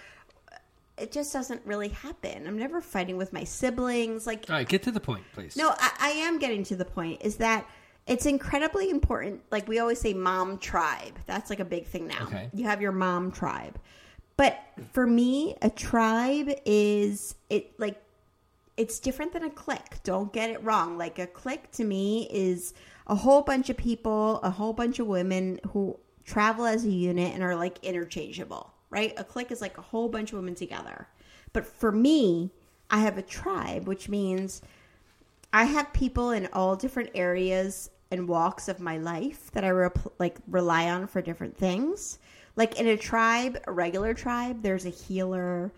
it 0.98 1.10
just 1.10 1.32
doesn't 1.32 1.62
really 1.64 1.88
happen. 1.88 2.46
I'm 2.46 2.58
never 2.58 2.80
fighting 2.80 3.16
with 3.16 3.32
my 3.32 3.44
siblings. 3.44 4.26
Like, 4.26 4.44
All 4.48 4.56
right, 4.56 4.68
get 4.68 4.82
to 4.84 4.90
the 4.90 5.00
point, 5.00 5.24
please. 5.32 5.56
no, 5.56 5.70
I, 5.70 5.90
I 6.00 6.08
am 6.10 6.38
getting 6.38 6.64
to 6.64 6.76
the 6.76 6.84
point 6.84 7.22
is 7.22 7.36
that 7.36 7.66
it's 8.08 8.26
incredibly 8.26 8.90
important. 8.90 9.42
Like 9.50 9.68
we 9.68 9.78
always 9.78 10.00
say, 10.00 10.14
mom 10.14 10.58
tribe. 10.58 11.18
That's 11.26 11.50
like 11.50 11.60
a 11.60 11.64
big 11.64 11.86
thing 11.86 12.08
now. 12.08 12.22
Okay. 12.22 12.50
You 12.54 12.64
have 12.64 12.80
your 12.80 12.92
mom 12.92 13.30
tribe. 13.30 13.78
But 14.36 14.58
for 14.92 15.06
me, 15.06 15.56
a 15.62 15.70
tribe 15.70 16.48
is 16.64 17.34
it 17.50 17.78
like 17.78 18.00
it's 18.76 18.98
different 19.00 19.32
than 19.32 19.44
a 19.44 19.50
clique. 19.50 20.02
Don't 20.04 20.32
get 20.32 20.50
it 20.50 20.62
wrong. 20.64 20.96
Like 20.96 21.18
a 21.18 21.26
clique 21.26 21.70
to 21.72 21.84
me 21.84 22.28
is 22.30 22.74
a 23.08 23.14
whole 23.14 23.42
bunch 23.42 23.68
of 23.68 23.76
people, 23.76 24.40
a 24.42 24.50
whole 24.50 24.72
bunch 24.72 25.00
of 25.00 25.06
women 25.06 25.60
who 25.72 25.98
travel 26.24 26.64
as 26.64 26.84
a 26.84 26.90
unit 26.90 27.34
and 27.34 27.42
are 27.42 27.56
like 27.56 27.82
interchangeable, 27.84 28.72
right? 28.90 29.12
A 29.16 29.24
clique 29.24 29.50
is 29.50 29.60
like 29.60 29.76
a 29.76 29.82
whole 29.82 30.08
bunch 30.08 30.32
of 30.32 30.38
women 30.38 30.54
together. 30.54 31.08
But 31.52 31.66
for 31.66 31.90
me, 31.90 32.52
I 32.90 33.00
have 33.00 33.18
a 33.18 33.22
tribe, 33.22 33.86
which 33.86 34.08
means 34.08 34.62
I 35.52 35.64
have 35.64 35.92
people 35.92 36.30
in 36.30 36.48
all 36.52 36.76
different 36.76 37.10
areas 37.14 37.90
and 38.10 38.28
walks 38.28 38.68
of 38.68 38.80
my 38.80 38.98
life 38.98 39.50
that 39.52 39.64
I 39.64 39.88
like 40.18 40.38
rely 40.48 40.90
on 40.90 41.06
for 41.06 41.20
different 41.20 41.56
things. 41.56 42.18
Like 42.56 42.80
in 42.80 42.86
a 42.86 42.96
tribe, 42.96 43.58
a 43.66 43.72
regular 43.72 44.14
tribe, 44.14 44.62
there's 44.62 44.86
a 44.86 44.90
healer, 44.90 45.72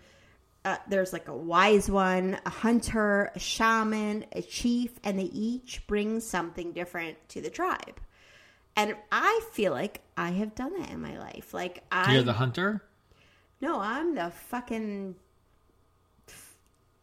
uh, 0.63 0.77
there's 0.87 1.13
like 1.13 1.27
a 1.27 1.35
wise 1.35 1.89
one, 1.89 2.39
a 2.45 2.49
hunter, 2.49 3.31
a 3.35 3.39
shaman, 3.39 4.25
a 4.31 4.41
chief, 4.41 4.91
and 5.03 5.19
they 5.19 5.25
each 5.25 5.85
bring 5.87 6.19
something 6.19 6.71
different 6.71 7.17
to 7.29 7.41
the 7.41 7.49
tribe. 7.49 7.99
And 8.75 8.95
I 9.11 9.41
feel 9.51 9.73
like 9.73 10.01
I 10.15 10.29
have 10.31 10.55
done 10.55 10.79
that 10.79 10.91
in 10.91 11.01
my 11.01 11.17
life. 11.19 11.53
Like 11.53 11.83
I, 11.91 12.13
You're 12.13 12.23
the 12.23 12.33
hunter. 12.33 12.81
no, 13.59 13.79
I'm 13.79 14.15
the 14.15 14.31
fucking 14.31 15.15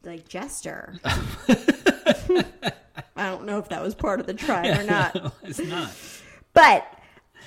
like 0.03 0.29
jester. 0.29 0.95
I 3.19 3.31
don't 3.31 3.45
know 3.45 3.59
if 3.59 3.69
that 3.69 3.83
was 3.83 3.95
part 3.95 4.21
of 4.21 4.27
the 4.27 4.35
tribe 4.35 4.79
or 4.79 4.83
not. 4.85 5.33
it's 5.43 5.59
not. 5.59 5.91
But 6.55 6.87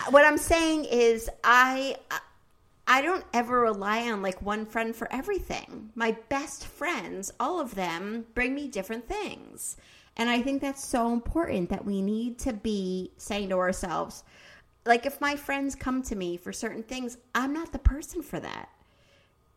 what 0.10 0.26
I'm 0.26 0.38
saying 0.38 0.86
is 0.86 1.30
I 1.44 1.98
I 2.88 3.02
don't 3.02 3.26
ever 3.34 3.62
rely 3.62 4.12
on 4.12 4.22
like 4.22 4.42
one 4.42 4.66
friend 4.66 4.96
for 4.96 5.12
everything. 5.14 5.92
My 5.96 6.18
best 6.30 6.66
friends, 6.66 7.32
all 7.40 7.60
of 7.60 7.76
them 7.76 8.26
bring 8.34 8.54
me 8.54 8.68
different 8.68 9.08
things. 9.08 9.78
And 10.18 10.30
I 10.30 10.42
think 10.42 10.62
that's 10.62 10.84
so 10.86 11.14
important 11.14 11.70
that 11.70 11.86
we 11.86 12.02
need 12.02 12.38
to 12.40 12.54
be 12.54 13.12
saying 13.18 13.50
to 13.50 13.58
ourselves 13.58 14.24
like 14.86 15.06
if 15.06 15.22
my 15.22 15.36
friends 15.36 15.76
come 15.76 16.02
to 16.04 16.16
me 16.16 16.38
for 16.38 16.52
certain 16.52 16.84
things, 16.84 17.18
I'm 17.36 17.54
not 17.54 17.72
the 17.72 17.80
person 17.80 18.22
for 18.22 18.40
that. 18.40 18.70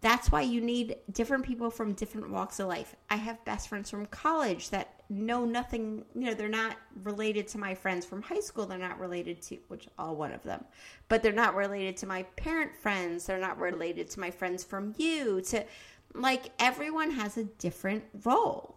That's 0.05 0.31
why 0.31 0.43
you 0.43 0.61
need 0.61 0.99
different 1.13 1.47
people 1.47 1.71
from 1.71 1.95
different 1.95 2.29
walks 2.29 2.61
of 2.61 2.69
life. 2.69 2.95
I 3.09 3.17
have 3.17 3.43
best 3.47 3.69
friends 3.69 3.89
from 3.89 4.05
college 4.05 4.69
that 4.69 5.03
know 5.09 5.47
nothing, 5.47 6.05
you 6.15 6.27
know, 6.27 6.35
they're 6.35 6.47
not 6.47 6.77
related 7.05 7.49
to 7.49 7.59
my 7.59 7.75
friends 7.75 8.05
from 8.05 8.21
high 8.21 8.41
school. 8.41 8.67
They're 8.67 8.77
not 8.77 9.01
related 9.01 9.41
to, 9.45 9.57
which 9.69 9.89
all 9.99 10.15
one 10.15 10.33
of 10.33 10.43
them, 10.43 10.63
but 11.09 11.23
they're 11.23 11.33
not 11.33 11.55
related 11.55 11.97
to 11.97 12.07
my 12.07 12.25
parent 12.37 12.77
friends. 12.77 13.25
They're 13.25 13.39
not 13.39 13.59
related 13.59 14.11
to 14.11 14.21
my 14.21 14.31
friends 14.31 14.63
from 14.63 14.93
you. 14.99 15.41
To 15.41 15.65
like 16.13 16.53
everyone 16.59 17.11
has 17.13 17.39
a 17.39 17.45
different 17.45 18.05
role. 18.25 18.77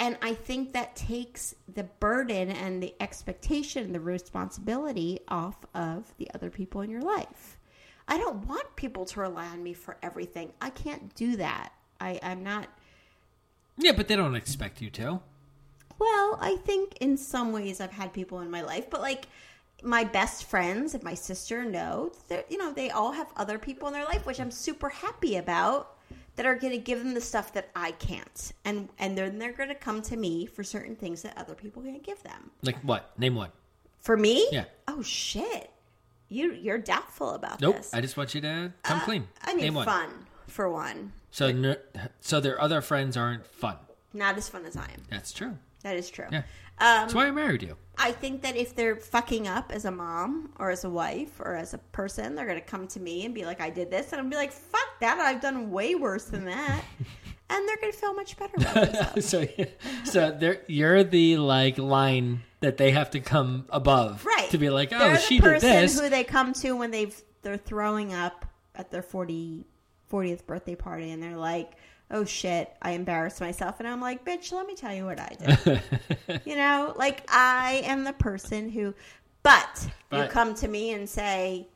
And 0.00 0.16
I 0.22 0.32
think 0.32 0.72
that 0.72 0.96
takes 0.96 1.54
the 1.74 1.84
burden 1.84 2.48
and 2.48 2.82
the 2.82 2.94
expectation, 3.00 3.92
the 3.92 4.00
responsibility 4.00 5.20
off 5.28 5.58
of 5.74 6.14
the 6.16 6.30
other 6.32 6.48
people 6.48 6.80
in 6.80 6.88
your 6.88 7.02
life. 7.02 7.58
I 8.06 8.18
don't 8.18 8.46
want 8.46 8.76
people 8.76 9.04
to 9.06 9.20
rely 9.20 9.46
on 9.46 9.62
me 9.62 9.72
for 9.72 9.96
everything. 10.02 10.52
I 10.60 10.70
can't 10.70 11.14
do 11.14 11.36
that. 11.36 11.72
I, 12.00 12.20
I'm 12.22 12.42
not. 12.42 12.68
Yeah, 13.78 13.92
but 13.92 14.08
they 14.08 14.16
don't 14.16 14.34
expect 14.34 14.80
you 14.80 14.90
to. 14.90 15.20
Well, 15.98 16.38
I 16.40 16.56
think 16.64 16.98
in 16.98 17.16
some 17.16 17.52
ways 17.52 17.80
I've 17.80 17.92
had 17.92 18.12
people 18.12 18.40
in 18.40 18.50
my 18.50 18.62
life, 18.62 18.90
but 18.90 19.00
like 19.00 19.26
my 19.82 20.04
best 20.04 20.44
friends 20.44 20.94
and 20.94 21.02
my 21.02 21.14
sister 21.14 21.64
know, 21.64 22.12
that 22.28 22.50
you 22.50 22.58
know, 22.58 22.72
they 22.72 22.90
all 22.90 23.12
have 23.12 23.28
other 23.36 23.58
people 23.58 23.88
in 23.88 23.94
their 23.94 24.04
life, 24.04 24.26
which 24.26 24.40
I'm 24.40 24.50
super 24.50 24.88
happy 24.88 25.36
about. 25.36 25.90
That 26.36 26.46
are 26.46 26.56
going 26.56 26.72
to 26.72 26.80
give 26.80 26.98
them 26.98 27.14
the 27.14 27.20
stuff 27.20 27.52
that 27.52 27.68
I 27.76 27.92
can't, 27.92 28.52
and 28.64 28.88
and 28.98 29.16
then 29.16 29.38
they're 29.38 29.52
going 29.52 29.68
to 29.68 29.74
come 29.76 30.02
to 30.02 30.16
me 30.16 30.46
for 30.46 30.64
certain 30.64 30.96
things 30.96 31.22
that 31.22 31.38
other 31.38 31.54
people 31.54 31.80
can't 31.80 32.02
give 32.02 32.20
them. 32.24 32.50
Like 32.60 32.76
what? 32.80 33.16
Name 33.16 33.36
one. 33.36 33.50
For 34.00 34.16
me, 34.16 34.48
Yeah. 34.50 34.64
Oh 34.88 35.00
shit, 35.00 35.70
you 36.28 36.52
you're 36.52 36.78
doubtful 36.78 37.30
about 37.30 37.60
Nope. 37.60 37.76
this. 37.76 37.92
I 37.94 38.00
just 38.00 38.16
want 38.16 38.34
you 38.34 38.40
to 38.42 38.72
come 38.82 39.00
clean. 39.00 39.28
I 39.42 39.54
need 39.54 39.62
Name 39.62 39.74
one. 39.74 39.84
fun 39.84 40.10
for 40.48 40.68
one. 40.70 41.12
So, 41.30 41.46
n- 41.46 41.76
so 42.20 42.40
their 42.40 42.60
other 42.60 42.80
friends 42.80 43.16
aren't 43.16 43.46
fun. 43.46 43.76
Not 44.12 44.36
as 44.36 44.48
fun 44.48 44.64
as 44.66 44.76
I 44.76 44.84
am. 44.84 45.02
That's 45.10 45.32
true. 45.32 45.56
That 45.82 45.96
is 45.96 46.08
true. 46.08 46.26
Yeah. 46.30 46.38
Um, 46.78 47.02
That's 47.02 47.14
why 47.14 47.26
I 47.26 47.30
married 47.30 47.62
you. 47.62 47.76
I 47.98 48.10
think 48.12 48.42
that 48.42 48.56
if 48.56 48.74
they're 48.74 48.96
fucking 48.96 49.46
up 49.46 49.70
as 49.72 49.84
a 49.84 49.90
mom 49.90 50.52
or 50.58 50.70
as 50.70 50.84
a 50.84 50.90
wife 50.90 51.38
or 51.40 51.54
as 51.54 51.74
a 51.74 51.78
person, 51.78 52.34
they're 52.34 52.46
going 52.46 52.58
to 52.60 52.64
come 52.66 52.86
to 52.88 53.00
me 53.00 53.24
and 53.24 53.34
be 53.34 53.44
like, 53.44 53.60
I 53.60 53.70
did 53.70 53.90
this. 53.90 54.12
And 54.12 54.20
I'll 54.20 54.28
be 54.28 54.34
like, 54.36 54.50
fuck 54.52 54.98
that. 55.00 55.18
I've 55.18 55.40
done 55.40 55.70
way 55.70 55.94
worse 55.94 56.24
than 56.24 56.44
that. 56.46 56.82
and 57.50 57.68
they're 57.68 57.76
going 57.76 57.92
to 57.92 57.98
feel 57.98 58.14
much 58.14 58.36
better 58.36 58.54
about 58.56 58.74
themselves. 59.14 59.26
so, 59.26 59.46
so 60.04 60.30
they're, 60.30 60.60
you're 60.66 61.04
the 61.04 61.36
like 61.36 61.78
line 61.78 62.42
that 62.60 62.76
they 62.76 62.90
have 62.92 63.10
to 63.10 63.20
come 63.20 63.66
above, 63.68 64.24
right. 64.24 64.48
To 64.50 64.58
be 64.58 64.70
like, 64.70 64.92
oh, 64.92 64.98
They're 64.98 65.18
she 65.18 65.38
the 65.38 65.44
did 65.44 65.52
person 65.54 65.70
this. 65.70 66.00
who 66.00 66.08
they 66.08 66.24
come 66.24 66.52
to 66.54 66.72
when 66.72 66.90
they've, 66.90 67.20
they're 67.42 67.56
throwing 67.58 68.12
up 68.12 68.46
at 68.74 68.90
their 68.90 69.02
40 69.02 69.66
40th 70.10 70.46
birthday 70.46 70.74
party 70.74 71.10
and 71.10 71.22
they're 71.22 71.36
like, 71.36 71.72
oh 72.10 72.24
shit, 72.24 72.72
I 72.80 72.92
embarrassed 72.92 73.40
myself. 73.40 73.80
And 73.80 73.88
I'm 73.88 74.00
like, 74.00 74.24
bitch, 74.24 74.52
let 74.52 74.66
me 74.66 74.74
tell 74.74 74.94
you 74.94 75.04
what 75.04 75.18
I 75.18 75.36
did. 75.38 76.42
you 76.44 76.56
know, 76.56 76.94
like 76.96 77.24
I 77.28 77.82
am 77.84 78.04
the 78.04 78.12
person 78.12 78.68
who, 78.68 78.94
but, 79.42 79.88
you 80.12 80.24
come 80.28 80.54
to 80.54 80.68
me 80.68 80.92
and 80.92 81.08
say, 81.08 81.66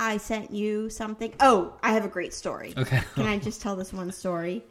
I 0.00 0.16
sent 0.16 0.50
you 0.50 0.88
something. 0.88 1.34
Oh, 1.40 1.74
I 1.82 1.92
have 1.92 2.06
a 2.06 2.08
great 2.08 2.32
story. 2.32 2.72
Okay. 2.76 3.02
Can 3.14 3.26
I 3.26 3.38
just 3.38 3.60
tell 3.60 3.76
this 3.76 3.92
one 3.92 4.10
story? 4.10 4.64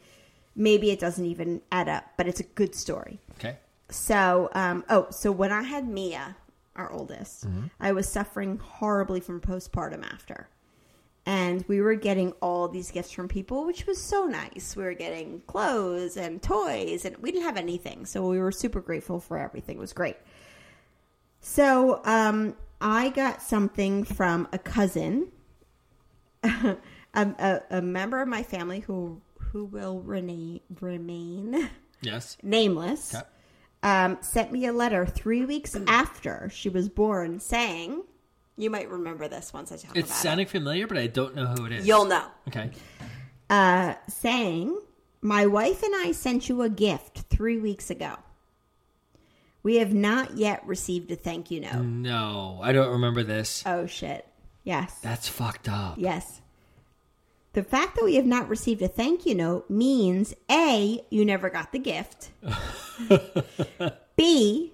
Maybe 0.56 0.90
it 0.90 1.00
doesn't 1.00 1.26
even 1.26 1.62
add 1.72 1.88
up, 1.88 2.04
but 2.18 2.28
it's 2.28 2.40
a 2.40 2.44
good 2.44 2.74
story. 2.74 3.20
Okay. 3.38 3.58
So, 3.90 4.50
um, 4.54 4.84
oh, 4.90 5.08
so 5.12 5.32
when 5.32 5.52
I 5.52 5.62
had 5.62 5.88
Mia, 5.88 6.36
our 6.76 6.92
oldest, 6.92 7.46
I 7.80 7.92
was 7.92 8.10
suffering 8.10 8.58
horribly 8.58 9.20
from 9.20 9.40
postpartum 9.40 10.04
after. 10.04 10.50
And 11.26 11.64
we 11.68 11.80
were 11.80 11.94
getting 11.94 12.32
all 12.42 12.68
these 12.68 12.90
gifts 12.90 13.12
from 13.12 13.28
people, 13.28 13.66
which 13.66 13.86
was 13.86 14.02
so 14.02 14.26
nice. 14.26 14.76
We 14.76 14.84
were 14.84 14.96
getting 14.96 15.42
clothes 15.46 16.18
and 16.18 16.42
toys, 16.42 17.06
and 17.06 17.16
we 17.18 17.32
didn't 17.32 17.46
have 17.46 17.58
anything. 17.58 18.08
So 18.08 18.28
we 18.28 18.40
were 18.40 18.52
super 18.52 18.82
grateful 18.82 19.20
for 19.20 19.38
everything. 19.38 19.78
It 19.78 19.80
was 19.80 19.94
great. 19.94 20.18
So 21.42 22.02
um, 22.04 22.56
I 22.82 23.10
got 23.10 23.42
something 23.42 24.04
from 24.04 24.48
a 24.54 24.58
cousin, 24.58 25.28
a, 26.44 26.78
a, 27.14 27.62
a 27.70 27.82
member 27.82 28.22
of 28.22 28.28
my 28.28 28.44
family 28.44 28.80
who 28.82 29.22
who 29.52 29.66
will 29.66 30.00
remain, 30.02 30.60
remain 30.80 31.70
Yes. 32.02 32.38
nameless, 32.44 33.16
Okay. 33.16 33.26
um, 33.82 34.18
sent 34.22 34.52
me 34.52 34.66
a 34.68 34.72
letter 34.74 35.06
three 35.08 35.44
weeks 35.44 35.76
after 35.88 36.50
she 36.54 36.70
was 36.70 36.88
born 36.88 37.40
saying, 37.40 38.04
You 38.58 38.70
might 38.70 38.90
remember 38.92 39.28
this 39.28 39.52
once 39.52 39.72
I 39.72 39.78
talk 39.78 39.98
It's 39.98 40.10
about 40.12 40.22
sounding 40.22 40.46
familiar, 40.46 40.86
but 40.86 40.98
I 41.00 41.08
don't 41.08 41.34
know 41.36 41.48
who 41.48 41.66
it 41.66 41.72
is. 41.72 41.88
You'll 41.88 42.06
know. 42.06 42.26
Okay. 42.48 42.70
Uh, 43.50 43.96
saying, 44.08 44.80
My 45.22 45.48
wife 45.48 45.82
and 45.82 45.96
I 45.96 46.12
sent 46.12 46.48
you 46.48 46.62
a 46.62 46.70
gift 46.70 47.24
three 47.32 47.58
weeks 47.58 47.90
ago. 47.90 48.18
We 49.62 49.78
have 49.78 49.94
not 49.94 50.38
yet 50.38 50.66
received 50.66 51.12
a 51.12 51.16
thank 51.16 51.52
you 51.52 51.62
note. 51.62 51.84
No, 51.84 52.60
I 52.64 52.72
don't 52.72 52.92
remember 52.92 53.24
this. 53.24 53.64
Oh, 53.66 53.86
shit. 53.86 54.26
Yes. 54.64 55.00
That's 55.02 55.28
fucked 55.28 55.68
up. 55.68 55.96
Yes. 55.98 56.42
The 57.54 57.64
fact 57.64 57.96
that 57.96 58.06
we 58.06 58.16
have 58.16 58.26
not 58.26 58.48
received 58.48 58.82
a 58.82 58.88
thank 58.88 59.26
you 59.26 59.36
note 59.36 59.70
means 59.70 60.36
A, 60.50 61.04
you 61.10 61.26
never 61.26 61.50
got 61.50 61.72
the 61.72 61.80
gift. 61.80 62.30
B, 64.16 64.74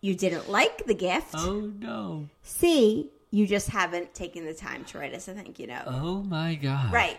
you 0.00 0.14
didn't 0.14 0.48
like 0.48 0.86
the 0.86 0.94
gift. 0.94 1.34
Oh 1.34 1.72
no. 1.80 2.28
C, 2.42 3.10
you 3.30 3.46
just 3.46 3.68
haven't 3.70 4.14
taken 4.14 4.44
the 4.44 4.54
time 4.54 4.84
to 4.86 4.98
write 4.98 5.14
us 5.14 5.26
a 5.26 5.34
thank 5.34 5.58
you 5.58 5.66
note. 5.66 5.84
Oh 5.86 6.22
my 6.22 6.54
god. 6.54 6.92
Right. 6.92 7.18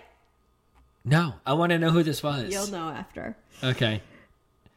No, 1.03 1.34
I 1.45 1.53
want 1.53 1.72
to 1.72 1.80
know 1.80 1.90
who 1.90 2.03
this 2.03 2.23
was. 2.23 2.49
You'll 2.52 2.68
know 2.68 2.90
after. 2.90 3.35
Okay. 3.61 4.02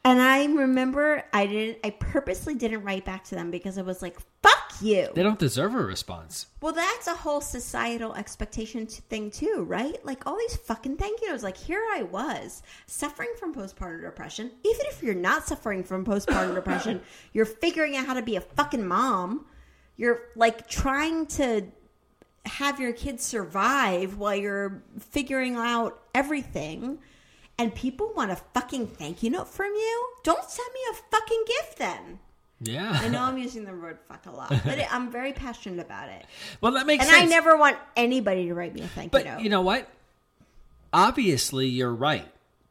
And 0.07 0.23
I 0.23 0.45
remember 0.45 1.25
I 1.33 1.47
didn't 1.47 1.79
I 1.83 1.91
purposely 1.91 2.55
didn't 2.55 2.85
write 2.85 3.05
back 3.05 3.25
to 3.25 3.35
them 3.35 3.51
because 3.51 3.77
I 3.77 3.83
was 3.83 4.03
like, 4.03 4.17
fuck 4.41 4.81
you. 4.81 5.09
They 5.13 5.25
don't 5.25 5.39
deserve 5.39 5.75
a 5.75 5.85
response. 5.85 6.47
Well, 6.61 6.73
that's 6.73 7.09
a 7.09 7.15
whole 7.15 7.41
societal 7.41 8.15
expectation 8.15 8.87
thing 8.87 9.33
too, 9.33 9.65
right? 9.67 9.97
Like 10.07 10.25
all 10.25 10.39
these 10.39 10.55
fucking 10.59 10.97
thank 10.97 11.23
you 11.23 11.31
notes. 11.31 11.43
Like 11.43 11.57
here 11.57 11.83
I 11.93 12.05
was 12.05 12.63
suffering 12.87 13.31
from 13.37 13.53
postpartum 13.53 14.03
depression. 14.03 14.53
Even 14.63 14.87
if 14.87 15.03
you're 15.03 15.13
not 15.13 15.49
suffering 15.49 15.83
from 15.83 16.05
postpartum 16.05 16.55
depression, 16.55 17.01
you're 17.33 17.45
figuring 17.45 17.97
out 17.97 18.07
how 18.07 18.15
to 18.15 18.23
be 18.23 18.37
a 18.37 18.41
fucking 18.41 18.87
mom. 18.87 19.47
You're 19.97 20.21
like 20.37 20.69
trying 20.69 21.27
to 21.27 21.65
have 22.45 22.79
your 22.79 22.93
kids 22.93 23.25
survive 23.25 24.19
while 24.19 24.37
you're 24.37 24.85
figuring 25.01 25.57
out 25.57 26.01
everything. 26.15 27.01
And 27.59 27.75
people 27.75 28.13
want 28.15 28.31
a 28.31 28.37
fucking 28.37 28.87
thank 28.89 29.23
you 29.23 29.31
note 29.31 29.49
from 29.49 29.73
you? 29.75 30.07
Don't 30.23 30.49
send 30.49 30.69
me 30.75 30.81
a 30.91 30.95
fucking 31.11 31.45
gift 31.47 31.79
then. 31.79 32.19
Yeah. 32.61 32.91
I 33.03 33.09
know 33.09 33.23
I'm 33.23 33.39
using 33.39 33.65
the 33.65 33.73
word 33.73 33.99
fuck 34.09 34.27
a 34.27 34.31
lot, 34.31 34.49
but 34.65 34.79
it, 34.79 34.93
I'm 34.95 35.11
very 35.11 35.33
passionate 35.33 35.81
about 35.85 36.09
it. 36.09 36.25
Well, 36.61 36.73
that 36.73 36.87
makes 36.87 37.05
And 37.05 37.11
sense. 37.13 37.23
I 37.23 37.27
never 37.27 37.57
want 37.57 37.77
anybody 37.97 38.47
to 38.47 38.55
write 38.55 38.75
me 38.75 38.81
a 38.83 38.89
thank 38.89 39.07
you 39.07 39.11
But 39.19 39.25
note. 39.27 39.41
you 39.41 39.49
know 39.51 39.61
what? 39.63 39.89
Obviously, 40.93 41.67
you're 41.67 41.95
right 41.95 42.29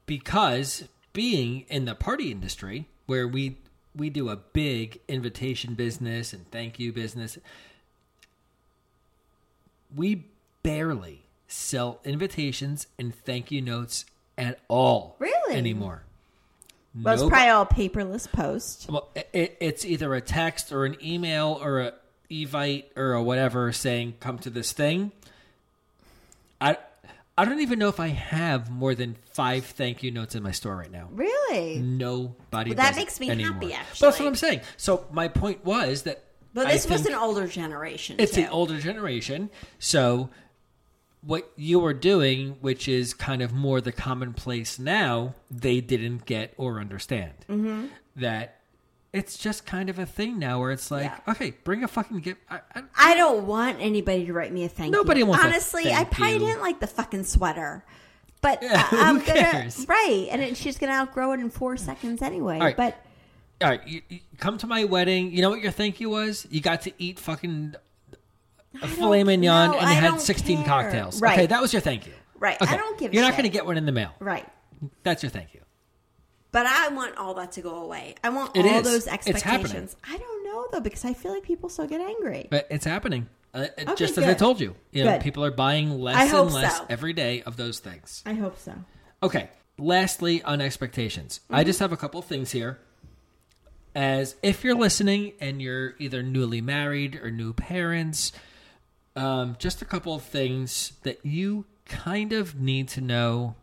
because 0.07 0.85
being 1.13 1.65
in 1.69 1.85
the 1.85 1.93
party 1.95 2.31
industry, 2.31 2.87
where 3.05 3.27
we 3.27 3.57
we 3.95 4.09
do 4.09 4.29
a 4.29 4.35
big 4.35 4.99
invitation 5.07 5.73
business 5.75 6.33
and 6.33 6.49
thank 6.51 6.79
you 6.79 6.91
business, 6.91 7.37
we 9.95 10.25
barely 10.63 11.21
sell 11.47 11.99
invitations 12.03 12.87
and 12.99 13.13
thank 13.15 13.51
you 13.51 13.61
notes 13.61 14.05
at 14.37 14.59
all. 14.67 15.15
Really? 15.19 15.55
anymore? 15.55 16.03
well, 17.01 17.13
it's 17.13 17.23
probably 17.23 17.49
all 17.49 17.65
paperless 17.65 18.31
post. 18.31 18.89
well, 18.89 19.09
it, 19.33 19.57
it's 19.59 19.85
either 19.85 20.13
a 20.13 20.21
text 20.21 20.71
or 20.71 20.85
an 20.85 20.97
email 21.03 21.59
or 21.61 21.81
a 21.81 21.93
evite 22.31 22.85
or 22.95 23.13
a 23.13 23.21
whatever 23.21 23.71
saying 23.71 24.15
come 24.19 24.39
to 24.39 24.49
this 24.49 24.71
thing. 24.71 25.11
I 26.61 26.77
I 27.37 27.43
don't 27.43 27.59
even 27.59 27.79
know 27.79 27.89
if 27.89 27.99
I 27.99 28.07
have 28.07 28.71
more 28.71 28.95
than 28.95 29.17
five 29.33 29.65
thank 29.65 30.03
you 30.03 30.11
notes 30.11 30.35
in 30.35 30.43
my 30.43 30.51
store 30.51 30.75
right 30.77 30.91
now. 30.91 31.09
Really? 31.11 31.79
Nobody. 31.79 32.71
Well, 32.71 32.77
that 32.77 32.95
makes 32.95 33.19
me 33.19 33.29
anymore. 33.29 33.53
happy, 33.53 33.67
But 33.67 33.99
that's 33.99 34.19
what 34.19 34.27
I'm 34.27 34.35
saying. 34.35 34.61
So 34.77 35.05
my 35.11 35.27
point 35.27 35.65
was 35.65 36.03
that. 36.03 36.23
But 36.53 36.69
this 36.69 36.89
was 36.89 37.05
an 37.05 37.13
older 37.13 37.47
generation. 37.47 38.15
It's 38.17 38.33
too. 38.33 38.43
the 38.43 38.49
older 38.49 38.79
generation. 38.79 39.49
So 39.77 40.29
what 41.25 41.51
you 41.55 41.83
are 41.85 41.93
doing, 41.93 42.57
which 42.61 42.87
is 42.87 43.13
kind 43.13 43.41
of 43.41 43.51
more 43.53 43.81
the 43.81 43.91
commonplace 43.91 44.77
now, 44.77 45.33
they 45.49 45.81
didn't 45.81 46.25
get 46.25 46.53
or 46.57 46.79
understand. 46.79 47.33
Mm-hmm. 47.49 47.87
That 48.17 48.59
it's 49.11 49.37
just 49.37 49.65
kind 49.65 49.89
of 49.89 49.97
a 49.97 50.05
thing 50.05 50.37
now 50.39 50.59
where 50.59 50.71
it's 50.71 50.91
like, 50.91 51.05
Yeah. 51.05 51.31
okay, 51.33 51.51
bring 51.63 51.83
a 51.83 51.87
fucking 51.87 52.19
gift. 52.19 52.41
I, 52.49 52.59
I, 52.75 52.83
I 52.97 53.15
don't 53.15 53.47
want 53.47 53.77
anybody 53.79 54.25
to 54.25 54.33
write 54.33 54.51
me 54.51 54.65
a 54.65 54.69
thank 54.69 54.91
Nobody 54.91 55.21
you. 55.21 55.25
wants 55.25 55.43
Honestly, 55.45 55.91
I 55.91 56.03
probably 56.03 56.33
you. 56.33 56.39
didn't 56.39 56.61
like 56.61 56.79
the 56.79 56.87
fucking 56.87 57.23
sweater. 57.23 57.83
But 58.41 58.61
Yeah, 58.61 58.83
who 58.87 58.97
I'm 58.99 59.19
gonna 59.19 59.69
right, 59.87 60.27
and 60.31 60.41
it, 60.41 60.57
she's 60.57 60.77
gonna 60.77 60.91
outgrow 60.93 61.31
it 61.31 61.39
in 61.39 61.49
four 61.49 61.77
seconds 61.77 62.21
anyway. 62.21 62.55
All 62.59 62.65
right. 62.65 62.77
But 62.77 62.97
all 63.61 63.69
right, 63.69 63.87
you, 63.87 64.01
you 64.09 64.19
come 64.37 64.57
to 64.59 64.67
my 64.67 64.83
wedding. 64.83 65.31
You 65.31 65.41
know 65.41 65.49
what 65.49 65.61
your 65.61 65.71
thank 65.71 65.99
you 66.01 66.09
was? 66.09 66.45
You 66.51 66.59
got 66.61 66.81
to 66.81 66.91
eat 66.97 67.17
fucking 67.17 67.75
a 68.81 68.87
filet 68.87 69.23
mignon 69.23 69.71
no, 69.71 69.77
and 69.77 69.81
you 69.81 69.87
I 69.87 69.93
had 69.93 70.19
16 70.21 70.57
care. 70.57 70.65
cocktails. 70.65 71.21
Right. 71.21 71.37
Okay, 71.37 71.47
that 71.47 71.61
was 71.61 71.71
your 71.73 71.81
thank 71.81 72.05
you. 72.07 72.13
Right, 72.39 72.57
I 72.61 72.77
don't 72.77 72.99
give 72.99 73.13
You're 73.13 73.23
not 73.23 73.31
going 73.33 73.43
to 73.43 73.49
get 73.49 73.65
one 73.65 73.77
in 73.77 73.85
the 73.85 73.91
mail. 73.91 74.11
right. 74.19 74.45
That's 75.03 75.23
your 75.23 75.29
thank 75.29 75.53
you. 75.53 75.61
But 76.51 76.65
I 76.67 76.89
want 76.89 77.17
all 77.17 77.33
that 77.35 77.53
to 77.53 77.61
go 77.61 77.75
away. 77.83 78.15
I 78.23 78.29
want 78.29 78.55
It 78.55 78.65
all 78.65 78.79
is. 78.79 78.83
those 78.83 79.07
expectations. 79.07 79.95
I 80.07 80.17
don't 80.17 80.43
know 80.45 80.67
though 80.71 80.79
because 80.81 81.03
I 81.05 81.13
feel 81.13 81.33
like 81.33 81.43
people 81.43 81.69
still 81.69 81.87
get 81.87 82.01
angry. 82.01 82.47
But 82.51 82.67
it's 82.69 82.85
happening. 82.85 83.27
Uh, 83.53 83.67
Okay, 83.79 83.95
just 83.95 84.17
as 84.17 84.25
I 84.25 84.33
told 84.33 84.59
you. 84.59 84.75
You 84.91 85.05
know, 85.05 85.13
Good. 85.13 85.21
people 85.21 85.43
are 85.45 85.51
buying 85.51 85.99
less 85.99 86.31
and 86.33 86.53
less 86.53 86.77
so. 86.77 86.85
every 86.89 87.13
day 87.13 87.41
of 87.43 87.55
those 87.57 87.79
things. 87.79 88.21
I 88.25 88.33
hope 88.33 88.59
so. 88.59 88.73
Okay. 89.23 89.49
Lastly, 89.77 90.43
on 90.43 90.59
expectations, 90.61 91.39
I 91.49 91.59
Mm-hmm. 91.59 91.67
just 91.67 91.79
have 91.79 91.91
a 91.93 91.97
couple 91.97 92.21
things 92.21 92.51
here. 92.51 92.79
As 93.95 94.35
if 94.43 94.63
you're 94.65 94.75
listening 94.75 95.33
and 95.39 95.61
you're 95.61 95.95
either 95.99 96.21
newly 96.21 96.59
married 96.59 97.15
or 97.15 97.31
new 97.31 97.53
parents, 97.53 98.33
um, 99.15 99.55
just 99.59 99.81
a 99.81 99.85
couple 99.85 100.13
of 100.13 100.23
things 100.23 100.93
that 101.03 101.25
you 101.25 101.65
kind 101.85 102.33
of 102.33 102.59
need 102.59 102.87
to 102.89 103.01
know 103.01 103.55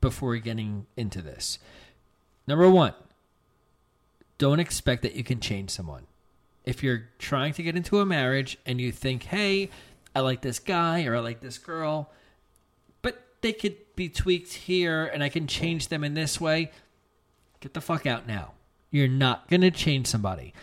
before 0.00 0.36
getting 0.36 0.86
into 0.96 1.20
this. 1.20 1.58
Number 2.46 2.70
one, 2.70 2.94
don't 4.38 4.60
expect 4.60 5.02
that 5.02 5.14
you 5.14 5.24
can 5.24 5.40
change 5.40 5.70
someone. 5.70 6.06
If 6.64 6.82
you're 6.82 7.08
trying 7.18 7.54
to 7.54 7.62
get 7.62 7.76
into 7.76 8.00
a 8.00 8.06
marriage 8.06 8.58
and 8.64 8.80
you 8.80 8.92
think, 8.92 9.24
hey, 9.24 9.70
I 10.14 10.20
like 10.20 10.42
this 10.42 10.58
guy 10.58 11.04
or 11.04 11.16
I 11.16 11.20
like 11.20 11.40
this 11.40 11.58
girl, 11.58 12.10
but 13.02 13.20
they 13.40 13.52
could 13.52 13.76
be 13.96 14.08
tweaked 14.08 14.52
here 14.52 15.04
and 15.06 15.22
I 15.22 15.28
can 15.28 15.46
change 15.46 15.88
them 15.88 16.04
in 16.04 16.14
this 16.14 16.40
way, 16.40 16.70
get 17.60 17.74
the 17.74 17.80
fuck 17.80 18.06
out 18.06 18.26
now. 18.26 18.52
You're 18.90 19.08
not 19.08 19.48
going 19.48 19.60
to 19.62 19.70
change 19.70 20.06
somebody. 20.06 20.54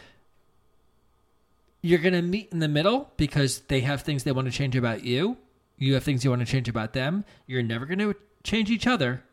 You're 1.86 2.00
going 2.00 2.14
to 2.14 2.22
meet 2.24 2.50
in 2.52 2.58
the 2.58 2.68
middle 2.68 3.12
because 3.16 3.60
they 3.68 3.82
have 3.82 4.02
things 4.02 4.24
they 4.24 4.32
want 4.32 4.48
to 4.48 4.52
change 4.52 4.76
about 4.76 5.04
you. 5.04 5.38
You 5.78 5.94
have 5.94 6.04
things 6.04 6.24
you 6.24 6.32
want 6.32 6.40
to 6.40 6.52
change 6.52 6.68
about 6.68 6.94
them. 6.94 7.26
You're 7.46 7.62
never 7.62 7.86
going 7.86 8.00
to 8.00 8.16
change 8.44 8.72
each 8.72 8.88
other, 8.88 9.24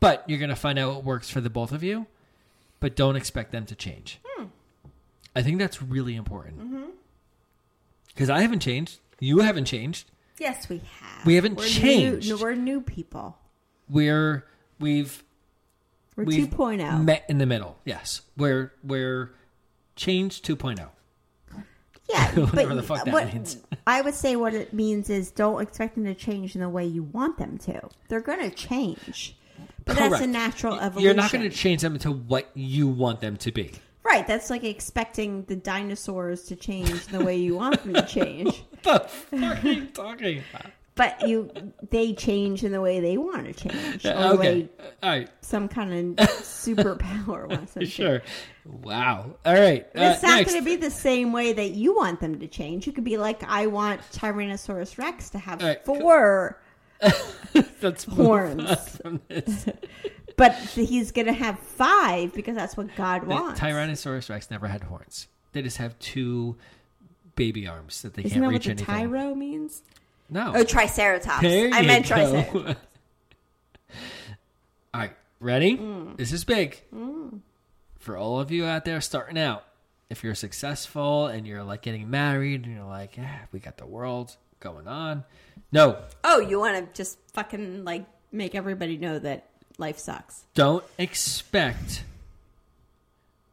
but 0.00 0.24
you're 0.26 0.40
going 0.40 0.50
to 0.50 0.56
find 0.56 0.80
out 0.80 0.92
what 0.92 1.04
works 1.04 1.30
for 1.30 1.40
the 1.40 1.48
both 1.48 1.70
of 1.70 1.84
you. 1.84 2.06
But 2.80 2.96
don't 2.96 3.14
expect 3.14 3.52
them 3.52 3.66
to 3.66 3.76
change. 3.76 4.18
Hmm. 4.26 4.46
I 5.36 5.42
think 5.42 5.60
that's 5.60 5.80
really 5.80 6.16
important. 6.16 6.58
Mm-hmm. 6.58 6.90
Because 8.08 8.30
I 8.30 8.40
haven't 8.40 8.60
changed. 8.60 8.98
You 9.20 9.38
haven't 9.38 9.66
changed. 9.66 10.10
Yes, 10.40 10.68
we 10.68 10.78
have. 10.78 11.24
We 11.24 11.36
haven't 11.36 11.56
we're 11.56 11.68
changed. 11.68 12.28
New, 12.28 12.38
we're 12.38 12.56
new 12.56 12.80
people. 12.80 13.38
We're 13.88 14.44
we've 14.80 15.22
We're 16.16 16.24
we've 16.24 16.48
2.0. 16.48 17.04
met 17.04 17.24
in 17.28 17.38
the 17.38 17.46
middle. 17.46 17.78
Yes, 17.84 18.22
we're 18.36 18.72
we're 18.82 19.36
changed 19.94 20.44
2.0. 20.44 20.88
Yeah, 22.08 22.30
Whatever 22.34 22.68
but 22.68 22.74
the 22.76 22.82
fuck 22.82 23.04
that 23.04 23.12
what, 23.12 23.32
means. 23.32 23.58
I 23.86 24.00
would 24.00 24.14
say 24.14 24.36
what 24.36 24.54
it 24.54 24.72
means 24.72 25.10
is 25.10 25.30
don't 25.30 25.60
expect 25.60 25.96
them 25.96 26.04
to 26.04 26.14
change 26.14 26.54
in 26.54 26.60
the 26.60 26.68
way 26.68 26.84
you 26.86 27.02
want 27.02 27.36
them 27.38 27.58
to. 27.58 27.88
They're 28.08 28.20
going 28.20 28.48
to 28.48 28.54
change, 28.54 29.36
but 29.84 29.96
that's 29.96 30.20
a 30.20 30.26
natural 30.26 30.74
evolution. 30.74 31.04
You're 31.04 31.14
not 31.14 31.32
going 31.32 31.48
to 31.48 31.54
change 31.56 31.82
them 31.82 31.94
into 31.94 32.12
what 32.12 32.50
you 32.54 32.86
want 32.88 33.20
them 33.20 33.36
to 33.38 33.50
be. 33.50 33.72
right. 34.04 34.26
That's 34.26 34.50
like 34.50 34.62
expecting 34.64 35.44
the 35.44 35.56
dinosaurs 35.56 36.44
to 36.44 36.56
change 36.56 37.06
the 37.08 37.24
way 37.24 37.36
you 37.36 37.56
want 37.56 37.82
them 37.82 37.94
to 37.94 38.02
change. 38.06 38.62
What 38.84 39.08
the 39.30 39.38
fuck 39.38 39.64
are 39.64 39.68
you 39.68 39.86
talking 39.86 40.42
about? 40.50 40.72
But 40.96 41.28
you, 41.28 41.50
they 41.90 42.14
change 42.14 42.64
in 42.64 42.72
the 42.72 42.80
way 42.80 43.00
they 43.00 43.18
want 43.18 43.44
to 43.46 43.52
change, 43.52 44.04
or 44.06 44.10
Okay. 44.12 44.62
way 44.62 44.68
All 45.02 45.10
right. 45.10 45.30
some 45.42 45.68
kind 45.68 46.18
of 46.18 46.26
superpower 46.40 47.46
wants 47.48 47.74
them 47.74 47.82
to. 47.82 47.86
Sure. 47.86 48.22
Wow. 48.64 49.36
All 49.44 49.54
right. 49.54 49.84
Uh, 49.94 50.12
It's 50.14 50.22
not 50.22 50.44
going 50.46 50.58
to 50.58 50.64
be 50.64 50.76
the 50.76 50.90
same 50.90 51.32
way 51.32 51.52
that 51.52 51.72
you 51.72 51.94
want 51.94 52.20
them 52.20 52.38
to 52.40 52.48
change. 52.48 52.86
You 52.86 52.92
could 52.94 53.04
be 53.04 53.18
like, 53.18 53.42
I 53.44 53.66
want 53.66 54.00
Tyrannosaurus 54.12 54.96
Rex 54.96 55.28
to 55.30 55.38
have 55.38 55.62
right, 55.62 55.84
four 55.84 56.60
Let's 57.82 58.04
horns. 58.04 58.64
on 58.64 58.76
from 58.76 59.20
this. 59.28 59.66
But 60.38 60.52
he's 60.54 61.12
going 61.12 61.28
to 61.28 61.32
have 61.32 61.58
five 61.58 62.34
because 62.34 62.54
that's 62.56 62.76
what 62.76 62.94
God 62.94 63.22
The 63.22 63.26
wants. 63.28 63.58
Tyrannosaurus 63.58 64.28
Rex 64.28 64.50
never 64.50 64.66
had 64.68 64.82
horns. 64.82 65.28
They 65.52 65.62
just 65.62 65.78
have 65.78 65.98
two 65.98 66.56
baby 67.36 67.66
arms 67.66 68.02
that 68.02 68.12
they 68.12 68.20
Isn't 68.22 68.32
can't 68.32 68.42
that 68.42 68.46
what 68.48 68.52
reach 68.52 68.64
the 68.66 68.70
anything. 68.72 68.86
tyro 69.10 69.34
means? 69.34 69.82
No. 70.28 70.52
Oh, 70.54 70.64
Triceratops. 70.64 71.42
There 71.42 71.70
I 71.72 71.82
meant 71.82 72.08
go. 72.08 72.14
Triceratops. 72.14 72.80
all 74.94 75.00
right. 75.00 75.12
Ready? 75.40 75.76
Mm. 75.76 76.16
This 76.16 76.32
is 76.32 76.44
big. 76.44 76.80
For 77.98 78.16
all 78.16 78.40
of 78.40 78.50
you 78.50 78.64
out 78.64 78.84
there 78.84 79.00
starting 79.00 79.38
out, 79.38 79.64
if 80.08 80.22
you're 80.24 80.34
successful 80.34 81.26
and 81.26 81.46
you're 81.46 81.64
like 81.64 81.82
getting 81.82 82.08
married 82.10 82.64
and 82.64 82.74
you're 82.74 82.84
like, 82.84 83.16
yeah, 83.16 83.40
we 83.52 83.58
got 83.58 83.76
the 83.76 83.86
world 83.86 84.36
going 84.60 84.86
on. 84.88 85.24
No, 85.72 85.98
Oh, 86.24 86.40
you 86.40 86.58
want 86.60 86.76
to 86.76 86.96
just 86.96 87.18
fucking 87.32 87.84
like 87.84 88.04
make 88.32 88.54
everybody 88.54 88.96
know 88.96 89.18
that 89.18 89.48
life 89.78 89.98
sucks. 89.98 90.44
don't 90.54 90.84
expect 90.98 92.04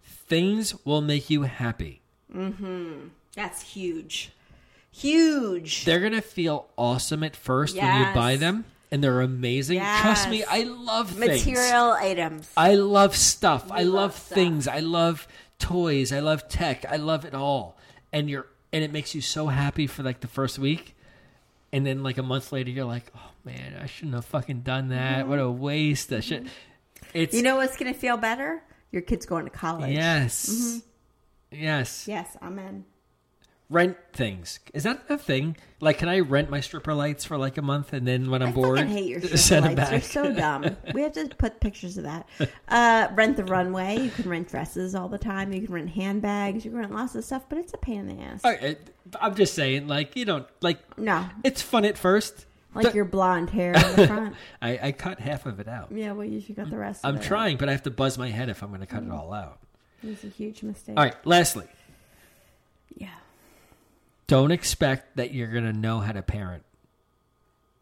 things 0.03 0.73
will 0.85 1.01
make 1.01 1.29
you 1.29 1.41
happy. 1.43 2.01
Mm-hmm. 2.33 3.07
That's 3.35 3.61
huge. 3.61 4.31
Huge. 4.93 5.85
They're 5.85 5.99
gonna 5.99 6.21
feel 6.21 6.67
awesome 6.77 7.23
at 7.23 7.35
first 7.35 7.75
when 7.75 7.83
you 7.85 8.01
Yes. 8.03 8.15
buy 8.15 8.35
them, 8.35 8.63
and 8.91 9.03
they're 9.03 9.21
amazing. 9.21 9.79
Trust 9.79 10.29
me, 10.29 10.39
Yes. 10.39 10.47
I 10.51 10.63
love 10.63 11.09
things. 11.09 11.45
Material 11.45 11.91
items. 11.93 12.51
I 12.55 12.75
love 12.75 13.15
stuff. 13.15 13.71
I 13.71 13.83
love, 13.83 13.93
love 13.93 14.15
stuff. 14.15 14.35
things. 14.35 14.67
I 14.67 14.79
love 14.79 15.27
toys. 15.59 16.13
I 16.13 16.19
love 16.19 16.47
tech. 16.47 16.85
I 16.85 16.97
love 16.97 17.25
it 17.25 17.33
all. 17.33 17.77
And 18.11 18.29
you're 18.29 18.47
and 18.71 18.83
it 18.83 18.91
makes 18.91 19.13
you 19.13 19.21
so 19.21 19.47
happy 19.47 19.87
for 19.87 20.03
like 20.03 20.19
the 20.21 20.27
first 20.27 20.57
week. 20.59 20.95
And 21.71 21.85
then 21.85 22.03
like 22.03 22.17
a 22.19 22.23
month 22.23 22.51
later 22.51 22.69
you're 22.69 22.85
like, 22.85 23.11
"Oh 23.15 23.31
man, 23.43 23.79
I 23.81 23.87
shouldn't 23.87 24.13
have 24.13 24.25
fucking 24.25 24.61
done 24.61 24.89
that. 24.89 25.27
What 25.27 25.39
a 25.39 25.49
waste." 25.49 26.13
I 26.13 26.19
should 26.19 26.49
It's 27.15 27.33
You 27.35 27.41
know 27.41 27.57
what's 27.57 27.77
going 27.77 27.91
to 27.91 27.99
feel 27.99 28.17
better? 28.17 28.63
Your 28.91 29.01
kid's 29.01 29.25
going 29.25 29.45
to 29.45 29.51
college. 29.51 29.91
Yes. 29.91 30.49
Mm-hmm. 30.49 31.63
Yes. 31.63 32.07
Yes, 32.07 32.37
amen. 32.41 32.85
Rent 33.73 33.97
things. 34.13 34.59
Is 34.73 34.83
that 34.83 35.01
a 35.09 35.17
thing? 35.17 35.57
Like 35.81 35.97
can 35.97 36.07
I 36.07 36.19
rent 36.19 36.49
my 36.49 36.59
stripper 36.61 36.93
lights 36.93 37.25
for 37.25 37.37
like 37.37 37.57
a 37.57 37.61
month 37.61 37.91
and 37.91 38.07
then 38.07 38.29
when 38.29 38.41
I'm 38.43 38.49
I 38.49 38.51
bored 38.51 38.77
fucking 38.77 38.91
hate 38.93 39.07
your 39.09 39.21
send 39.35 39.39
stripper 39.39 39.67
them 39.67 39.75
lights. 39.75 39.89
They're 40.13 40.23
so 40.23 40.33
dumb. 40.33 40.77
we 40.93 41.01
have 41.01 41.13
to 41.13 41.27
put 41.27 41.59
pictures 41.59 41.97
of 41.97 42.03
that. 42.03 42.27
Uh, 42.67 43.07
rent 43.15 43.35
the 43.35 43.45
runway. 43.45 43.97
You 43.99 44.09
can 44.11 44.29
rent 44.29 44.49
dresses 44.49 44.93
all 44.95 45.09
the 45.09 45.17
time. 45.17 45.51
You 45.51 45.61
can 45.65 45.73
rent 45.73 45.89
handbags. 45.89 46.63
You 46.63 46.71
can 46.71 46.79
rent 46.79 46.93
lots 46.93 47.15
of 47.15 47.25
stuff, 47.25 47.43
but 47.49 47.57
it's 47.57 47.73
a 47.73 47.77
pain 47.77 48.01
in 48.07 48.15
the 48.17 48.23
ass. 48.23 48.43
Right, 48.43 48.77
I'm 49.19 49.33
just 49.35 49.55
saying 49.55 49.87
like 49.87 50.15
you 50.15 50.25
don't 50.25 50.45
like 50.61 50.79
No, 50.97 51.25
it's 51.43 51.61
fun 51.63 51.83
at 51.85 51.97
first. 51.97 52.45
like 52.75 52.85
But- 52.85 52.95
your 52.95 53.05
blonde 53.05 53.49
hair 53.49 53.73
in 53.73 53.95
the 53.95 54.07
front. 54.07 54.35
I, 54.61 54.79
I 54.83 54.91
cut 54.91 55.19
half 55.19 55.45
of 55.47 55.59
it 55.59 55.67
out. 55.67 55.91
yeah, 55.91 56.11
well, 56.11 56.25
you 56.27 56.39
should 56.41 56.55
got 56.55 56.69
the 56.69 56.77
rest. 56.77 57.01
I'm 57.03 57.15
of 57.15 57.21
it. 57.21 57.25
trying, 57.25 57.57
but 57.57 57.69
I 57.69 57.71
have 57.71 57.83
to 57.83 57.91
buzz 57.91 58.17
my 58.19 58.29
head 58.29 58.49
if 58.49 58.61
I'm 58.61 58.69
going 58.69 58.81
to 58.81 58.85
cut 58.87 59.01
it 59.03 59.09
all 59.11 59.33
out. 59.33 59.57
It's 60.03 60.23
a 60.23 60.27
huge 60.27 60.61
mistake. 60.63 60.95
All 60.97 61.03
right, 61.03 61.15
lastly, 61.25 61.65
Yeah. 62.95 63.07
Don't 64.27 64.51
expect 64.51 65.17
that 65.17 65.33
you're 65.33 65.51
going 65.51 65.65
to 65.65 65.73
know 65.73 65.99
how 65.99 66.11
to 66.11 66.21
parent. 66.21 66.63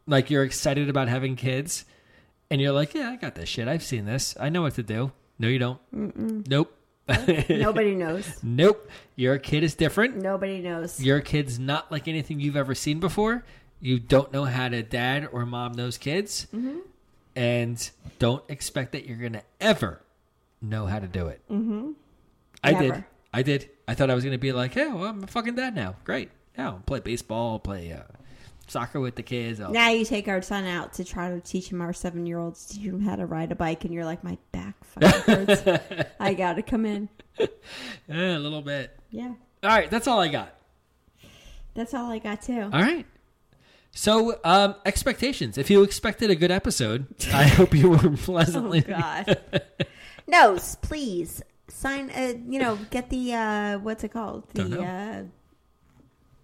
Like 0.08 0.30
you're 0.30 0.44
excited 0.44 0.90
about 0.90 1.08
having 1.08 1.36
kids 1.36 1.86
and 2.50 2.60
you're 2.60 2.74
like, 2.74 2.94
"Yeah, 2.94 3.10
I 3.10 3.16
got 3.16 3.36
this 3.36 3.48
shit. 3.48 3.68
I've 3.68 3.84
seen 3.84 4.06
this. 4.06 4.36
I 4.40 4.50
know 4.50 4.62
what 4.64 4.76
to 4.76 4.84
do." 4.84 5.12
No, 5.40 5.48
you 5.48 5.60
don't. 5.60 5.80
Nope. 6.48 6.78
Nobody 7.50 7.96
knows. 7.96 8.40
nope. 8.44 8.90
Your 9.16 9.38
kid 9.38 9.64
is 9.64 9.74
different. 9.76 10.18
Nobody 10.18 10.60
knows. 10.60 11.04
Your 11.04 11.20
kid's 11.20 11.58
not 11.60 11.92
like 11.92 12.08
anything 12.08 12.40
you've 12.40 12.56
ever 12.56 12.76
seen 12.76 13.00
before. 13.00 13.44
You 13.80 14.00
don't 14.00 14.32
know 14.32 14.46
how 14.46 14.70
to 14.70 14.84
dad 14.84 15.28
or 15.32 15.46
mom 15.46 15.74
those 15.74 15.98
kids. 15.98 16.48
Mm-hmm. 16.54 16.78
And 17.36 17.90
don't 18.20 18.44
expect 18.50 18.92
that 18.92 19.08
you're 19.08 19.18
going 19.18 19.34
to 19.34 19.44
ever 19.60 20.02
know 20.62 20.86
how 20.86 21.00
to 21.00 21.08
do 21.08 21.28
it. 21.28 21.42
Mm-hmm. 21.50 21.92
I 22.64 22.74
did. 22.74 23.04
I 23.34 23.44
did. 23.44 23.70
I 23.88 23.94
thought 23.96 24.10
I 24.10 24.16
was 24.16 24.24
going 24.24 24.34
to 24.34 24.38
be 24.40 24.52
like, 24.52 24.74
hey, 24.74 24.88
well, 24.88 25.06
I'm 25.06 25.24
a 25.24 25.28
fucking 25.28 25.56
dad 25.56 25.76
now. 25.76 25.96
Great. 26.04 26.30
Yeah, 26.58 26.68
I'll 26.72 26.80
play 26.86 27.00
baseball, 27.00 27.60
play 27.60 27.94
uh, 27.94 28.04
soccer 28.68 29.00
with 29.00 29.16
the 29.16 29.24
kids. 29.24 29.62
I'll... 29.62 29.72
Now 29.72 29.90
you 29.90 30.04
take 30.04 30.28
our 30.28 30.42
son 30.42 30.66
out 30.66 30.94
to 30.94 31.06
try 31.06 31.30
to 31.30 31.40
teach 31.40 31.70
him 31.72 31.82
our 31.82 31.94
seven 31.94 32.26
year 32.26 32.40
olds 32.40 32.66
teach 32.66 32.82
him 32.82 33.00
how 33.02 33.16
to 33.16 33.26
ride 33.26 33.52
a 33.52 33.56
bike, 33.56 33.86
and 33.86 33.94
you're 33.94 34.06
like, 34.06 34.24
my 34.24 34.38
back 34.52 34.76
fucking 34.84 35.46
hurts. 35.46 36.10
I 36.20 36.34
got 36.34 36.54
to 36.54 36.62
come 36.62 36.86
in. 36.86 37.10
Yeah, 38.10 38.38
a 38.38 38.40
little 38.40 38.62
bit. 38.62 38.98
Yeah, 39.10 39.34
All 39.64 39.70
right, 39.70 39.90
that's 39.90 40.06
all 40.08 40.20
I 40.20 40.28
got. 40.28 40.54
that's 41.74 41.94
all 41.94 42.12
I 42.12 42.20
got 42.20 42.42
too. 42.42 42.62
All 42.64 42.70
right. 42.82 43.06
So, 43.94 44.40
um, 44.44 44.76
expectations. 44.86 45.58
If 45.58 45.70
you 45.70 45.84
expected 45.84 46.30
a 46.30 46.36
good 46.36 46.52
episode, 46.52 47.08
I 47.34 47.44
hope 47.48 47.74
you 47.74 47.90
were 47.90 48.00
Oh 48.06 48.16
pleasantly. 48.18 48.82
God. 48.82 49.42
no, 50.28 50.58
please 50.82 51.42
sign. 51.72 52.10
Uh, 52.12 52.34
you 52.48 52.60
know, 52.60 52.78
get 52.90 53.10
the 53.10 53.34
uh, 53.34 53.80
what's 53.80 54.04
it 54.04 54.10
called? 54.10 54.44
The 54.54 54.82
uh, 54.82 55.24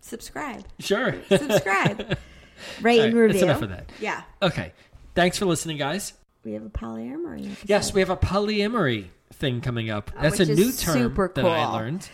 subscribe. 0.02 0.66
Sure. 0.80 1.16
Subscribe. 1.30 2.18
Rate 2.82 3.00
All 3.00 3.06
and 3.06 3.14
right, 3.16 3.22
review. 3.22 3.28
that's 3.34 3.44
enough 3.44 3.62
of 3.62 3.70
that. 3.70 3.92
Yeah, 4.00 4.24
Okay. 4.42 4.74
Thanks 5.14 5.38
for 5.38 5.46
listening, 5.46 5.78
guys. 5.78 6.14
we 6.44 6.54
have 6.54 6.64
a 6.66 6.70
polyamory. 6.70 7.46
Episode. 7.52 7.70
Yes, 7.70 7.94
we 7.94 8.02
have 8.02 8.10
a 8.10 8.18
polyamory 8.18 9.06
thing 9.34 9.62
coming 9.62 9.90
up. 9.90 10.12
That's 10.20 10.40
a 10.40 10.46
new 10.46 10.72
term 10.72 10.98
super 10.98 11.32
that 11.36 11.46
I 11.46 11.66
learned. 11.74 12.08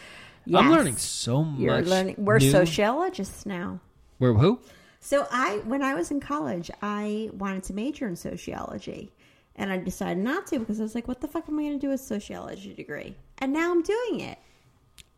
Yes. 0.46 0.62
I'm 0.62 0.72
learning 0.72 0.98
so 0.98 1.44
much. 1.44 1.60
You're 1.60 1.82
learning. 1.82 2.16
We're 2.18 2.40
new- 2.40 2.52
sociologists 2.52 3.46
now. 3.46 3.80
We're 4.20 4.34
who? 4.34 4.60
So 5.00 5.28
I, 5.32 5.58
when 5.66 5.82
I 5.82 5.96
was 5.96 6.12
in 6.12 6.20
college, 6.22 6.72
I 6.82 7.30
wanted 7.34 7.64
to 7.64 7.74
major 7.74 8.08
in 8.08 8.16
sociology, 8.16 9.12
and 9.56 9.72
I 9.72 9.78
decided 9.78 10.24
not 10.24 10.48
to 10.48 10.60
because 10.60 10.80
I 10.80 10.84
was 10.84 10.96
like, 10.96 11.08
"What 11.08 11.22
the 11.22 11.28
fuck 11.28 11.48
am 11.50 11.60
I 11.60 11.64
going 11.64 11.74
to 11.74 11.80
do 11.80 11.90
with 11.90 12.02
a 12.02 12.04
sociology 12.04 12.74
degree?" 12.74 13.16
And 13.40 13.54
now 13.54 13.72
I'm 13.72 13.82
doing 13.84 14.20
it. 14.22 14.38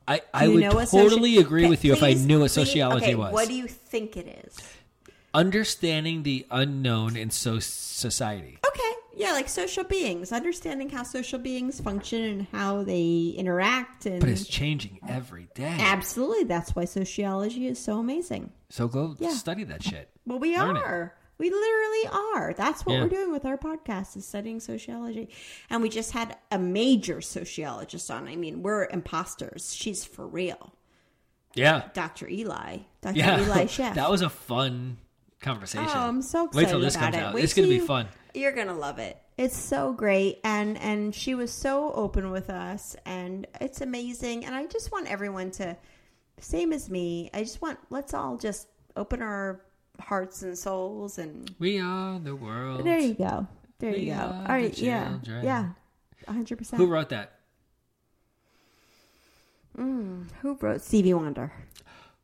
I, 0.08 0.22
I 0.34 0.48
would 0.48 0.62
totally 0.90 1.34
soci- 1.36 1.40
agree 1.40 1.68
with 1.68 1.84
you 1.84 1.94
if 1.94 2.04
I 2.04 2.14
knew 2.14 2.40
what 2.40 2.52
please- 2.52 2.68
sociology 2.68 3.06
okay, 3.06 3.16
was. 3.16 3.34
What 3.34 3.48
do 3.48 3.54
you 3.56 3.68
think 3.68 4.16
it 4.18 4.46
is? 4.46 4.56
Understanding 5.34 6.24
the 6.24 6.46
unknown 6.52 7.18
in 7.18 7.30
so- 7.32 7.60
society. 7.60 8.58
Okay, 8.66 8.92
yeah, 9.18 9.32
like 9.34 9.50
social 9.50 9.84
beings, 9.84 10.32
understanding 10.32 10.90
how 10.90 11.04
social 11.04 11.40
beings 11.40 11.82
function 11.82 12.24
and 12.24 12.48
how 12.54 12.84
they 12.84 13.34
interact, 13.36 14.06
and 14.06 14.20
But 14.22 14.30
it's 14.30 14.46
changing 14.48 15.00
every 15.10 15.48
day. 15.56 15.76
absolutely 15.80 16.44
that's 16.46 16.76
why 16.76 16.86
sociology 16.86 17.68
is 17.68 17.80
so 17.80 17.98
amazing. 18.00 18.52
So 18.70 18.88
go 18.88 19.16
Yeah. 19.20 19.32
study 19.32 19.64
that 19.66 19.84
shit. 19.84 20.10
Well, 20.26 20.40
we 20.40 20.56
Learn 20.58 20.78
it. 20.78 20.84
We 21.38 21.50
literally 21.50 22.08
are. 22.36 22.54
That's 22.54 22.86
what 22.86 22.94
Yeah. 22.94 23.04
we're 23.04 23.10
doing 23.10 23.32
with 23.32 23.46
our 23.46 23.58
podcast 23.58 24.16
is 24.16 24.26
studying 24.26 24.60
sociology. 24.60 25.30
And 25.70 25.82
we 25.82 25.90
just 25.90 26.12
had 26.12 26.38
a 26.52 26.58
major 26.58 27.20
sociologist 27.22 28.10
on. 28.10 28.28
I 28.28 28.36
mean, 28.38 28.64
we're 28.64 28.86
imposters. 28.86 29.74
She's 29.74 30.06
for 30.06 30.26
real. 30.26 30.74
Yeah. 31.54 31.90
Dr. 31.94 32.28
Eli. 32.30 32.80
Dr. 33.02 33.18
Yeah. 33.18 33.42
Eli 33.42 33.66
Sheff. 33.66 33.96
that 33.96 34.10
was 34.10 34.22
a 34.22 34.30
fun 34.30 34.98
conversation. 35.40 35.88
Oh, 35.94 36.08
I'm 36.08 36.22
so 36.22 36.46
excited 36.46 36.66
Wait 36.68 36.72
till 36.72 36.80
this 36.80 36.96
about 36.96 37.12
comes 37.14 37.16
it. 37.16 37.24
out. 37.24 37.34
Wait 37.34 37.44
it's 37.44 37.54
going 37.54 37.68
to 37.68 37.74
till 37.76 37.82
be 37.82 37.88
fun. 37.88 38.08
You're 38.34 38.52
gonna 38.52 38.74
love 38.78 39.00
it. 39.00 39.18
It's 39.38 39.56
so 39.58 39.94
great, 39.94 40.40
and 40.44 40.78
and 40.80 41.16
she 41.16 41.36
was 41.36 41.54
so 41.54 41.94
open 41.94 42.32
with 42.32 42.50
us, 42.50 42.94
and 43.06 43.48
it's 43.62 43.80
amazing. 43.80 44.44
And 44.46 44.54
I 44.54 44.66
just 44.66 44.92
want 44.92 45.08
everyone 45.08 45.52
to, 45.52 45.78
same 46.42 46.74
as 46.74 46.90
me. 46.90 47.30
I 47.34 47.44
just 47.44 47.62
want 47.62 47.80
let's 47.90 48.14
all 48.14 48.36
just 48.36 48.68
open 48.98 49.22
our 49.22 49.62
hearts 50.00 50.42
and 50.42 50.58
souls, 50.58 51.18
and 51.18 51.54
We 51.60 51.80
are 51.80 52.20
the 52.20 52.36
world. 52.36 52.86
there 52.86 53.00
you 53.00 53.14
go, 53.14 53.48
there 53.80 53.92
We 53.92 54.00
you 54.00 54.14
go. 54.14 54.20
are 54.20 54.46
All 54.52 54.58
yeah, 54.58 55.10
children. 55.10 55.46
yeah, 55.46 55.70
hundred 56.28 56.58
percent. 56.58 56.82
Who 56.82 56.88
wrote 56.88 57.10
that? 57.10 57.32
Mm, 59.78 60.26
who 60.42 60.58
wrote 60.62 60.82
Stevie 60.82 61.14
Wonder? 61.14 61.52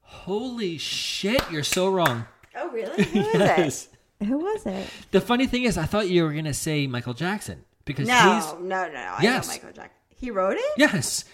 Holy 0.01 0.77
shit, 0.77 1.41
you're 1.51 1.63
so 1.63 1.89
wrong. 1.89 2.25
Oh, 2.55 2.69
really? 2.69 3.03
Who 3.05 3.19
is 3.19 3.33
Yes. 3.33 3.87
it? 4.19 4.25
Who 4.25 4.37
was 4.37 4.65
it? 4.65 4.87
The 5.11 5.21
funny 5.21 5.47
thing 5.47 5.63
is, 5.63 5.77
I 5.77 5.85
thought 5.85 6.09
you 6.09 6.23
were 6.23 6.31
going 6.33 6.45
to 6.45 6.53
say 6.53 6.85
Michael 6.87 7.13
Jackson 7.13 7.63
because 7.85 8.07
No, 8.07 8.35
he's 8.35 8.45
no, 8.61 8.85
no, 8.87 8.91
no. 8.93 9.15
I 9.17 9.19
Yes. 9.23 9.47
know 9.47 9.53
Michael 9.53 9.71
Jackson. 9.71 9.91
He 10.15 10.31
wrote 10.31 10.57
it. 10.57 10.71
yes, 10.77 11.25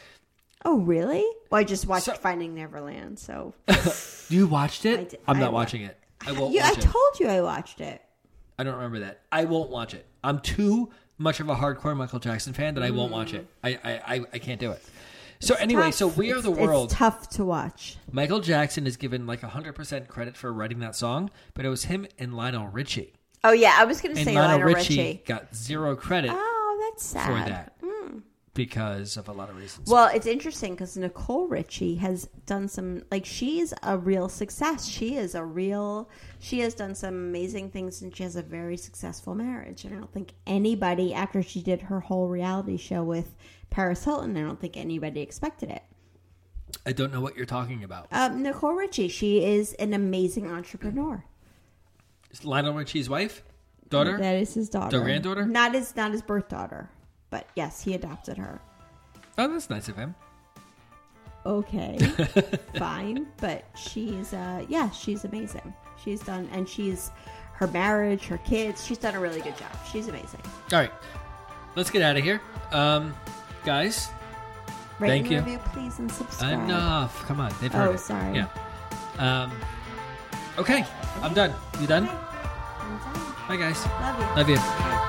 Oh, 0.65 0.79
really? 0.79 1.23
Well, 1.51 1.61
I 1.61 1.63
just 1.63 1.85
watched 1.85 2.05
So- 2.05 2.13
Finding 2.13 2.55
Neverland, 2.55 3.19
so 3.19 3.53
You 4.29 4.47
watched 4.47 4.85
it? 4.85 4.99
I 4.99 5.03
did- 5.03 5.19
I'm 5.27 5.39
not 5.39 5.53
wa- 5.53 5.59
watching 5.59 5.81
it. 5.83 5.97
I 6.27 6.31
won't 6.33 6.53
Yeah, 6.53 6.65
I 6.65 6.69
watch 6.69 6.77
it. 6.79 6.81
told 6.81 7.19
you 7.19 7.27
I 7.27 7.41
watched 7.41 7.81
it. 7.81 8.01
I 8.59 8.63
don't 8.63 8.75
remember 8.75 8.99
that. 8.99 9.21
I 9.31 9.45
won't 9.45 9.69
watch 9.69 9.93
it. 9.93 10.05
I'm 10.23 10.39
too 10.39 10.89
much 11.17 11.39
of 11.39 11.49
a 11.49 11.55
hardcore 11.55 11.95
Michael 11.95 12.19
Jackson 12.19 12.53
fan 12.53 12.75
that 12.75 12.83
I 12.83 12.91
won't 12.91 13.11
watch 13.11 13.33
it. 13.33 13.47
I 13.63 13.69
I, 13.83 13.91
I, 14.15 14.21
I 14.33 14.39
can't 14.39 14.59
do 14.59 14.71
it. 14.71 14.83
So 15.39 15.53
anyway, 15.55 15.83
Tough. 15.83 15.93
so 15.93 16.07
We 16.07 16.27
Are 16.31 16.37
It's- 16.39 16.43
the 16.43 16.51
World. 16.51 16.85
It's 16.89 16.95
tough 16.95 17.29
to 17.31 17.45
watch. 17.45 17.97
Michael 18.11 18.39
Jackson 18.39 18.87
is 18.87 18.97
given 18.97 19.27
like 19.27 19.41
100% 19.41 20.07
credit 20.07 20.35
for 20.35 20.51
writing 20.51 20.79
that 20.79 20.95
song, 20.95 21.29
but 21.53 21.63
it 21.65 21.69
was 21.69 21.85
him 21.85 22.07
and 22.17 22.35
Lionel 22.35 22.67
Richie. 22.69 23.13
Oh 23.43 23.51
yeah, 23.51 23.75
I 23.77 23.85
was 23.85 24.01
going 24.01 24.15
to 24.15 24.23
say 24.23 24.33
Lionel, 24.33 24.57
Lionel 24.57 24.73
Richie, 24.73 24.97
Richie. 24.97 25.23
got 25.27 25.55
zero 25.55 25.95
credit 25.95 26.31
Oh, 26.33 26.89
that's 26.91 27.05
sad. 27.05 27.25
for 27.27 27.49
that 27.49 27.73
because 28.57 29.17
of 29.17 29.27
a 29.27 29.31
lot 29.31 29.51
of 29.51 29.55
reasons. 29.55 29.87
Well, 29.87 30.09
it's 30.11 30.25
interesting 30.25 30.73
because 30.73 30.97
Nicole 30.97 31.47
Richie 31.47 31.95
has 31.97 32.27
done 32.47 32.67
some, 32.67 33.03
like, 33.11 33.23
she's 33.23 33.71
a 33.83 33.99
real 33.99 34.27
success. 34.27 34.87
She 34.87 35.15
is 35.15 35.35
a 35.35 35.45
real, 35.45 36.09
she 36.39 36.61
has 36.61 36.73
done 36.73 36.95
some 36.95 37.13
amazing 37.13 37.69
things 37.69 38.01
and 38.01 38.13
she 38.13 38.23
has 38.23 38.35
a 38.35 38.41
very 38.41 38.75
successful 38.75 39.35
marriage. 39.35 39.85
And 39.85 39.95
I 39.95 39.99
don't 39.99 40.11
think 40.11 40.33
anybody, 40.47 41.13
after 41.13 41.43
she 41.43 41.61
did 41.61 41.83
her 41.83 41.99
whole 41.99 42.27
reality 42.27 42.77
show 42.77 43.03
with 43.03 43.35
Paris 43.69 44.03
Hilton, 44.03 44.35
I 44.35 44.41
don't 44.41 44.59
think 44.59 44.75
anybody 44.75 45.21
expected 45.21 45.69
it. 45.69 45.83
I 46.83 46.93
don't 46.93 47.13
know 47.13 47.21
what 47.21 47.37
you're 47.37 47.45
talking 47.45 47.83
about. 47.83 48.07
Um, 48.11 48.41
Nicole 48.41 48.73
Richie, 48.73 49.07
she 49.07 49.45
is 49.45 49.73
an 49.75 49.93
amazing 49.93 50.49
entrepreneur. 50.49 51.23
Is 52.31 52.43
Lionel 52.43 52.73
Richie's 52.73 53.07
wife? 53.07 53.43
Daughter? 53.87 54.17
That 54.17 54.35
is 54.35 54.55
his 54.55 54.67
daughter. 54.67 54.97
Their 54.97 55.05
granddaughter? 55.05 55.45
Not 55.45 55.75
his, 55.75 55.95
not 55.95 56.11
his 56.11 56.23
birth 56.23 56.49
daughter. 56.49 56.89
But 57.29 57.47
yes, 57.55 57.81
he 57.81 57.93
adopted 57.93 58.37
her. 58.37 58.59
Oh, 59.37 59.47
that's 59.47 59.69
nice 59.69 59.87
of 59.89 59.95
him. 59.95 60.15
okay 61.45 61.97
fine 62.77 63.25
but 63.37 63.63
she's 63.77 64.33
uh 64.33 64.65
yeah 64.67 64.89
she's 64.89 65.23
amazing 65.23 65.73
she's 66.03 66.19
done 66.21 66.49
and 66.51 66.67
she's 66.67 67.11
her 67.53 67.67
marriage 67.67 68.25
her 68.25 68.39
kids 68.39 68.83
she's 68.83 68.97
done 68.97 69.15
a 69.15 69.19
really 69.19 69.39
good 69.39 69.55
job 69.57 69.71
she's 69.89 70.07
amazing 70.09 70.41
All 70.73 70.79
right. 70.79 70.91
Let's 71.75 71.89
get 71.91 72.01
out 72.01 72.17
of 72.17 72.23
here. 72.23 72.41
Um, 72.71 73.13
guys, 73.63 74.09
Rate 74.99 75.09
Thank 75.09 75.29
you. 75.31 75.37
review 75.39 75.59
please 75.71 75.99
and 75.99 76.11
subscribe 76.11 76.59
enough. 76.63 77.23
Come 77.27 77.39
on. 77.39 77.53
They've 77.61 77.71
heard 77.71 77.89
Oh, 77.89 77.93
it. 77.93 77.99
sorry. 77.99 78.33
Yeah. 78.35 78.47
Um, 79.19 79.51
okay. 80.57 80.83
I'm 81.21 81.35
done. 81.35 81.53
You 81.79 81.85
done? 81.85 82.09
I'm 82.09 82.97
done. 82.97 83.33
Bye, 83.47 83.57
guys. 83.57 83.85
love 84.35 84.49
you 84.49 84.55
Love 84.55 85.01
you. 85.03 85.06